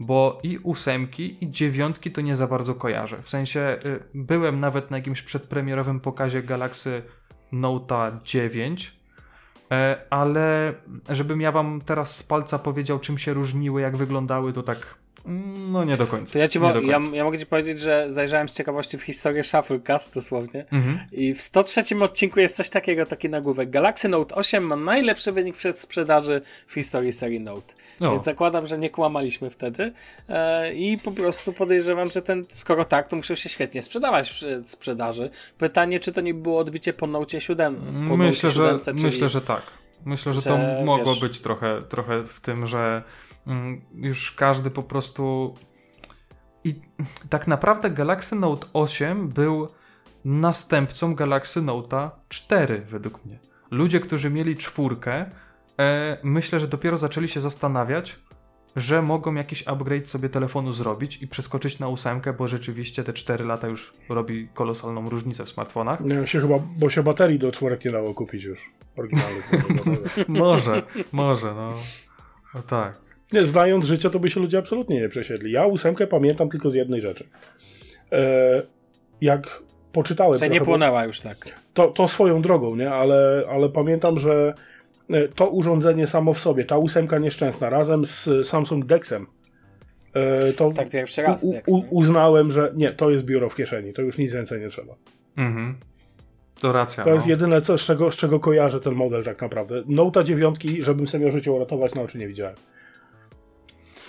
bo 0.00 0.38
i 0.42 0.58
ósemki, 0.58 1.44
i 1.44 1.50
dziewiątki 1.50 2.12
to 2.12 2.20
nie 2.20 2.36
za 2.36 2.46
bardzo 2.46 2.74
kojarzę. 2.74 3.22
W 3.22 3.28
sensie 3.28 3.78
y, 3.84 4.00
byłem 4.14 4.60
nawet 4.60 4.90
na 4.90 4.96
jakimś 4.96 5.22
przedpremierowym 5.22 6.00
pokazie 6.00 6.42
Galaxy 6.42 7.02
Note'a 7.52 8.22
9, 8.24 8.96
e, 9.70 9.96
ale 10.10 10.74
żebym 11.10 11.40
ja 11.40 11.52
wam 11.52 11.80
teraz 11.80 12.16
z 12.16 12.22
palca 12.22 12.58
powiedział, 12.58 12.98
czym 12.98 13.18
się 13.18 13.34
różniły, 13.34 13.80
jak 13.80 13.96
wyglądały, 13.96 14.52
to 14.52 14.62
tak 14.62 15.03
no 15.26 15.84
nie 15.84 15.96
do 15.96 16.06
końca. 16.06 16.32
To 16.32 16.38
ja, 16.38 16.48
ci 16.48 16.60
mo- 16.60 16.80
ja, 16.80 17.00
ja 17.12 17.24
mogę 17.24 17.38
ci 17.38 17.46
powiedzieć, 17.46 17.80
że 17.80 18.06
zajrzałem 18.08 18.48
z 18.48 18.54
ciekawości 18.54 18.98
w 18.98 19.02
historię 19.02 19.44
Shufflecast 19.44 20.14
dosłownie. 20.14 20.64
Mhm. 20.72 20.98
I 21.12 21.34
w 21.34 21.42
103 21.42 21.82
odcinku 22.00 22.40
jest 22.40 22.56
coś 22.56 22.70
takiego, 22.70 23.06
taki 23.06 23.28
nagłówek. 23.28 23.70
Galaxy 23.70 24.08
Note 24.08 24.34
8 24.34 24.64
ma 24.64 24.76
najlepszy 24.76 25.32
wynik 25.32 25.56
przed 25.56 25.80
sprzedaży 25.80 26.40
w 26.66 26.74
historii 26.74 27.12
serii 27.12 27.40
Note. 27.40 27.74
O. 28.00 28.10
Więc 28.10 28.24
zakładam, 28.24 28.66
że 28.66 28.78
nie 28.78 28.90
kłamaliśmy 28.90 29.50
wtedy. 29.50 29.92
E, 30.28 30.74
I 30.74 30.98
po 30.98 31.12
prostu 31.12 31.52
podejrzewam, 31.52 32.10
że 32.10 32.22
ten, 32.22 32.44
skoro 32.50 32.84
tak, 32.84 33.08
to 33.08 33.16
musiał 33.16 33.36
się 33.36 33.48
świetnie 33.48 33.82
sprzedawać 33.82 34.30
w 34.30 34.68
sprzedaży. 34.70 35.30
Pytanie, 35.58 36.00
czy 36.00 36.12
to 36.12 36.20
nie 36.20 36.34
było 36.34 36.58
odbicie 36.58 36.92
po 36.92 37.06
Note 37.06 37.40
7? 37.40 37.76
Po 38.08 38.16
Myślę, 38.16 38.48
Note 38.48 38.60
że, 38.60 38.78
7, 38.78 38.80
czyli 38.84 39.02
myślę, 39.02 39.28
że 39.28 39.40
tak. 39.40 39.62
Myślę, 40.04 40.32
że, 40.32 40.40
że 40.40 40.50
to 40.50 40.84
mogło 40.84 41.12
wiesz... 41.12 41.20
być 41.20 41.40
trochę, 41.40 41.82
trochę 41.82 42.24
w 42.24 42.40
tym, 42.40 42.66
że 42.66 43.02
już 43.94 44.32
każdy 44.32 44.70
po 44.70 44.82
prostu. 44.82 45.54
I 46.64 46.74
tak 47.30 47.46
naprawdę 47.46 47.90
Galaxy 47.90 48.36
Note 48.36 48.66
8 48.72 49.28
był 49.28 49.68
następcą 50.24 51.14
Galaxy 51.14 51.62
Note 51.62 52.10
4, 52.28 52.80
według 52.80 53.24
mnie. 53.24 53.38
Ludzie, 53.70 54.00
którzy 54.00 54.30
mieli 54.30 54.56
czwórkę, 54.56 55.30
e, 55.80 56.16
myślę, 56.22 56.60
że 56.60 56.68
dopiero 56.68 56.98
zaczęli 56.98 57.28
się 57.28 57.40
zastanawiać, 57.40 58.18
że 58.76 59.02
mogą 59.02 59.34
jakiś 59.34 59.68
upgrade 59.68 60.08
sobie 60.08 60.28
telefonu 60.28 60.72
zrobić 60.72 61.22
i 61.22 61.28
przeskoczyć 61.28 61.78
na 61.78 61.88
ósemkę, 61.88 62.32
bo 62.32 62.48
rzeczywiście 62.48 63.04
te 63.04 63.12
4 63.12 63.44
lata 63.44 63.68
już 63.68 63.92
robi 64.08 64.48
kolosalną 64.54 65.08
różnicę 65.08 65.44
w 65.44 65.48
smartfonach. 65.48 66.00
Nie, 66.00 66.26
się 66.26 66.40
chyba, 66.40 66.58
bo 66.58 66.90
się 66.90 67.02
baterii 67.02 67.38
do 67.38 67.52
czwórek 67.52 67.84
nie 67.84 67.90
dało 67.90 68.14
kupić 68.14 68.44
już. 68.44 68.70
Oryginalnych. 68.96 69.50
może, 70.28 70.82
może, 71.12 71.54
no. 71.54 71.74
no. 72.54 72.62
tak. 72.62 73.13
Nie, 73.32 73.46
znając 73.46 73.84
życie, 73.84 74.10
to 74.10 74.18
by 74.18 74.30
się 74.30 74.40
ludzie 74.40 74.58
absolutnie 74.58 75.00
nie 75.00 75.08
przesiedli. 75.08 75.52
Ja 75.52 75.66
ósemkę 75.66 76.06
pamiętam 76.06 76.48
tylko 76.48 76.70
z 76.70 76.74
jednej 76.74 77.00
rzeczy. 77.00 77.28
E, 78.12 78.62
jak 79.20 79.62
poczytałem... 79.92 80.38
Że 80.38 80.48
nie 80.48 80.60
płonęła 80.60 81.00
bo, 81.00 81.06
już 81.06 81.20
tak. 81.20 81.36
To, 81.74 81.88
to 81.88 82.08
swoją 82.08 82.40
drogą, 82.40 82.76
nie? 82.76 82.90
Ale, 82.90 83.42
ale 83.48 83.68
pamiętam, 83.68 84.18
że 84.18 84.54
E, 85.10 85.28
to 85.28 85.48
urządzenie 85.48 86.06
samo 86.06 86.34
w 86.34 86.40
sobie, 86.40 86.64
ta 86.64 86.78
ósemka 86.78 87.18
nieszczęsna, 87.18 87.70
razem 87.70 88.04
z 88.04 88.46
Samsung 88.46 88.84
Dexem, 88.84 89.26
e, 90.14 90.52
to 90.52 90.70
tak 90.70 90.90
pierwszy 90.90 91.22
raz 91.22 91.44
u, 91.44 91.76
u, 91.76 91.84
uznałem, 91.90 92.50
że 92.50 92.72
nie, 92.76 92.92
to 92.92 93.10
jest 93.10 93.24
biuro 93.24 93.50
w 93.50 93.54
kieszeni, 93.54 93.92
to 93.92 94.02
już 94.02 94.18
nic 94.18 94.32
więcej 94.32 94.60
nie 94.60 94.68
trzeba. 94.68 94.94
Mhm. 95.36 95.74
To 96.60 96.72
racja. 96.72 97.04
To 97.04 97.10
no. 97.10 97.14
jest 97.14 97.26
jedyne, 97.26 97.60
co, 97.60 97.78
z, 97.78 97.84
czego, 97.84 98.12
z 98.12 98.16
czego 98.16 98.40
kojarzę 98.40 98.80
ten 98.80 98.94
model 98.94 99.24
tak 99.24 99.42
naprawdę. 99.42 99.82
Nota 99.86 100.22
dziewiątki, 100.22 100.82
żebym 100.82 101.06
sobie 101.06 101.24
miał 101.24 101.32
życie 101.32 101.52
uratować, 101.52 101.94
na 101.94 102.02
oczy 102.02 102.18
nie 102.18 102.28
widziałem. 102.28 102.54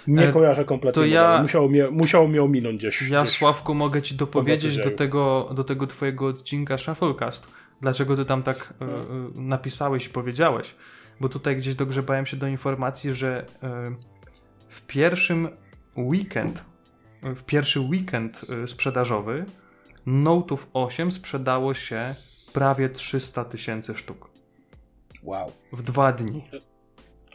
Nie 0.07 0.29
e, 0.29 0.31
kojarzę 0.31 0.65
kompletnie. 0.65 1.01
To 1.01 1.05
ja... 1.07 1.41
Musiało 1.41 1.67
mnie, 1.67 1.87
musiało 1.91 2.27
mnie 2.27 2.43
ominąć 2.43 2.77
gdzieś. 2.77 3.09
Ja, 3.09 3.23
gdzieś 3.23 3.37
Sławku, 3.37 3.73
mogę 3.73 4.01
ci 4.01 4.15
dopowiedzieć 4.15 4.77
do 4.77 4.91
tego, 4.91 5.49
do 5.55 5.63
tego 5.63 5.87
twojego 5.87 6.27
odcinka 6.27 6.77
Shufflecast 6.77 7.47
dlaczego 7.81 8.15
ty 8.15 8.25
tam 8.25 8.43
tak 8.43 8.73
no. 8.79 8.87
y, 8.87 8.97
napisałeś 9.35 10.05
i 10.05 10.09
powiedziałeś. 10.09 10.75
Bo 11.19 11.29
tutaj 11.29 11.57
gdzieś 11.57 11.75
dogrzebałem 11.75 12.25
się 12.25 12.37
do 12.37 12.47
informacji, 12.47 13.11
że 13.11 13.45
y, 13.45 13.67
w 14.69 14.81
pierwszym 14.81 15.49
weekend, 15.97 16.65
w 17.23 17.43
pierwszy 17.43 17.79
weekend 17.79 18.45
sprzedażowy 18.67 19.45
Note'ów 20.07 20.57
8 20.73 21.11
sprzedało 21.11 21.73
się 21.73 22.15
prawie 22.53 22.89
300 22.89 23.45
tysięcy 23.45 23.95
sztuk. 23.95 24.29
Wow. 25.23 25.51
W 25.73 25.81
dwa 25.81 26.11
dni. 26.11 26.43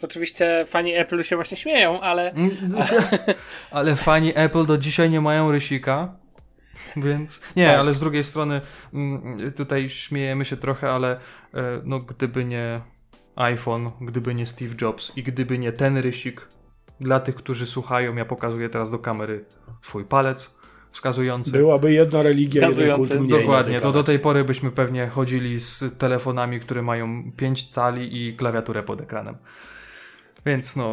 Oczywiście 0.03 0.65
fani 0.67 0.95
Apple 0.95 1.23
się 1.23 1.37
właśnie 1.37 1.57
śmieją, 1.57 2.01
ale. 2.01 2.35
ale 3.71 3.97
fani 3.97 4.33
Apple 4.35 4.67
do 4.67 4.79
dzisiaj 4.79 5.11
nie 5.11 5.21
mają 5.21 5.53
rysika. 5.53 6.17
Więc 6.97 7.41
nie, 7.57 7.67
tak. 7.67 7.79
ale 7.79 7.95
z 7.95 8.01
drugiej 8.01 8.25
strony 8.25 8.61
mm, 8.95 9.53
tutaj 9.53 9.91
śmiejemy 9.91 10.45
się 10.45 10.57
trochę, 10.57 10.91
ale 10.91 11.21
e, 11.55 11.81
no 11.85 11.99
gdyby 11.99 12.45
nie 12.45 12.81
iPhone, 13.37 13.91
gdyby 14.01 14.35
nie 14.35 14.47
Steve 14.47 14.75
Jobs 14.81 15.13
i 15.17 15.23
gdyby 15.23 15.59
nie 15.59 15.73
ten 15.73 15.99
rysik, 15.99 16.49
dla 17.01 17.21
tych, 17.21 17.35
którzy 17.35 17.67
słuchają, 17.67 18.17
ja 18.17 18.25
pokazuję 18.25 18.69
teraz 18.69 18.91
do 18.91 18.99
kamery 18.99 19.45
swój 19.83 20.05
palec 20.05 20.61
wskazujący. 20.91 21.51
Byłaby 21.51 21.93
jedna 21.93 22.23
religia, 22.23 22.69
jeden 22.69 22.97
kult 22.97 23.15
mniej 23.15 23.29
Dokładnie, 23.29 23.81
to 23.81 23.93
do 23.93 24.05
tej 24.05 24.19
pory 24.19 24.45
byśmy 24.45 24.71
pewnie 24.71 25.07
chodzili 25.07 25.61
z 25.61 25.85
telefonami, 25.99 26.61
które 26.61 26.83
mają 26.83 27.33
5 27.37 27.65
cali 27.65 28.27
i 28.27 28.37
klawiaturę 28.37 28.83
pod 28.83 29.01
ekranem. 29.01 29.37
Więc 30.47 30.77
no, 30.77 30.93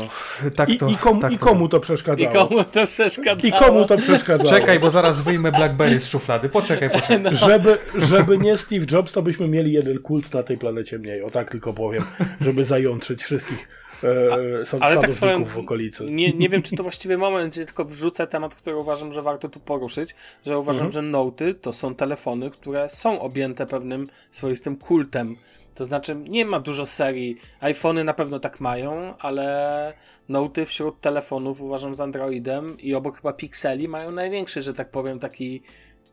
tak 0.56 0.70
to. 0.80 0.88
I, 0.88 0.94
i, 0.94 0.98
komu, 0.98 1.22
tak 1.22 1.32
i 1.32 1.38
komu 1.38 1.68
to 1.68 1.80
przeszkadzało? 1.80 2.32
I 2.32 2.34
komu 2.34 2.64
to 2.64 2.88
przeszkadzało? 2.88 3.58
I 3.58 3.66
komu 3.66 3.86
to 3.86 3.98
przeszkadzało? 3.98 4.50
Czekaj, 4.50 4.80
bo 4.80 4.92
zaraz 4.92 5.22
wyjmę 5.22 5.52
Blackberry 5.52 6.00
z 6.00 6.10
szuflady. 6.10 6.50
Poczekaj, 6.50 6.90
poczekaj. 6.90 7.20
No. 7.20 7.34
Żeby, 7.34 7.78
żeby 7.96 8.38
nie 8.38 8.58
Steve 8.58 8.86
Jobs, 8.92 9.14
to 9.14 9.22
byśmy 9.22 9.48
mieli 9.48 9.72
jeden 9.72 10.00
kult 10.00 10.34
na 10.34 10.44
tej 10.44 10.58
planecie 10.58 11.00
mniej. 11.00 11.22
O 11.22 11.32
tak 11.32 11.52
tylko 11.52 11.74
powiem, 11.74 12.04
żeby 12.42 12.64
zajątrzyć 12.64 13.24
wszystkich. 13.24 13.68
E, 14.04 14.80
ale 14.80 14.98
tak 14.98 15.14
swoją, 15.14 15.46
w 15.46 15.58
okolicy. 15.58 16.06
Nie, 16.06 16.34
nie 16.34 16.50
wiem, 16.50 16.62
czy 16.62 16.76
to 16.76 16.84
właściwy 16.84 17.18
moment, 17.18 17.54
gdzie 17.54 17.66
tylko 17.66 17.86
wrzucę 17.86 18.28
temat, 18.28 18.56
który 18.56 18.76
uważam, 18.76 19.14
że 19.14 19.22
warto 19.22 19.50
tu 19.50 19.60
poruszyć, 19.60 20.16
że 20.46 20.60
uważam, 20.60 20.86
mhm. 20.86 20.92
że 20.92 21.12
Noty 21.12 21.54
to 21.54 21.74
są 21.74 21.96
telefony, 21.96 22.52
które 22.52 22.90
są 22.90 23.20
objęte 23.20 23.66
pewnym 23.66 24.08
swoistym 24.32 24.76
kultem 24.76 25.36
to 25.78 25.86
znaczy, 25.86 26.16
nie 26.16 26.46
ma 26.46 26.60
dużo 26.60 26.86
serii. 26.86 27.38
iPhony 27.60 28.04
na 28.04 28.14
pewno 28.14 28.40
tak 28.40 28.60
mają, 28.60 29.18
ale 29.18 29.94
Noty 30.30 30.66
wśród 30.66 31.02
telefonów 31.02 31.62
uważam 31.62 31.96
z 31.96 32.02
Androidem 32.02 32.80
i 32.80 32.94
obok 32.94 33.16
chyba 33.16 33.34
Pixeli 33.34 33.88
mają 33.88 34.12
największy, 34.12 34.62
że 34.62 34.74
tak 34.74 34.92
powiem, 34.92 35.20
taki. 35.20 35.62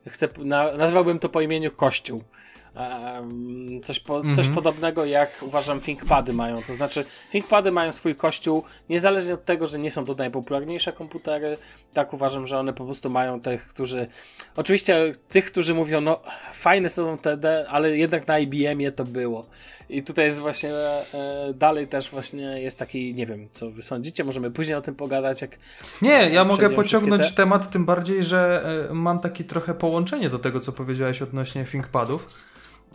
Chcę, 0.08 0.28
na, 0.38 0.72
nazwałbym 0.76 1.18
to 1.18 1.28
po 1.28 1.40
imieniu 1.40 1.70
Kościół. 1.70 2.22
Coś, 3.84 4.00
po, 4.00 4.22
coś 4.36 4.46
-hmm. 4.46 4.54
podobnego 4.54 5.04
jak 5.04 5.30
uważam 5.42 5.80
ThinkPady 5.80 6.32
mają. 6.32 6.56
To 6.66 6.74
znaczy, 6.74 7.04
ThinkPady 7.32 7.70
mają 7.70 7.92
swój 7.92 8.14
kościół, 8.14 8.62
niezależnie 8.88 9.34
od 9.34 9.44
tego, 9.44 9.66
że 9.66 9.78
nie 9.78 9.90
są 9.90 10.04
to 10.04 10.14
najpopularniejsze 10.14 10.92
komputery. 10.92 11.56
Tak 11.92 12.12
uważam, 12.12 12.46
że 12.46 12.58
one 12.58 12.72
po 12.72 12.84
prostu 12.84 13.10
mają 13.10 13.40
tych, 13.40 13.68
którzy. 13.68 14.06
Oczywiście 14.56 15.12
tych, 15.28 15.44
którzy 15.44 15.74
mówią, 15.74 16.00
no 16.00 16.20
fajne 16.52 16.90
są 16.90 17.18
TD, 17.18 17.66
ale 17.68 17.96
jednak 17.96 18.28
na 18.28 18.38
IBM-ie 18.38 18.92
to 18.92 19.04
było. 19.04 19.46
I 19.88 20.02
tutaj 20.02 20.26
jest 20.26 20.40
właśnie 20.40 20.70
e, 20.74 21.04
dalej 21.54 21.88
też 21.88 22.10
właśnie 22.10 22.42
jest 22.42 22.78
taki, 22.78 23.14
nie 23.14 23.26
wiem, 23.26 23.48
co 23.52 23.70
wy 23.70 23.82
sądzicie, 23.82 24.24
możemy 24.24 24.50
później 24.50 24.76
o 24.76 24.82
tym 24.82 24.94
pogadać. 24.94 25.42
Jak 25.42 25.58
nie, 26.02 26.30
ja 26.30 26.44
mogę 26.44 26.70
pociągnąć 26.70 27.30
te... 27.30 27.36
temat, 27.36 27.70
tym 27.70 27.84
bardziej, 27.84 28.24
że 28.24 28.64
e, 28.90 28.94
mam 28.94 29.20
taki 29.20 29.44
trochę 29.44 29.74
połączenie 29.74 30.28
do 30.28 30.38
tego, 30.38 30.60
co 30.60 30.72
powiedziałeś 30.72 31.22
odnośnie 31.22 31.64
ThinkPadów. 31.64 32.26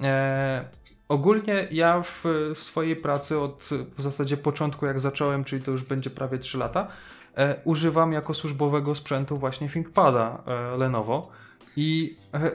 E, 0.04 0.66
ogólnie 1.10 1.68
ja 1.72 2.04
w 2.04 2.24
swojej 2.54 2.96
pracy 2.96 3.40
od 3.40 3.70
w 3.98 4.02
zasadzie 4.02 4.38
początku, 4.38 4.86
jak 4.86 5.00
zacząłem, 5.00 5.44
czyli 5.44 5.64
to 5.64 5.72
już 5.72 5.84
będzie 5.84 6.10
prawie 6.10 6.38
3 6.38 6.58
lata, 6.58 6.88
e, 7.36 7.56
używam 7.64 8.14
jako 8.14 8.34
służbowego 8.34 8.96
sprzętu 8.96 9.38
właśnie 9.38 9.70
ThinkPada 9.70 10.44
e, 10.46 10.78
Lenovo. 10.78 11.30
I 11.76 12.18
e, 12.34 12.52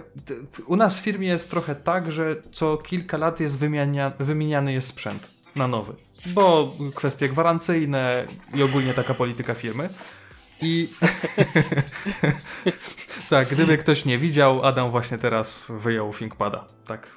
u 0.67 0.77
nas 0.77 0.99
w 0.99 1.03
firmie 1.03 1.29
jest 1.29 1.51
trochę 1.51 1.75
tak, 1.75 2.13
że 2.13 2.37
co 2.53 2.77
kilka 2.77 3.17
lat 3.17 3.41
jest 3.41 3.59
wymiania, 3.59 4.13
wymieniany 4.19 4.73
jest 4.73 4.89
sprzęt 4.89 5.29
na 5.57 5.69
nowy. 5.69 5.95
Bo 6.27 6.73
kwestie 6.95 7.29
gwarancyjne 7.29 8.25
i 8.55 8.63
ogólnie 8.63 8.95
taka 8.95 9.15
polityka 9.15 9.55
firmy. 9.55 9.89
I 10.65 10.89
tak, 13.31 13.49
gdyby 13.49 13.79
ktoś 13.79 14.05
nie 14.05 14.19
widział, 14.19 14.65
Adam 14.65 14.91
właśnie 14.91 15.19
teraz 15.19 15.67
wyjął 15.71 16.15
ThinkPada. 16.15 16.65
Tak, 16.87 17.09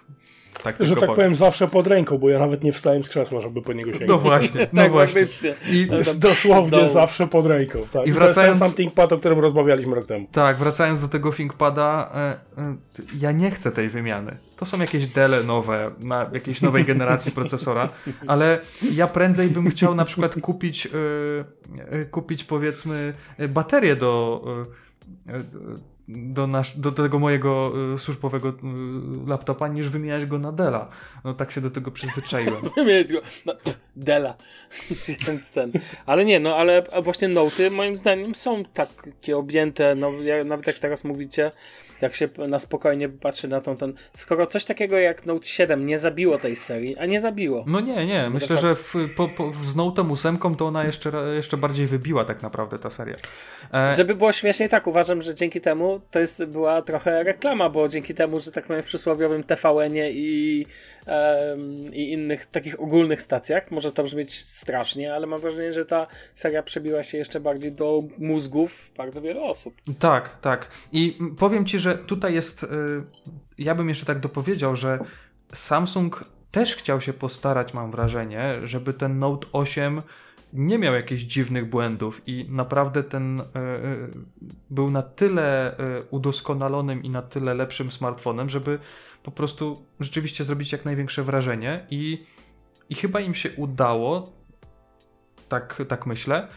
tak 0.63 0.75
że 0.79 0.95
tak 0.95 0.99
powiem. 0.99 1.15
powiem. 1.15 1.35
zawsze 1.35 1.67
pod 1.67 1.88
ręką, 1.88 2.17
bo 2.17 2.29
ja 2.29 2.39
nawet 2.39 2.63
nie 2.63 2.73
wstałem 2.73 3.03
z 3.03 3.09
krzesła, 3.09 3.41
żeby 3.41 3.61
po 3.61 3.73
niego 3.73 3.91
sięgnąć. 3.91 4.11
No 4.17 4.17
właśnie, 4.17 4.67
no 4.73 4.81
tak, 4.81 4.91
właśnie. 4.91 5.25
I 5.71 5.88
dosłownie 6.17 6.89
zawsze 6.89 7.27
pod 7.27 7.45
ręką. 7.45 7.79
Tak. 7.91 8.07
I 8.07 8.11
wracając... 8.11 8.59
ten 8.59 8.69
sam 8.69 8.77
ThinkPad, 8.77 9.13
o 9.13 9.17
którym 9.17 9.39
rozmawialiśmy 9.39 9.95
rok 9.95 10.05
temu. 10.05 10.27
Tak, 10.31 10.57
wracając 10.57 11.01
do 11.01 11.07
tego 11.07 11.31
ThinkPada, 11.31 12.11
e, 12.57 12.61
e, 12.61 12.75
ja 13.19 13.31
nie 13.31 13.51
chcę 13.51 13.71
tej 13.71 13.89
wymiany. 13.89 14.38
To 14.57 14.65
są 14.65 14.79
jakieś 14.79 15.07
dele 15.07 15.43
nowe, 15.43 15.91
na 15.99 16.29
jakiejś 16.34 16.61
nowej 16.61 16.85
generacji 16.91 17.31
procesora, 17.31 17.89
ale 18.27 18.59
ja 18.91 19.07
prędzej 19.07 19.49
bym 19.49 19.69
chciał 19.69 19.95
na 19.95 20.05
przykład 20.05 20.35
kupić, 20.41 20.88
e, 21.91 22.05
kupić 22.05 22.43
powiedzmy 22.43 23.13
baterię 23.49 23.95
do 23.95 24.41
do, 26.07 26.47
nasz, 26.47 26.77
do 26.77 26.91
tego 26.91 27.19
mojego 27.19 27.73
y, 27.95 27.99
służbowego 27.99 28.49
y, 28.49 28.53
laptopa, 29.27 29.67
niż 29.67 29.89
wymieniać 29.89 30.25
go 30.25 30.39
na 30.39 30.51
Dela. 30.51 30.89
No 31.23 31.34
tak 31.34 31.51
się 31.51 31.61
do 31.61 31.71
tego 31.71 31.91
przyzwyczaiłem. 31.91 32.69
wymieniać 32.75 33.11
go 33.11 33.21
na 33.45 33.53
Dela. 33.95 34.35
Więc 35.27 35.51
ten. 35.51 35.71
Ale 36.05 36.25
nie, 36.25 36.39
no 36.39 36.55
ale 36.55 36.84
właśnie 37.01 37.27
Noty 37.27 37.71
moim 37.71 37.95
zdaniem 37.95 38.35
są 38.35 38.63
takie 38.65 39.38
objęte, 39.38 39.95
no 39.95 40.11
ja, 40.11 40.43
nawet 40.43 40.67
jak 40.67 40.75
teraz 40.75 41.03
mówicie, 41.03 41.51
jak 42.02 42.15
się 42.15 42.30
na 42.48 42.60
spokojnie 42.60 43.10
patrzy 43.10 43.48
na 43.48 43.61
tą 43.61 43.78
ten. 43.78 43.94
Skoro 44.14 44.48
coś 44.48 44.65
takiego 44.65 44.98
jak 44.98 45.26
Note 45.26 45.45
7 45.48 45.86
nie 45.86 45.99
zabiło 45.99 46.38
tej 46.38 46.56
serii, 46.56 46.98
a 46.98 47.06
nie 47.06 47.19
zabiło. 47.19 47.64
No 47.68 47.80
nie, 47.80 48.06
nie. 48.06 48.30
Myślę, 48.30 48.57
że 48.57 48.76
w, 48.76 48.94
po, 49.15 49.28
po, 49.28 49.52
z 49.64 49.76
Note'em 49.76 50.11
8 50.11 50.56
to 50.56 50.68
ona 50.68 50.84
jeszcze, 50.84 51.11
jeszcze 51.36 51.57
bardziej 51.57 51.88
wybiła 51.88 52.26
tak 52.26 52.44
naprawdę 52.44 52.80
ta 52.80 52.90
seria. 52.90 53.15
E... 53.74 53.95
Żeby 53.95 54.15
było 54.15 54.32
śmiesznie, 54.32 54.69
tak 54.69 54.88
uważam, 54.88 55.22
że 55.22 55.36
dzięki 55.36 55.61
temu 55.61 56.02
to 56.11 56.19
jest, 56.19 56.45
była 56.45 56.82
trochę 56.82 57.24
reklama, 57.24 57.69
bo 57.69 57.88
dzięki 57.88 58.14
temu, 58.14 58.40
że 58.40 58.52
tak 58.52 58.65
powiem 58.65 58.84
w 58.84 58.86
przysłowiowym 58.86 59.44
TVN-ie 59.44 60.11
i, 60.11 60.65
um, 61.07 61.93
i 61.93 62.11
innych 62.11 62.45
takich 62.45 62.81
ogólnych 62.81 63.21
stacjach, 63.21 63.71
może 63.71 63.91
to 63.91 64.03
brzmieć 64.03 64.45
strasznie, 64.45 65.13
ale 65.13 65.27
mam 65.27 65.39
wrażenie, 65.39 65.73
że 65.73 65.85
ta 65.85 66.07
seria 66.35 66.63
przebiła 66.63 67.03
się 67.03 67.17
jeszcze 67.17 67.39
bardziej 67.39 67.71
do 67.71 68.03
mózgów 68.17 68.91
bardzo 68.97 69.21
wielu 69.21 69.43
osób. 69.43 69.73
Tak, 69.99 70.38
tak. 70.41 70.71
I 70.91 71.17
powiem 71.38 71.65
ci, 71.65 71.79
że 71.79 71.97
tutaj 71.97 72.34
jest, 72.34 72.63
y, 72.63 72.67
ja 73.57 73.75
bym 73.75 73.89
jeszcze 73.89 74.05
tak 74.05 74.19
dopowiedział, 74.19 74.75
że 74.75 74.99
Samsung 75.53 76.23
też 76.51 76.75
chciał 76.75 77.01
się 77.01 77.13
postarać, 77.13 77.73
mam 77.73 77.91
wrażenie, 77.91 78.53
żeby 78.63 78.93
ten 78.93 79.19
Note 79.19 79.47
8 79.51 80.01
nie 80.53 80.80
miał 80.80 80.94
jakichś 80.94 81.24
dziwnych 81.24 81.69
błędów 81.69 82.22
i 82.28 82.45
naprawdę 82.49 83.03
ten 83.03 83.40
y, 83.40 83.44
y, 83.44 83.45
był 84.69 84.91
na 84.91 85.02
tyle 85.02 85.80
y, 85.80 86.03
udoskonalonym 86.10 87.03
i 87.03 87.10
na 87.10 87.22
tyle 87.22 87.53
lepszym 87.53 87.91
smartfonem, 87.91 88.49
żeby 88.49 88.80
po 89.24 89.32
prostu 89.32 89.86
rzeczywiście 89.99 90.44
zrobić 90.44 90.72
jak 90.72 90.86
największe 90.86 91.24
wrażenie 91.24 91.88
i, 91.90 92.26
i 92.90 92.95
chyba 92.95 93.19
im 93.19 93.36
się 93.36 93.52
udało, 93.52 94.34
tak, 95.49 95.84
tak 95.88 96.06
myślę. 96.06 96.48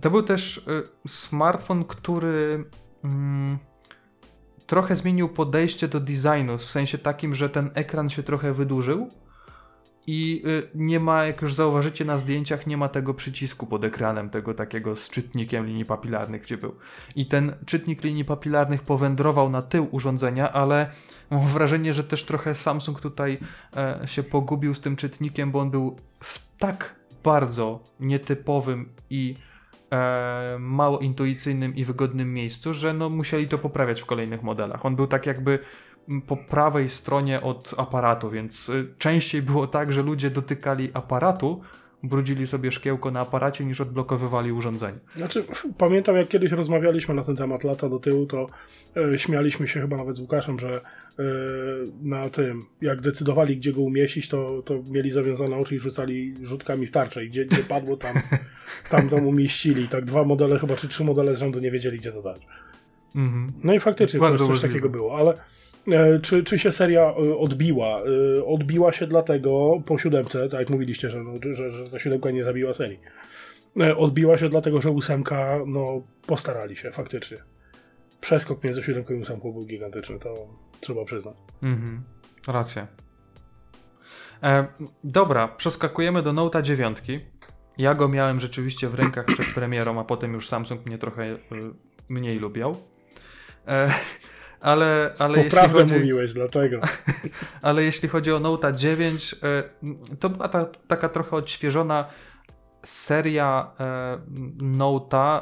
To 0.00 0.10
był 0.10 0.22
też 0.22 0.66
smartfon, 1.08 1.84
który 1.84 2.64
mm, 3.04 3.58
trochę 4.66 4.96
zmienił 4.96 5.28
podejście 5.28 5.88
do 5.88 6.00
designu, 6.00 6.58
w 6.58 6.64
sensie 6.64 6.98
takim, 6.98 7.34
że 7.34 7.48
ten 7.48 7.70
ekran 7.74 8.10
się 8.10 8.22
trochę 8.22 8.52
wydłużył 8.52 9.08
i 10.06 10.42
y, 10.46 10.68
nie 10.74 11.00
ma, 11.00 11.24
jak 11.24 11.42
już 11.42 11.54
zauważycie 11.54 12.04
na 12.04 12.18
zdjęciach, 12.18 12.66
nie 12.66 12.76
ma 12.76 12.88
tego 12.88 13.14
przycisku 13.14 13.66
pod 13.66 13.84
ekranem, 13.84 14.30
tego 14.30 14.54
takiego 14.54 14.96
z 14.96 15.10
czytnikiem 15.10 15.66
linii 15.66 15.84
papilarnych, 15.84 16.42
gdzie 16.42 16.56
był. 16.56 16.74
I 17.16 17.26
ten 17.26 17.54
czytnik 17.66 18.04
linii 18.04 18.24
papilarnych 18.24 18.82
powędrował 18.82 19.50
na 19.50 19.62
tył 19.62 19.88
urządzenia, 19.90 20.52
ale 20.52 20.90
mam 21.30 21.46
wrażenie, 21.46 21.94
że 21.94 22.04
też 22.04 22.24
trochę 22.24 22.54
Samsung 22.54 23.00
tutaj 23.00 23.38
e, 23.76 24.00
się 24.06 24.22
pogubił 24.22 24.74
z 24.74 24.80
tym 24.80 24.96
czytnikiem, 24.96 25.50
bo 25.50 25.60
on 25.60 25.70
był 25.70 25.96
w 26.20 26.42
tak 26.58 26.94
bardzo 27.24 27.80
nietypowym 28.00 28.88
i 29.10 29.34
e, 29.92 30.56
mało 30.58 30.98
intuicyjnym 30.98 31.76
i 31.76 31.84
wygodnym 31.84 32.34
miejscu, 32.34 32.74
że 32.74 32.92
no 32.94 33.08
musieli 33.10 33.48
to 33.48 33.58
poprawiać 33.58 34.02
w 34.02 34.06
kolejnych 34.06 34.42
modelach. 34.42 34.86
On 34.86 34.96
był 34.96 35.06
tak 35.06 35.26
jakby 35.26 35.58
po 36.26 36.36
prawej 36.36 36.88
stronie 36.88 37.40
od 37.40 37.74
aparatu, 37.76 38.30
więc 38.30 38.68
y, 38.68 38.94
częściej 38.98 39.42
było 39.42 39.66
tak, 39.66 39.92
że 39.92 40.02
ludzie 40.02 40.30
dotykali 40.30 40.90
aparatu, 40.94 41.60
brudzili 42.02 42.46
sobie 42.46 42.72
szkiełko 42.72 43.10
na 43.10 43.20
aparacie, 43.20 43.64
niż 43.64 43.80
odblokowywali 43.80 44.52
urządzenie. 44.52 44.98
Znaczy, 45.16 45.44
pamiętam 45.78 46.16
jak 46.16 46.28
kiedyś 46.28 46.52
rozmawialiśmy 46.52 47.14
na 47.14 47.24
ten 47.24 47.36
temat 47.36 47.64
lata 47.64 47.88
do 47.88 47.98
tyłu, 47.98 48.26
to 48.26 48.46
e, 48.96 49.18
śmialiśmy 49.18 49.68
się 49.68 49.80
chyba 49.80 49.96
nawet 49.96 50.16
z 50.16 50.20
Łukaszem, 50.20 50.58
że 50.58 50.74
e, 50.74 51.22
na 52.02 52.30
tym, 52.30 52.64
jak 52.80 53.00
decydowali, 53.00 53.56
gdzie 53.56 53.72
go 53.72 53.80
umieścić, 53.80 54.28
to, 54.28 54.62
to 54.62 54.82
mieli 54.90 55.10
zawiązane 55.10 55.56
oczy 55.56 55.74
i 55.74 55.78
rzucali 55.78 56.34
rzutkami 56.42 56.86
w 56.86 56.90
tarczę 56.90 57.24
i 57.24 57.28
gdzie, 57.28 57.44
gdzie 57.44 57.62
padło, 57.62 57.96
tam, 57.96 58.14
tam 58.90 59.08
to 59.08 59.16
umieścili. 59.16 59.88
Tak 59.88 60.04
dwa 60.04 60.24
modele, 60.24 60.58
chyba 60.58 60.76
czy 60.76 60.88
trzy 60.88 61.04
modele 61.04 61.34
z 61.34 61.38
rzędu 61.38 61.58
nie 61.58 61.70
wiedzieli, 61.70 61.98
gdzie 61.98 62.12
to 62.12 62.22
dać. 62.22 62.46
Mm 63.14 63.32
-hmm. 63.32 63.52
No 63.64 63.74
i 63.74 63.80
faktycznie 63.80 64.20
coś, 64.20 64.38
coś 64.38 64.60
takiego 64.60 64.88
było, 64.88 65.18
ale 65.18 65.34
czy, 66.22 66.44
czy 66.44 66.58
się 66.58 66.72
seria 66.72 67.02
e, 67.02 67.36
odbiła? 67.36 68.00
E, 68.38 68.44
odbiła 68.44 68.92
się 68.92 69.06
dlatego 69.06 69.82
po 69.86 69.98
siódemce, 69.98 70.48
tak 70.48 70.60
jak 70.60 70.70
mówiliście, 70.70 71.10
że, 71.10 71.22
no, 71.22 71.32
że, 71.52 71.70
że 71.70 71.90
ta 71.90 71.98
siódemka 71.98 72.30
nie 72.30 72.42
zabiła 72.42 72.72
serii. 72.72 73.00
Odbiła 73.96 74.36
się 74.36 74.48
dlatego, 74.48 74.80
że 74.80 74.90
ósemka, 74.90 75.58
no, 75.66 76.02
postarali 76.26 76.76
się 76.76 76.90
faktycznie. 76.90 77.38
Przeskok 78.20 78.64
między 78.64 78.82
siódemką 78.82 79.14
i 79.14 79.20
ósemką 79.20 79.52
był 79.52 79.66
gigantyczny, 79.66 80.18
to 80.18 80.34
trzeba 80.80 81.04
przyznać. 81.04 81.34
Mhm, 81.62 82.02
racja. 82.48 82.86
E, 84.42 84.66
dobra, 85.04 85.48
przeskakujemy 85.48 86.22
do 86.22 86.32
Note'a 86.32 86.62
9. 86.62 86.98
Ja 87.78 87.94
go 87.94 88.08
miałem 88.08 88.40
rzeczywiście 88.40 88.88
w 88.88 88.94
rękach 88.94 89.26
przed 89.26 89.46
premierą, 89.54 90.00
a 90.00 90.04
potem 90.04 90.32
już 90.32 90.48
Samsung 90.48 90.86
mnie 90.86 90.98
trochę 90.98 91.36
mniej 92.08 92.38
lubiał. 92.38 92.76
E, 93.68 93.94
ale, 94.62 95.14
ale 95.18 95.44
jeśli 95.44 95.68
chodzi... 95.68 95.94
mówiłeś, 95.94 96.32
dlatego. 96.32 96.80
ale 97.62 97.84
jeśli 97.84 98.08
chodzi 98.08 98.32
o 98.32 98.40
Note 98.40 98.74
9, 98.74 99.34
e, 99.42 99.62
to 100.20 100.30
była 100.30 100.48
ta, 100.48 100.64
taka 100.64 101.08
trochę 101.08 101.36
odświeżona 101.36 102.04
seria 102.84 103.70
e, 103.80 104.18
Note'a, 104.58 105.40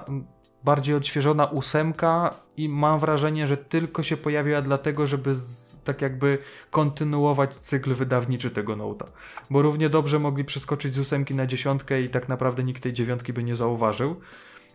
bardziej 0.65 0.95
odświeżona 0.95 1.45
ósemka 1.45 2.35
i 2.57 2.69
mam 2.69 2.99
wrażenie, 2.99 3.47
że 3.47 3.57
tylko 3.57 4.03
się 4.03 4.17
pojawiła 4.17 4.63
dlatego, 4.63 5.07
żeby 5.07 5.35
z, 5.35 5.81
tak 5.85 6.03
jakby 6.03 6.39
kontynuować 6.71 7.57
cykl 7.57 7.95
wydawniczy 7.95 8.51
tego 8.51 8.73
Note'a. 8.77 9.07
Bo 9.51 9.63
równie 9.63 9.89
dobrze 9.89 10.19
mogli 10.19 10.45
przeskoczyć 10.45 10.95
z 10.95 10.99
ósemki 10.99 11.35
na 11.35 11.47
dziesiątkę 11.47 12.03
i 12.03 12.09
tak 12.09 12.29
naprawdę 12.29 12.65
nikt 12.65 12.83
tej 12.83 12.93
dziewiątki 12.93 13.33
by 13.33 13.45
nie 13.45 13.57
zauważył. 13.57 14.17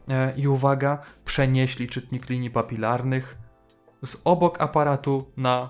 E, 0.09 0.33
I 0.37 0.47
uwaga, 0.47 0.97
przenieśli 1.25 1.87
czytnik 1.87 2.29
linii 2.29 2.49
papilarnych 2.49 3.44
z 4.05 4.21
obok 4.23 4.61
aparatu 4.61 5.31
na 5.37 5.69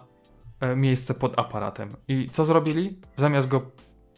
e, 0.60 0.76
miejsce 0.76 1.14
pod 1.14 1.40
aparatem. 1.40 1.90
I 2.08 2.30
co 2.30 2.46
zrobili? 2.46 3.00
Zamiast 3.18 3.48
go 3.48 3.72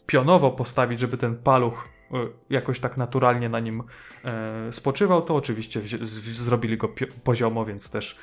pionowo 0.05 0.51
postawić, 0.51 0.99
żeby 0.99 1.17
ten 1.17 1.35
paluch 1.35 1.87
e, 2.11 2.15
jakoś 2.49 2.79
tak 2.79 2.97
naturalnie 2.97 3.49
na 3.49 3.59
nim 3.59 3.83
e, 4.23 4.73
spoczywał, 4.73 5.21
to 5.21 5.35
oczywiście 5.35 5.81
zrobili 6.21 6.77
go 6.77 6.89
poziomo, 7.23 7.65
więc 7.65 7.91
też 7.91 8.17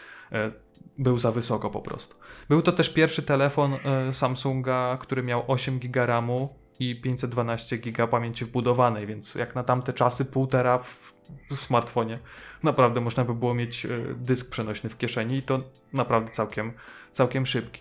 był 0.98 1.18
za 1.18 1.32
wysoko 1.32 1.70
po 1.70 1.80
prostu. 1.80 2.16
Był 2.48 2.62
to 2.62 2.72
też 2.72 2.92
pierwszy 2.92 3.22
telefon 3.22 3.72
Samsunga, 4.12 4.98
który 5.00 5.22
miał 5.22 5.44
8 5.46 5.78
GB 5.78 6.06
RAMu 6.06 6.63
i 6.78 7.00
512 7.00 7.78
GB 7.78 8.08
pamięci 8.08 8.44
wbudowanej, 8.44 9.06
więc 9.06 9.34
jak 9.34 9.54
na 9.54 9.64
tamte 9.64 9.92
czasy 9.92 10.24
półtora 10.24 10.78
w 10.78 11.14
smartfonie 11.54 12.18
naprawdę 12.64 13.00
można 13.00 13.24
by 13.24 13.34
było 13.34 13.54
mieć 13.54 13.86
e, 13.86 13.88
dysk 14.16 14.50
przenośny 14.50 14.90
w 14.90 14.98
kieszeni 14.98 15.36
i 15.36 15.42
to 15.42 15.60
naprawdę 15.92 16.30
całkiem, 16.30 16.72
całkiem 17.12 17.46
szybki. 17.46 17.80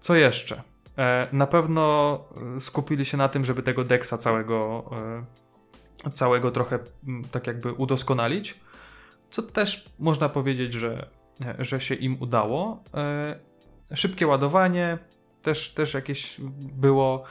Co 0.00 0.14
jeszcze? 0.14 0.62
E, 0.98 1.28
na 1.32 1.46
pewno 1.46 2.24
e, 2.56 2.60
skupili 2.60 3.04
się 3.04 3.16
na 3.16 3.28
tym, 3.28 3.44
żeby 3.44 3.62
tego 3.62 3.84
deksa 3.84 4.18
całego, 4.18 4.90
całego 6.12 6.50
trochę 6.50 6.78
tak 7.30 7.46
jakby 7.46 7.72
udoskonalić, 7.72 8.60
co 9.30 9.42
też 9.42 9.90
można 9.98 10.28
powiedzieć, 10.28 10.72
że, 10.72 11.08
że 11.58 11.80
się 11.80 11.94
im 11.94 12.22
udało. 12.22 12.84
Szybkie 13.94 14.26
ładowanie 14.26 14.98
też, 15.42 15.72
też 15.72 15.94
jakieś 15.94 16.36
było 16.60 17.24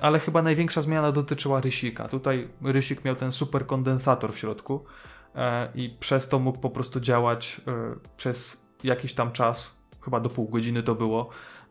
ale 0.00 0.18
chyba 0.18 0.42
największa 0.42 0.80
zmiana 0.80 1.12
dotyczyła 1.12 1.60
rysika. 1.60 2.08
Tutaj 2.08 2.48
rysik 2.62 3.04
miał 3.04 3.16
ten 3.16 3.32
super 3.32 3.66
kondensator 3.66 4.32
w 4.32 4.38
środku, 4.38 4.84
E, 5.36 5.68
i 5.74 5.96
przez 6.00 6.28
to 6.28 6.38
mógł 6.38 6.58
po 6.58 6.70
prostu 6.70 7.00
działać 7.00 7.60
e, 7.68 7.72
przez 8.16 8.66
jakiś 8.84 9.14
tam 9.14 9.32
czas, 9.32 9.80
chyba 10.00 10.20
do 10.20 10.28
pół 10.28 10.48
godziny 10.48 10.82
to 10.82 10.94
było, 10.94 11.28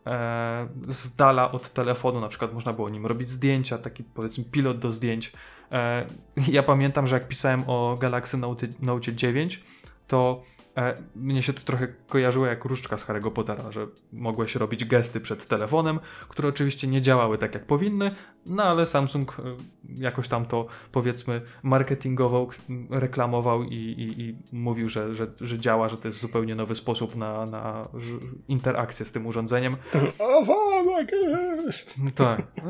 e, 0.07 0.67
z 0.87 1.15
dala 1.15 1.51
od 1.51 1.69
telefonu, 1.69 2.21
na 2.21 2.27
przykład 2.27 2.53
można 2.53 2.73
było 2.73 2.89
nim 2.89 3.05
robić 3.05 3.29
zdjęcia, 3.29 3.77
taki 3.77 4.03
powiedzmy 4.03 4.43
pilot 4.43 4.79
do 4.79 4.91
zdjęć. 4.91 5.31
Ja 6.47 6.63
pamiętam, 6.63 7.07
że 7.07 7.15
jak 7.15 7.27
pisałem 7.27 7.63
o 7.67 7.97
Galaxy 7.99 8.37
Note, 8.37 8.67
Note 8.79 9.13
9, 9.13 9.63
to 10.07 10.43
E, 10.77 10.95
mnie 11.15 11.43
się 11.43 11.53
to 11.53 11.61
trochę 11.61 11.87
kojarzyło 12.07 12.45
jak 12.45 12.65
różdżka 12.65 12.97
z 12.97 13.05
Harry'ego 13.05 13.31
Pottera, 13.31 13.71
że 13.71 13.87
mogłeś 14.13 14.55
robić 14.55 14.85
gesty 14.85 15.19
przed 15.19 15.47
telefonem, 15.47 15.99
które 16.29 16.49
oczywiście 16.49 16.87
nie 16.87 17.01
działały 17.01 17.37
tak 17.37 17.53
jak 17.53 17.65
powinny, 17.65 18.11
no 18.45 18.63
ale 18.63 18.85
Samsung 18.85 19.37
e, 19.39 19.43
jakoś 19.97 20.27
tam 20.27 20.45
to 20.45 20.67
powiedzmy 20.91 21.41
marketingował, 21.63 22.49
reklamował 22.89 23.63
i, 23.63 23.75
i, 23.75 24.21
i 24.21 24.35
mówił, 24.51 24.89
że, 24.89 25.15
że, 25.15 25.27
że 25.41 25.57
działa, 25.57 25.89
że 25.89 25.97
to 25.97 26.07
jest 26.07 26.19
zupełnie 26.19 26.55
nowy 26.55 26.75
sposób 26.75 27.15
na, 27.15 27.45
na 27.45 27.89
interakcję 28.47 29.05
z 29.05 29.11
tym 29.11 29.27
urządzeniem. 29.27 29.75
Tak. 32.15 32.41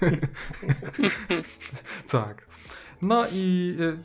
tak. 2.10 2.46
No 3.02 3.24
i 3.32 3.76
e, 3.80 3.96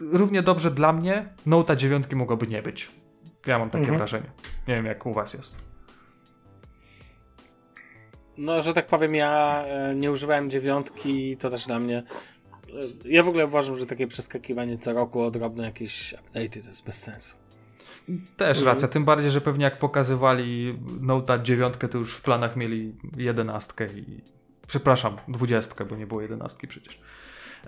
równie 0.00 0.42
dobrze 0.42 0.70
dla 0.70 0.92
mnie 0.92 1.28
Note 1.46 1.76
9 1.76 2.06
mogłoby 2.12 2.46
nie 2.46 2.62
być. 2.62 2.90
Ja 3.46 3.58
mam 3.58 3.70
takie 3.70 3.82
mhm. 3.82 3.98
wrażenie. 3.98 4.30
Nie 4.68 4.74
wiem, 4.74 4.86
jak 4.86 5.06
u 5.06 5.12
was 5.12 5.34
jest. 5.34 5.56
No, 8.38 8.62
że 8.62 8.74
tak 8.74 8.86
powiem, 8.86 9.14
ja 9.14 9.62
e, 9.66 9.94
nie 9.94 10.12
używałem 10.12 10.50
dziewiątki, 10.50 11.36
to 11.36 11.50
też 11.50 11.66
dla 11.66 11.78
mnie. 11.78 11.98
E, 11.98 12.02
ja 13.04 13.22
w 13.22 13.28
ogóle 13.28 13.46
uważam, 13.46 13.78
że 13.78 13.86
takie 13.86 14.06
przeskakiwanie 14.06 14.78
co 14.78 14.92
roku 14.92 15.22
o 15.22 15.30
drobne 15.30 15.64
jakieś 15.64 16.14
update'y 16.14 16.62
to 16.62 16.68
jest 16.68 16.84
bez 16.84 17.02
sensu. 17.02 17.36
Też 18.36 18.58
mhm. 18.58 18.66
racja, 18.66 18.88
tym 18.88 19.04
bardziej, 19.04 19.30
że 19.30 19.40
pewnie 19.40 19.64
jak 19.64 19.78
pokazywali 19.78 20.78
Note 21.00 21.42
9, 21.42 21.74
to 21.90 21.98
już 21.98 22.14
w 22.14 22.22
planach 22.22 22.56
mieli 22.56 22.94
jedenastkę 23.16 23.86
i 23.86 24.20
przepraszam, 24.66 25.16
dwudziestkę, 25.28 25.84
bo 25.84 25.96
nie 25.96 26.06
było 26.06 26.20
jedenastki 26.20 26.68
przecież. 26.68 27.00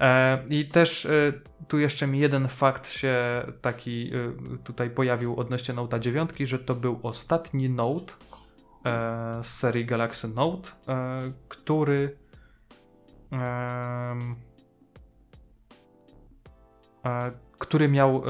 E, 0.01 0.45
I 0.49 0.69
też 0.69 1.07
e, 1.07 1.33
tu 1.69 1.79
jeszcze 1.79 2.07
mi 2.07 2.19
jeden 2.19 2.49
fakt 2.49 2.91
się 2.91 3.17
taki 3.61 4.11
e, 4.15 4.59
tutaj 4.65 4.91
pojawił 4.91 5.41
odnośnie 5.41 5.75
Note'a 5.75 6.01
9, 6.01 6.31
że 6.39 6.59
to 6.59 6.75
był 6.75 7.01
ostatni 7.03 7.71
Note 7.71 8.13
z 9.43 9.47
serii 9.47 9.85
Galaxy 9.87 10.29
Note, 10.29 10.71
który 11.49 12.17
który 17.59 17.89
miał 17.89 18.23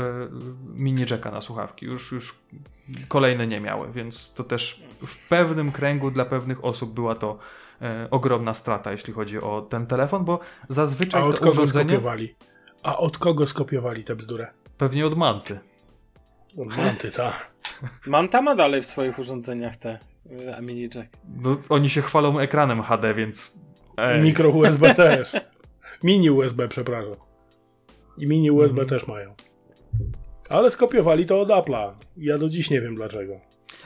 mini 0.74 1.04
jacka 1.10 1.30
na 1.30 1.40
słuchawki. 1.40 1.86
Już, 1.86 2.12
już 2.12 2.38
kolejne 3.08 3.46
nie 3.46 3.60
miały, 3.60 3.92
więc 3.92 4.34
to 4.34 4.44
też 4.44 4.82
w 5.06 5.28
pewnym 5.28 5.72
kręgu 5.72 6.10
dla 6.10 6.24
pewnych 6.24 6.64
osób 6.64 6.94
była 6.94 7.14
to 7.14 7.38
e, 7.82 8.08
ogromna 8.10 8.54
strata, 8.54 8.92
jeśli 8.92 9.12
chodzi 9.12 9.38
o 9.40 9.62
ten 9.62 9.86
telefon, 9.86 10.24
bo 10.24 10.40
zazwyczaj 10.68 11.22
A 11.22 11.24
od 11.24 11.38
kogo 11.38 11.50
urządzenie 11.50 11.90
skopiowali? 11.90 12.34
A 12.82 12.98
od 12.98 13.18
kogo 13.18 13.46
skopiowali 13.46 14.04
tę 14.04 14.16
bzdurę? 14.16 14.46
pewnie 14.78 15.06
od 15.06 15.16
Manty. 15.16 15.58
Od 16.58 16.76
Manty, 16.76 17.10
tak. 17.10 17.50
Manta 18.06 18.42
ma 18.42 18.54
dalej 18.54 18.82
w 18.82 18.86
swoich 18.86 19.18
urządzeniach 19.18 19.76
te 19.76 19.98
y, 20.58 20.62
mini 20.62 20.82
jack. 20.94 21.08
No, 21.42 21.56
oni 21.68 21.90
się 21.90 22.02
chwalą 22.02 22.38
ekranem 22.38 22.82
HD, 22.82 23.14
więc 23.14 23.58
ej, 23.96 24.22
Mikro 24.22 24.48
USB 24.58 24.94
też. 24.94 25.32
Mini 26.02 26.30
USB, 26.30 26.68
przepraszam. 26.68 27.14
I 28.18 28.26
mini 28.26 28.50
USB 28.50 28.80
Mhm. 28.82 28.88
też 28.88 29.08
mają. 29.08 29.34
Ale 30.48 30.70
skopiowali 30.70 31.26
to 31.26 31.40
od 31.40 31.48
Apple'a. 31.48 31.92
Ja 32.16 32.38
do 32.38 32.48
dziś 32.48 32.70
nie 32.70 32.80
wiem 32.80 32.94
dlaczego. 32.94 33.40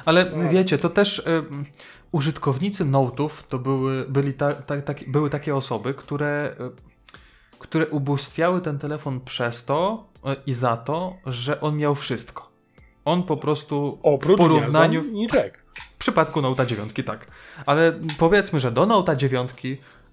Ale 0.05 0.33
No. 0.37 0.49
wiecie, 0.49 0.79
to 0.79 0.91
też 0.91 1.19
y, 1.19 1.23
użytkownicy 2.13 2.85
Note'ów 2.85 3.31
to 3.49 3.59
były, 3.59 4.05
byli 4.09 4.35
ta, 4.35 4.55
ta, 4.55 4.81
taki- 4.83 5.11
były 5.11 5.31
takie 5.31 5.57
osoby, 5.57 5.95
które, 5.95 6.57
y, 6.61 7.59
które 7.59 7.87
ubóstwiały 7.89 8.61
ten 8.61 8.79
telefon 8.79 9.21
przez 9.21 9.65
to 9.65 10.07
y, 10.17 10.37
i 10.47 10.55
za 10.55 10.77
to, 10.77 11.17
że 11.27 11.61
on 11.61 11.77
miał 11.77 11.95
wszystko. 11.95 12.51
On 13.05 13.23
po 13.23 13.37
prostu 13.37 13.99
Oprócz 14.03 14.37
w 14.39 14.41
porównaniu... 14.41 15.03
niczek. 15.03 15.65
W 15.95 15.99
przypadku 15.99 16.41
Note'a 16.41 16.67
9, 16.67 16.93
tak. 17.07 17.27
Ale 17.67 17.93
powiedzmy, 18.19 18.61
że 18.61 18.73
do 18.73 18.83
Note'a 18.87 19.17
9 19.17 19.51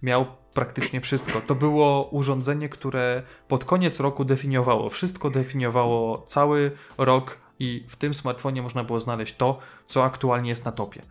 miał 0.02 0.26
praktycznie 0.54 1.02
wszystko. 1.02 1.42
To 1.42 1.56
było 1.56 2.04
urządzenie, 2.12 2.70
które 2.70 3.24
pod 3.48 3.66
koniec 3.66 4.00
roku 4.00 4.26
definiowało 4.26 4.90
wszystko, 4.90 5.30
definiowało 5.30 6.18
cały 6.28 6.72
rok 6.98 7.38
i 7.60 7.86
w 7.90 7.96
tym 7.96 8.14
smartfonie 8.14 8.62
można 8.62 8.84
było 8.84 9.00
znaleźć 9.00 9.36
to, 9.36 9.60
co 9.86 10.04
aktualnie 10.04 10.50
jest 10.50 10.66
na 10.66 10.72
topie. 10.72 11.02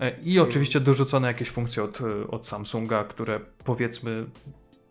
E, 0.00 0.20
I 0.20 0.40
oczywiście 0.40 0.80
dorzucone 0.80 1.28
jakieś 1.28 1.50
funkcje 1.50 1.82
od, 1.82 2.00
e, 2.00 2.26
od 2.28 2.46
Samsunga, 2.46 3.04
które 3.04 3.40
powiedzmy 3.64 4.26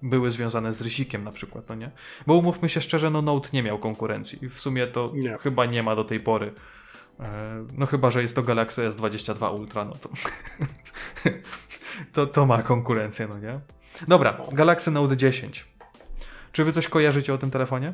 były 0.01 0.31
związane 0.31 0.73
z 0.73 0.81
rysikiem 0.81 1.23
na 1.23 1.31
przykład, 1.31 1.69
no 1.69 1.75
nie? 1.75 1.91
Bo 2.27 2.33
umówmy 2.33 2.69
się 2.69 2.81
szczerze, 2.81 3.09
no 3.09 3.21
Note 3.21 3.49
nie 3.53 3.63
miał 3.63 3.79
konkurencji 3.79 4.45
i 4.45 4.49
w 4.49 4.59
sumie 4.59 4.87
to 4.87 5.11
Nie. 5.13 5.37
chyba 5.37 5.65
nie 5.65 5.83
ma 5.83 5.95
do 5.95 6.03
tej 6.03 6.19
pory. 6.19 6.53
E, 7.19 7.65
No 7.77 7.85
chyba, 7.85 8.11
że 8.11 8.21
jest 8.21 8.35
to 8.35 8.41
Galaxy 8.43 8.89
S22 8.89 9.59
Ultra, 9.59 9.85
no 9.85 9.91
to, 9.91 10.09
to 12.13 12.27
to 12.27 12.45
ma 12.45 12.61
konkurencję, 12.61 13.27
no 13.27 13.39
nie? 13.39 13.59
Dobra, 14.07 14.37
Galaxy 14.51 14.91
Note 14.91 15.17
10. 15.17 15.65
Czy 16.51 16.63
wy 16.63 16.71
coś 16.73 16.87
kojarzycie 16.87 17.33
o 17.33 17.37
tym 17.37 17.51
telefonie? 17.51 17.93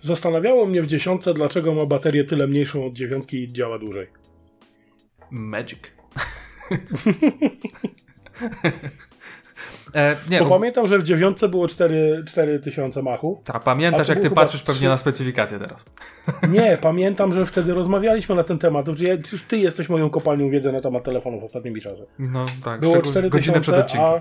Zastanawiało 0.00 0.66
mnie 0.66 0.82
w 0.82 0.86
dziesiątce, 0.86 1.34
dlaczego 1.34 1.74
ma 1.74 1.86
baterię 1.86 2.24
tyle 2.24 2.46
mniejszą 2.46 2.86
od 2.86 2.92
dziewiątki 2.92 3.36
i 3.42 3.52
działa 3.52 3.78
dłużej. 3.78 4.06
Magic. 5.30 5.78
e, 9.94 10.16
nie, 10.30 10.38
Bo 10.38 10.48
pamiętam, 10.48 10.86
że 10.86 10.98
w 10.98 11.02
dziewiątce 11.02 11.48
było 11.48 11.68
4, 11.68 12.24
4000 12.26 13.02
machów. 13.02 13.38
ta, 13.44 13.52
A 13.54 13.60
pamiętasz 13.60 14.08
jak 14.08 14.20
ty 14.20 14.30
patrzysz 14.30 14.62
pewnie 14.62 14.80
trzy- 14.80 14.88
na 14.88 14.96
specyfikację 14.98 15.58
teraz. 15.58 15.84
Nie, 16.50 16.78
pamiętam, 16.80 17.32
że 17.32 17.46
wtedy 17.46 17.74
rozmawialiśmy 17.74 18.34
na 18.34 18.44
ten 18.44 18.58
temat. 18.58 18.86
Że 18.94 19.04
ja, 19.08 19.16
przecież 19.18 19.42
ty 19.42 19.58
jesteś 19.58 19.88
moją 19.88 20.10
kopalnią 20.10 20.50
wiedzy 20.50 20.72
na 20.72 20.80
temat 20.80 21.04
telefonów 21.04 21.42
ostatnimi 21.44 21.80
czasy. 21.80 22.06
No 22.18 22.46
tak, 22.64 22.80
Było 22.80 22.92
szczególnie 22.92 23.10
4000, 23.12 23.30
godzinę 23.30 23.60
przed 23.60 23.74
odcinkiem. 23.74 24.06
a... 24.06 24.20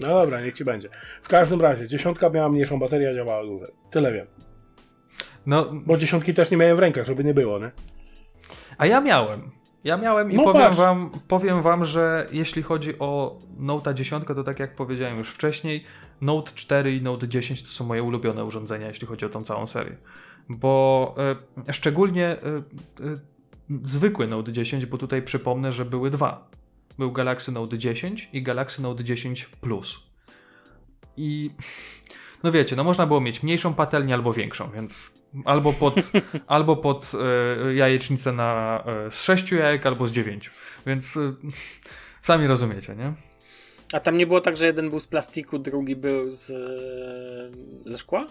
No 0.00 0.08
dobra, 0.08 0.40
niech 0.40 0.54
ci 0.54 0.64
będzie. 0.64 0.88
W 1.22 1.28
każdym 1.28 1.60
razie, 1.60 1.88
dziesiątka 1.88 2.30
miała 2.30 2.48
mniejszą 2.48 2.78
baterię, 2.78 3.10
a 3.10 3.14
działała 3.14 3.44
dłużej. 3.44 3.68
Tyle 3.90 4.12
wiem. 4.12 4.26
No, 5.46 5.70
Bo 5.72 5.96
dziesiątki 5.96 6.34
też 6.34 6.50
nie 6.50 6.56
miałem 6.56 6.76
w 6.76 6.80
rękach, 6.80 7.06
żeby 7.06 7.24
nie 7.24 7.34
było, 7.34 7.58
nie? 7.58 7.70
A 8.78 8.86
ja 8.86 9.00
miałem. 9.00 9.50
Ja 9.84 9.96
miałem 9.96 10.32
i 10.32 10.36
No 10.36 10.44
powiem, 10.44 10.62
patrz. 10.62 10.78
wam, 10.78 11.10
powiem 11.28 11.62
wam, 11.62 11.84
że 11.84 12.26
jeśli 12.32 12.62
chodzi 12.62 12.98
o 12.98 13.38
Note 13.56 13.94
10, 13.94 14.24
to 14.26 14.44
tak 14.44 14.58
jak 14.60 14.74
powiedziałem 14.74 15.18
już 15.18 15.30
wcześniej, 15.30 15.84
Note 16.20 16.52
4 16.54 16.96
i 16.96 17.02
Note 17.02 17.28
10 17.28 17.62
to 17.62 17.68
są 17.68 17.84
moje 17.84 18.02
ulubione 18.02 18.44
urządzenia, 18.44 18.88
jeśli 18.88 19.06
chodzi 19.06 19.26
o 19.26 19.28
tą 19.28 19.42
całą 19.42 19.66
serię. 19.66 19.96
Bo 20.48 21.14
e, 21.68 21.72
szczególnie 21.72 22.26
e, 22.26 22.36
e, 22.36 23.16
zwykły 23.82 24.26
Note 24.26 24.52
10, 24.52 24.86
bo 24.86 24.98
tutaj 24.98 25.22
przypomnę, 25.22 25.72
że 25.72 25.84
były 25.84 26.10
dwa. 26.10 26.48
Był 26.98 27.12
Galaxy 27.12 27.52
Note 27.52 27.78
10 27.78 28.28
i 28.32 28.42
Galaxy 28.42 28.82
Note 28.82 29.04
10 29.04 29.44
Plus. 29.44 30.00
I 31.16 31.50
no 32.42 32.52
wiecie, 32.52 32.76
no 32.76 32.84
można 32.84 33.06
było 33.06 33.20
mieć 33.20 33.42
mniejszą 33.42 33.74
patelnię 33.74 34.14
albo 34.14 34.32
większą, 34.32 34.70
więc 34.70 35.14
albo 35.44 35.72
pod, 35.72 35.94
albo 36.46 36.76
pod 36.76 37.12
e, 37.14 37.74
jajecznicę 37.74 38.32
na, 38.32 38.82
e, 38.86 39.10
z 39.10 39.22
sześciu 39.22 39.56
jajek, 39.56 39.86
albo 39.86 40.08
z 40.08 40.12
dziewięciu. 40.12 40.50
Więc 40.86 41.16
e, 41.16 41.32
sami 42.22 42.46
rozumiecie, 42.46 42.96
nie? 42.96 43.12
A 43.92 44.00
tam 44.00 44.18
nie 44.18 44.26
było 44.26 44.40
tak, 44.40 44.56
że 44.56 44.66
jeden 44.66 44.90
był 44.90 45.00
z 45.00 45.06
plastiku, 45.06 45.58
drugi 45.58 45.96
był 45.96 46.30
z, 46.30 46.46
ze 47.86 47.98
szkła? 47.98 48.26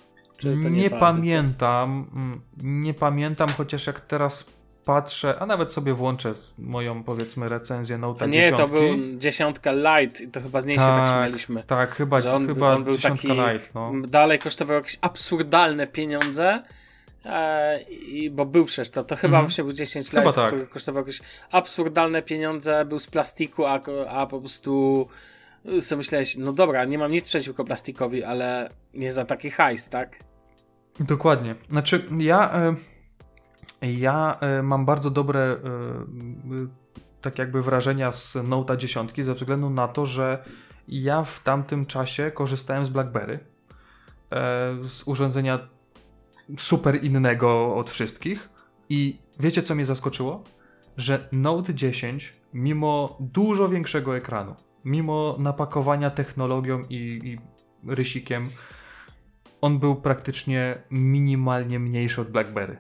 Nie, 0.72 0.90
była 0.90 1.00
pamiętam, 1.00 2.10
mm, 2.16 2.42
nie 2.82 2.94
pamiętam, 2.94 3.50
chociaż 3.50 3.88
jak 3.88 4.02
teraz 4.02 4.46
patrzę, 4.86 5.40
a 5.40 5.46
nawet 5.46 5.74
sobie 5.74 5.94
włączę 5.94 6.34
moją, 6.58 7.04
powiedzmy, 7.04 7.50
recenzję 7.50 7.98
Note 7.98 8.28
nie, 8.28 8.42
10. 8.42 8.58
to 8.58 8.68
był 8.68 9.18
dziesiątka 9.18 9.72
light 9.72 10.22
i 10.22 10.28
to 10.28 10.42
chyba 10.42 10.62
z 10.62 10.66
niej 10.66 10.76
się 10.76 10.82
tak 10.82 11.08
śmialiśmy. 11.08 11.64
Tak, 11.64 11.96
chyba, 11.96 12.20
Że 12.20 12.34
on, 12.34 12.48
chyba 12.48 12.76
on 12.76 12.84
był 12.84 12.96
dziesiątka 12.96 13.28
taki, 13.28 13.40
light, 13.54 13.76
no. 13.76 13.92
dalej 14.08 14.40
kosztował 14.40 14.76
jakieś 14.76 14.98
absurdalne 15.02 15.88
pieniądze, 15.88 16.64
e, 17.26 17.82
i, 17.84 18.30
bo 18.30 18.46
był 18.46 18.66
przecież, 18.66 18.90
to, 18.92 19.04
to 19.04 19.16
chyba 19.16 19.28
Mhm. 19.38 19.46
właśnie 19.46 19.64
był 19.64 19.74
10 19.74 20.10
Chyba 20.10 20.22
light, 20.24 20.36
tak. 20.36 20.48
który 20.48 20.68
kosztował 20.68 21.02
jakieś 21.04 21.22
absurdalne 21.52 22.22
pieniądze, 22.22 22.86
był 22.86 23.00
z 23.00 23.08
plastiku, 23.08 23.66
a, 23.66 23.80
a 24.10 24.28
po 24.28 24.40
prostu 24.40 25.08
y, 25.66 25.82
sobie 25.82 25.98
myślałeś, 25.98 26.38
no 26.38 26.54
dobra, 26.54 26.86
nie 26.86 26.98
mam 26.98 27.12
nic 27.12 27.28
przeciwko 27.28 27.64
plastikowi, 27.66 28.24
ale 28.24 28.70
nie 28.94 29.14
za 29.14 29.26
taki 29.26 29.50
hajs, 29.52 29.90
tak? 29.90 30.18
Dokładnie. 31.00 31.56
Znaczy, 31.70 32.06
ja, 32.18 32.52
e, 32.54 32.76
ja 33.92 34.38
e, 34.40 34.64
mam 34.64 34.86
bardzo 34.86 35.10
dobre 35.10 35.40
e, 35.40 35.54
e, 35.54 35.58
tak 37.22 37.40
jakby 37.40 37.64
wrażenia 37.64 38.12
z 38.12 38.36
Note'a 38.36 38.78
10 38.78 39.12
ze 39.18 39.34
względu 39.34 39.70
na 39.70 39.88
to, 39.88 40.06
że 40.06 40.44
ja 40.88 41.24
w 41.24 41.44
tamtym 41.44 41.86
czasie 41.86 42.32
korzystałem 42.32 42.86
z 42.86 42.90
BlackBerry, 42.90 43.40
z 44.84 45.04
urządzenia 45.06 45.60
super 46.58 47.04
innego 47.04 47.76
od 47.76 47.90
wszystkich 47.90 48.50
i 48.90 49.20
wiecie 49.40 49.62
co 49.62 49.76
mnie 49.76 49.86
zaskoczyło? 49.86 50.44
Że 50.98 51.30
Note 51.32 51.74
10 51.74 52.34
mimo 52.54 53.18
dużo 53.20 53.70
większego 53.70 54.18
ekranu, 54.18 54.56
mimo 54.86 55.36
napakowania 55.40 56.10
technologią 56.10 56.82
i, 56.90 57.20
i 57.24 57.38
rysikiem, 57.92 58.50
on 59.62 59.80
był 59.80 59.96
praktycznie 59.96 60.78
minimalnie 60.92 61.80
mniejszy 61.80 62.22
od 62.22 62.32
BlackBerry. 62.32 62.78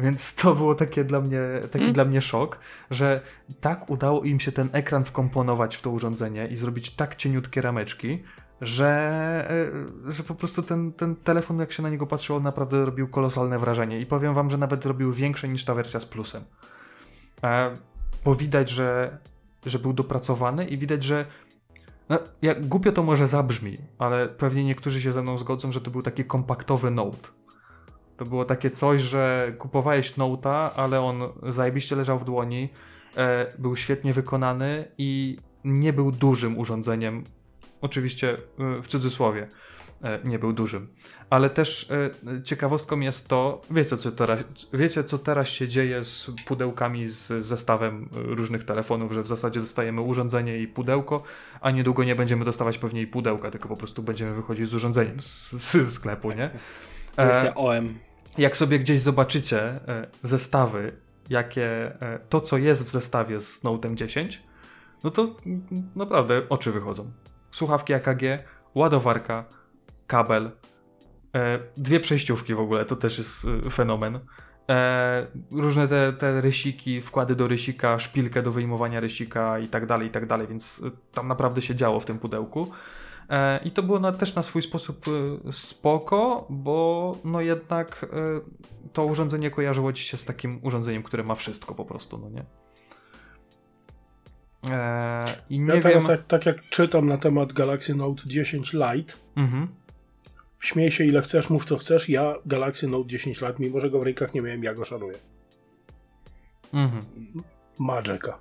Więc 0.00 0.34
to 0.34 0.54
było 0.54 0.74
takie 0.74 1.04
dla 1.04 1.20
mnie, 1.20 1.40
taki 1.70 1.84
Mm. 1.84 1.92
dla 1.92 2.04
mnie 2.04 2.22
szok, 2.22 2.58
że 2.90 3.20
tak 3.60 3.90
udało 3.90 4.22
im 4.22 4.40
się 4.40 4.52
ten 4.52 4.68
ekran 4.72 5.04
wkomponować 5.04 5.76
w 5.76 5.82
to 5.82 5.90
urządzenie 5.90 6.46
i 6.46 6.56
zrobić 6.56 6.90
tak 6.90 7.16
cieniutkie 7.16 7.60
rameczki, 7.60 8.22
że, 8.60 8.90
e, 10.06 10.12
że 10.12 10.22
po 10.22 10.34
prostu 10.34 10.62
ten, 10.62 10.92
ten 10.92 11.16
telefon, 11.16 11.58
jak 11.58 11.72
się 11.72 11.82
na 11.82 11.90
niego 11.90 12.06
patrzyło, 12.06 12.40
naprawdę 12.40 12.84
robił 12.84 13.08
kolosalne 13.08 13.58
wrażenie. 13.58 14.00
I 14.00 14.06
powiem 14.06 14.34
wam, 14.34 14.50
że 14.50 14.58
nawet 14.58 14.86
robił 14.86 15.12
większe 15.12 15.48
niż 15.48 15.64
ta 15.64 15.74
wersja 15.74 16.00
z 16.00 16.06
plusem. 16.06 16.44
E, 17.44 17.74
bo 18.24 18.34
widać, 18.34 18.70
że, 18.70 19.18
że 19.66 19.78
był 19.78 19.92
dopracowany 19.92 20.64
i 20.64 20.78
widać, 20.78 21.04
że 21.04 21.26
no, 22.08 22.18
jak 22.42 22.66
głupio 22.66 22.92
to 22.92 23.02
może 23.02 23.28
zabrzmi, 23.28 23.78
ale 23.98 24.28
pewnie 24.28 24.64
niektórzy 24.64 25.00
się 25.00 25.12
ze 25.12 25.22
mną 25.22 25.38
zgodzą, 25.38 25.72
że 25.72 25.80
to 25.80 25.90
był 25.90 26.02
taki 26.02 26.24
kompaktowy 26.24 26.90
Note. 26.90 27.39
To 28.20 28.26
było 28.26 28.44
takie 28.44 28.70
coś, 28.70 29.02
że 29.02 29.52
kupowałeś 29.58 30.12
Note'a, 30.12 30.70
ale 30.76 31.00
on 31.00 31.22
zajebiście 31.48 31.96
leżał 31.96 32.18
w 32.18 32.24
dłoni, 32.24 32.68
e, 33.16 33.52
był 33.58 33.76
świetnie 33.76 34.12
wykonany 34.12 34.84
i 34.98 35.36
nie 35.64 35.92
był 35.92 36.12
dużym 36.12 36.58
urządzeniem. 36.58 37.24
Oczywiście 37.80 38.36
e, 38.58 38.82
w 38.82 38.88
cudzysłowie 38.88 39.48
e, 40.02 40.20
nie 40.24 40.38
był 40.38 40.52
dużym. 40.52 40.88
Ale 41.30 41.50
też 41.50 41.90
e, 41.90 42.42
ciekawostką 42.42 43.00
jest 43.00 43.28
to, 43.28 43.60
wiecie 43.70 43.96
co, 43.96 44.12
teraz, 44.12 44.40
wiecie 44.72 45.04
co 45.04 45.18
teraz 45.18 45.48
się 45.48 45.68
dzieje 45.68 46.04
z 46.04 46.30
pudełkami 46.46 47.08
z 47.08 47.46
zestawem 47.46 48.08
różnych 48.12 48.64
telefonów, 48.64 49.12
że 49.12 49.22
w 49.22 49.26
zasadzie 49.26 49.60
dostajemy 49.60 50.00
urządzenie 50.00 50.58
i 50.58 50.68
pudełko, 50.68 51.22
a 51.60 51.70
niedługo 51.70 52.04
nie 52.04 52.14
będziemy 52.14 52.44
dostawać 52.44 52.78
pewnie 52.78 53.02
i 53.02 53.06
pudełka, 53.06 53.50
tylko 53.50 53.68
po 53.68 53.76
prostu 53.76 54.02
będziemy 54.02 54.34
wychodzić 54.34 54.68
z 54.68 54.74
urządzeniem 54.74 55.22
z, 55.22 55.50
z 55.52 55.92
sklepu, 55.92 56.32
nie? 56.32 56.50
Wersja 57.16 57.54
OM. 57.54 58.09
Jak 58.38 58.56
sobie 58.56 58.78
gdzieś 58.78 59.00
zobaczycie 59.00 59.62
e, 59.62 60.06
zestawy, 60.22 60.92
jakie 61.30 62.00
e, 62.02 62.18
to, 62.28 62.40
co 62.40 62.58
jest 62.58 62.86
w 62.86 62.90
zestawie 62.90 63.40
z 63.40 63.64
Note'em 63.64 63.94
10, 63.94 64.42
no 65.04 65.10
to 65.10 65.36
naprawdę 65.96 66.42
oczy 66.48 66.72
wychodzą. 66.72 67.10
Słuchawki 67.50 67.94
AKG, 67.94 68.22
ładowarka, 68.74 69.44
kabel, 70.06 70.50
e, 71.34 71.58
dwie 71.76 72.00
przejściówki 72.00 72.54
w 72.54 72.60
ogóle, 72.60 72.84
to 72.84 72.96
też 72.96 73.18
jest 73.18 73.46
fenomen. 73.72 74.20
Różne 75.52 75.88
te, 75.88 76.12
te 76.12 76.40
rysiki, 76.40 77.00
wkłady 77.00 77.36
do 77.36 77.48
rysika, 77.48 77.98
szpilkę 77.98 78.42
do 78.42 78.52
wyjmowania 78.52 79.00
rysika 79.00 79.58
i 79.58 79.68
tak 79.68 79.86
dalej, 79.86 80.08
i 80.08 80.10
tak 80.10 80.26
dalej, 80.26 80.46
więc 80.46 80.82
tam 81.12 81.28
naprawdę 81.28 81.62
się 81.62 81.74
działo 81.74 82.00
w 82.00 82.06
tym 82.06 82.18
pudełku. 82.18 82.72
E, 83.30 83.60
I 83.64 83.70
to 83.70 83.82
było 83.82 83.98
na, 83.98 84.12
też 84.12 84.34
na 84.34 84.42
swój 84.42 84.62
sposób 84.62 85.06
e, 85.48 85.52
spoko, 85.52 86.46
bo 86.50 87.16
no 87.24 87.40
jednak 87.40 88.06
e, 88.12 88.40
to 88.92 89.04
urządzenie 89.04 89.50
kojarzyło 89.50 89.92
ci 89.92 90.04
się 90.04 90.16
z 90.16 90.24
takim 90.24 90.60
urządzeniem, 90.62 91.02
które 91.02 91.22
ma 91.22 91.34
wszystko 91.34 91.74
po 91.74 91.84
prostu, 91.84 92.18
no 92.18 92.28
nie? 92.28 92.42
I 95.50 95.60
nie 95.60 95.66
Ja 95.66 95.72
wiem... 95.74 95.82
teraz 95.82 96.06
tak, 96.06 96.26
tak 96.26 96.46
jak 96.46 96.68
czytam 96.68 97.06
na 97.06 97.18
temat 97.18 97.52
Galaxy 97.52 97.94
Note 97.94 98.22
10 98.26 98.72
Lite, 98.72 99.14
Mhm. 99.36 99.68
śmiej 100.60 100.90
się 100.90 101.04
ile 101.04 101.22
chcesz, 101.22 101.50
mów 101.50 101.64
co 101.64 101.76
chcesz, 101.76 102.08
ja 102.08 102.34
Galaxy 102.46 102.86
Note 102.88 103.08
10 103.08 103.40
Lite, 103.40 103.54
mimo 103.58 103.80
że 103.80 103.90
go 103.90 103.98
w 104.00 104.02
rękach 104.02 104.34
nie 104.34 104.42
miałem, 104.42 104.64
ja 104.64 104.74
go 104.74 104.84
szanuję. 104.84 105.18
Mhm. 106.72 107.02
Magicka. 107.78 108.38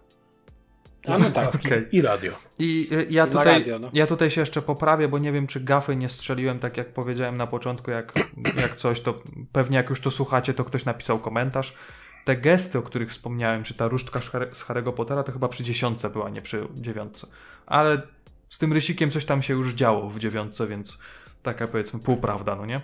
A 1.07 1.17
no 1.17 1.31
tak. 1.31 1.55
Okej. 1.55 1.87
I 1.91 2.01
radio. 2.01 2.31
I 2.59 2.87
y, 2.91 3.07
ja 3.09 3.27
tutaj, 3.27 3.59
radio, 3.59 3.79
no. 3.79 3.89
ja 3.93 4.07
tutaj 4.07 4.31
się 4.31 4.41
jeszcze 4.41 4.61
poprawię, 4.61 5.07
bo 5.07 5.19
nie 5.19 5.31
wiem, 5.31 5.47
czy 5.47 5.59
gafy 5.59 5.95
nie 5.95 6.09
strzeliłem, 6.09 6.59
tak 6.59 6.77
jak 6.77 6.93
powiedziałem 6.93 7.37
na 7.37 7.47
początku, 7.47 7.91
jak, 7.91 8.13
jak 8.61 8.75
coś, 8.75 9.01
to 9.01 9.21
pewnie 9.51 9.77
jak 9.77 9.89
już 9.89 10.01
to 10.01 10.11
słuchacie, 10.11 10.53
to 10.53 10.63
ktoś 10.63 10.85
napisał 10.85 11.19
komentarz. 11.19 11.73
Te 12.25 12.37
gesty, 12.37 12.79
o 12.79 12.81
których 12.81 13.09
wspomniałem, 13.09 13.63
czy 13.63 13.73
ta 13.73 13.87
różdżka 13.87 14.21
z 14.21 14.31
Harry- 14.31 14.55
z 14.55 14.65
Harry'ego 14.65 14.93
Pottera, 14.93 15.23
to 15.23 15.31
chyba 15.31 15.47
przy 15.47 15.63
dziesiątce 15.63 16.09
była, 16.09 16.29
nie 16.29 16.41
przy 16.41 16.67
dziewiątce. 16.75 17.27
Ale 17.65 18.01
z 18.49 18.57
tym 18.57 18.73
rysikiem 18.73 19.11
coś 19.11 19.25
tam 19.25 19.43
się 19.43 19.53
już 19.53 19.73
działo 19.73 20.09
w 20.09 20.19
dziewiątce, 20.19 20.67
więc 20.67 20.99
taka 21.43 21.67
powiedzmy 21.67 21.99
półprawda, 21.99 22.55
no 22.55 22.65
nie? 22.65 22.81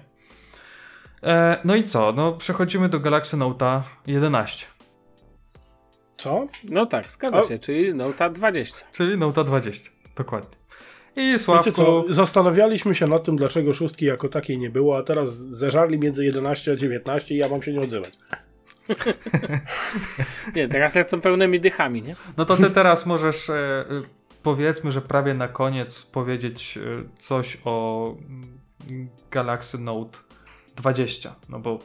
E, 1.24 1.60
no 1.66 1.76
i 1.76 1.84
co? 1.84 2.12
No 2.12 2.32
przechodzimy 2.32 2.90
do 2.90 3.00
Galaxy 3.00 3.38
Note'a 3.38 3.82
11, 4.08 4.66
Co? 6.18 6.48
No 6.64 6.86
tak, 6.86 7.12
zgadza 7.12 7.40
O. 7.40 7.48
się, 7.48 7.60
czyli 7.60 7.94
Note 7.94 8.30
20. 8.30 8.86
czyli 8.94 9.18
Note'a 9.18 9.44
20, 9.44 9.92
dokładnie. 10.16 10.58
I 11.16 11.22
Wiecie 11.22 11.40
Sławku... 11.40 11.72
co, 11.72 12.06
zastanawialiśmy 12.10 12.96
się 12.96 13.08
nad 13.08 13.24
tym, 13.24 13.36
dlaczego 13.36 13.74
szóstki 13.74 14.06
jako 14.06 14.30
takiej 14.30 14.60
nie 14.60 14.70
było, 14.70 14.98
a 14.98 15.04
teraz 15.04 15.38
zeżarli 15.38 16.00
między 16.00 16.26
11 16.26 16.72
a 16.72 16.76
19 16.76 17.36
i 17.36 17.38
ja 17.38 17.50
mam 17.50 17.62
się 17.62 17.74
nie 17.74 17.82
odzywać. 17.82 18.12
Nie, 20.56 20.68
teraz 20.68 20.96
lecą 20.96 21.22
pełnymi 21.22 21.60
dychami, 21.60 22.02
nie? 22.02 22.16
No 22.38 22.46
to 22.46 22.58
ty 22.58 22.70
teraz 22.70 23.06
możesz, 23.06 23.50
e, 23.50 23.54
e, 23.54 23.86
powiedzmy, 24.44 24.92
że 24.92 25.02
prawie 25.02 25.34
na 25.34 25.48
koniec 25.48 26.04
powiedzieć 26.04 26.78
e, 26.78 26.82
coś 27.20 27.58
o 27.66 28.08
mm, 28.90 29.10
Galaxy 29.32 29.78
Note 29.78 30.18
20, 30.76 31.36
no 31.50 31.60
bo 31.60 31.80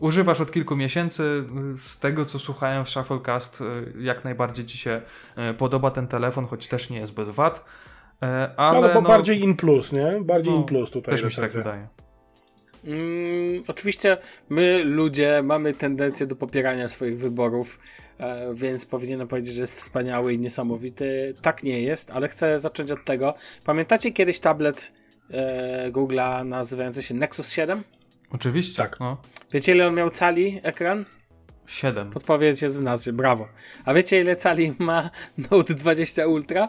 używasz 0.00 0.40
od 0.40 0.52
kilku 0.52 0.76
miesięcy, 0.76 1.22
y, 1.22 1.78
z 1.78 1.98
tego 1.98 2.24
co 2.24 2.38
słuchałem 2.38 2.84
w 2.84 2.90
Shufflecast, 2.90 3.60
y, 3.60 3.64
jak 4.02 4.24
najbardziej 4.24 4.66
ci 4.66 4.78
się 4.78 5.02
e, 5.36 5.54
podoba 5.54 5.90
ten 5.90 6.08
telefon, 6.08 6.46
choć 6.46 6.68
też 6.68 6.90
nie 6.90 6.98
jest 6.98 7.14
bez 7.14 7.28
wad, 7.28 7.64
ale 8.56 8.94
bo 8.94 9.00
no, 9.00 9.08
bardziej 9.08 9.40
in 9.40 9.56
plus, 9.56 9.92
nie? 9.92 10.20
Bardziej 10.20 10.52
no, 10.52 10.58
in 10.60 10.64
plus 10.64 10.90
tutaj. 10.90 11.14
też 11.14 11.24
mi 11.24 11.32
się 11.32 11.42
tak 11.42 11.50
wydaje. 11.50 11.88
Mm, 12.84 13.62
oczywiście 13.68 14.18
my, 14.48 14.84
ludzie, 14.84 15.42
mamy 15.44 15.74
tendencję 15.74 16.26
do 16.26 16.36
popierania 16.36 16.88
swoich 16.88 17.18
wyborów, 17.18 17.80
e, 18.18 18.54
więc 18.54 18.86
powinienem 18.86 19.28
powiedzieć, 19.28 19.54
że 19.54 19.60
jest 19.60 19.74
wspaniały 19.74 20.34
i 20.34 20.38
niesamowity. 20.38 21.34
Tak 21.42 21.62
nie 21.62 21.82
jest, 21.82 22.10
ale 22.10 22.28
chcę 22.28 22.58
zacząć 22.58 22.90
od 22.90 23.04
tego. 23.04 23.34
Pamiętacie 23.64 24.12
kiedyś 24.12 24.40
tablet 24.40 24.92
e, 25.30 25.90
Google'a 25.90 26.46
nazywający 26.46 27.02
się 27.02 27.14
Nexus 27.14 27.50
7? 27.50 27.82
Oczywiście, 28.30 28.76
Tak. 28.82 29.00
no. 29.00 29.16
Wiecie 29.52 29.72
ile 29.74 29.88
on 29.88 29.94
miał 29.94 30.10
cali 30.10 30.60
ekran? 30.62 31.04
7. 31.66 32.10
Podpowiedź 32.10 32.62
jest 32.62 32.78
w 32.78 32.82
nazwie, 32.82 33.12
brawo. 33.12 33.48
A 33.84 33.94
wiecie 33.94 34.20
ile 34.20 34.36
cali 34.36 34.74
ma 34.78 35.10
Note 35.50 35.74
20 35.74 36.26
Ultra? 36.26 36.68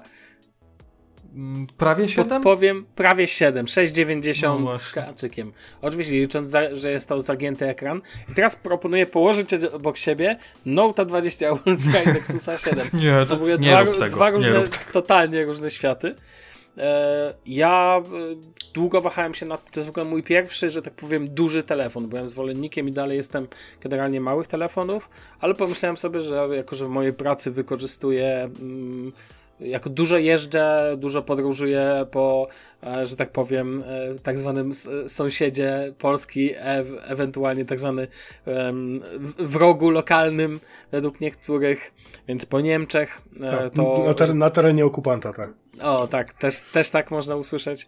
Mm, 1.35 1.67
Prawie 1.77 2.09
7? 2.09 2.25
Podpowiem 2.29 2.85
prawie 2.95 3.27
7, 3.27 3.65
No 3.65 3.81
6,90 3.83 4.57
z 4.57 4.61
właśnie. 4.61 5.01
kaczykiem. 5.01 5.53
Oczywiście 5.81 6.15
licząc, 6.15 6.49
za, 6.49 6.75
że 6.75 6.91
jest 6.91 7.09
to 7.09 7.21
zagięty 7.21 7.65
ekran. 7.67 8.01
I 8.31 8.33
teraz 8.33 8.55
proponuję 8.55 9.05
położyć 9.05 9.53
obok 9.53 9.97
siebie 9.97 10.37
Note 10.65 11.05
20 11.05 11.51
Ultra 11.51 12.03
i 12.03 12.07
Nexusa 12.07 12.57
7. 12.57 12.87
Nie, 12.93 13.25
To 13.29 13.37
to 13.37 13.47
nie 13.47 13.57
dwa, 13.57 13.81
rób 13.81 13.99
tego, 13.99 14.15
dwa 14.15 14.29
różne, 14.29 14.63
totalnie 14.91 15.45
różne 15.45 15.69
światy. 15.69 16.15
E, 16.79 17.33
ja 17.45 18.01
e, 18.01 18.35
długo 18.73 19.01
wahałem 19.01 19.33
się 19.33 19.45
nad 19.45 19.71
to 19.71 19.79
jest 19.79 19.87
w 19.87 19.89
ogóle 19.89 20.05
mój 20.05 20.23
pierwszy, 20.23 20.71
że 20.71 20.81
tak 20.81 20.93
powiem, 20.93 21.29
duży 21.29 21.63
telefon. 21.63 22.07
Byłem 22.07 22.27
zwolennikiem 22.27 22.89
i 22.89 22.91
dalej 22.91 23.17
jestem 23.17 23.47
generalnie 23.81 24.21
małych 24.21 24.47
telefonów, 24.47 25.09
ale 25.39 25.53
pomyślałem 25.53 25.97
sobie, 25.97 26.21
że 26.21 26.47
jako, 26.51 26.75
że 26.75 26.85
w 26.85 26.89
mojej 26.89 27.13
pracy 27.13 27.51
wykorzystuję 27.51 28.49
mm, 28.61 29.11
jako 29.59 29.89
dużo 29.89 30.17
jeżdżę, 30.17 30.95
dużo 30.97 31.21
podróżuję 31.21 32.05
po, 32.11 32.47
e, 32.83 33.05
że 33.05 33.15
tak 33.15 33.31
powiem, 33.31 33.83
tak 34.23 34.39
zwanym 34.39 34.71
sąsiedzie 35.07 35.93
Polski, 35.97 36.53
e 36.53 36.85
ewentualnie 37.07 37.65
tak 37.65 37.79
zwany 37.79 38.07
wrogu 39.39 39.89
lokalnym 39.89 40.59
według 40.91 41.21
niektórych, 41.21 41.93
więc 42.27 42.45
po 42.45 42.61
Niemczech 42.61 43.21
Tak, 43.41 43.73
to... 43.73 44.33
na 44.33 44.49
terenie 44.49 44.85
okupanta, 44.85 45.33
tak. 45.33 45.53
O, 45.81 46.07
tak, 46.07 46.33
też, 46.33 46.61
też 46.61 46.89
tak 46.89 47.11
można 47.11 47.35
usłyszeć. 47.35 47.87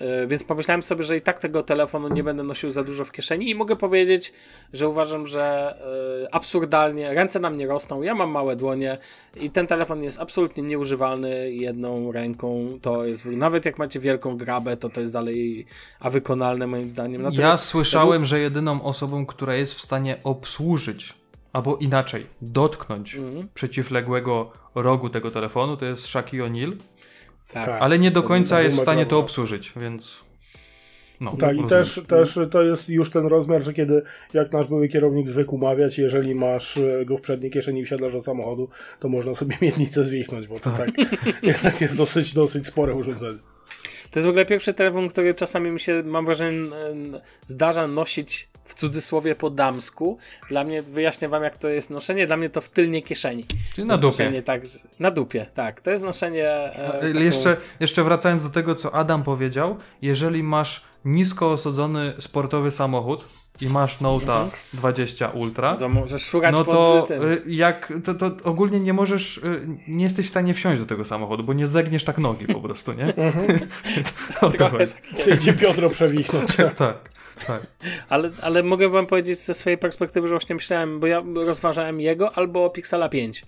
Yy, 0.00 0.26
Więc 0.26 0.44
pomyślałem 0.44 0.82
sobie, 0.82 1.04
że 1.04 1.16
i 1.16 1.20
tak 1.20 1.38
tego 1.38 1.62
telefonu 1.62 2.08
nie 2.08 2.22
będę 2.24 2.42
nosił 2.42 2.70
za 2.70 2.84
dużo 2.84 3.04
w 3.04 3.12
kieszeni 3.12 3.50
i 3.50 3.54
mogę 3.54 3.76
powiedzieć, 3.76 4.32
że 4.72 4.88
uważam, 4.88 5.26
że 5.26 5.74
yy, 6.20 6.28
absurdalnie 6.32 7.14
ręce 7.14 7.40
nam 7.40 7.56
nie 7.58 7.66
rosną. 7.66 8.02
Ja 8.02 8.14
mam 8.14 8.30
małe 8.30 8.56
dłonie 8.56 8.98
i 9.40 9.50
ten 9.50 9.66
telefon 9.66 10.02
jest 10.02 10.20
absolutnie 10.20 10.62
nieużywalny 10.62 11.52
jedną 11.52 12.12
ręką. 12.12 12.68
To 12.82 13.04
jest, 13.04 13.24
nawet 13.24 13.64
jak 13.64 13.78
macie 13.78 14.00
wielką 14.00 14.36
grabę, 14.36 14.76
to 14.76 14.88
to 14.88 15.00
jest 15.00 15.12
dalej 15.12 15.66
a 16.00 16.10
wykonalne 16.10 16.66
moim 16.66 16.88
zdaniem. 16.88 17.22
Ja 17.22 17.30
Natomiast 17.30 17.64
słyszałem, 17.64 18.24
że 18.24 18.40
jedyną 18.40 18.82
osobą, 18.82 19.26
która 19.26 19.54
jest 19.54 19.74
w 19.74 19.80
stanie 19.80 20.16
obsłużyć, 20.24 21.14
albo 21.52 21.76
inaczej, 21.76 22.26
dotknąć 22.42 23.14
Mhm. 23.14 23.48
przeciwległego 23.54 24.52
rogu 24.74 25.10
tego 25.10 25.30
telefonu, 25.30 25.76
to 25.76 25.84
jest 25.84 26.06
Shaquille 26.06 26.44
O'Neal, 26.44 26.76
tak. 27.52 27.66
Tak. 27.66 27.82
ale 27.82 27.98
nie 27.98 28.10
do 28.10 28.22
końca 28.22 28.62
jest 28.62 28.76
w 28.76 28.80
stanie 28.80 29.06
to 29.06 29.18
obsłużyć, 29.18 29.72
więc. 29.76 30.24
No, 31.20 31.36
Tak, 31.36 31.56
i 31.56 31.64
też, 31.64 32.00
też 32.08 32.38
to 32.50 32.62
jest 32.62 32.88
już 32.88 33.10
ten 33.10 33.26
rozmiar, 33.26 33.62
że 33.62 33.72
kiedy, 33.72 34.02
jak 34.34 34.52
nasz 34.52 34.66
były 34.66 34.88
kierownik 34.88 35.28
zwykł 35.28 35.58
mawiać, 35.58 35.98
jeżeli 35.98 36.34
masz 36.34 36.76
e, 36.76 37.04
go 37.04 37.18
w 37.18 37.20
przedniej 37.20 37.50
kieszeni 37.50 37.80
i 37.80 37.84
wsiadasz 37.84 38.12
do 38.12 38.20
samochodu, 38.20 38.68
to 39.00 39.08
można 39.08 39.34
sobie 39.34 39.56
miednicę 39.62 40.04
zwichnąć, 40.04 40.46
bo 40.46 40.60
to 40.60 40.70
tak, 40.70 40.90
jednak 41.42 41.80
jest 41.80 41.96
dosyć, 41.96 42.34
dosyć 42.34 42.66
spore 42.66 42.94
urządzenie. 42.94 43.38
To 44.10 44.18
jest 44.18 44.26
w 44.26 44.28
ogóle 44.28 44.46
pierwszy 44.46 44.74
telefon, 44.74 45.08
który 45.08 45.34
czasami 45.34 45.70
mi 45.70 45.80
się, 45.80 46.02
mam 46.06 46.24
wrażenie, 46.24 46.68
zdarza 47.46 47.86
nosić 47.86 48.48
w 48.72 48.74
cudzysłowie 48.74 49.34
po 49.34 49.50
damsku. 49.50 50.18
Dla 50.48 50.64
mnie, 50.64 50.82
wyjaśnię 50.82 51.28
wam 51.28 51.42
jak 51.42 51.58
to 51.58 51.68
jest 51.68 51.90
noszenie, 51.90 52.26
dla 52.26 52.36
mnie 52.36 52.50
to 52.50 52.60
w 52.60 52.68
tylnej 52.68 53.02
kieszeni. 53.02 53.44
Czyli 53.74 53.86
na 53.86 53.98
To 53.98 54.00
dupie. 54.10 54.42
Tak, 54.42 54.60
na 54.98 55.10
dupie, 55.10 55.46
tak. 55.54 55.80
To 55.80 55.90
jest 55.90 56.04
noszenie... 56.04 56.46
E, 56.48 56.90
Ale 56.92 57.12
taką- 57.12 57.24
Jeszcze, 57.24 57.56
jeszcze 57.80 58.04
wracając 58.04 58.42
do 58.42 58.48
tego, 58.50 58.74
co 58.74 58.94
Adam 58.94 59.22
powiedział, 59.22 59.76
jeżeli 60.02 60.42
masz 60.42 60.84
nisko 61.04 61.52
osadzony 61.52 62.12
sportowy 62.18 62.70
samochód 62.70 63.28
i 63.60 63.66
masz 63.68 63.98
Note'a 64.00 64.48
20 64.72 65.28
Ultra, 65.28 65.76
To 65.76 65.88
możesz 65.88 66.22
szukać 66.22 66.54
no 66.54 66.64
to 66.64 67.06
y, 67.10 67.42
jak 67.46 67.92
to, 68.04 68.14
to 68.14 68.30
ogólnie 68.44 68.80
nie 68.80 68.92
możesz, 68.92 69.36
y, 69.38 69.66
nie 69.88 70.04
jesteś 70.04 70.26
w 70.26 70.30
stanie 70.30 70.54
wsiąść 70.54 70.80
do 70.80 70.86
tego 70.86 71.04
samochodu, 71.04 71.44
bo 71.44 71.52
nie 71.52 71.66
zegniesz 71.66 72.04
tak 72.04 72.18
nogi 72.18 72.46
po 72.46 72.60
prostu, 72.60 72.92
nie? 72.92 73.06
o 74.40 74.50
to 74.50 74.56
Trochę 74.56 74.78
chodzi. 74.78 74.92
tak. 75.46 75.56
Piotro 75.56 75.90
przewichnąć. 75.90 76.56
Tak, 76.76 77.10
tak. 77.46 77.62
Ale, 78.08 78.30
ale 78.42 78.62
mogę 78.62 78.88
wam 78.88 79.06
powiedzieć 79.06 79.38
ze 79.38 79.54
swojej 79.54 79.78
perspektywy, 79.78 80.28
że 80.28 80.34
właśnie 80.34 80.54
myślałem, 80.54 81.00
bo 81.00 81.06
ja 81.06 81.22
rozważałem 81.34 82.00
jego 82.00 82.32
albo 82.32 82.70
Pixela 82.70 83.08
5. 83.08 83.42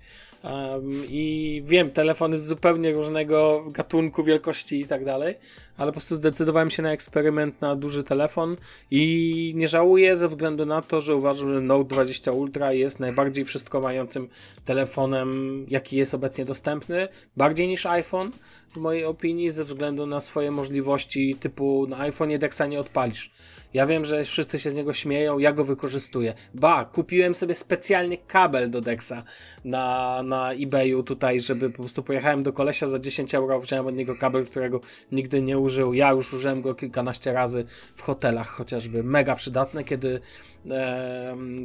Um, 0.44 0.93
I 1.09 1.62
wiem, 1.66 1.90
telefon 1.90 2.32
jest 2.32 2.47
zupełnie 2.47 2.93
różnego 2.93 3.65
gatunku, 3.70 4.24
wielkości 4.24 4.81
i 4.81 4.86
tak 4.86 5.05
dalej, 5.05 5.35
ale 5.77 5.86
po 5.86 5.93
prostu 5.93 6.16
zdecydowałem 6.16 6.70
się 6.70 6.82
na 6.82 6.93
eksperyment 6.93 7.61
na 7.61 7.77
duży 7.77 8.05
telefon 8.05 8.56
i 8.90 9.52
nie 9.56 9.69
żałuję 9.69 10.16
ze 10.16 10.28
względu 10.28 10.66
na 10.66 10.82
to, 10.82 11.01
że 11.01 11.16
uważam, 11.16 11.55
że 11.55 11.61
Note 11.61 11.89
20 11.89 12.32
Ultra 12.32 12.73
jest 12.73 13.01
najbardziej 13.01 13.44
wszystko 13.44 13.81
mającym 13.81 14.28
telefonem, 14.65 15.66
jaki 15.69 15.97
jest 15.97 16.15
obecnie 16.15 16.44
dostępny, 16.44 17.09
bardziej 17.36 17.69
niż 17.69 17.86
iPhone 17.86 18.31
w 18.74 18.76
mojej 18.76 19.05
opinii, 19.05 19.51
ze 19.51 19.64
względu 19.64 20.06
na 20.06 20.20
swoje 20.20 20.51
możliwości 20.51 21.36
typu 21.40 21.86
na 21.86 21.98
iPhone 21.98 22.38
Dexa 22.38 22.66
nie 22.68 22.80
odpalisz. 22.80 23.30
Ja 23.74 23.86
wiem, 23.86 24.05
że 24.05 24.24
wszyscy 24.24 24.59
się 24.59 24.70
z 24.70 24.76
niego 24.76 24.92
śmieją, 24.92 25.38
ja 25.38 25.52
go 25.52 25.64
wykorzystuję. 25.64 26.34
Ba, 26.55 26.84
kupiłem 26.84 27.34
sobie 27.34 27.55
specjalnie 27.55 28.18
kabel 28.18 28.70
do 28.70 28.80
Dexa 28.80 29.22
na, 29.64 30.22
na 30.22 30.52
eBayu 30.52 31.02
tutaj, 31.02 31.40
żeby 31.40 31.70
po 31.70 31.76
prostu 31.76 32.02
pojechałem 32.02 32.42
do 32.42 32.52
kolesia 32.52 32.86
za 32.86 32.98
10 32.98 33.34
euro, 33.34 33.60
wziąłem 33.60 33.86
od 33.86 33.94
niego 33.94 34.16
kabel, 34.16 34.46
którego 34.46 34.80
nigdy 35.12 35.42
nie 35.42 35.59
użył. 35.59 35.94
Ja 35.94 36.12
już 36.12 36.32
użyłem 36.32 36.62
go 36.62 36.74
kilkanaście 36.74 37.32
razy 37.32 37.64
w 37.96 38.02
hotelach 38.02 38.48
chociażby. 38.48 39.02
Mega 39.02 39.36
przydatne, 39.36 39.84
kiedy 39.84 40.20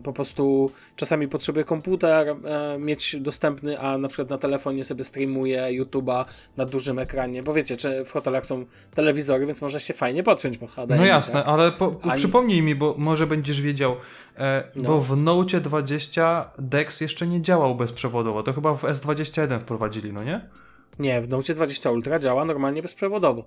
po 0.04 0.14
prostu 0.14 0.72
czasami 0.96 1.28
potrzebuję 1.28 1.66
komputer 1.66 2.36
mieć 2.80 3.16
dostępny, 3.20 3.80
a 3.80 3.98
na 3.98 4.08
przykład 4.08 4.30
na 4.30 4.38
telefonie 4.38 4.84
sobie 4.84 5.04
streamuję 5.04 5.62
YouTube'a 5.82 6.26
na 6.58 6.66
dużym 6.66 7.00
ekranie, 7.00 7.44
bo 7.44 7.54
wiecie, 7.54 7.78
czy 7.78 8.06
w 8.06 8.12
hotelach 8.12 8.46
są 8.46 8.66
telewizory, 8.96 9.46
więc 9.46 9.62
może 9.62 9.80
się 9.80 9.94
fajnie 9.94 10.24
podpiąć 10.24 10.58
po 10.58 10.68
HDMI. 10.68 11.00
No 11.00 11.06
jasne, 11.06 11.34
tak? 11.34 11.48
ale 11.48 11.72
po, 11.72 11.92
przypomnij 12.16 12.62
mi, 12.62 12.76
bo 12.76 12.96
może 12.98 13.28
będziesz 13.28 13.62
wiedział, 13.62 13.96
e, 14.38 14.64
No. 14.76 14.84
bo 14.90 15.02
w 15.02 15.18
Note 15.18 15.62
20 15.62 16.52
DeX 16.60 17.02
jeszcze 17.02 17.28
nie 17.28 17.42
działał 17.42 17.76
bezprzewodowo, 17.76 18.44
to 18.44 18.54
chyba 18.54 18.76
w 18.76 18.84
S21 18.84 19.60
wprowadzili, 19.60 20.14
no 20.14 20.24
nie? 20.24 20.42
Nie, 21.00 21.22
w 21.22 21.30
Note 21.30 21.54
20 21.54 21.92
Ultra 21.92 22.20
działa 22.20 22.46
normalnie 22.46 22.82
bezprzewodowo. 22.82 23.46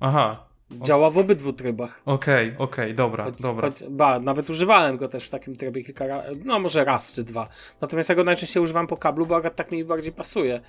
Aha, 0.00 0.44
Działa 0.82 1.10
w 1.10 1.18
obydwu 1.18 1.52
trybach. 1.52 2.02
okej, 2.04 2.54
okej, 2.58 2.94
dobra, 2.94 3.24
Choć, 3.24 3.42
dobra. 3.42 3.68
Choć, 3.68 3.84
ba, 3.90 4.18
nawet 4.18 4.50
używałem 4.50 4.96
go 4.96 5.08
też 5.08 5.26
w 5.26 5.30
takim 5.30 5.56
trybie 5.56 5.84
kilka 5.84 6.06
razy, 6.06 6.40
no 6.44 6.58
może 6.58 6.84
raz 6.84 7.14
czy 7.14 7.24
dwa. 7.24 7.48
Natomiast 7.80 8.08
ja 8.08 8.14
go 8.14 8.24
najczęściej 8.24 8.62
używam 8.62 8.86
po 8.86 8.96
kablu, 8.96 9.26
bo 9.26 9.36
akurat 9.36 9.56
tak 9.56 9.72
mi 9.72 9.84
bardziej 9.84 10.12
pasuje. 10.12 10.60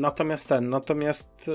Natomiast 0.00 0.48
ten, 0.48 0.70
natomiast 0.70 1.50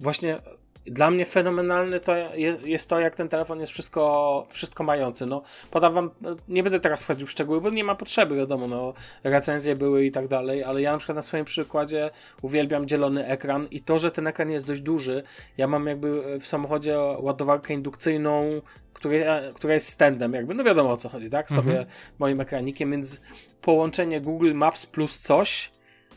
właśnie 0.00 0.38
dla 0.86 1.10
mnie 1.10 1.24
fenomenalny 1.24 2.00
to 2.00 2.16
jest, 2.16 2.66
jest 2.66 2.88
to, 2.88 3.00
jak 3.00 3.14
ten 3.14 3.28
telefon 3.28 3.60
jest 3.60 3.72
wszystko, 3.72 4.46
wszystko 4.50 4.84
mający. 4.84 5.26
No, 5.26 5.42
podam 5.70 5.94
wam, 5.94 6.10
nie 6.48 6.62
będę 6.62 6.80
teraz 6.80 7.02
wchodził 7.02 7.26
w 7.26 7.30
szczegóły, 7.30 7.60
bo 7.60 7.70
nie 7.70 7.84
ma 7.84 7.94
potrzeby, 7.94 8.36
wiadomo, 8.36 8.68
no, 8.68 8.94
recenzje 9.24 9.76
były 9.76 10.04
i 10.04 10.10
tak 10.10 10.28
dalej, 10.28 10.64
ale 10.64 10.82
ja 10.82 10.92
na 10.92 10.98
przykład 10.98 11.16
na 11.16 11.22
swoim 11.22 11.44
przykładzie 11.44 12.10
uwielbiam 12.42 12.86
dzielony 12.86 13.26
ekran 13.26 13.66
i 13.70 13.82
to, 13.82 13.98
że 13.98 14.10
ten 14.10 14.26
ekran 14.26 14.50
jest 14.50 14.66
dość 14.66 14.82
duży, 14.82 15.22
ja 15.56 15.66
mam 15.66 15.86
jakby 15.86 16.38
w 16.40 16.46
samochodzie 16.46 16.98
ładowarkę 16.98 17.74
indukcyjną, 17.74 18.62
która, 18.92 19.40
która 19.54 19.74
jest 19.74 19.88
standem, 19.88 20.32
jakby, 20.32 20.54
no 20.54 20.64
wiadomo 20.64 20.90
o 20.90 20.96
co 20.96 21.08
chodzi, 21.08 21.30
tak? 21.30 21.50
Sobie 21.50 21.86
moim 22.18 22.40
ekranikiem, 22.40 22.90
więc 22.90 23.20
połączenie 23.60 24.20
Google 24.20 24.54
Maps 24.54 24.86
plus 24.86 25.18
coś, 25.18 25.70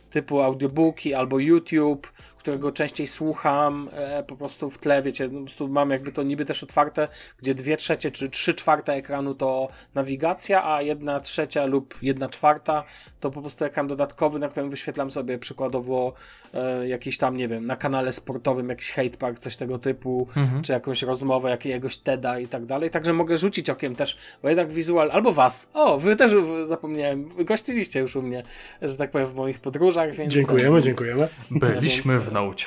typu 0.10 0.42
audiobooki 0.42 1.14
albo 1.14 1.40
YouTube, 1.40 2.12
którego 2.48 2.72
częściej 2.72 3.08
słucham 3.08 3.90
e, 3.92 4.24
po 4.24 4.36
prostu 4.36 4.70
w 4.70 4.78
tle, 4.78 5.02
wiecie, 5.02 5.30
po 5.30 5.42
prostu 5.42 5.68
mam 5.68 5.90
jakby 5.90 6.12
to 6.12 6.24
niby 6.24 6.46
też 6.46 6.64
otwarte, 6.64 7.08
gdzie 7.42 7.56
dwie 7.56 7.78
trzecie 7.78 8.12
czy 8.12 8.30
trzy 8.30 8.54
czwarte 8.54 8.94
ekranu 8.94 9.34
to 9.34 9.68
nawigacja, 9.96 10.74
a 10.74 10.82
jedna 10.82 11.20
trzecia 11.20 11.66
lub 11.66 11.96
jedna 12.02 12.30
czwarta 12.30 12.84
to 13.20 13.32
po 13.32 13.42
prostu 13.42 13.66
ekran 13.66 13.88
dodatkowy, 13.88 14.40
na 14.40 14.50
którym 14.50 14.70
wyświetlam 14.70 15.12
sobie 15.12 15.38
przykładowo 15.38 16.14
e, 16.54 16.88
jakiś 16.88 17.18
tam, 17.18 17.38
nie 17.38 17.48
wiem, 17.48 17.66
na 17.66 17.76
kanale 17.76 18.12
sportowym 18.12 18.70
jakiś 18.70 18.92
hate 18.92 19.18
park, 19.18 19.40
coś 19.40 19.58
tego 19.58 19.80
typu, 19.80 20.28
czy 20.62 20.74
jakąś 20.74 21.02
rozmowę 21.02 21.50
jakiegoś 21.50 21.98
TEDa 21.98 22.40
i 22.40 22.48
tak 22.48 22.66
dalej, 22.66 22.90
także 22.90 23.14
mogę 23.14 23.38
rzucić 23.38 23.70
okiem 23.70 23.96
też, 23.96 24.18
bo 24.42 24.50
jednak 24.50 24.72
wizual, 24.72 25.12
albo 25.12 25.34
was, 25.34 25.70
o, 25.74 25.98
wy 25.98 26.16
też 26.16 26.32
zapomniałem, 26.68 27.30
gościliście 27.46 28.00
już 28.00 28.16
u 28.16 28.22
mnie, 28.22 28.44
że 28.82 28.96
tak 28.96 29.12
powiem, 29.12 29.28
w 29.28 29.36
moich 29.36 29.60
podróżach, 29.60 30.12
więc... 30.12 30.34
Dziękujemy, 30.34 30.82
dziękujemy. 30.82 31.28
Byliśmy 31.52 32.20
w 32.20 32.32
Note. 32.42 32.64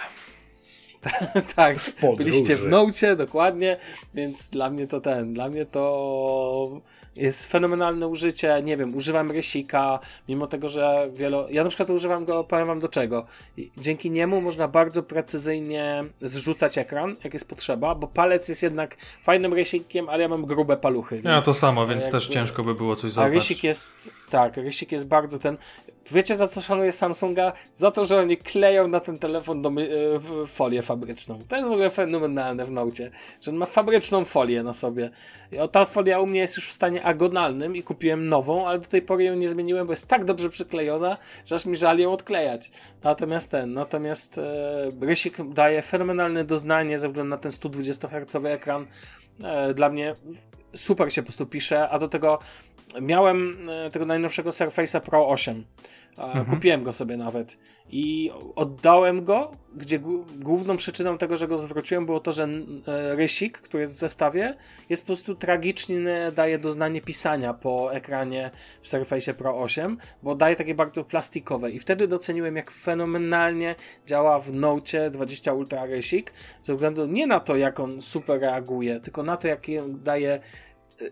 tak, 1.56 1.76
podróży. 2.00 2.16
byliście 2.16 2.56
w 2.56 2.66
Nocie, 2.66 3.16
dokładnie, 3.16 3.76
więc 4.14 4.48
dla 4.48 4.70
mnie 4.70 4.86
to 4.86 5.00
ten, 5.00 5.34
dla 5.34 5.48
mnie 5.48 5.66
to 5.66 6.80
jest 7.16 7.46
fenomenalne 7.46 8.08
użycie, 8.08 8.62
nie 8.62 8.76
wiem, 8.76 8.96
używam 8.96 9.30
rysika, 9.30 9.98
mimo 10.28 10.46
tego, 10.46 10.68
że 10.68 11.10
wielo... 11.12 11.48
Ja 11.50 11.62
na 11.64 11.68
przykład 11.68 11.90
używam 11.90 12.24
go, 12.24 12.44
powiem 12.44 12.66
wam 12.66 12.80
do 12.80 12.88
czego. 12.88 13.26
Dzięki 13.76 14.10
niemu 14.10 14.40
można 14.40 14.68
bardzo 14.68 15.02
precyzyjnie 15.02 16.04
zrzucać 16.22 16.78
ekran, 16.78 17.16
jak 17.24 17.32
jest 17.34 17.48
potrzeba, 17.48 17.94
bo 17.94 18.06
palec 18.06 18.48
jest 18.48 18.62
jednak 18.62 18.96
fajnym 19.22 19.54
rysikiem, 19.54 20.08
ale 20.08 20.22
ja 20.22 20.28
mam 20.28 20.46
grube 20.46 20.76
paluchy. 20.76 21.20
Ja 21.24 21.42
to 21.42 21.54
samo, 21.54 21.86
więc 21.86 22.02
jakby- 22.02 22.18
też 22.18 22.28
ciężko 22.28 22.64
by 22.64 22.74
było 22.74 22.96
coś 22.96 23.10
a 23.10 23.14
zaznaczyć. 23.14 23.34
rysik 23.34 23.64
jest, 23.64 24.10
tak, 24.30 24.56
rysik 24.56 24.92
jest 24.92 25.08
bardzo 25.08 25.38
ten. 25.38 25.56
Wiecie 26.12 26.36
za 26.36 26.48
co 26.48 26.60
szanuję 26.60 26.92
Samsunga? 26.92 27.52
Za 27.74 27.90
to, 27.90 28.04
że 28.04 28.20
oni 28.20 28.36
kleją 28.36 28.88
na 28.88 29.00
ten 29.00 29.18
telefon 29.18 29.62
do, 29.62 29.68
e, 29.68 30.46
folię 30.46 30.82
fabryczną. 30.82 31.38
To 31.48 31.56
jest 31.56 31.68
w 31.68 31.72
ogóle 31.72 31.90
fenomenalne 31.90 32.64
w 32.66 32.70
Nocie, 32.70 33.10
że 33.40 33.50
on 33.50 33.56
ma 33.56 33.66
fabryczną 33.66 34.24
folię 34.24 34.62
na 34.62 34.74
sobie. 34.74 35.10
I 35.52 35.58
o, 35.58 35.68
ta 35.68 35.84
folia 35.84 36.20
u 36.20 36.26
mnie 36.26 36.40
jest 36.40 36.56
już 36.56 36.68
w 36.68 36.72
stanie 36.72 37.02
agonalnym 37.02 37.76
i 37.76 37.82
kupiłem 37.82 38.28
nową, 38.28 38.68
ale 38.68 38.78
do 38.78 38.88
tej 38.88 39.02
pory 39.02 39.24
ją 39.24 39.36
nie 39.36 39.48
zmieniłem, 39.48 39.86
bo 39.86 39.92
jest 39.92 40.08
tak 40.08 40.24
dobrze 40.24 40.50
przyklejona, 40.50 41.18
że 41.46 41.54
aż 41.54 41.66
mi 41.66 41.76
żal 41.76 41.98
ją 41.98 42.12
odklejać. 42.12 42.70
Natomiast 43.02 43.50
ten, 43.50 43.72
natomiast 43.72 44.38
e, 44.38 44.88
rysik 45.00 45.36
daje 45.52 45.82
fenomenalne 45.82 46.44
doznanie 46.44 46.98
ze 46.98 47.08
względu 47.08 47.30
na 47.30 47.38
ten 47.38 47.52
120 47.52 48.08
Hz 48.08 48.44
ekran. 48.44 48.86
E, 49.44 49.74
dla 49.74 49.88
mnie 49.88 50.14
super 50.74 51.12
się 51.12 51.22
po 51.22 51.26
prostu 51.26 51.46
pisze, 51.46 51.88
a 51.88 51.98
do 51.98 52.08
tego 52.08 52.38
miałem 53.00 53.68
e, 53.70 53.90
tego 53.90 54.06
najnowszego 54.06 54.50
Surface'a 54.50 55.00
Pro 55.00 55.28
8. 55.28 55.64
E, 56.18 56.44
Kupiłem 56.44 56.84
go 56.84 56.92
sobie 56.92 57.16
nawet. 57.16 57.58
I 57.92 58.30
oddałem 58.56 59.24
go, 59.24 59.50
gdzie 59.74 59.98
główną 60.38 60.76
przyczyną 60.76 61.18
tego, 61.18 61.36
że 61.36 61.48
go 61.48 61.58
zwróciłem 61.58 62.06
było 62.06 62.20
to, 62.20 62.32
że 62.32 62.44
e, 62.44 63.16
rysik, 63.16 63.58
który 63.58 63.82
jest 63.82 63.96
w 63.96 63.98
zestawie, 63.98 64.54
jest 64.88 65.02
po 65.02 65.06
prostu 65.06 65.34
tragiczny, 65.34 66.32
daje 66.32 66.58
doznanie 66.58 67.00
pisania 67.00 67.54
po 67.54 67.94
ekranie 67.94 68.50
w 68.82 68.88
Surface 68.88 69.34
Pro 69.34 69.60
8, 69.60 69.98
bo 70.22 70.34
daje 70.34 70.56
takie 70.56 70.74
bardzo 70.74 71.04
plastikowe. 71.04 71.70
I 71.70 71.78
wtedy 71.78 72.08
doceniłem 72.08 72.56
jak 72.56 72.70
fenomenalnie 72.70 73.74
działa 74.06 74.38
w 74.38 74.52
Note 74.52 75.10
20 75.10 75.52
Ultra 75.52 75.84
rysik, 75.84 76.32
ze 76.62 76.74
względu 76.74 77.06
nie 77.06 77.26
na 77.26 77.40
to 77.40 77.56
jak 77.56 77.80
on 77.80 78.02
super 78.02 78.40
reaguje, 78.40 79.00
tylko 79.00 79.22
na 79.22 79.36
to 79.36 79.48
jak 79.48 79.66
daje 79.88 80.40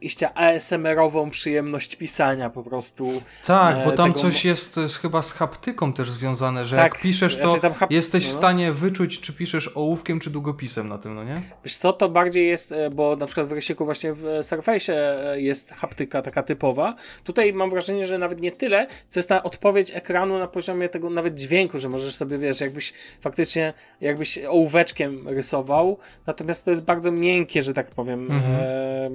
iście 0.01 0.35
ASMR-ową 0.35 1.31
przyjemność 1.31 1.97
pisania 1.97 2.51
po 2.51 2.63
prostu. 2.63 3.23
Tak, 3.47 3.85
bo 3.85 3.93
e, 3.93 3.97
tam 3.97 4.13
tego 4.13 4.21
coś 4.21 4.45
jest, 4.45 4.81
chyba 5.03 5.23
z 5.23 5.33
haptyką 5.33 5.93
też 5.93 6.11
związane, 6.11 6.65
że 6.65 6.77
Tak, 6.77 6.93
jak 6.93 7.03
piszesz, 7.03 7.37
to 7.37 7.49
hap- 7.49 7.87
jesteś 7.91 8.25
w 8.25 8.33
no. 8.33 8.39
stanie 8.39 8.73
wyczuć, 8.73 9.21
czy 9.21 9.33
piszesz 9.33 9.71
ołówkiem, 9.75 10.21
czy 10.21 10.31
długopisem 10.31 10.89
na 10.89 10.99
tym, 10.99 11.15
no 11.15 11.25
nie? 11.25 11.43
Wiesz 11.65 11.77
co, 11.77 11.93
to 11.93 12.09
bardziej 12.09 12.47
jest, 12.49 12.73
e, 12.73 12.91
bo 12.91 13.17
na 13.17 13.27
przykład 13.27 13.47
w 13.47 13.53
Rysiku 13.53 13.85
właśnie 13.85 14.15
w 14.15 14.25
Surface 14.43 14.93
e, 15.33 15.41
jest 15.41 15.73
haptyka 15.73 16.23
taka 16.23 16.43
typowa. 16.43 16.95
Tutaj 17.25 17.53
mam 17.53 17.71
wrażenie, 17.71 18.07
że 18.07 18.19
nawet 18.19 18.41
nie 18.41 18.53
tyle, 18.53 18.87
co 19.09 19.19
jest 19.21 19.29
ta 19.29 19.43
odpowiedź 19.43 19.91
ekranu 19.95 20.39
na 20.39 20.47
poziomie 20.47 20.89
tego 20.89 21.11
nawet 21.11 21.35
dźwięku, 21.35 21.79
że 21.79 21.89
możesz 21.89 22.15
sobie, 22.15 22.39
wiesz, 22.39 22.61
jakbyś 22.61 22.93
faktycznie, 23.21 23.75
jakbyś 24.01 24.39
ołóweczkiem 24.39 25.29
rysował, 25.29 25.99
natomiast 26.27 26.65
to 26.65 26.71
jest 26.71 26.85
bardzo 26.85 27.13
miękkie, 27.13 27.63
że 27.63 27.75
tak 27.75 27.91
powiem, 27.91 28.29
e, 28.33 29.11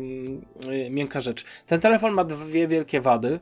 miękka 0.90 1.20
rzecz. 1.20 1.46
Ten 1.68 1.80
telefon 1.80 2.14
ma 2.14 2.24
dwie 2.24 2.68
wielkie 2.68 3.02
wady. 3.02 3.40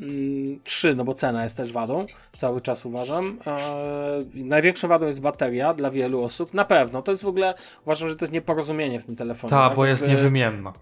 Mm, 0.00 0.60
Trzy, 0.64 0.94
no 0.94 1.04
bo 1.04 1.14
cena 1.14 1.42
jest 1.42 1.56
też 1.56 1.72
wadą, 1.72 2.06
cały 2.36 2.60
czas 2.60 2.86
uważam. 2.86 3.38
Eee, 3.46 4.44
największą 4.44 4.88
wadą 4.88 5.06
jest 5.06 5.20
bateria 5.20 5.74
dla 5.74 5.90
wielu 5.90 6.22
osób, 6.22 6.54
na 6.54 6.64
pewno. 6.64 7.02
To 7.02 7.12
jest 7.12 7.22
w 7.22 7.26
ogóle, 7.26 7.54
uważam, 7.82 8.08
że 8.08 8.16
to 8.16 8.24
jest 8.24 8.32
nieporozumienie 8.32 9.00
w 9.00 9.04
tym 9.04 9.16
telefonie. 9.16 9.50
Ta, 9.50 9.68
tak? 9.68 9.76
bo 9.76 9.86
jest 9.86 10.08
niewymienna. 10.08 10.72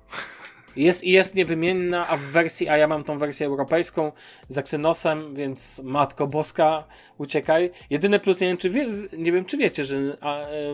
jest, 0.77 1.05
jest 1.05 1.35
niewymienna, 1.35 2.09
a 2.09 2.17
w 2.17 2.21
wersji, 2.21 2.69
a 2.69 2.77
ja 2.77 2.89
mam 2.89 3.05
tą 3.05 3.19
wersję 3.19 3.47
europejską 3.47 4.13
z 4.49 4.59
Exynosem, 4.59 5.35
więc 5.35 5.83
matko 5.85 6.27
boska, 6.27 6.85
uciekaj. 7.19 7.71
Jedyny 7.91 8.19
plus, 8.19 8.41
nie 8.41 8.47
wiem 8.47 8.57
czy, 8.57 8.71
wie, 8.71 8.87
nie 9.19 9.33
wiem, 9.33 9.45
czy 9.45 9.57
wiecie, 9.57 9.85
że 9.85 9.97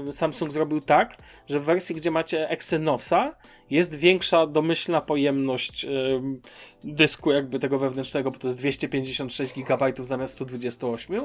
e, 0.08 0.12
Samsung 0.12 0.52
zrobił 0.52 0.80
tak, 0.80 1.16
że 1.46 1.60
w 1.60 1.64
wersji, 1.64 1.94
gdzie 1.94 2.10
macie 2.10 2.48
Exynosa, 2.48 3.34
jest 3.70 3.94
większa 3.94 4.46
domyślna 4.46 5.00
pojemność 5.00 5.84
em, 5.84 6.40
dysku 6.84 7.32
jakby 7.32 7.58
tego 7.58 7.78
wewnętrznego, 7.78 8.30
bo 8.30 8.38
to 8.38 8.46
jest 8.46 8.58
256 8.58 9.54
GB 9.54 9.92
zamiast 10.04 10.32
128 10.32 11.22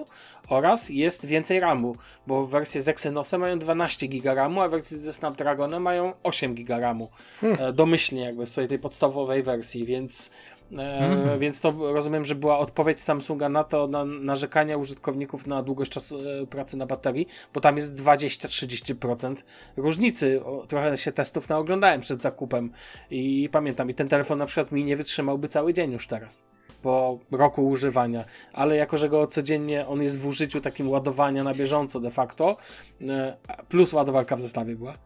oraz 0.50 0.90
jest 0.90 1.26
więcej 1.26 1.60
RAMu, 1.60 1.96
bo 2.28 2.48
wersje 2.48 2.82
z 2.82 2.88
Exynosem 2.88 3.42
mają 3.42 3.60
12 3.60 4.08
GB 4.08 4.36
RAMu, 4.36 4.62
a 4.62 4.70
wersje 4.70 4.98
ze 4.98 5.14
Snapdragonem 5.14 5.82
mają 5.82 6.14
8 6.24 6.56
GB 6.56 6.80
RAMu. 6.80 7.10
E, 7.44 7.74
domyślnie 7.74 8.24
jakby 8.24 8.46
w 8.46 8.50
swojej 8.50 8.68
tej 8.68 8.80
podstawowej 8.80 9.44
wersji, 9.44 9.86
więc 9.86 10.32
E, 10.78 11.38
Więc 11.40 11.62
to 11.62 11.94
rozumiem, 11.94 12.26
że 12.26 12.36
była 12.36 12.60
odpowiedź 12.60 13.00
Samsunga 13.00 13.50
na 13.50 13.64
to, 13.64 13.88
na 13.88 14.06
narzekania 14.06 14.78
użytkowników 14.78 15.48
na 15.48 15.64
długość 15.64 15.92
czasu 15.92 16.18
e, 16.44 16.48
pracy 16.48 16.78
na 16.78 16.86
baterii, 16.86 17.28
bo 17.54 17.62
tam 17.62 17.76
jest 17.76 17.96
20-30% 17.96 19.36
różnicy. 19.78 20.42
Trochę 20.68 20.98
się 20.98 21.12
testów 21.12 21.50
naoglądałem 21.50 22.02
przed 22.02 22.22
zakupem 22.22 22.72
i 23.12 23.50
pamiętam, 23.52 23.90
i 23.90 23.94
ten 23.94 24.08
telefon 24.08 24.40
na 24.40 24.46
przykład 24.46 24.72
mi 24.72 24.86
nie 24.86 24.98
wytrzymałby 24.98 25.48
cały 25.48 25.74
dzień 25.74 25.92
już 25.92 26.08
teraz. 26.08 26.44
Po 26.82 27.20
roku 27.32 27.68
używania, 27.68 28.24
ale 28.54 28.76
jako, 28.76 28.98
że 28.98 29.10
go 29.10 29.28
codziennie 29.28 29.88
on 29.88 30.02
jest 30.02 30.20
w 30.20 30.28
użyciu 30.28 30.62
takim 30.62 30.90
ładowania 30.90 31.44
na 31.44 31.54
bieżąco 31.54 32.00
de 32.00 32.12
facto, 32.12 32.58
e, 33.02 33.38
plus 33.70 33.94
ładowarka 33.94 34.36
w 34.36 34.42
zestawie 34.42 34.76
była. 34.76 34.94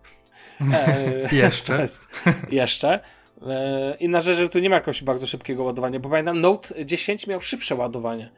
E, 0.74 1.36
Jeszcze. 1.36 1.80
jest, 1.82 2.08
jeszcze. 2.52 3.00
E, 3.48 3.98
Inna 4.00 4.22
rzecz, 4.22 4.38
że 4.38 4.50
tu 4.50 4.60
nie 4.60 4.70
ma 4.70 4.76
jakoś 4.76 5.04
bardzo 5.04 5.28
szybkiego 5.28 5.64
ładowania, 5.64 6.00
bo 6.00 6.10
pamiętam 6.10 6.42
Note 6.42 6.86
10 6.86 7.28
miał 7.28 7.42
szybsze 7.42 7.76
ładowanie. 7.76 8.30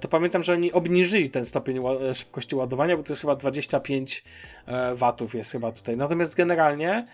To 0.00 0.08
pamiętam, 0.08 0.42
że 0.42 0.52
oni 0.52 0.72
obniżyli 0.72 1.30
ten 1.30 1.44
stopień 1.44 1.78
e, 1.78 2.14
szybkości 2.14 2.56
ładowania, 2.56 2.96
bo 2.96 3.02
to 3.02 3.12
jest 3.12 3.20
chyba 3.22 3.36
25 3.36 4.24
e, 4.66 4.94
watów 4.94 5.34
jest 5.34 5.52
chyba 5.52 5.72
tutaj. 5.72 5.96
Natomiast 5.96 6.34
generalnie 6.34 7.04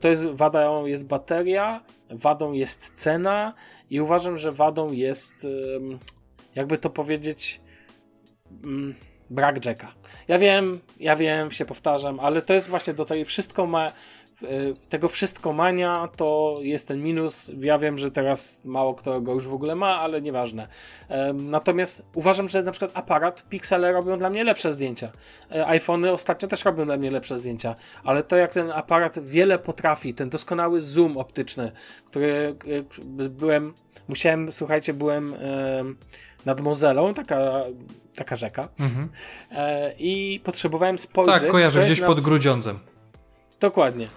to 0.00 0.08
jest 0.08 0.26
wadą 0.26 0.86
jest 0.86 1.06
bateria, 1.06 1.84
wadą 2.10 2.52
jest 2.52 2.92
cena 2.94 3.54
i 3.90 4.00
uważam, 4.00 4.38
że 4.38 4.52
wadą 4.52 4.92
jest 4.92 5.46
jakby 6.54 6.78
to 6.78 6.90
powiedzieć 6.90 7.60
mm, 8.64 8.94
brak 9.30 9.66
jacka. 9.66 9.92
Ja 10.28 10.38
wiem, 10.38 10.80
ja 11.00 11.16
wiem, 11.16 11.50
się 11.50 11.64
powtarzam, 11.64 12.20
ale 12.20 12.42
to 12.42 12.54
jest 12.54 12.68
właśnie 12.68 12.94
do 12.94 13.04
tej 13.04 13.24
wszystko 13.24 13.66
ma 13.66 13.92
tego 14.88 15.08
wszystko 15.08 15.52
mania 15.52 16.08
to 16.16 16.54
jest 16.60 16.88
ten 16.88 17.02
minus. 17.02 17.52
Ja 17.60 17.78
wiem, 17.78 17.98
że 17.98 18.10
teraz 18.10 18.60
mało 18.64 18.94
kto 18.94 19.20
go 19.20 19.32
już 19.32 19.46
w 19.46 19.54
ogóle 19.54 19.74
ma, 19.74 20.00
ale 20.00 20.22
nieważne. 20.22 20.66
Natomiast 21.34 22.02
uważam, 22.14 22.48
że 22.48 22.62
na 22.62 22.70
przykład 22.72 22.90
aparat, 22.94 23.48
piksele 23.48 23.92
robią 23.92 24.18
dla 24.18 24.30
mnie 24.30 24.44
lepsze 24.44 24.72
zdjęcia. 24.72 25.12
E, 25.52 25.66
iPhony 25.66 26.12
ostatnio 26.12 26.48
też 26.48 26.64
robią 26.64 26.84
dla 26.84 26.96
mnie 26.96 27.10
lepsze 27.10 27.38
zdjęcia, 27.38 27.74
ale 28.04 28.22
to 28.22 28.36
jak 28.36 28.52
ten 28.52 28.70
aparat 28.70 29.18
wiele 29.24 29.58
potrafi, 29.58 30.14
ten 30.14 30.30
doskonały 30.30 30.80
zoom 30.80 31.16
optyczny, 31.16 31.72
który 32.06 32.56
y, 32.66 32.84
byłem, 33.28 33.74
musiałem, 34.08 34.52
słuchajcie, 34.52 34.94
byłem 34.94 35.34
em, 35.34 35.96
nad 36.46 36.60
Mozelą, 36.60 37.14
taka, 37.14 37.38
taka 38.14 38.36
rzeka, 38.36 38.68
Mhm. 38.80 39.08
e, 39.50 39.92
i 39.98 40.40
potrzebowałem 40.44 40.98
spojrzeć. 40.98 41.42
Tak, 41.42 41.50
kojarzę, 41.50 41.84
gdzieś 41.84 42.00
pod 42.00 42.20
Grudziądzem. 42.20 42.78
Dokładnie. 43.60 44.08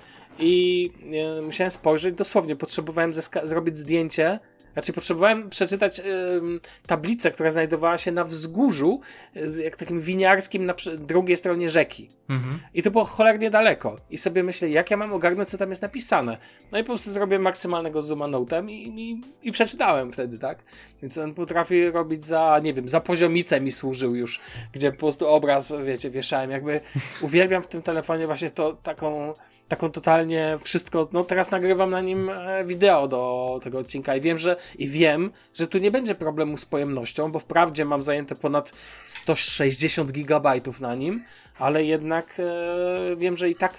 I 0.42 0.92
e, 1.38 1.42
musiałem 1.42 1.72
spojrzeć, 1.72 2.16
dosłownie 2.16 2.56
potrzebowałem 2.56 3.12
zrobić 3.44 3.78
zdjęcie. 3.78 4.40
Znaczy, 4.74 4.94
potrzebowałem 4.94 5.50
przeczytać 5.50 6.00
ym, 6.00 6.60
tablicę, 6.88 7.32
która 7.32 7.52
znajdowała 7.52 7.98
się 7.98 8.12
na 8.12 8.24
wzgórzu, 8.24 9.02
z, 9.46 9.58
jak 9.58 9.78
takim 9.78 10.02
winiarskim 10.02 10.66
na 10.66 10.74
drugiej 10.98 11.38
stronie 11.38 11.70
rzeki. 11.70 12.10
Mhm. 12.30 12.60
I 12.74 12.84
to 12.84 12.92
było 12.92 13.06
cholernie 13.06 13.50
daleko. 13.50 13.96
I 14.10 14.18
sobie 14.18 14.44
myślę, 14.44 14.70
jak 14.70 14.92
ja 14.92 14.98
mam 14.98 15.14
ogarnąć, 15.14 15.50
co 15.50 15.58
tam 15.58 15.70
jest 15.70 15.82
napisane. 15.82 16.38
No 16.72 16.80
i 16.80 16.82
po 16.82 16.88
prostu 16.88 17.12
zrobiłem 17.12 17.42
maksymalnego 17.42 18.02
zooma 18.02 18.28
notem 18.28 18.70
i, 18.70 18.74
i, 18.74 19.22
i 19.48 19.52
przeczytałem 19.52 20.14
wtedy, 20.14 20.38
tak? 20.38 20.64
Więc 21.02 21.18
on 21.18 21.34
potrafi 21.34 21.90
robić 21.90 22.26
za, 22.26 22.60
nie 22.64 22.74
wiem, 22.74 22.90
za 22.90 23.00
poziomicę 23.00 23.62
mi 23.62 23.72
służył 23.72 24.16
już, 24.16 24.40
gdzie 24.72 24.92
po 24.92 24.98
prostu 24.98 25.28
obraz, 25.28 25.74
wiecie, 25.86 26.10
wieszałem. 26.10 26.52
Jakby 26.52 26.82
uwielbiam 27.22 27.64
w 27.64 27.68
tym 27.68 27.82
telefonie 27.82 28.28
właśnie 28.28 28.50
to 28.50 28.74
taką 28.74 29.34
taką 29.72 29.92
totalnie 29.92 30.58
wszystko, 30.64 31.10
no 31.14 31.24
teraz 31.24 31.52
nagrywam 31.52 31.90
na 31.90 32.02
nim 32.02 32.30
e, 32.30 32.66
wideo 32.66 33.08
do 33.08 33.60
tego 33.64 33.80
odcinka 33.80 34.16
i 34.16 34.22
wiem, 34.22 34.38
że 34.38 34.56
i 34.78 34.88
wiem, 34.88 35.32
że 35.54 35.68
tu 35.68 35.78
nie 35.78 35.92
będzie 35.92 36.16
problemu 36.16 36.58
z 36.58 36.66
pojemnością, 36.66 37.32
bo 37.32 37.40
wprawdzie 37.40 37.86
mam 37.86 38.04
zajęte 38.04 38.36
ponad 38.36 38.72
160 39.06 40.12
gigabajtów 40.12 40.82
na 40.82 40.96
nim, 40.96 41.24
ale 41.60 41.84
jednak 41.84 42.38
e, 42.40 43.16
wiem, 43.16 43.38
że 43.38 43.50
i 43.50 43.56
tak 43.56 43.74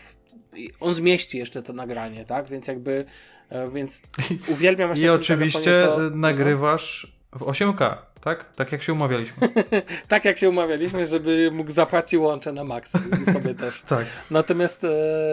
on 0.81 0.95
zmieści 0.95 1.39
jeszcze 1.39 1.63
to 1.63 1.73
nagranie, 1.73 2.25
tak? 2.25 2.47
Więc 2.47 2.67
jakby 2.69 3.05
e, 3.49 3.69
więc 3.71 4.03
uwielbiam 4.53 4.97
I 4.97 5.09
oczywiście 5.09 5.87
to- 5.87 6.11
nagrywasz 6.11 7.13
w 7.33 7.41
8K, 7.41 7.97
tak? 8.23 8.55
Tak 8.55 8.73
jak 8.73 8.83
się 8.83 8.93
umawialiśmy. 8.93 9.49
Tak 10.09 10.25
jak 10.25 10.39
się 10.39 10.51
umawialiśmy, 10.51 11.07
żeby 11.07 11.51
mógł 11.53 11.71
zapłacić 11.71 12.21
łącze 12.21 12.53
na 12.53 12.65
maksa 12.65 12.99
i 13.23 13.33
sobie 13.33 13.55
też. 13.55 13.83
tak. 13.89 14.07
Natomiast, 14.31 14.85
e, 14.85 14.91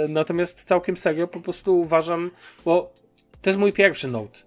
natomiast 0.09 0.63
całkiem 0.63 0.97
serio 0.97 1.27
po 1.27 1.39
prostu 1.39 1.79
uważam, 1.79 2.31
bo 2.65 2.93
to 3.41 3.49
jest 3.49 3.59
mój 3.59 3.73
pierwszy 3.73 4.07
Note. 4.07 4.39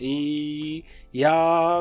I 0.00 0.84
ja 1.14 1.76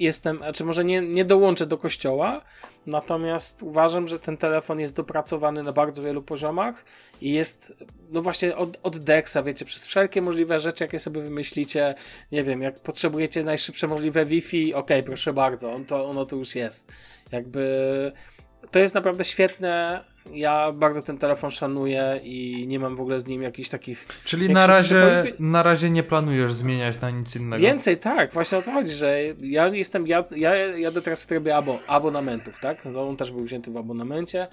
jestem, 0.00 0.38
znaczy 0.38 0.64
może 0.64 0.84
nie, 0.84 1.00
nie 1.00 1.24
dołączę 1.24 1.66
do 1.66 1.78
kościoła, 1.78 2.44
natomiast 2.86 3.62
uważam, 3.62 4.08
że 4.08 4.18
ten 4.18 4.36
telefon 4.36 4.80
jest 4.80 4.96
dopracowany 4.96 5.62
na 5.62 5.72
bardzo 5.72 6.02
wielu 6.02 6.22
poziomach 6.22 6.84
i 7.20 7.32
jest, 7.32 7.72
no 8.10 8.22
właśnie 8.22 8.56
od, 8.56 8.78
od 8.82 8.98
Dexa, 8.98 9.36
wiecie, 9.44 9.64
przez 9.64 9.86
wszelkie 9.86 10.22
możliwe 10.22 10.60
rzeczy, 10.60 10.84
jakie 10.84 10.98
sobie 10.98 11.20
wymyślicie, 11.20 11.94
nie 12.32 12.44
wiem, 12.44 12.62
jak 12.62 12.80
potrzebujecie 12.80 13.44
najszybsze 13.44 13.86
możliwe 13.86 14.24
Wi-Fi, 14.24 14.74
okej, 14.74 15.02
proszę 15.02 15.32
bardzo, 15.32 15.72
on 15.72 15.84
to, 15.84 16.08
ono 16.08 16.26
to 16.26 16.36
już 16.36 16.54
jest. 16.54 16.92
Jakby 17.32 18.12
to 18.70 18.78
jest 18.78 18.94
naprawdę 18.94 19.24
świetne. 19.24 20.04
Ja 20.32 20.72
bardzo 20.72 21.02
ten 21.02 21.18
telefon 21.18 21.50
szanuję 21.50 22.20
i 22.22 22.64
nie 22.68 22.78
mam 22.78 22.96
w 22.96 23.00
ogóle 23.00 23.20
z 23.20 23.26
nim 23.26 23.42
jakichś 23.42 23.68
takich. 23.68 24.08
Czyli 24.24 24.44
Jak 24.44 24.54
na 24.54 24.66
razie, 24.66 25.24
na 25.38 25.62
razie 25.62 25.90
nie 25.90 26.02
planujesz 26.02 26.52
zmieniać 26.52 27.00
na 27.00 27.10
nic 27.10 27.36
innego. 27.36 27.62
Więcej, 27.62 27.96
tak, 27.96 28.32
właśnie 28.32 28.58
o 28.58 28.62
to 28.62 28.72
chodzi, 28.72 28.94
że 28.94 29.18
ja 29.40 29.68
jestem, 29.68 30.06
ja, 30.06 30.24
ja 30.36 30.54
jadę 30.56 31.02
teraz 31.02 31.22
w 31.22 31.26
trybie 31.26 31.56
abo, 31.56 31.78
abonamentów, 31.86 32.60
tak? 32.60 32.84
No, 32.84 33.08
on 33.08 33.16
też 33.16 33.32
był 33.32 33.44
wzięty 33.44 33.70
w 33.70 33.76
abonamencie. 33.76 34.46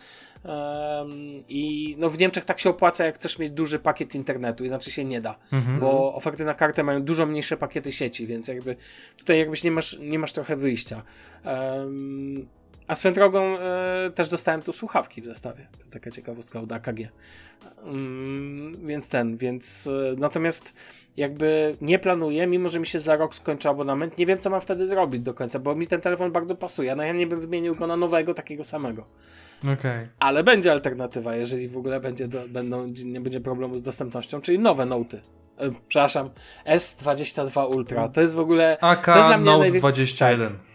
Em, 0.44 1.10
I 1.50 1.96
no 2.00 2.10
w 2.10 2.20
Niemczech 2.20 2.46
tak 2.46 2.60
się 2.60 2.70
opłaca, 2.70 3.06
jak 3.06 3.16
chcesz 3.16 3.40
mieć 3.40 3.52
duży 3.52 3.80
pakiet 3.80 4.16
internetu, 4.16 4.66
inaczej 4.66 4.94
się 4.94 5.06
nie 5.06 5.22
da. 5.22 5.36
Mhm. 5.54 5.80
Bo 5.80 6.16
oferty 6.16 6.46
na 6.46 6.54
kartę 6.54 6.84
mają 6.84 7.04
dużo 7.04 7.26
mniejsze 7.26 7.58
pakiety 7.58 7.92
sieci, 7.92 8.28
więc 8.28 8.48
jakby 8.48 8.76
tutaj 9.18 9.40
jakbyś 9.40 9.64
nie 9.64 9.72
masz, 9.72 9.98
nie 10.00 10.20
masz 10.20 10.34
trochę 10.34 10.56
wyjścia. 10.56 11.02
Em, 11.44 12.48
a 12.92 12.96
swoją 12.96 13.14
drogą 13.14 13.60
e, 13.60 14.12
też 14.16 14.30
dostałem 14.30 14.62
tu 14.62 14.74
słuchawki 14.74 15.22
w 15.22 15.26
zestawie. 15.26 15.68
Taka 15.92 16.12
ciekawostka 16.12 16.60
od 16.60 16.72
AKG. 16.72 17.00
Mm, 17.84 18.88
więc 18.88 19.10
ten, 19.10 19.38
więc 19.38 19.88
e, 19.88 20.16
natomiast 20.18 20.76
jakby 21.18 21.76
nie 21.82 22.00
planuję, 22.00 22.48
mimo 22.48 22.70
że 22.70 22.80
mi 22.80 22.88
się 22.88 23.00
za 23.00 23.16
rok 23.16 23.36
skończy 23.36 23.70
abonament, 23.70 24.18
nie 24.18 24.26
wiem 24.26 24.40
co 24.40 24.50
mam 24.50 24.62
wtedy 24.62 24.88
zrobić 24.88 25.22
do 25.22 25.34
końca, 25.34 25.60
bo 25.60 25.76
mi 25.76 25.88
ten 25.88 26.02
telefon 26.02 26.32
bardzo 26.32 26.56
pasuje. 26.56 26.96
No 26.96 27.04
ja 27.04 27.14
nie 27.14 27.28
bym 27.28 27.40
wymienił 27.42 27.76
go 27.76 27.88
na 27.88 27.98
nowego, 27.98 28.34
takiego 28.34 28.64
samego. 28.64 29.06
Okej. 29.74 30.08
Ale 30.20 30.44
będzie 30.44 30.72
alternatywa, 30.72 31.36
jeżeli 31.36 31.68
w 31.68 31.78
ogóle 31.78 32.00
będzie 32.00 32.28
do, 32.28 32.48
będą, 32.48 32.88
nie 33.06 33.22
będzie 33.22 33.40
problemu 33.40 33.78
z 33.78 33.84
dostępnością, 33.84 34.42
czyli 34.42 34.60
nowe 34.60 34.86
Noty. 34.86 35.22
E, 35.58 35.72
przepraszam, 35.88 36.30
S22 36.66 37.76
Ultra. 37.76 38.10
To 38.10 38.22
jest 38.22 38.34
w 38.34 38.40
ogóle. 38.40 38.78
AK 38.82 39.06
to 39.06 39.16
jest 39.16 39.28
dla 39.28 39.38
mnie 39.38 39.46
Note 39.46 39.60
najwię- 39.60 39.80
21. 39.80 40.71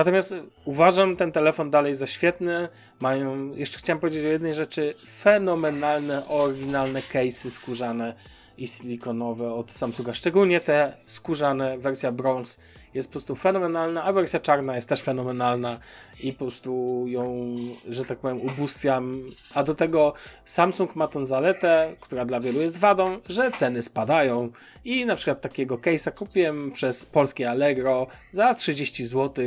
Natomiast 0.00 0.34
uważam 0.64 1.16
ten 1.16 1.32
telefon 1.32 1.70
dalej 1.70 1.94
za 1.94 2.06
świetny. 2.06 2.68
Mają, 3.00 3.54
jeszcze 3.54 3.78
chciałem 3.78 4.00
powiedzieć 4.00 4.24
o 4.24 4.28
jednej 4.28 4.54
rzeczy, 4.54 4.94
fenomenalne, 5.08 6.28
oryginalne 6.28 7.00
case'y 7.00 7.50
skórzane 7.50 8.14
i 8.58 8.68
silikonowe 8.68 9.52
od 9.52 9.72
Samsunga. 9.72 10.14
Szczególnie 10.14 10.60
te 10.60 10.92
skórzane, 11.06 11.78
wersja 11.78 12.12
bronze 12.12 12.58
jest 12.94 13.08
po 13.08 13.12
prostu 13.12 13.36
fenomenalna, 13.36 14.04
a 14.04 14.12
wersja 14.12 14.40
czarna 14.40 14.76
jest 14.76 14.88
też 14.88 15.02
fenomenalna 15.02 15.78
i 16.20 16.32
po 16.32 16.38
prostu 16.38 17.04
ją, 17.06 17.56
że 17.88 18.04
tak 18.04 18.18
powiem, 18.18 18.40
ubóstwiam. 18.40 19.24
A 19.54 19.62
do 19.62 19.74
tego 19.74 20.14
Samsung 20.44 20.96
ma 20.96 21.08
tą 21.08 21.24
zaletę, 21.24 21.96
która 22.00 22.24
dla 22.24 22.40
wielu 22.40 22.60
jest 22.60 22.78
wadą, 22.78 23.18
że 23.28 23.50
ceny 23.50 23.82
spadają 23.82 24.52
i 24.84 25.06
na 25.06 25.16
przykład 25.16 25.40
takiego 25.40 25.76
case'a 25.76 26.12
kupiłem 26.12 26.70
przez 26.70 27.04
polskie 27.06 27.50
Allegro 27.50 28.06
za 28.32 28.54
30 28.54 29.06
zł 29.06 29.44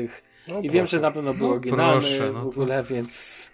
No 0.47 0.59
i 0.59 0.69
wiem, 0.69 0.71
proszę. 0.83 0.97
że 0.97 1.01
na 1.01 1.11
pewno 1.11 1.33
był 1.33 1.47
No 1.47 1.53
oryginalny 1.53 2.01
proszę, 2.01 2.31
no 2.33 2.39
w 2.39 2.43
to- 2.43 2.49
ogóle, 2.49 2.83
więc 2.83 3.51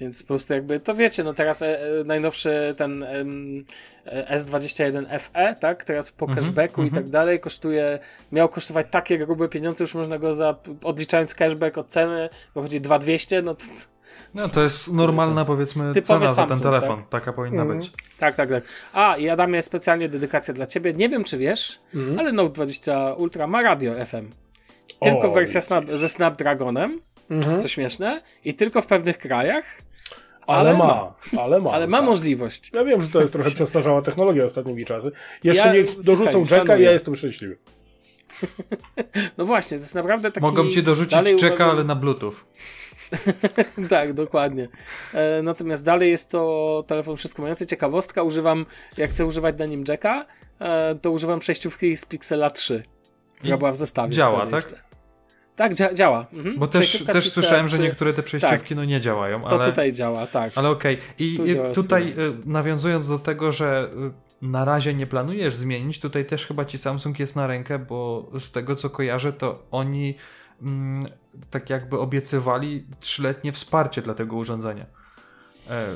więc 0.00 0.22
po 0.22 0.28
prostu 0.28 0.54
jakby, 0.54 0.80
to 0.80 0.94
wiecie, 0.94 1.24
no 1.24 1.34
teraz 1.34 1.62
e, 1.62 1.80
e, 1.80 2.04
najnowszy 2.04 2.74
ten 2.78 3.02
e, 3.02 4.38
S21 4.38 5.18
FE, 5.18 5.54
tak, 5.60 5.84
teraz 5.84 6.12
po 6.12 6.26
Mhm, 6.26 6.44
cashbacku 6.46 6.82
i 6.82 6.86
mhm. 6.86 7.02
tak 7.04 7.12
dalej, 7.12 7.40
kosztuje, 7.40 7.98
miał 8.32 8.48
kosztować 8.48 8.86
takie 8.90 9.18
grube 9.18 9.48
pieniądze, 9.48 9.84
już 9.84 9.94
można 9.94 10.18
go 10.18 10.34
za, 10.34 10.56
odliczając 10.84 11.34
cashback 11.34 11.78
od 11.78 11.88
ceny, 11.88 12.28
wychodzi 12.54 12.80
2200, 12.80 13.42
no 13.42 13.54
to, 13.54 13.64
No 14.34 14.48
to 14.48 14.62
jest 14.62 14.92
normalna 14.92 15.44
powiedzmy 15.44 15.94
Typowy 15.94 16.06
cena 16.26 16.32
za 16.34 16.46
ten 16.46 16.56
Samsung, 16.58 16.62
telefon. 16.74 16.98
tak? 16.98 17.08
Taka 17.08 17.32
powinna 17.32 17.62
Mhm. 17.62 17.78
być. 17.80 17.92
tak, 18.18 18.34
tak, 18.34 18.48
tak. 18.50 18.64
A, 18.92 19.16
i 19.16 19.28
Adamie, 19.28 19.62
specjalnie 19.62 20.08
dedykacja 20.08 20.54
dla 20.54 20.66
ciebie, 20.66 20.92
nie 20.92 21.08
wiem 21.08 21.24
czy 21.24 21.38
wiesz, 21.38 21.80
Mhm. 21.94 22.18
ale 22.18 22.32
Note 22.32 22.50
20 22.52 23.14
Ultra 23.14 23.46
ma 23.46 23.62
radio 23.62 24.06
FM. 24.06 24.30
Tylko 25.02 25.28
O, 25.28 25.32
wersja 25.32 25.60
snap, 25.62 25.84
ze 25.94 26.08
Snapdragonem, 26.08 27.00
Mhm. 27.30 27.60
co 27.60 27.68
śmieszne, 27.68 28.20
i 28.44 28.54
tylko 28.54 28.82
w 28.82 28.86
pewnych 28.86 29.18
krajach, 29.18 29.64
Ale, 30.46 30.58
ale 30.70 30.78
ma, 30.78 31.14
ale 31.38 31.60
ma. 31.60 31.70
ale 31.70 31.86
ma 31.86 31.98
tak. 31.98 32.06
możliwość. 32.06 32.70
Ja 32.74 32.84
wiem, 32.84 33.02
że 33.02 33.08
to 33.08 33.20
jest 33.20 33.32
trochę 33.32 33.50
przestarzała 33.50 34.02
technologia 34.02 34.44
ostatnimi 34.44 34.84
czasy. 34.84 35.10
Jeszcze 35.44 35.66
Ja- 35.66 35.72
niech 35.72 36.02
dorzucą 36.02 36.42
Jacka 36.50 36.76
i 36.76 36.82
ja 36.82 36.92
jestem 36.92 37.16
szczęśliwy. 37.16 37.58
No 39.38 39.46
właśnie, 39.46 39.78
to 39.78 39.82
jest 39.82 39.94
naprawdę 39.94 40.30
taki... 40.32 40.46
Mogą 40.46 40.70
ci 40.70 40.82
dorzucić 40.82 41.18
czeka, 41.40 41.54
uważam- 41.54 41.70
ale 41.70 41.84
na 41.84 41.94
Bluetooth. 41.94 42.34
tak, 43.90 44.12
dokładnie. 44.12 44.68
E, 45.14 45.42
natomiast 45.42 45.84
dalej 45.84 46.10
jest 46.10 46.30
to 46.30 46.84
telefon 46.86 47.16
wszystko 47.16 47.42
mający. 47.42 47.66
Ciekawostka, 47.66 48.22
używam, 48.22 48.66
jak 48.96 49.10
chcę 49.10 49.26
używać 49.26 49.58
na 49.58 49.66
nim 49.66 49.84
Jacka, 49.88 50.26
e, 50.60 50.94
to 50.94 51.10
używam 51.10 51.40
przejściówki 51.40 51.96
z 51.96 52.04
Pixela 52.04 52.50
3, 52.50 52.82
która 53.38 53.56
była 53.56 53.72
w 53.72 53.76
zestawie. 53.76 54.10
działa, 54.10 54.46
tak? 54.46 54.88
Tak, 55.56 55.74
dzia 55.74 55.94
działa. 55.94 56.26
Mhm. 56.32 56.58
Bo 56.58 56.66
też, 56.66 57.04
też 57.04 57.32
słyszałem, 57.32 57.68
że 57.68 57.76
3, 57.76 57.82
niektóre 57.82 58.14
te 58.14 58.22
przejściówki 58.22 58.76
no 58.76 58.84
nie 58.84 59.00
działają, 59.00 59.40
To 59.40 59.48
ale... 59.48 59.66
tutaj 59.66 59.92
działa, 59.92 60.26
tak. 60.26 60.52
Ale 60.54 60.68
okej. 60.68 60.98
I 61.18 61.36
Tu 61.36 61.46
i 61.46 61.54
działa 61.54 61.70
tutaj 61.70 62.14
y, 62.18 62.48
nawiązując 62.48 63.08
do 63.08 63.18
tego, 63.18 63.52
że 63.52 63.90
y, 64.42 64.46
na 64.46 64.64
razie 64.64 64.94
nie 64.94 65.06
planujesz 65.06 65.56
zmienić, 65.56 66.00
tutaj 66.00 66.26
też 66.26 66.46
chyba 66.46 66.64
ci 66.64 66.78
Samsung 66.78 67.18
jest 67.18 67.36
na 67.36 67.46
rękę, 67.46 67.78
bo 67.78 68.30
z 68.40 68.50
tego 68.50 68.74
co 68.74 68.90
kojarzę, 68.90 69.32
to 69.32 69.62
oni 69.70 70.14
mm, 70.62 71.06
tak 71.50 71.70
jakby 71.70 71.98
obiecywali 71.98 72.84
trzyletnie 73.00 73.52
wsparcie 73.52 74.02
dla 74.02 74.14
tego 74.14 74.36
urządzenia. 74.36 74.86
E, 75.70 75.86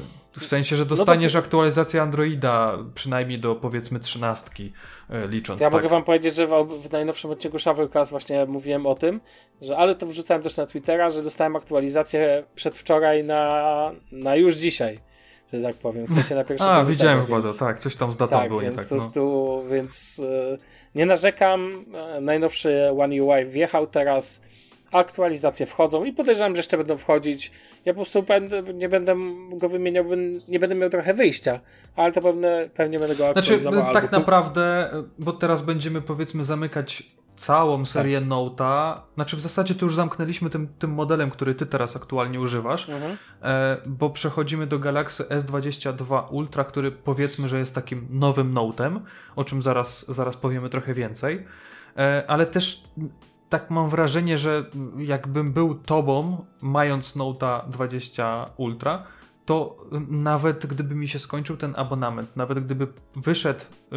w 0.41 0.47
sensie, 0.47 0.77
że 0.77 0.87
dostaniesz 0.87 1.35
no 1.35 1.41
to... 1.41 1.45
aktualizację 1.45 2.03
Androida 2.03 2.79
przynajmniej 2.95 3.39
do 3.39 3.55
powiedzmy 3.55 4.01
trzynastki 4.01 4.73
e, 5.11 5.29
licząc. 5.29 5.61
Ja 5.61 5.67
tak. 5.67 5.73
mogę 5.73 5.89
wam 5.89 6.05
powiedzieć, 6.05 6.35
że 6.35 6.47
w, 6.47 6.69
w 6.89 6.93
najnowszym 6.93 7.31
odcinku 7.31 7.59
Shovelcast 7.59 8.11
właśnie 8.11 8.47
mówiłem 8.47 8.87
o 8.87 8.95
tym, 8.95 9.21
że 9.63 9.77
ale 9.77 9.95
to 9.95 10.07
wrzucałem 10.07 10.43
też 10.43 10.57
na 10.57 10.67
Twittera, 10.67 11.11
że 11.11 11.23
dostałem 11.23 11.57
aktualizację 11.57 12.45
przedwczoraj 12.55 13.25
na, 13.25 13.93
na 14.13 14.37
już 14.37 14.55
dzisiaj 14.55 14.99
że 15.53 15.63
tak 15.63 15.77
powiem. 15.77 16.07
W 16.07 16.13
sensie 16.13 16.35
na 16.35 16.45
pierwszym 16.45 16.69
A, 16.71 16.85
widziałem 16.85 17.27
chyba 17.27 17.43
to, 17.43 17.53
tak, 17.55 17.79
coś 17.79 17.97
tam 17.97 18.13
z 18.13 18.17
datą 18.17 18.37
tak, 18.37 18.49
było 18.49 18.61
więc 18.61 18.75
nie 18.75 18.79
tak. 18.79 18.89
Po 18.89 18.95
no. 18.95 19.01
prostu, 19.01 19.21
no. 19.65 19.71
więc 19.71 20.19
y, 20.19 20.59
nie 20.95 21.07
narzekam. 21.07 21.71
E, 21.95 22.21
najnowszy 22.21 22.91
One 22.99 23.23
UI 23.23 23.45
wjechał 23.45 23.87
teraz 23.87 24.41
aktualizacje 24.93 25.67
wchodzą 25.67 26.05
i 26.05 26.13
podejrzewam, 26.13 26.53
że 26.53 26.59
jeszcze 26.59 26.79
będą 26.79 26.97
wchodzić. 26.97 27.53
Ja 27.85 27.93
po 27.93 27.97
prostu 27.97 28.23
będę, 28.23 28.63
nie 28.63 28.89
będę 28.89 29.17
go 29.53 29.69
wymieniał, 29.69 30.05
nie 30.49 30.59
będę 30.59 30.77
miał 30.77 30.91
trochę 30.91 31.15
wyjścia, 31.15 31.61
ale 31.97 32.13
to 32.13 32.21
pewne, 32.21 32.71
pewnie 32.75 32.99
będę 32.99 33.17
go 33.17 33.29
aktualizował. 33.29 33.81
Znaczy, 33.81 33.93
tak 33.93 34.13
naprawdę, 34.13 34.91
bo 35.19 35.33
teraz 35.33 35.63
będziemy 35.63 36.01
powiedzmy 36.01 36.45
zamykać 36.45 37.03
całą 37.37 37.85
serię 37.85 38.21
tak. 38.21 38.29
Note'a, 38.29 39.01
znaczy 39.15 39.37
w 39.37 39.41
zasadzie 39.41 39.75
to 39.75 39.87
już 39.87 39.95
zamknęliśmy 39.95 40.51
tym, 40.51 40.69
tym 40.79 40.91
modelem, 40.91 41.31
który 41.31 41.55
ty 41.55 41.67
teraz 41.67 41.97
aktualnie 41.97 42.41
używasz, 42.41 42.89
mhm. 42.89 43.17
e, 43.43 43.77
bo 43.87 44.11
przechodzimy 44.11 44.67
do 44.67 44.79
Galaxy 44.79 45.25
S22 45.25 46.25
Ultra, 46.31 46.65
który 46.65 46.91
powiedzmy, 46.91 47.49
że 47.49 47.59
jest 47.59 47.75
takim 47.75 48.07
nowym 48.11 48.55
Note'em, 48.55 49.01
o 49.37 49.45
czym 49.45 49.63
zaraz, 49.63 50.07
zaraz 50.09 50.37
powiemy 50.37 50.71
trochę 50.71 50.95
więcej, 50.95 51.47
e, 51.97 52.25
ale 52.29 52.47
też 52.47 52.83
tak 53.53 53.71
mam 53.71 53.89
wrażenie, 53.89 54.39
że 54.39 54.65
jakbym 54.99 55.53
był 55.53 55.75
tobą, 55.75 56.45
mając 56.63 57.17
Note'a 57.17 57.69
20 57.69 58.47
Ultra, 58.57 59.05
to 59.45 59.77
nawet 60.09 60.67
gdyby 60.67 60.95
mi 60.95 61.09
się 61.09 61.19
skończył 61.19 61.57
ten 61.57 61.75
abonament, 61.77 62.37
nawet 62.37 62.65
gdyby 62.65 62.87
wyszedł 63.17 63.61
y, 63.61 63.97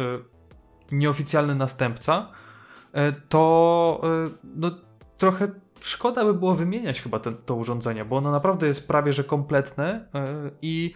nieoficjalny 0.92 1.54
następca, 1.54 2.28
y, 2.88 3.20
to 3.28 4.00
y, 4.26 4.30
no, 4.44 4.70
trochę 5.18 5.48
szkoda 5.80 6.24
by 6.24 6.34
było 6.34 6.54
wymieniać 6.54 7.02
chyba 7.02 7.18
to 7.18 7.54
urządzenie, 7.54 8.04
bo 8.04 8.16
ono 8.16 8.30
naprawdę 8.30 8.66
jest 8.66 8.88
prawie 8.88 9.12
że 9.12 9.24
kompletne 9.24 10.08
i 10.62 10.94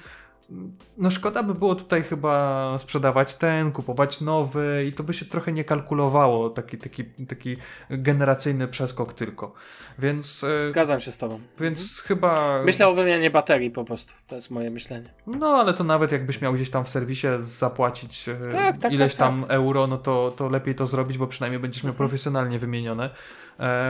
no 0.99 1.11
szkoda 1.11 1.43
by 1.43 1.55
było 1.55 1.75
tutaj 1.75 2.03
chyba 2.03 2.79
sprzedawać 2.79 3.35
ten, 3.35 3.73
kupować 3.73 4.21
nowy 4.21 4.85
i 4.89 4.93
to 4.93 5.03
by 5.03 5.15
się 5.15 5.25
trochę 5.25 5.53
nie 5.53 5.65
kalkulowało, 5.65 6.51
taki, 6.51 6.79
taki, 6.79 7.05
taki 7.05 7.57
generacyjny 7.91 8.69
przeskok 8.69 9.13
tylko. 9.13 9.53
Więc... 9.99 10.45
E, 10.45 10.65
Zgadzam 10.65 11.01
się 11.01 11.13
z 11.13 11.19
tobą. 11.19 11.41
Więc 11.61 11.81
mhm. 11.81 12.07
chyba... 12.07 12.63
Myślę 12.65 12.89
o 12.89 12.95
wymianie 12.95 13.31
baterii 13.31 13.71
po 13.71 13.85
prostu, 13.85 14.15
to 14.27 14.35
jest 14.35 14.51
moje 14.51 14.71
myślenie. 14.71 15.09
No 15.27 15.47
ale 15.47 15.75
to 15.75 15.85
nawet 15.85 16.13
jakbyś 16.13 16.41
miał 16.41 16.53
gdzieś 16.53 16.71
tam 16.71 16.85
w 16.85 16.89
serwisie 16.89 17.29
zapłacić 17.41 18.29
e, 18.29 18.53
tak, 18.53 18.79
tak, 18.79 18.93
ileś 18.93 19.15
tak, 19.15 19.19
tam 19.19 19.41
tak. 19.41 19.51
euro, 19.51 19.87
no 19.87 19.97
to, 19.97 20.33
to 20.37 20.49
lepiej 20.49 20.75
to 20.75 20.87
zrobić, 20.87 21.19
bo 21.19 21.27
przynajmniej 21.27 21.61
będziesz 21.61 21.85
miał 21.85 21.93
mhm. 21.93 22.09
profesjonalnie 22.09 22.59
wymienione. 22.59 23.11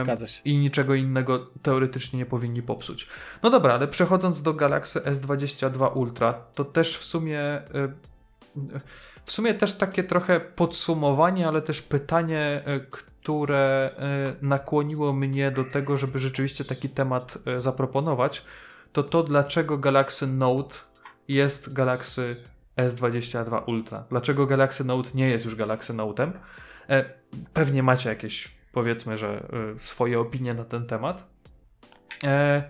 Zgadza 0.03 0.27
się. 0.27 0.41
I 0.45 0.57
niczego 0.57 0.95
innego 0.95 1.47
teoretycznie 1.61 2.19
nie 2.19 2.25
powinni 2.25 2.61
popsuć. 2.61 3.07
No 3.43 3.49
dobra, 3.49 3.73
ale 3.73 3.87
przechodząc 3.87 4.41
do 4.41 4.53
Galaxy 4.53 4.99
S22 4.99 5.97
Ultra, 5.97 6.33
to 6.33 6.65
też 6.65 6.97
w 6.97 7.03
sumie 7.03 7.61
y, 7.75 7.93
w 9.25 9.31
sumie 9.31 9.53
też 9.53 9.73
takie 9.73 10.03
trochę 10.03 10.39
podsumowanie, 10.39 11.47
ale 11.47 11.61
też 11.61 11.81
pytanie, 11.81 12.63
y, 12.67 12.85
które 13.21 13.89
y, 14.41 14.45
nakłoniło 14.45 15.13
mnie 15.13 15.51
do 15.51 15.63
tego, 15.63 15.97
żeby 15.97 16.19
rzeczywiście 16.19 16.65
taki 16.65 16.89
temat 16.89 17.37
zaproponować, 17.57 18.45
to 18.93 19.03
to 19.03 19.23
dlaczego 19.23 19.77
Galaxy 19.77 20.27
Note 20.27 20.75
jest 21.27 21.73
Galaxy 21.73 22.35
S22 22.77 23.69
Ultra. 23.69 24.03
Dlaczego 24.09 24.47
Galaxy 24.47 24.83
Note 24.83 25.09
nie 25.13 25.29
jest 25.29 25.45
już 25.45 25.55
Galaxy 25.55 25.93
Note'em? 25.93 26.31
E, 26.89 27.05
pewnie 27.53 27.83
macie 27.83 28.09
jakieś 28.09 28.60
powiedzmy, 28.71 29.17
że 29.17 29.47
y, 29.75 29.79
swoje 29.79 30.19
opinie 30.19 30.53
na 30.53 30.65
ten 30.65 30.85
temat. 30.85 31.27
E, 32.23 32.63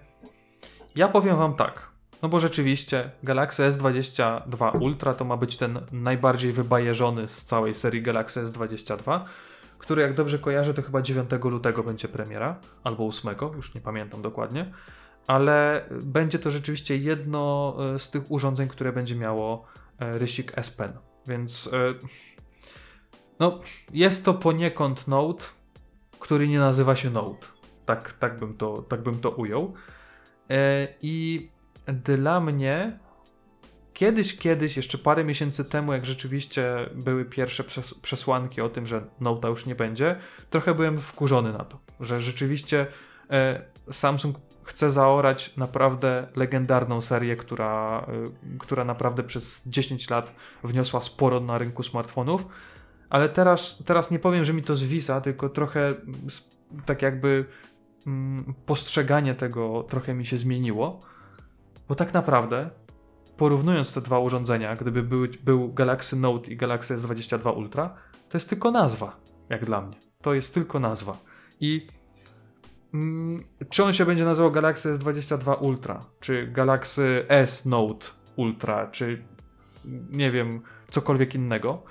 ja 0.95 1.07
powiem 1.07 1.38
Wam 1.38 1.56
tak. 1.56 1.91
No 2.22 2.30
bo 2.30 2.40
rzeczywiście 2.40 3.11
Galaxy 3.23 3.64
S22 3.64 4.82
Ultra 4.82 5.14
to 5.14 5.26
ma 5.26 5.38
być 5.38 5.57
ten 5.57 5.80
najbardziej 5.91 6.53
wybajeżony 6.53 7.28
z 7.28 7.45
całej 7.45 7.76
serii 7.76 8.02
Galaxy 8.02 8.44
S22, 8.44 9.22
który 9.78 10.02
jak 10.02 10.15
dobrze 10.15 10.40
kojarzę 10.40 10.73
to 10.73 10.82
chyba 10.82 11.02
9 11.02 11.30
lutego 11.44 11.84
będzie 11.84 12.07
premiera, 12.07 12.60
albo 12.84 13.07
8, 13.07 13.36
już 13.56 13.76
nie 13.76 13.82
pamiętam 13.82 14.22
dokładnie, 14.22 14.73
ale 15.28 15.86
będzie 16.03 16.40
to 16.40 16.52
rzeczywiście 16.52 16.98
jedno 16.98 17.76
y, 17.95 17.99
z 17.99 18.10
tych 18.10 18.32
urządzeń, 18.32 18.68
które 18.68 18.94
będzie 18.94 19.15
miało 19.15 19.65
y, 20.02 20.19
rysik 20.19 20.52
S 20.56 20.72
Pen, 20.72 20.94
więc 21.28 21.69
no 23.40 23.60
jest 23.94 24.26
to 24.26 24.34
poniekąd 24.34 25.07
Note, 25.07 25.44
który 26.22 26.48
nie 26.48 26.60
nazywa 26.60 26.95
się 26.95 27.10
Note. 27.10 27.48
Tak, 27.85 28.14
tak, 28.14 28.39
bym, 28.39 28.57
to, 28.57 28.81
tak 28.81 29.03
bym 29.03 29.19
to 29.19 29.30
ujął. 29.30 29.73
E, 30.49 30.88
I 31.02 31.49
dla 31.88 32.39
mnie 32.39 32.99
kiedyś, 33.93 34.38
kiedyś, 34.38 34.77
jeszcze 34.77 34.98
parę 34.98 35.23
miesięcy 35.23 35.65
temu, 35.65 35.93
jak 35.93 36.06
rzeczywiście 36.06 36.89
były 36.95 37.26
pierwsze 37.26 37.64
przesłanki 38.02 38.61
o 38.61 38.69
tym, 38.69 38.88
że 38.88 39.02
Note'a 39.22 39.49
już 39.49 39.65
nie 39.65 39.76
będzie, 39.76 40.15
trochę 40.49 40.73
byłem 40.73 41.02
wkurzony 41.02 41.53
na 41.53 41.65
to, 41.65 41.80
że 41.99 42.22
rzeczywiście 42.22 42.88
e, 43.30 43.61
Samsung 43.91 44.38
chce 44.64 44.91
zaorać 44.91 45.57
naprawdę 45.57 46.27
legendarną 46.35 47.02
serię, 47.02 47.35
która, 47.35 48.06
e, 48.07 48.57
która 48.60 48.85
naprawdę 48.85 49.23
przez 49.23 49.64
10 49.68 50.10
lat 50.10 50.34
wniosła 50.64 51.02
sporo 51.02 51.39
na 51.39 51.57
rynku 51.57 51.84
smartfonów 51.84 52.45
ale 53.12 53.30
teraz, 53.30 53.84
teraz 53.86 54.12
nie 54.12 54.20
powiem, 54.20 54.46
że 54.46 54.54
mi 54.54 54.62
to 54.62 54.76
zwisa, 54.76 55.22
tylko 55.22 55.50
trochę 55.50 55.96
tak 56.86 57.02
jakby 57.02 57.46
mm, 58.08 58.54
postrzeganie 58.66 59.36
tego 59.36 59.84
trochę 59.84 60.14
mi 60.14 60.26
się 60.26 60.38
zmieniło, 60.38 61.00
bo 61.90 61.96
tak 61.96 62.14
naprawdę 62.14 62.70
porównując 63.38 63.94
te 63.94 64.02
dwa 64.02 64.20
urządzenia, 64.20 64.76
gdyby 64.76 65.04
był, 65.04 65.28
był 65.44 65.74
Galaxy 65.74 66.16
Note 66.16 66.52
i 66.52 66.58
Galaxy 66.58 66.98
S22 66.98 67.58
Ultra, 67.58 67.96
to 68.30 68.38
jest 68.38 68.50
tylko 68.50 68.72
nazwa, 68.72 69.20
jak 69.50 69.66
dla 69.66 69.82
mnie. 69.82 69.98
To 70.22 70.34
jest 70.34 70.54
tylko 70.54 70.80
nazwa. 70.80 71.18
I 71.60 71.88
mm, 72.94 73.44
czy 73.70 73.84
on 73.84 73.94
się 73.94 74.06
będzie 74.06 74.26
nazywał 74.26 74.52
Galaxy 74.52 74.94
S22 74.94 75.62
Ultra, 75.62 76.00
czy 76.20 76.48
Galaxy 76.48 77.26
S 77.28 77.66
Note 77.66 78.08
Ultra, 78.36 78.88
czy 78.88 79.24
nie 80.12 80.32
wiem, 80.32 80.62
cokolwiek 80.92 81.36
innego, 81.36 81.84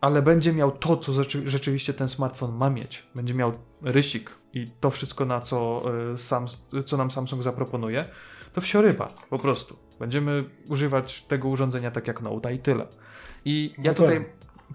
ale 0.00 0.22
będzie 0.22 0.52
miał 0.52 0.70
to, 0.72 0.96
co 0.96 1.12
rzeczywiście 1.44 1.92
ten 1.92 2.08
smartfon 2.08 2.56
ma 2.56 2.70
mieć. 2.70 3.06
Będzie 3.14 3.34
miał 3.34 3.52
rysik 3.82 4.30
i 4.52 4.68
to 4.80 4.90
wszystko, 4.90 5.24
na 5.24 5.40
co, 5.40 5.82
e, 6.12 6.18
sam, 6.18 6.46
co 6.86 6.96
nam 6.96 7.10
Samsung 7.10 7.42
zaproponuje, 7.42 8.06
to 8.52 8.60
wsioryba, 8.60 9.14
po 9.30 9.38
prostu. 9.38 9.76
Będziemy 9.98 10.44
używać 10.68 11.22
tego 11.22 11.48
urządzenia 11.48 11.90
tak 11.90 12.06
jak 12.08 12.22
Note 12.22 12.54
i 12.54 12.58
tyle. 12.58 12.86
I 13.44 13.74
ja 13.78 13.90
no 13.90 13.94
tutaj, 13.94 14.24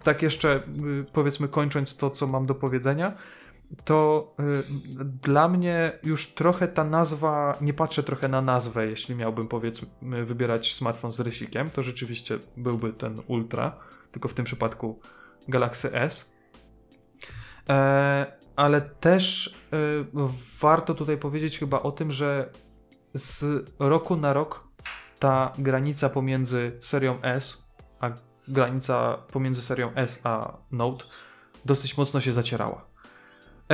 tak 0.04 0.22
jeszcze 0.22 0.56
y, 0.56 1.06
powiedzmy 1.14 1.48
kończąc 1.48 1.96
to, 1.96 2.10
co 2.10 2.28
mam 2.28 2.46
do 2.46 2.56
powiedzenia, 2.56 3.14
to 3.84 4.34
y, 4.40 5.04
dla 5.06 5.48
mnie 5.48 5.92
już 6.04 6.34
trochę 6.34 6.68
ta 6.68 6.84
nazwa, 6.84 7.58
nie 7.62 7.74
patrzę 7.74 8.04
trochę 8.04 8.28
na 8.28 8.42
nazwę, 8.42 8.88
jeśli 8.88 9.16
miałbym 9.16 9.48
powiedzmy 9.48 10.26
wybierać 10.26 10.74
smartfon 10.74 11.12
z 11.12 11.20
rysikiem, 11.20 11.70
to 11.70 11.82
rzeczywiście 11.82 12.40
byłby 12.58 12.94
ten 12.94 13.18
Ultra 13.28 13.78
tylko 14.12 14.30
w 14.30 14.34
tym 14.34 14.46
przypadku 14.46 15.00
Galaxy 15.48 15.94
S. 15.94 16.34
E, 17.70 18.38
ale 18.56 18.82
też 18.82 19.56
e, 19.74 19.78
warto 20.60 20.94
tutaj 20.94 21.18
powiedzieć 21.18 21.60
chyba 21.60 21.80
o 21.80 21.92
tym, 21.92 22.12
że 22.12 22.50
z 23.14 23.46
roku 23.80 24.18
na 24.18 24.34
rok 24.34 24.68
ta 25.20 25.52
granica 25.58 26.10
pomiędzy 26.10 26.78
serią 26.82 27.22
S, 27.22 27.64
a 28.00 28.10
granica 28.48 29.18
pomiędzy 29.32 29.62
serią 29.62 29.92
S 29.96 30.20
a 30.24 30.58
Note 30.72 31.06
dosyć 31.66 31.98
mocno 31.98 32.22
się 32.22 32.34
zacierała. 32.34 32.86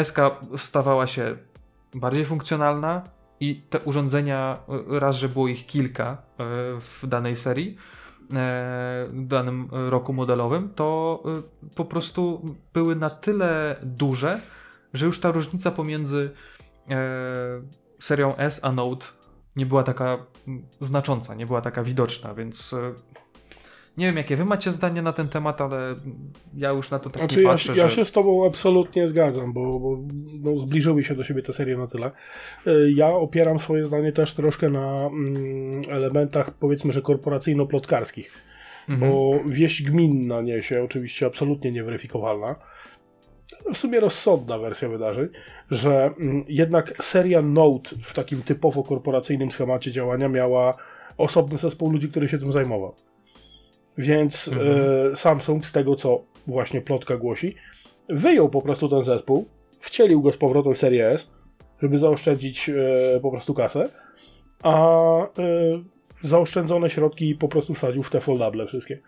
SK 0.03 0.17
stawała 0.57 1.07
się 1.07 1.37
bardziej 1.95 2.25
funkcjonalna 2.25 3.03
i 3.39 3.61
te 3.69 3.79
urządzenia, 3.79 4.57
raz, 4.87 5.15
że 5.15 5.29
było 5.29 5.47
ich 5.47 5.65
kilka 5.65 6.05
e, 6.11 6.17
w 6.79 7.07
danej 7.07 7.35
serii, 7.35 7.77
E, 8.33 9.09
danym 9.13 9.69
roku 9.71 10.13
modelowym, 10.13 10.69
to 10.69 11.23
e, 11.25 11.41
po 11.75 11.85
prostu 11.85 12.45
były 12.73 12.95
na 12.95 13.09
tyle 13.09 13.75
duże, 13.83 14.41
że 14.93 15.05
już 15.05 15.19
ta 15.19 15.31
różnica 15.31 15.71
pomiędzy 15.71 16.31
e, 16.89 16.97
serią 17.99 18.35
S 18.35 18.59
a 18.63 18.71
Note 18.71 19.05
nie 19.55 19.65
była 19.65 19.83
taka 19.83 20.17
znacząca, 20.81 21.35
nie 21.35 21.45
była 21.45 21.61
taka 21.61 21.83
widoczna, 21.83 22.33
więc 22.33 22.75
Nie 23.97 24.05
wiem, 24.05 24.17
jakie 24.17 24.35
wy 24.37 24.45
macie 24.45 24.71
zdanie 24.71 25.01
na 25.01 25.13
ten 25.13 25.29
temat, 25.29 25.61
ale 25.61 25.95
ja 26.53 26.69
już 26.69 26.91
na 26.91 26.99
to 26.99 27.09
tak 27.09 27.19
znaczy, 27.19 27.37
nie 27.37 27.43
ja, 27.43 27.49
patrzę, 27.49 27.75
ja 27.75 27.89
że... 27.89 27.95
się 27.95 28.05
z 28.05 28.11
tobą 28.11 28.47
absolutnie 28.47 29.07
zgadzam, 29.07 29.53
bo, 29.53 29.79
bo 29.79 29.97
no, 30.41 30.57
zbliżyły 30.57 31.03
się 31.03 31.15
do 31.15 31.23
siebie 31.23 31.41
te 31.41 31.53
serie 31.53 31.77
na 31.77 31.87
tyle. 31.87 32.11
Y, 32.67 32.91
Ja 32.95 33.07
opieram 33.07 33.59
swoje 33.59 33.85
zdanie 33.85 34.11
też 34.11 34.33
troszkę 34.33 34.69
na 34.69 35.05
mm, 35.07 35.81
elementach, 35.89 36.51
powiedzmy, 36.51 36.93
że 36.93 37.01
korporacyjno-plotkarskich, 37.01 38.31
Mhm. 38.89 39.11
bo 39.11 39.39
wieść 39.45 39.83
gminna 39.83 40.41
niesie, 40.41 40.83
oczywiście 40.83 41.25
absolutnie 41.25 41.71
nieweryfikowalna, 41.71 42.55
w 43.73 43.77
sumie 43.77 43.99
rozsądna 43.99 44.57
wersja 44.57 44.89
wydarzeń, 44.89 45.27
że 45.71 46.13
mm, 46.19 46.45
jednak 46.47 46.93
seria 47.03 47.41
Note 47.41 47.95
w 48.03 48.13
takim 48.13 48.41
typowo 48.41 48.83
korporacyjnym 48.83 49.51
schemacie 49.51 49.91
działania 49.91 50.29
miała 50.29 50.73
osobny 51.17 51.57
zespół 51.57 51.91
ludzi, 51.91 52.09
który 52.09 52.27
się 52.27 52.37
tym 52.37 52.51
zajmował. 52.51 52.95
Więc 53.97 54.47
Mhm. 54.47 54.81
e, 55.11 55.15
Samsung, 55.15 55.65
z 55.65 55.71
tego 55.71 55.95
co 55.95 56.23
właśnie 56.47 56.81
plotka 56.81 57.17
głosi, 57.17 57.55
wyjął 58.09 58.49
po 58.49 58.61
prostu 58.61 58.89
ten 58.89 59.01
zespół, 59.01 59.47
wcielił 59.79 60.21
go 60.21 60.31
z 60.31 60.37
powrotem 60.37 60.73
w 60.73 60.77
serię 60.77 61.11
S, 61.11 61.29
żeby 61.81 61.97
zaoszczędzić 61.97 62.69
e, 62.69 63.19
po 63.21 63.31
prostu 63.31 63.53
kasę, 63.53 63.89
a 64.63 64.73
e, 65.21 65.27
zaoszczędzone 66.21 66.89
środki 66.89 67.35
po 67.35 67.47
prostu 67.47 67.73
wsadził 67.73 68.03
w 68.03 68.09
te 68.09 68.21
foldable 68.21 68.67
wszystkie, 68.67 68.99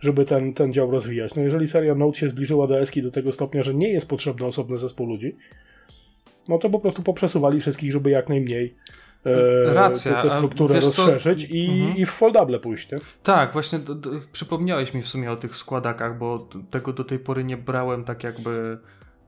żeby 0.00 0.24
ten, 0.24 0.54
ten 0.54 0.72
dział 0.72 0.90
rozwijać. 0.90 1.34
No 1.34 1.42
jeżeli 1.42 1.68
seria 1.68 1.94
Note 1.94 2.18
się 2.18 2.28
zbliżyła 2.28 2.66
do 2.66 2.80
Eski 2.80 3.02
do 3.02 3.10
tego 3.10 3.32
stopnia, 3.32 3.62
że 3.62 3.74
nie 3.74 3.88
jest 3.88 4.08
potrzebny 4.08 4.46
osobny 4.46 4.78
zespół 4.78 5.06
ludzi, 5.06 5.36
no 6.48 6.58
to 6.58 6.70
po 6.70 6.80
prostu 6.80 7.02
poprzesuwali 7.02 7.60
wszystkich, 7.60 7.92
żeby 7.92 8.10
jak 8.10 8.28
najmniej 8.28 8.74
Racja, 9.64 10.14
te, 10.14 10.28
te 10.28 10.34
a 10.34 10.36
struktury 10.36 10.74
wiesz 10.74 10.84
co? 10.84 10.88
rozszerzyć 11.06 11.44
i, 11.50 11.70
Mhm. 11.70 11.96
i 11.96 12.06
w 12.06 12.10
foldable 12.10 12.58
pójść, 12.60 12.90
nie? 12.92 12.98
Tak, 13.22 13.52
właśnie 13.52 13.78
do, 13.78 13.94
do, 13.94 14.10
przypomniałeś 14.32 14.94
mi 14.94 15.02
w 15.02 15.08
sumie 15.08 15.32
o 15.32 15.36
tych 15.36 15.56
składakach, 15.56 16.18
bo 16.18 16.48
tego 16.70 16.92
do 16.92 17.04
tej 17.04 17.18
pory 17.18 17.44
nie 17.44 17.56
brałem 17.56 18.04
tak 18.04 18.24
jakby 18.24 18.78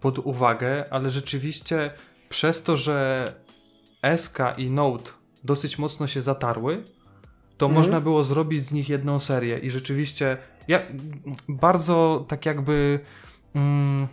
pod 0.00 0.18
uwagę, 0.18 0.84
ale 0.90 1.10
rzeczywiście 1.10 1.90
przez 2.28 2.62
to, 2.62 2.76
że 2.76 3.24
SK 4.16 4.38
i 4.58 4.70
Note 4.70 5.10
dosyć 5.44 5.78
mocno 5.78 6.06
się 6.06 6.22
zatarły, 6.22 6.82
to 7.56 7.66
Mhm. 7.66 7.84
można 7.84 8.00
było 8.00 8.24
zrobić 8.24 8.64
z 8.64 8.72
nich 8.72 8.88
jedną 8.88 9.18
serię 9.18 9.58
i 9.58 9.70
rzeczywiście 9.70 10.36
ja 10.68 10.80
bardzo 11.48 12.24
tak 12.28 12.46
jakby 12.46 13.00
mm, 13.54 14.08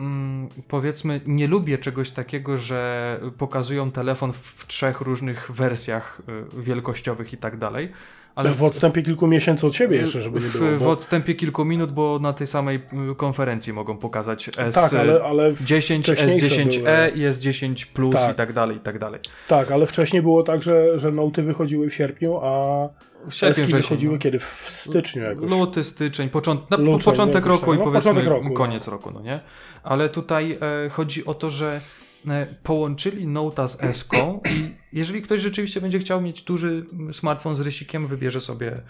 mm, 0.00 0.48
powiedzmy 0.68 1.20
nie 1.26 1.46
lubię 1.46 1.78
czegoś 1.78 2.10
takiego, 2.10 2.58
że 2.58 3.20
pokazują 3.38 3.90
telefon 3.90 4.32
w 4.32 4.66
trzech 4.66 5.00
różnych 5.00 5.50
wersjach 5.54 6.22
y, 6.56 6.62
wielkościowych 6.62 7.32
i 7.32 7.36
tak 7.36 7.58
dalej. 7.58 7.92
Ale 8.34 8.52
w 8.52 8.64
odstępie 8.64 9.02
kilku 9.02 9.26
miesięcy 9.26 9.66
od 9.66 9.74
siebie 9.74 9.96
jeszcze, 9.96 10.22
żeby 10.22 10.40
nie 10.40 10.46
w, 10.46 10.58
było. 10.58 10.78
w 10.78 10.82
Bo... 10.82 10.90
odstępie 10.90 11.34
kilku 11.34 11.64
minut, 11.64 11.92
bo 11.92 12.18
na 12.22 12.32
tej 12.32 12.46
samej 12.46 12.76
y, 12.76 13.14
konferencji 13.14 13.72
mogą 13.72 13.98
pokazać 13.98 14.50
S 14.58 14.74
Tak, 14.74 14.94
ale, 14.94 15.22
ale 15.24 15.52
10, 15.60 16.06
wcześniejsze 16.06 16.46
S10e 16.46 16.82
były. 16.82 17.08
i 17.08 17.30
S10 17.30 17.86
Plus 17.86 18.14
Tak. 18.14 18.32
i 18.32 18.34
tak 18.34 18.52
dalej, 18.52 18.76
i 18.76 18.80
tak 18.80 18.98
dalej. 18.98 19.20
Tak, 19.48 19.70
ale 19.70 19.86
wcześniej 19.86 20.22
było 20.22 20.42
tak, 20.42 20.62
że, 20.62 20.98
że 20.98 21.10
Noty 21.10 21.42
wychodziły 21.42 21.88
w 21.88 21.94
sierpniu, 21.94 22.36
a 22.42 22.88
Sierpień, 23.30 23.66
wychodziły 23.66 24.12
no. 24.12 24.18
kiedy? 24.18 24.38
W 24.38 24.66
styczniu 24.68 25.22
jakoś. 25.22 25.50
Luty, 25.50 25.84
styczeń, 25.84 26.28
począt, 26.28 26.70
na, 26.70 26.76
Luty, 26.76 27.04
początek 27.04 27.44
nie, 27.44 27.50
roku 27.50 27.74
i 27.74 27.78
no, 27.78 27.84
powiedzmy 27.84 28.10
początek 28.10 28.30
roku, 28.30 28.48
no. 28.48 28.54
koniec 28.54 28.88
roku, 28.88 29.10
no 29.10 29.20
nie? 29.20 29.40
Ale 29.82 30.08
tutaj 30.08 30.58
e, 30.60 30.88
chodzi 30.88 31.24
o 31.24 31.34
to, 31.34 31.50
że 31.50 31.80
e, 32.28 32.46
połączyli 32.62 33.26
Note'a 33.26 33.68
z 33.68 33.82
Eską 33.82 34.40
i 34.50 34.74
jeżeli 34.92 35.22
ktoś 35.22 35.40
rzeczywiście 35.40 35.80
będzie 35.80 35.98
chciał 35.98 36.20
mieć 36.20 36.42
duży 36.42 36.86
smartfon 37.12 37.56
z 37.56 37.60
rysikiem, 37.60 38.06
wybierze 38.06 38.40
sobie 38.40 38.72
e, 38.72 38.80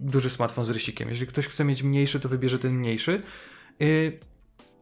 duży 0.00 0.30
smartfon 0.30 0.64
z 0.64 0.70
rysikiem. 0.70 1.08
Jeżeli 1.08 1.26
ktoś 1.26 1.46
chce 1.48 1.64
mieć 1.64 1.82
mniejszy, 1.82 2.20
to 2.20 2.28
wybierze 2.28 2.58
ten 2.58 2.72
mniejszy. 2.72 3.22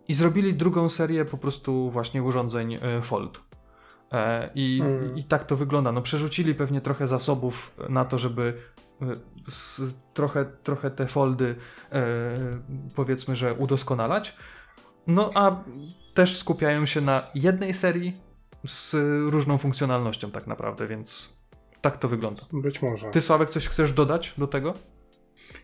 I 0.09 0.15
zrobili 0.15 0.55
drugą 0.55 0.89
serię 0.89 1.25
po 1.25 1.39
prostu 1.39 1.91
właśnie 1.91 2.23
urządzeń 2.23 2.79
Fold. 3.03 3.41
I, 4.55 4.81
Mm. 4.83 5.17
I 5.19 5.25
tak 5.25 5.45
to 5.45 5.57
wygląda. 5.57 5.93
No, 5.93 6.03
przerzucili 6.03 6.55
pewnie 6.55 6.81
trochę 6.81 7.07
zasobów 7.07 7.75
na 7.89 8.05
to, 8.05 8.19
żeby 8.19 8.55
trochę, 10.15 10.45
trochę 10.63 10.91
te 10.91 11.07
foldy 11.07 11.55
powiedzmy, 12.95 13.37
że 13.37 13.55
udoskonalać. 13.55 14.35
No 15.09 15.31
a 15.35 15.65
też 16.15 16.39
skupiają 16.39 16.87
się 16.87 17.01
na 17.01 17.23
jednej 17.35 17.75
serii 17.75 18.17
z 18.67 18.95
różną 19.31 19.59
funkcjonalnością 19.59 20.31
tak 20.31 20.47
naprawdę, 20.47 20.87
więc 20.87 21.39
tak 21.81 21.97
to 21.97 22.09
wygląda. 22.09 22.43
Być 22.53 22.83
może. 22.83 23.11
Ty 23.11 23.21
Sławek 23.21 23.51
coś 23.51 23.69
chcesz 23.69 23.93
dodać 23.93 24.35
do 24.39 24.47
tego? 24.47 24.75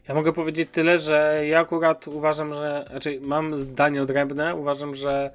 Ja 0.09 0.15
mogę 0.15 0.33
powiedzieć 0.33 0.69
tyle, 0.73 0.99
że 0.99 1.43
ja 1.47 1.61
akurat 1.61 2.09
uważam, 2.09 2.55
że. 2.55 2.85
Znaczy, 2.91 3.21
mam 3.25 3.57
zdanie 3.57 4.03
odrębne. 4.03 4.55
Uważam, 4.55 4.95
że 4.97 5.31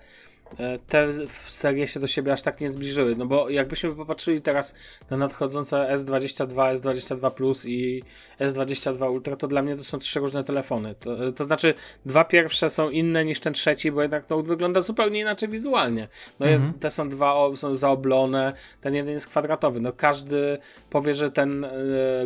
te 0.87 1.05
w- 1.07 1.51
serie 1.51 1.87
się 1.87 1.99
do 1.99 2.07
siebie 2.07 2.31
aż 2.31 2.41
tak 2.41 2.61
nie 2.61 2.69
zbliżyły. 2.69 3.15
No 3.15 3.25
bo 3.25 3.49
jakbyśmy 3.49 3.95
popatrzyli 3.95 4.41
teraz 4.41 4.75
na 5.09 5.17
nadchodzące 5.17 5.87
S22, 5.93 6.73
S22 6.75 7.31
Plus 7.31 7.65
i 7.65 8.03
S22 8.39 9.11
Ultra, 9.11 9.35
to 9.35 9.47
dla 9.47 9.61
mnie 9.61 9.75
to 9.75 9.83
są 9.83 9.99
trzy 9.99 10.19
różne 10.19 10.43
telefony. 10.43 10.95
To, 10.95 11.31
to 11.31 11.43
znaczy, 11.43 11.73
dwa 12.05 12.23
pierwsze 12.23 12.69
są 12.69 12.89
inne 12.89 13.25
niż 13.25 13.39
ten 13.39 13.53
trzeci, 13.53 13.91
bo 13.91 14.01
jednak 14.01 14.29
Note 14.29 14.47
wygląda 14.47 14.81
zupełnie 14.81 15.19
inaczej 15.19 15.49
wizualnie. 15.49 16.07
No 16.39 16.45
Mhm. 16.47 16.73
te 16.73 16.91
są 16.91 17.09
dwa 17.09 17.33
o, 17.33 17.57
są 17.57 17.75
zaoblone, 17.75 18.53
ten 18.81 18.95
jeden 18.95 19.13
jest 19.13 19.27
kwadratowy. 19.27 19.79
No 19.79 19.93
każdy 19.93 20.57
powie, 20.89 21.13
że 21.13 21.31
ten 21.31 21.65
e, 21.65 21.69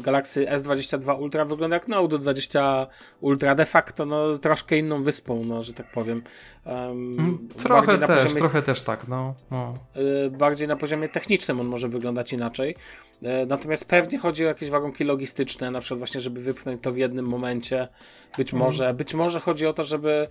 Galaxy 0.01 0.45
S22 0.45 1.19
Ultra 1.21 1.45
wygląda 1.45 1.75
jak 1.75 1.87
Note 1.87 2.17
20 2.19 2.87
Ultra 3.21 3.55
de 3.55 3.65
facto, 3.65 4.05
no 4.05 4.35
troszkę 4.37 4.77
inną 4.77 5.03
wyspą, 5.03 5.43
no 5.45 5.63
że 5.63 5.73
tak 5.73 5.91
powiem. 5.91 6.23
Um, 6.65 7.47
Trochę 7.63 7.97
też, 7.97 8.12
trochę 8.39 8.61
też 8.61 8.81
tak, 8.81 9.07
no. 9.07 9.33
no. 9.51 9.73
y, 10.25 10.29
bardziej 10.29 10.67
na 10.67 10.75
poziomie 10.75 11.09
technicznym 11.09 11.59
on 11.59 11.67
może 11.67 11.87
wyglądać 11.87 12.33
inaczej. 12.33 12.75
Y, 13.23 13.25
Natomiast 13.47 13.85
pewnie 13.85 14.19
chodzi 14.19 14.45
o 14.45 14.47
jakieś 14.47 14.69
warunki 14.69 15.03
logistyczne, 15.03 15.71
na 15.71 15.79
przykład 15.79 15.97
właśnie, 15.97 16.21
żeby 16.21 16.41
wypchnąć 16.41 16.81
to 16.81 16.91
w 16.91 16.97
jednym 16.97 17.27
momencie. 17.27 17.87
Być 18.37 18.53
może, 18.53 18.93
być 18.93 19.13
może 19.13 19.39
chodzi 19.39 19.67
o 19.67 19.73
to, 19.73 19.83
żeby 19.83 20.27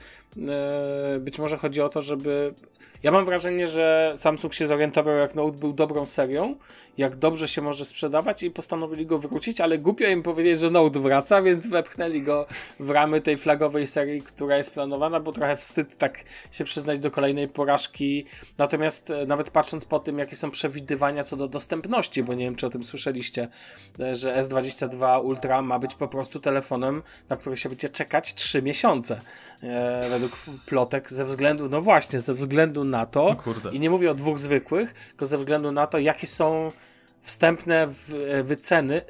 y, 1.17 1.21
być 1.21 1.39
może 1.39 1.59
chodzi 1.59 1.81
o 1.81 1.89
to, 1.89 2.03
żeby 2.03 2.55
ja 3.03 3.13
mam 3.13 3.25
wrażenie, 3.25 3.67
że 3.67 4.13
Samsung 4.17 4.55
się 4.55 4.67
zorientował, 4.67 5.17
jak 5.17 5.35
Note 5.35 5.59
był 5.59 5.73
dobrą 5.73 6.07
serią, 6.07 6.57
jak 6.99 7.17
dobrze 7.17 7.49
się 7.49 7.63
może 7.63 7.85
sprzedawać 7.85 8.43
i 8.43 8.51
postanowili 8.51 9.07
go 9.07 9.19
wrócić, 9.19 9.61
ale 9.61 9.79
głupio 9.79 10.07
im 10.07 10.23
powiedzieć, 10.23 10.61
że 10.61 10.71
Note 10.71 11.01
wraca, 11.01 11.43
więc 11.43 11.67
wepchnęli 11.67 12.23
go 12.23 12.47
w 12.81 12.91
ramy 12.91 13.21
tej 13.21 13.39
flagowej 13.39 13.87
serii, 13.87 14.23
która 14.23 14.57
jest 14.57 14.75
planowana, 14.75 15.21
bo 15.21 15.33
trochę 15.33 15.57
wstyd 15.57 15.99
tak 15.99 16.25
się 16.51 16.65
przyznać 16.65 16.99
do 16.99 17.11
kolejnej 17.11 17.49
porażki. 17.49 18.27
Natomiast 18.59 19.11
e, 19.11 19.27
nawet 19.27 19.51
patrząc 19.51 19.85
po 19.85 20.01
tym, 20.01 20.19
jakie 20.19 20.37
są 20.37 20.51
przewidywania 20.51 21.25
co 21.25 21.37
do 21.37 21.49
dostępności, 21.49 22.23
bo 22.23 22.35
nie 22.35 22.45
wiem, 22.45 22.57
czy 22.57 22.67
o 22.67 22.71
tym 22.71 22.85
słyszeliście, 22.85 23.49
e, 24.01 24.17
że 24.17 24.43
S22 24.43 25.25
Ultra 25.25 25.63
ma 25.63 25.79
być 25.79 25.95
po 25.95 26.09
prostu 26.09 26.41
telefonem, 26.41 27.03
na 27.29 27.37
który 27.37 27.57
się 27.57 27.69
będzie 27.69 27.89
czekać 27.89 28.35
3 28.35 28.63
miesiące. 28.63 29.21
E, 29.63 30.09
według 30.09 30.37
plotek, 30.67 31.13
ze 31.13 31.25
względu, 31.25 31.69
no 31.69 31.83
właśnie, 31.83 32.21
ze 32.21 32.35
względu 32.35 32.85
na 32.93 33.07
to, 33.07 33.37
i 33.73 33.81
nie 33.81 33.91
mówię 33.91 34.11
o 34.11 34.15
dwóch 34.15 34.39
zwykłych, 34.39 34.95
tylko 35.09 35.27
ze 35.27 35.39
względu 35.39 35.73
na 35.73 35.87
to, 35.87 35.99
jakie 35.99 36.27
są 36.27 36.71
wstępne 37.23 37.89
e, 38.29 38.43
wyceny 38.43 39.03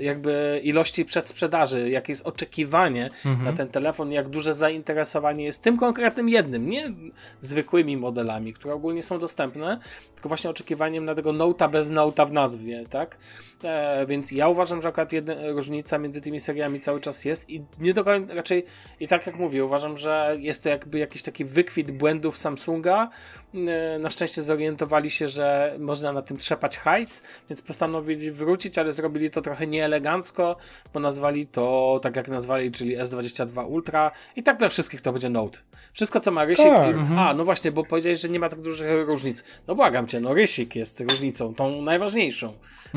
jakby 0.00 0.60
ilości 0.64 1.04
przedsprzedaży, 1.04 1.90
jakie 1.90 2.12
jest 2.12 2.26
oczekiwanie 2.26 3.10
Mhm. 3.24 3.44
na 3.44 3.52
ten 3.52 3.68
telefon, 3.68 4.12
jak 4.12 4.28
duże 4.28 4.54
zainteresowanie 4.54 5.44
jest 5.44 5.62
tym 5.62 5.78
konkretnym 5.78 6.28
jednym, 6.28 6.68
nie 6.70 6.92
zwykłymi 7.40 7.96
modelami, 7.96 8.52
które 8.52 8.74
ogólnie 8.74 9.02
są 9.02 9.18
dostępne, 9.18 9.78
tylko 10.14 10.28
właśnie 10.28 10.50
oczekiwaniem 10.50 11.04
na 11.04 11.14
tego 11.14 11.32
Note'a 11.32 11.70
bez 11.70 11.90
Note'a 11.90 12.28
w 12.28 12.32
nazwie, 12.32 12.84
tak? 12.90 13.16
E, 13.64 14.06
więc 14.06 14.30
ja 14.32 14.48
uważam, 14.48 14.82
że 14.82 14.88
akurat 14.88 15.12
jedna 15.12 15.34
różnica 15.52 15.98
między 15.98 16.20
tymi 16.20 16.40
seriami 16.40 16.80
cały 16.80 17.00
czas 17.00 17.24
jest 17.24 17.50
i 17.50 17.62
nie 17.80 17.94
do 17.94 18.04
końca, 18.04 18.34
raczej 18.34 18.64
i 19.00 19.08
tak 19.08 19.26
jak 19.26 19.36
mówię, 19.36 19.64
uważam, 19.64 19.98
że 19.98 20.36
jest 20.38 20.62
to 20.62 20.68
jakby 20.68 20.98
jakiś 20.98 21.22
taki 21.22 21.44
wykwit 21.44 21.90
błędów 21.90 22.38
Samsunga. 22.38 23.10
E, 23.54 23.98
na 23.98 24.10
szczęście 24.10 24.42
zorientowali 24.42 25.10
się, 25.10 25.28
że 25.28 25.76
można 25.78 26.12
na 26.12 26.22
tym 26.22 26.36
trzepać 26.36 26.78
hajs, 26.78 27.22
więc 27.50 27.62
postanowili 27.62 28.30
wrócić, 28.30 28.78
ale 28.78 28.92
zrobili 28.92 29.30
to 29.30 29.42
trochę 29.42 29.66
nieelegancko, 29.66 30.56
bo 30.94 31.00
nazwali 31.00 31.46
to 31.46 32.00
tak 32.02 32.16
jak 32.16 32.28
nazwali, 32.28 32.72
czyli 32.72 32.98
S22 32.98 33.66
Ultra 33.66 34.10
i 34.36 34.42
tak 34.42 34.58
dla 34.58 34.68
wszystkich 34.68 35.00
to 35.00 35.12
będzie 35.12 35.28
Note. 35.28 35.58
Wszystko 35.92 36.20
co 36.20 36.30
ma 36.30 36.44
rysik 36.44 36.64
Tak. 36.64 36.96
i, 36.96 37.18
A, 37.18 37.34
no 37.34 37.44
właśnie, 37.44 37.72
bo 37.72 37.84
powiedziałeś, 37.84 38.20
że 38.20 38.28
nie 38.28 38.38
ma 38.38 38.48
tak 38.48 38.60
dużych 38.60 39.08
różnic. 39.08 39.44
No 39.66 39.74
błagam 39.74 40.06
cię, 40.06 40.20
no 40.20 40.34
rysik 40.34 40.76
jest 40.76 41.00
różnicą, 41.00 41.54
tą 41.54 41.82
najważniejszą. 41.82 42.52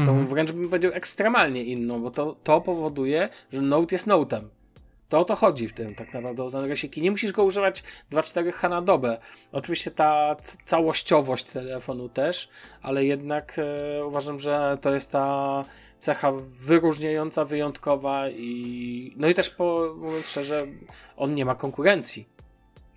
Tą 0.05 0.27
wręcz 0.27 0.51
bym 0.56 0.69
powiedział 0.69 0.91
ekstremalnie 0.94 1.64
inną, 1.64 2.02
bo 2.02 2.11
to, 2.11 2.36
to 2.44 2.61
powoduje, 2.61 3.30
że 3.53 3.61
Note 3.61 3.95
jest 3.95 4.07
Note'em. 4.07 4.41
To 5.10 5.19
o 5.19 5.26
to 5.26 5.36
chodzi 5.36 5.68
w 5.68 5.73
tym 5.73 5.95
tak 5.95 6.14
naprawdę, 6.14 6.44
o 6.44 6.52
ten 6.52 6.65
rysik. 6.65 6.98
I 6.98 7.02
nie 7.02 7.11
musisz 7.11 7.32
go 7.32 7.44
używać 7.44 7.84
2-4H 8.11 8.69
na 8.69 8.82
dobę. 8.82 9.18
Oczywiście 9.52 9.91
ta 9.91 10.36
całościowość 10.65 11.45
telefonu 11.45 12.10
też, 12.10 12.49
ale 12.82 13.06
jednak 13.06 13.60
e, 13.60 14.06
uważam, 14.06 14.40
że 14.40 14.77
to 14.82 14.94
jest 14.94 15.11
ta 15.11 15.61
cecha 15.99 16.32
wyróżniająca, 16.60 17.45
wyjątkowa 17.45 18.30
i 18.30 19.14
no 19.18 19.27
i 19.27 19.36
też 19.36 19.49
po, 19.49 19.95
mówiąc 19.98 20.27
szczerze, 20.27 20.68
on 21.18 21.36
nie 21.36 21.45
ma 21.45 21.56
konkurencji. 21.56 22.34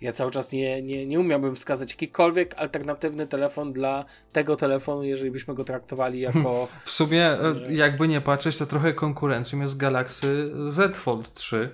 Ja 0.01 0.11
cały 0.13 0.31
czas 0.31 0.51
nie, 0.51 0.81
nie, 0.81 1.05
nie 1.05 1.19
umiałbym 1.19 1.55
wskazać 1.55 1.91
jakikolwiek 1.91 2.55
alternatywny 2.57 3.27
telefon 3.27 3.73
dla 3.73 4.05
tego 4.31 4.55
telefonu, 4.55 5.03
jeżeli 5.03 5.31
byśmy 5.31 5.53
go 5.53 5.63
traktowali 5.63 6.19
jako. 6.19 6.67
W 6.85 6.91
sumie, 6.91 7.25
e, 7.25 7.55
jakby 7.69 8.07
nie 8.07 8.21
patrzeć, 8.21 8.57
to 8.57 8.65
trochę 8.65 8.93
konkurencją 8.93 9.61
jest 9.61 9.77
Galaxy 9.77 10.51
Z 10.69 10.97
Fold 10.97 11.33
3, 11.33 11.69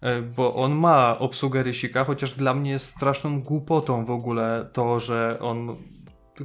e, 0.00 0.22
bo 0.22 0.54
on 0.54 0.72
ma 0.72 1.18
obsługę 1.18 1.62
rysika, 1.62 2.04
chociaż 2.04 2.34
dla 2.34 2.54
mnie 2.54 2.70
jest 2.70 2.86
straszną 2.86 3.42
głupotą 3.42 4.04
w 4.04 4.10
ogóle 4.10 4.68
to, 4.72 5.00
że 5.00 5.38
on. 5.40 5.76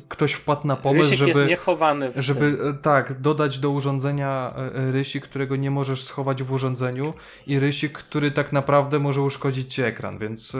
Ktoś 0.08 0.34
wpadł 0.34 0.68
na 0.68 0.76
pomysł, 0.76 1.12
Rysik 1.12 1.18
żeby. 1.18 1.40
jest 1.40 1.50
niechowany 1.50 2.12
w 2.12 2.16
żeby 2.20 2.58
tym. 2.58 2.70
e, 2.70 2.74
tak, 2.74 3.22
dodać 3.22 3.60
do 3.60 3.70
urządzenia 3.72 4.54
rysik, 4.74 5.24
którego 5.24 5.56
nie 5.56 5.72
możesz 5.72 6.04
schować 6.04 6.44
w 6.44 6.52
urządzeniu 6.52 7.14
i 7.48 7.60
rysik, 7.60 7.94
który 7.94 8.32
tak 8.32 8.54
naprawdę 8.54 9.00
może 9.00 9.22
uszkodzić 9.22 9.74
ci 9.74 9.82
ekran, 9.82 10.18
więc 10.18 10.58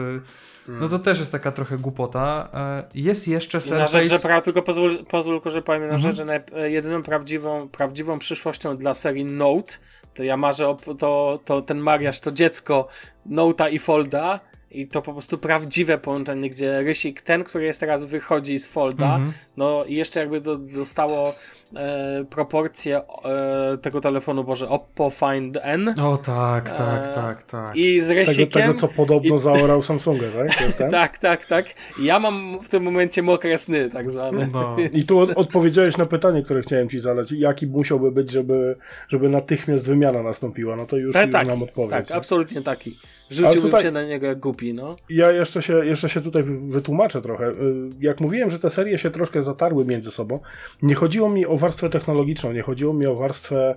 no 0.68 0.88
to 0.88 0.98
też 0.98 1.18
jest 1.18 1.32
taka 1.32 1.52
trochę 1.52 1.76
głupota. 1.76 2.48
E, 2.54 2.84
Jest 2.94 3.28
jeszcze 3.28 3.58
I 3.66 3.70
Na 3.70 3.86
rzecz, 3.86 3.92
że 3.92 4.08
Surface. 4.08 4.28
pra, 4.28 4.40
tylko 4.42 4.62
pozwól, 4.62 5.04
pozwól 5.04 5.40
że 5.46 5.62
powiem 5.62 5.82
na 5.82 5.94
Mhm. 5.94 6.02
rzecz, 6.02 6.16
że 6.16 6.42
e, 6.56 6.70
jedyną 6.70 7.02
prawdziwą, 7.02 7.68
prawdziwą 7.68 8.18
przyszłością 8.18 8.76
dla 8.76 8.94
serii 8.94 9.24
Note, 9.24 9.72
to 10.14 10.22
ja 10.22 10.36
marzę 10.36 10.68
o 10.68 10.74
to, 10.98 11.40
to 11.44 11.62
ten 11.62 11.78
mariaż, 11.78 12.20
to 12.20 12.32
dziecko 12.32 12.88
Note'a 13.30 13.72
i 13.72 13.78
Folda 13.78 14.40
i 14.70 14.88
to 14.88 15.02
po 15.02 15.12
prostu 15.12 15.38
prawdziwe 15.38 15.98
połączenie, 15.98 16.50
gdzie 16.50 16.78
rysik, 16.82 17.20
ten, 17.22 17.44
który 17.44 17.64
jest 17.64 17.80
teraz 17.80 18.04
wychodzi 18.04 18.58
z 18.58 18.68
Folda, 18.68 19.14
Mhm. 19.14 19.32
no 19.56 19.84
i 19.84 19.94
jeszcze 19.94 20.20
jakby 20.20 20.40
do, 20.40 20.56
dostało 20.56 21.34
e, 21.76 22.24
proporcje 22.30 22.96
e, 23.24 23.78
tego 23.82 24.00
telefonu, 24.00 24.44
Boże, 24.44 24.68
Oppo 24.68 25.10
Find 25.10 25.58
N 25.62 25.94
O 26.00 26.16
tak, 26.16 26.72
tak, 26.78 27.06
E, 27.06 27.14
tak, 27.14 27.42
tak. 27.42 27.76
i 27.76 28.00
z 28.00 28.08
Tego, 28.08 28.20
rysikiem... 28.20 28.62
tego 28.62 28.74
co 28.74 28.88
podobno 28.88 29.36
i- 29.36 29.38
zaorał 29.38 29.82
Samsunga, 29.82 30.24
tak? 30.36 30.58
Tak, 30.90 31.18
tak, 31.18 31.46
tak. 31.46 31.66
Ja 32.02 32.18
mam 32.20 32.58
w 32.62 32.68
tym 32.68 32.82
momencie 32.82 33.22
mokre 33.22 33.58
sny, 33.58 33.90
tak 33.90 34.10
zwane. 34.10 34.48
No. 34.52 34.76
I 34.92 35.06
tu 35.06 35.18
od, 35.18 35.30
odpowiedziałeś 35.30 35.96
na 35.96 36.06
pytanie, 36.06 36.42
które 36.42 36.60
chciałem 36.62 36.88
ci 36.88 37.00
zadać. 37.00 37.32
Jaki 37.32 37.66
musiałby 37.66 38.12
być, 38.12 38.30
żeby, 38.30 38.76
żeby 39.08 39.28
natychmiast 39.28 39.86
wymiana 39.86 40.22
nastąpiła? 40.22 40.76
No 40.76 40.86
to 40.86 40.96
już, 40.96 41.12
Tak, 41.12 41.26
już 41.26 41.32
tak, 41.32 41.44
znam 41.46 41.62
odpowiedź. 41.62 41.90
tak, 41.90 42.10
nie? 42.10 42.16
absolutnie 42.16 42.62
taki. 42.62 42.96
Rzuciłbym 43.30 43.62
tutaj- 43.62 43.82
się 43.82 43.90
na 43.90 44.02
niego 44.04 44.26
jak 44.26 44.38
głupi, 44.40 44.74
no. 44.74 44.96
Ja 45.10 45.30
jeszcze 45.32 45.62
się, 45.62 45.86
jeszcze 45.86 46.08
się 46.08 46.20
tutaj 46.20 46.42
wy- 46.42 46.58
wytłumaczę 46.72 47.22
trochę. 47.22 47.48
Y, 47.50 47.54
Jak 48.00 48.20
mówiłem, 48.20 48.50
że 48.50 48.58
te 48.58 48.70
serie 48.70 48.98
się 48.98 49.10
troszkę 49.10 49.42
zatarły 49.42 49.84
między 49.84 50.10
sobą, 50.10 50.40
nie 50.82 50.94
chodziło 50.94 51.28
mi 51.28 51.46
o 51.46 51.56
warstwę 51.58 51.88
technologiczną, 51.88 52.52
nie 52.52 52.62
chodziło 52.62 52.94
mi 52.94 53.06
o 53.06 53.14
warstwę 53.14 53.76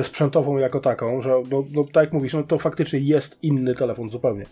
y, 0.00 0.04
sprzętową 0.04 0.58
jako 0.58 0.80
taką, 0.80 1.20
że 1.20 1.30
no, 1.50 1.64
no, 1.72 1.84
tak 1.84 2.04
jak 2.04 2.12
mówisz, 2.12 2.34
no 2.34 2.42
to 2.42 2.58
faktycznie 2.58 2.98
jest 2.98 3.38
inny 3.42 3.74
telefon 3.74 4.08
zupełnie. 4.08 4.44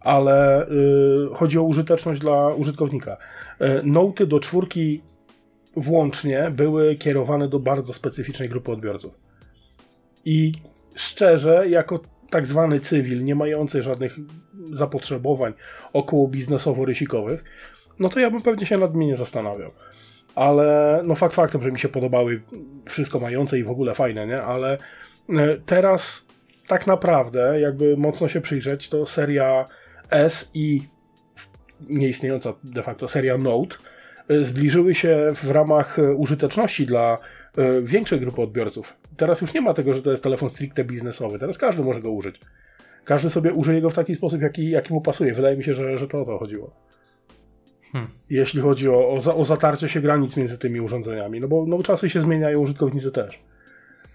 Ale 0.00 0.66
y, 0.68 1.34
chodzi 1.34 1.58
o 1.58 1.62
użyteczność 1.62 2.20
dla 2.20 2.48
użytkownika. 2.48 3.16
Y, 3.62 3.82
Noty 3.84 4.26
do 4.26 4.40
czwórki 4.40 5.02
włącznie 5.76 6.50
były 6.50 6.96
kierowane 6.96 7.48
do 7.48 7.58
bardzo 7.58 7.92
specyficznej 7.92 8.48
grupy 8.48 8.72
odbiorców. 8.72 9.14
I 10.24 10.52
szczerze, 10.94 11.68
jako 11.68 12.00
tak 12.30 12.46
zwany 12.46 12.80
cywil, 12.80 13.24
nie 13.24 13.34
mający 13.34 13.82
żadnych 13.82 14.16
zapotrzebowań 14.72 15.52
około 15.92 16.28
biznesowo-rysikowych, 16.28 17.38
no 17.98 18.08
to 18.08 18.20
ja 18.20 18.30
bym 18.30 18.42
pewnie 18.42 18.66
się 18.66 18.78
nad 18.78 18.92
nimi 18.92 19.06
nie 19.06 19.16
zastanawiał. 19.16 19.70
Ale 20.38 21.02
no 21.04 21.14
fakt 21.14 21.34
faktem, 21.34 21.62
że 21.62 21.72
mi 21.72 21.78
się 21.78 21.88
podobały 21.88 22.42
wszystko 22.84 23.20
mające 23.20 23.58
i 23.58 23.64
w 23.64 23.70
ogóle 23.70 23.94
fajne, 23.94 24.26
nie? 24.26 24.42
Ale 24.42 24.78
e, 25.28 25.56
teraz 25.66 26.26
tak 26.68 26.86
naprawdę, 26.86 27.60
jakby 27.60 27.96
mocno 27.96 28.28
się 28.28 28.40
przyjrzeć, 28.40 28.88
to 28.88 29.06
seria 29.06 29.64
S 30.10 30.50
i 30.54 30.80
nieistniejąca 31.88 32.52
de 32.64 32.82
facto 32.82 33.08
seria 33.08 33.38
Note 33.38 33.76
e, 34.28 34.44
zbliżyły 34.44 34.94
się 34.94 35.28
w 35.34 35.50
ramach 35.50 35.98
e, 35.98 36.14
użyteczności 36.14 36.86
dla 36.86 37.18
większej 37.82 38.20
grupy 38.20 38.42
odbiorców. 38.42 38.96
Teraz 39.16 39.40
już 39.40 39.54
nie 39.54 39.60
ma 39.60 39.74
tego, 39.74 39.94
że 39.94 40.02
to 40.02 40.10
jest 40.10 40.22
telefon 40.22 40.50
stricte 40.50 40.84
biznesowy. 40.84 41.38
Teraz 41.38 41.58
każdy 41.58 41.82
może 41.82 42.00
go 42.00 42.10
użyć. 42.10 42.40
Każdy 43.04 43.30
sobie 43.30 43.52
użyje 43.52 43.80
go 43.80 43.90
w 43.90 43.94
taki 43.94 44.14
sposób, 44.14 44.42
jaki, 44.42 44.70
jaki 44.70 44.92
mu 44.92 45.00
pasuje. 45.00 45.34
Wydaje 45.34 45.56
mi 45.56 45.64
się, 45.64 45.74
że, 45.74 45.98
że 45.98 46.08
to 46.08 46.22
o 46.22 46.24
to 46.24 46.38
chodziło. 46.38 46.87
Hmm. 47.92 48.10
Jeśli 48.30 48.60
chodzi 48.60 48.88
o, 48.88 49.10
o, 49.10 49.20
za, 49.20 49.34
o 49.34 49.44
zatarcie 49.44 49.88
się 49.88 50.00
granic 50.00 50.36
między 50.36 50.58
tymi 50.58 50.80
urządzeniami. 50.80 51.40
No 51.40 51.48
bo 51.48 51.64
no, 51.66 51.82
czasy 51.82 52.10
się 52.10 52.20
zmieniają, 52.20 52.58
użytkownicy 52.58 53.10
też. 53.10 53.38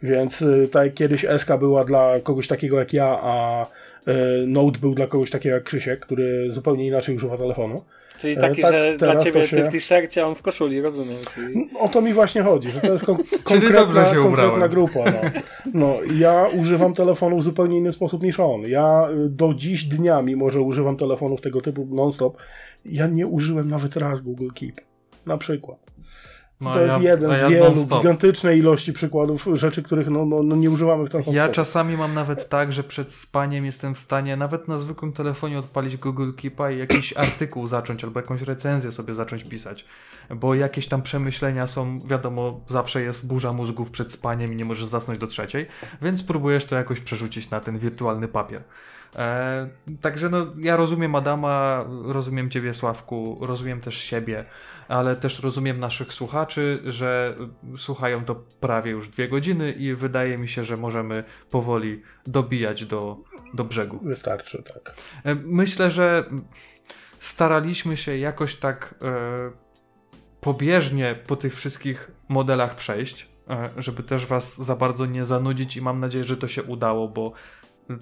Więc 0.04 0.42
y, 0.42 0.70
tak 0.72 0.86
jak 0.86 0.94
kiedyś 0.94 1.26
SK 1.38 1.50
była 1.60 1.84
dla 1.84 2.20
kogoś 2.20 2.48
takiego 2.48 2.80
jak 2.80 2.94
ja, 2.94 3.20
a 3.22 3.66
y, 4.08 4.48
Note 4.48 4.80
był 4.80 4.94
dla 4.94 5.08
kogoś 5.08 5.32
takiego 5.32 5.56
jak 5.56 5.64
Krzysiek, 5.64 6.00
który 6.00 6.52
zupełnie 6.52 6.88
inaczej 6.88 7.16
używa 7.16 7.38
telefonu. 7.38 7.84
Czyli 8.20 8.38
E, 8.38 8.42
taki, 8.42 8.62
tak, 8.62 8.72
że 8.72 8.98
dla 8.98 9.16
ciebie 9.16 9.48
się- 9.48 9.58
ty 9.58 9.64
w 9.64 9.70
t-shircie, 9.70 10.28
on 10.28 10.36
w 10.36 10.42
koszuli, 10.42 10.82
rozumiem. 10.82 11.18
Czyli... 11.34 11.70
O 11.80 11.90
to 11.90 12.02
mi 12.02 12.14
właśnie 12.14 12.44
chodzi, 12.44 12.72
że 12.72 12.82
to 12.82 12.92
jest 12.92 13.06
kon- 13.06 13.18
konkretna, 13.44 14.06
konkretna 14.16 14.68
grupa. 14.68 15.00
No. 15.00 15.22
no, 15.74 15.96
ja 16.16 16.46
używam 16.60 16.94
telefonu 17.04 17.38
w 17.38 17.44
zupełnie 17.44 17.78
inny 17.78 17.92
sposób 17.92 18.24
niż 18.24 18.40
on. 18.40 18.62
Ja 18.62 19.10
y, 19.26 19.30
do 19.30 19.54
dziś 19.54 19.86
dnia, 19.86 20.22
mimo 20.22 20.50
że 20.50 20.62
używam 20.62 20.98
telefonów 20.98 21.42
tego 21.42 21.62
typu 21.62 21.88
non-stop, 21.92 22.38
ja 22.86 23.08
nie 23.08 23.28
użyłem 23.28 23.68
nawet 23.70 23.96
raz 23.98 24.22
Google 24.22 24.50
Keep. 24.56 24.82
Na 25.26 25.38
przykład. 25.38 25.94
No, 26.62 26.74
to 26.74 26.82
jest 26.82 27.02
ja- 27.02 27.12
jeden 27.12 27.36
z 27.36 27.40
ja 27.42 27.50
wielu 27.50 27.64
non-stop. 27.66 28.00
gigantycznej 28.02 28.60
ilości 28.60 28.94
przykładów 28.94 29.48
rzeczy, 29.54 29.84
których 29.84 30.10
no, 30.10 30.26
no, 30.26 30.44
no 30.44 30.56
nie 30.56 30.70
używamy 30.70 31.06
w 31.08 31.10
ten 31.10 31.24
sam 31.24 31.34
Ja 31.34 31.44
sposób. 31.44 31.56
czasami 31.56 31.98
mam 31.98 32.14
nawet 32.14 32.50
tak, 32.50 32.74
że 32.74 32.84
przed 32.84 33.12
spaniem 33.14 33.66
jestem 33.66 33.96
w 33.96 34.00
stanie 34.00 34.38
nawet 34.38 34.68
na 34.68 34.78
zwykłym 34.78 35.14
telefonie 35.14 35.60
odpalić 35.60 35.98
Google 35.98 36.32
Keepa 36.42 36.72
i 36.72 36.78
jakiś 36.80 37.14
artykuł 37.18 37.68
zacząć 37.68 38.04
albo 38.04 38.20
jakąś 38.20 38.42
recenzję 38.42 38.92
sobie 38.92 39.14
zacząć 39.14 39.44
pisać. 39.44 39.86
Bo 40.36 40.56
jakieś 40.56 40.88
tam 40.88 41.02
przemyślenia 41.02 41.68
są, 41.68 42.00
wiadomo, 42.08 42.62
zawsze 42.70 43.02
jest 43.02 43.28
burza 43.28 43.54
mózgów 43.54 43.92
przed 43.92 44.12
spaniem 44.12 44.54
i 44.54 44.56
nie 44.56 44.66
możesz 44.66 44.86
zasnąć 44.86 45.20
do 45.20 45.28
trzeciej, 45.28 45.66
więc 46.02 46.24
próbujesz 46.24 46.66
to 46.66 46.76
jakoś 46.76 47.00
przerzucić 47.00 47.50
na 47.50 47.60
ten 47.60 47.78
wirtualny 47.80 48.28
papier. 48.28 48.64
E, 49.16 49.70
także 50.02 50.30
no, 50.30 50.46
ja 50.60 50.76
rozumiem 50.76 51.16
Adama, 51.16 51.86
rozumiem 52.04 52.50
Ciebie 52.50 52.74
Sławku, 52.74 53.38
rozumiem 53.42 53.82
też 53.82 53.98
siebie, 53.98 54.46
ale 54.88 55.16
też 55.16 55.40
rozumiem 55.40 55.80
naszych 55.80 56.14
słuchaczy, 56.14 56.82
że 56.86 57.36
słuchają 57.78 58.26
to 58.26 58.36
prawie 58.36 58.92
już 58.92 59.10
dwie 59.10 59.28
godziny 59.28 59.72
i 59.72 59.94
wydaje 59.94 60.38
mi 60.38 60.48
się, 60.48 60.64
że 60.64 60.78
możemy 60.78 61.24
powoli 61.50 62.02
dobijać 62.28 62.86
do, 62.86 63.18
do 63.54 63.64
brzegu. 63.64 64.00
Wystarczy, 64.04 64.64
tak. 64.64 64.96
E, 65.24 65.36
Myślę, 65.36 65.92
że 65.92 66.26
staraliśmy 67.20 67.98
się 67.98 68.18
jakoś 68.18 68.56
tak 68.56 68.96
e, 69.02 69.52
pobieżnie 70.42 71.16
po 71.28 71.36
tych 71.36 71.56
wszystkich 71.56 72.12
modelach 72.30 72.76
przejść, 72.76 73.30
e, 73.50 73.70
żeby 73.78 74.04
też 74.04 74.26
Was 74.26 74.62
za 74.62 74.76
bardzo 74.76 75.06
nie 75.06 75.26
zanudzić 75.26 75.78
i 75.78 75.82
mam 75.82 76.00
nadzieję, 76.00 76.24
że 76.24 76.38
to 76.38 76.48
się 76.48 76.64
udało, 76.64 77.08
bo 77.08 77.34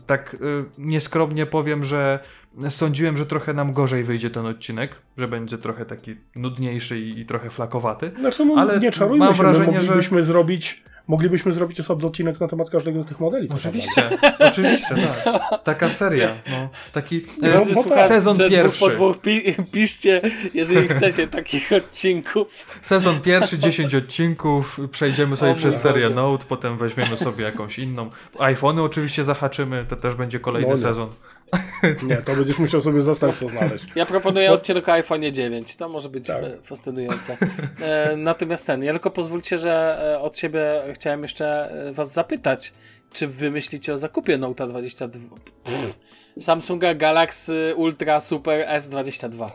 tak 0.05 0.33
e, 0.33 0.37
nieskromnie 0.77 1.45
powiem, 1.45 1.83
że 1.83 2.19
sądziłem, 2.69 3.17
że 3.17 3.25
trochę 3.25 3.53
nam 3.53 3.73
gorzej 3.73 4.03
wyjdzie 4.03 4.29
ten 4.29 4.45
odcinek, 4.45 4.95
że 5.17 5.27
będzie 5.27 5.57
trochę 5.57 5.85
taki 5.85 6.15
nudniejszy 6.35 6.99
i, 6.99 7.19
i 7.19 7.25
trochę 7.25 7.49
flakowaty. 7.49 8.11
Znaczy, 8.19 8.45
no, 8.45 8.53
Ale 8.61 8.79
nie 8.79 8.91
czarujmy 8.91 9.25
mam 9.25 9.35
się, 9.35 9.43
my 9.43 9.49
wrażenie, 9.53 9.81
że- 9.81 9.87
moglibyśmy 9.87 10.23
zrobić 10.23 10.83
Moglibyśmy 11.07 11.51
zrobić 11.51 11.79
osobny 11.79 12.07
odcinek 12.07 12.39
na 12.39 12.47
temat 12.47 12.69
każdego 12.69 13.01
z 13.01 13.05
tych 13.05 13.19
modeli. 13.19 13.47
tak 13.47 13.57
Oczywiście, 13.57 14.09
oczywiście, 14.39 14.95
tak. 14.95 15.63
Taka 15.63 15.89
seria, 15.89 16.27
no. 16.51 16.69
Taki 16.93 17.21
No, 17.41 17.47
e, 17.47 17.65
bo 17.75 17.83
tak. 17.83 18.07
sezon 18.07 18.35
Że 18.35 18.49
pierwszy. 18.49 18.77
Dwóch 18.77 18.89
po 18.89 18.95
dwóch 18.95 19.21
pi 19.21 19.55
piszcie, 19.71 20.21
jeżeli 20.53 20.87
chcecie 20.97 21.27
takich 21.27 21.71
odcinków. 21.71 22.67
Sezon 22.81 23.21
pierwszy, 23.21 23.59
10 23.59 23.95
odcinków, 23.95 24.79
przejdziemy 24.91 25.35
sobie 25.35 25.51
O 25.51 25.55
przez 25.55 25.81
serię 25.81 26.03
Boże. 26.03 26.15
Note, 26.15 26.45
potem 26.49 26.77
weźmiemy 26.77 27.17
sobie 27.17 27.43
jakąś 27.43 27.79
inną. 27.79 28.09
iPhony 28.39 28.81
oczywiście 28.81 29.23
zahaczymy, 29.23 29.85
to 29.89 29.95
też 29.95 30.15
będzie 30.15 30.39
kolejny 30.39 30.67
No 30.69 30.75
nie. 30.75 30.81
sezon. 30.81 31.09
Nie, 32.07 32.15
to 32.17 32.35
będziesz 32.35 32.59
musiał 32.59 32.81
sobie 32.81 33.01
zastępstwo 33.01 33.49
znaleźć. 33.49 33.85
Ja 33.95 34.05
proponuję 34.05 34.51
odcinek 34.51 34.89
o 34.89 34.91
iPhone 34.93 35.31
9. 35.31 35.75
To 35.75 35.89
może 35.89 36.09
być 36.09 36.27
Tak. 36.27 36.43
e, 36.43 36.57
fascynujące. 36.63 37.37
E, 37.81 38.15
natomiast 38.15 38.67
ten, 38.67 38.83
ja 38.83 38.91
tylko 38.91 39.11
pozwólcie, 39.11 39.57
że 39.57 40.01
e, 40.13 40.19
od 40.19 40.37
siebie 40.37 40.81
chciałem 40.93 41.21
jeszcze 41.23 41.73
was 41.91 42.13
zapytać, 42.13 42.73
czy 43.13 43.27
wy 43.27 43.51
myślicie 43.51 43.93
o 43.93 43.97
zakupie 43.97 44.37
Note 44.37 44.67
22? 44.67 45.35
Pff. 45.63 45.99
Samsunga 46.39 46.93
Galaxy 46.93 47.73
Ultra 47.75 48.19
Super 48.19 48.67
S22. 48.67 49.49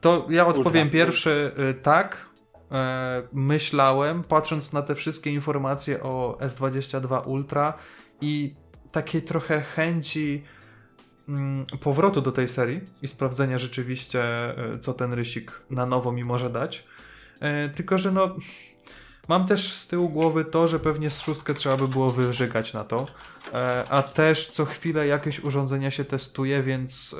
To 0.00 0.26
ja 0.30 0.46
odpowiem 0.46 0.86
Ultra. 0.86 0.98
pierwszy 0.98 1.52
tak. 1.82 2.28
Myślałem, 3.32 4.22
patrząc 4.22 4.72
na 4.72 4.82
te 4.82 4.94
wszystkie 4.94 5.30
informacje 5.30 6.02
o 6.02 6.38
S22 6.40 7.28
Ultra 7.28 7.74
i 8.20 8.54
takiej 8.92 9.22
trochę 9.22 9.60
chęci 9.60 10.42
powrotu 11.80 12.20
do 12.20 12.32
tej 12.32 12.48
serii 12.48 12.80
i 13.02 13.08
sprawdzenia 13.08 13.58
rzeczywiście, 13.58 14.22
e, 14.22 14.78
co 14.80 14.94
ten 14.94 15.12
rysik 15.12 15.52
na 15.70 15.86
nowo 15.86 16.12
mi 16.12 16.24
może 16.24 16.50
dać. 16.50 16.84
E, 17.40 17.68
tylko, 17.68 17.98
że 17.98 18.12
no. 18.12 18.36
Mam 19.28 19.46
też 19.46 19.72
z 19.72 19.88
tyłu 19.88 20.08
głowy 20.08 20.44
to, 20.44 20.66
że 20.66 20.78
pewnie 20.78 21.10
z 21.10 21.20
szóstkę 21.20 21.54
trzeba 21.54 21.76
by 21.76 21.88
było 21.88 22.10
wyżygać 22.10 22.72
na 22.72 22.84
to. 22.84 23.06
E, 23.52 23.84
a 23.90 24.02
też 24.02 24.48
co 24.48 24.64
chwilę 24.64 25.06
jakieś 25.06 25.40
urządzenia 25.40 25.90
się 25.90 26.04
testuje, 26.04 26.62
więc 26.62 27.16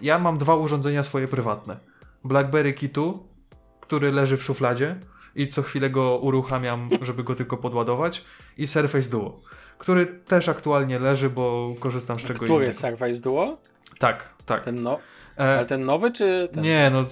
ja 0.00 0.18
mam 0.18 0.38
dwa 0.38 0.56
urządzenia 0.56 1.02
swoje 1.02 1.28
prywatne. 1.28 1.76
BlackBerry 2.24 2.74
2, 2.92 3.02
który 3.80 4.12
leży 4.12 4.36
w 4.36 4.42
szufladzie 4.42 4.96
i 5.34 5.48
co 5.48 5.62
chwilę 5.62 5.90
go 5.90 6.18
uruchamiam, 6.18 6.88
żeby 7.02 7.24
go 7.24 7.34
tylko 7.34 7.56
podładować 7.56 8.24
i 8.56 8.66
Surface 8.66 9.10
Duo, 9.10 9.36
który 9.78 10.06
też 10.06 10.48
aktualnie 10.48 10.98
leży, 10.98 11.30
bo 11.30 11.74
korzystam 11.80 12.20
z 12.20 12.22
czego 12.22 12.34
Który 12.34 12.48
innego. 12.48 12.66
jest 12.66 12.80
Surface 12.80 13.20
Duo? 13.20 13.58
Tak, 13.98 14.28
tak. 14.46 14.64
Ten 14.64 14.82
no... 14.82 14.98
E, 15.38 15.56
Ale 15.56 15.66
ten 15.66 15.84
nowy, 15.84 16.12
czy 16.12 16.48
ten? 16.52 16.64
nie, 16.64 16.90
no 16.92 17.04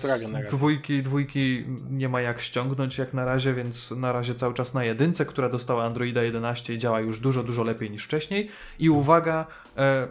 dwójki, 0.50 1.02
dwójki 1.02 1.64
nie 1.90 2.08
ma 2.08 2.20
jak 2.20 2.40
ściągnąć 2.40 2.98
jak 2.98 3.14
na 3.14 3.24
razie, 3.24 3.54
więc 3.54 3.90
na 3.90 4.12
razie 4.12 4.34
cały 4.34 4.54
czas 4.54 4.74
na 4.74 4.84
jedynce, 4.84 5.26
która 5.26 5.48
dostała 5.48 5.84
Androida 5.84 6.22
11 6.22 6.74
i 6.74 6.78
działa 6.78 7.00
już 7.00 7.20
dużo, 7.20 7.42
dużo 7.42 7.64
lepiej 7.64 7.90
niż 7.90 8.04
wcześniej. 8.04 8.50
I 8.78 8.90
uwaga, 8.90 9.46
e, 9.76 10.08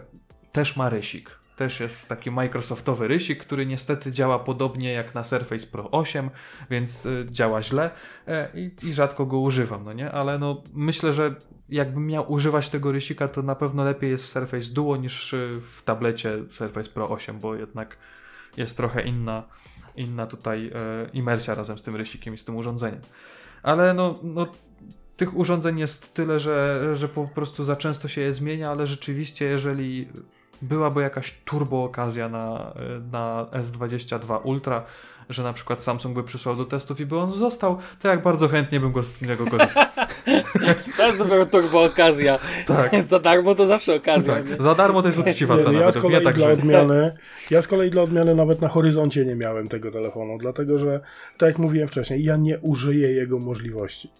też 0.52 0.76
ma 0.76 0.90
rysik. 0.90 1.30
Też 1.56 1.80
jest 1.80 2.08
taki 2.08 2.30
Microsoftowy 2.30 3.08
rysik, 3.08 3.40
który 3.40 3.66
niestety 3.66 4.10
działa 4.10 4.38
podobnie 4.38 4.92
jak 4.92 5.14
na 5.14 5.24
Surface 5.24 5.66
Pro 5.66 5.90
8, 5.90 6.30
więc 6.70 7.06
e, 7.06 7.10
działa 7.26 7.62
źle 7.62 7.90
e, 8.28 8.48
i, 8.54 8.70
i 8.82 8.94
rzadko 8.94 9.26
go 9.26 9.38
używam, 9.38 9.84
no 9.84 9.92
nie? 9.92 10.10
Ale 10.12 10.38
no 10.38 10.62
myślę, 10.74 11.12
że 11.12 11.34
jakbym 11.68 12.06
miał 12.06 12.32
używać 12.32 12.68
tego 12.68 12.92
rysika, 12.92 13.28
to 13.28 13.42
na 13.42 13.54
pewno 13.54 13.84
lepiej 13.84 14.10
jest 14.10 14.28
Surface 14.28 14.72
Duo 14.72 14.96
niż 14.96 15.34
e, 15.34 15.48
w 15.76 15.82
tablecie 15.82 16.38
Surface 16.50 16.90
Pro 16.90 17.10
8, 17.10 17.38
bo 17.38 17.54
jednak 17.54 17.96
jest 18.56 18.76
trochę 18.76 19.02
inna, 19.02 19.42
inna 19.96 20.26
tutaj 20.26 20.70
e, 20.74 21.08
imersja 21.12 21.54
razem 21.54 21.78
z 21.78 21.82
tym 21.82 21.96
rysikiem 21.96 22.34
i 22.34 22.38
z 22.38 22.44
tym 22.44 22.56
urządzeniem. 22.56 23.00
Ale 23.62 23.94
no, 23.94 24.18
no 24.22 24.46
tych 25.16 25.36
urządzeń 25.36 25.78
jest 25.78 26.14
tyle, 26.14 26.38
że, 26.38 26.96
że 26.96 27.08
po 27.08 27.28
prostu 27.28 27.64
za 27.64 27.76
często 27.76 28.08
się 28.08 28.20
je 28.20 28.32
zmienia, 28.32 28.70
ale 28.70 28.86
rzeczywiście 28.86 29.44
jeżeli 29.44 30.08
byłaby 30.62 31.02
jakaś 31.02 31.40
turbo 31.44 31.84
okazja 31.84 32.28
na, 32.28 32.74
na 33.12 33.46
S22 33.52 34.40
Ultra, 34.44 34.84
że 35.28 35.42
na 35.42 35.52
przykład 35.52 35.82
Samsung 35.82 36.14
by 36.14 36.22
przysłał 36.22 36.56
do 36.56 36.64
testów 36.64 37.00
i 37.00 37.06
by 37.06 37.18
on 37.18 37.34
został, 37.34 37.78
to 38.02 38.08
jak 38.08 38.22
bardzo 38.22 38.48
chętnie 38.48 38.80
bym 38.80 38.92
go 38.92 39.02
z 39.02 39.22
niego 39.22 39.44
korzystał. 39.46 39.84
To 40.96 41.06
jest 41.06 41.18
dopiero 41.18 41.46
turbo 41.46 41.82
okazja. 41.82 42.38
Tak. 42.66 43.02
Za 43.04 43.18
darmo 43.18 43.54
to 43.54 43.66
zawsze 43.66 43.94
okazja. 43.94 44.34
tak. 44.34 44.62
Za 44.62 44.74
darmo 44.74 45.02
to 45.02 45.08
jest 45.08 45.18
uczciwa 45.20 45.58
cena. 45.58 45.80
ja 45.80 45.92
z 45.92 45.94
mnie, 45.96 46.02
kolei 46.02 46.22
dla 46.22 46.32
także 46.32 46.52
odmiany, 46.52 47.16
ja 47.50 47.62
z 47.62 47.68
kolei 47.68 47.90
dla 47.90 48.02
odmiany 48.02 48.34
nawet 48.34 48.60
na 48.60 48.68
horyzoncie 48.68 49.24
nie 49.24 49.34
miałem 49.36 49.68
tego 49.68 49.90
telefonu, 49.90 50.38
dlatego 50.38 50.78
że, 50.78 51.00
tak 51.38 51.46
jak 51.48 51.58
mówiłem 51.58 51.88
wcześniej, 51.88 52.24
ja 52.24 52.36
nie 52.36 52.58
użyję 52.58 53.12
jego 53.12 53.38
możliwości. 53.38 54.10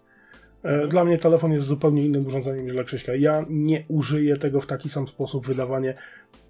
E, 0.62 0.86
Dla 0.88 1.04
mnie 1.04 1.18
telefon 1.18 1.52
jest 1.52 1.66
zupełnie 1.66 2.04
innym 2.06 2.26
urządzeniem 2.26 2.62
niż 2.64 2.72
dla 2.72 2.84
Krzyśka. 2.84 3.14
Ja 3.14 3.44
nie 3.48 3.84
użyję 3.88 4.36
tego 4.36 4.60
w 4.60 4.66
taki 4.66 4.88
sam 4.88 5.08
sposób, 5.08 5.46
wydawanie 5.46 5.94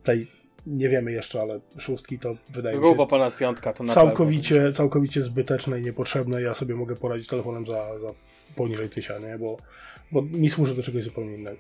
tej, 0.03 0.27
nie 0.67 0.89
wiemy 0.89 1.13
jeszcze, 1.13 1.41
ale 1.41 1.61
szóstki 1.79 2.19
to 2.19 2.35
wydaje 2.51 2.77
mi 2.77 2.83
się 2.83 2.89
Grubo 2.89 3.07
ponad 3.07 3.37
piątka 3.37 3.73
to 3.73 3.85
na 3.85 3.95
całkowicie, 3.95 4.73
całkowicie 4.73 5.23
zbyteczne 5.23 5.81
i 5.81 5.83
niepotrzebne. 5.83 6.43
Ja 6.43 6.55
sobie 6.55 6.75
mogę 6.75 6.95
poradzić 6.95 7.29
telefonem 7.29 7.67
za, 7.67 7.99
za 7.99 8.09
poniżej 8.57 8.89
tysia, 8.89 9.19
nie? 9.19 9.39
Bo, 9.39 9.57
bo 10.13 10.23
mi 10.23 10.51
służy 10.51 10.75
do 10.75 10.83
czegoś 10.83 11.05
zupełnie 11.05 11.35
innego. 11.35 11.59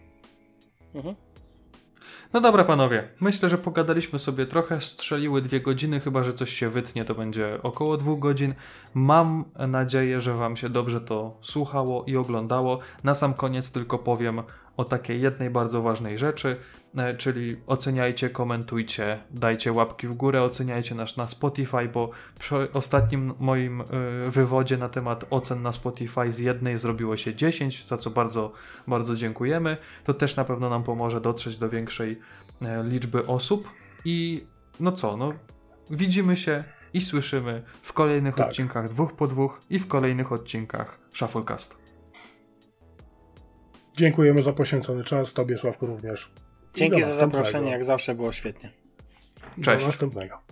pewno. 0.92 1.10
Mhm. 1.10 1.14
No 2.32 2.40
dobra, 2.40 2.64
panowie. 2.64 3.08
Myślę, 3.20 3.48
że 3.48 3.58
pogadaliśmy 3.58 4.18
sobie 4.18 4.46
trochę, 4.46 4.80
strzeliły 4.80 5.42
dwie 5.42 5.60
godziny, 5.60 6.00
chyba 6.00 6.22
że 6.22 6.34
coś 6.34 6.50
się 6.50 6.70
wytnie, 6.70 7.04
to 7.04 7.14
będzie 7.14 7.58
około 7.62 7.96
dwóch 7.96 8.18
godzin. 8.18 8.54
Mam 8.94 9.44
nadzieję, 9.68 10.20
że 10.20 10.34
Wam 10.34 10.56
się 10.56 10.68
dobrze 10.68 11.00
to 11.00 11.38
słuchało 11.42 12.04
i 12.04 12.16
oglądało. 12.16 12.78
Na 13.04 13.14
sam 13.14 13.34
koniec 13.34 13.72
tylko 13.72 13.98
powiem 13.98 14.42
o 14.76 14.84
takiej 14.84 15.20
jednej 15.20 15.50
bardzo 15.50 15.82
ważnej 15.82 16.18
rzeczy, 16.18 16.56
e, 16.96 17.14
czyli 17.14 17.56
oceniajcie, 17.66 18.30
komentujcie, 18.30 19.18
dajcie 19.30 19.72
łapki 19.72 20.08
w 20.08 20.14
górę, 20.14 20.42
oceniajcie 20.42 20.94
nas 20.94 21.16
na 21.16 21.28
Spotify, 21.28 21.88
bo 21.92 22.10
przy 22.38 22.72
ostatnim 22.72 23.34
moim 23.38 23.80
e, 23.80 23.84
wywodzie 24.30 24.76
na 24.76 24.88
temat 24.88 25.24
ocen 25.30 25.62
na 25.62 25.72
Spotify 25.72 26.32
z 26.32 26.38
jednej 26.38 26.78
zrobiło 26.78 27.16
się 27.16 27.34
10, 27.34 27.86
za 27.86 27.98
co 27.98 28.10
bardzo, 28.10 28.52
bardzo 28.86 29.16
dziękujemy. 29.16 29.76
To 30.04 30.14
też 30.14 30.36
na 30.36 30.44
pewno 30.44 30.70
nam 30.70 30.82
pomoże 30.82 31.20
dotrzeć 31.20 31.58
do 31.58 31.68
większej 31.68 32.20
e, 32.62 32.84
liczby 32.84 33.26
osób 33.26 33.68
i 34.04 34.46
no 34.80 34.92
co, 34.92 35.16
no 35.16 35.32
widzimy 35.90 36.36
się 36.36 36.64
i 36.94 37.00
słyszymy 37.00 37.62
w 37.82 37.92
kolejnych 37.92 38.34
Tak. 38.34 38.48
odcinkach 38.48 38.88
dwóch 38.88 39.12
po 39.12 39.26
dwóch 39.26 39.60
i 39.70 39.78
w 39.78 39.86
kolejnych 39.86 40.32
odcinkach 40.32 40.98
Shufflecast. 41.14 41.83
Dziękujemy 43.96 44.42
za 44.42 44.52
poświęcony 44.52 45.04
czas, 45.04 45.32
Tobie 45.32 45.58
Sławku 45.58 45.86
również. 45.86 46.30
Dzięki 46.74 47.02
za 47.02 47.12
zaproszenie, 47.12 47.70
jak 47.70 47.84
zawsze 47.84 48.14
było 48.14 48.32
świetnie. 48.32 48.70
Cześć. 49.62 49.80
Do 49.80 49.86
następnego. 49.86 50.43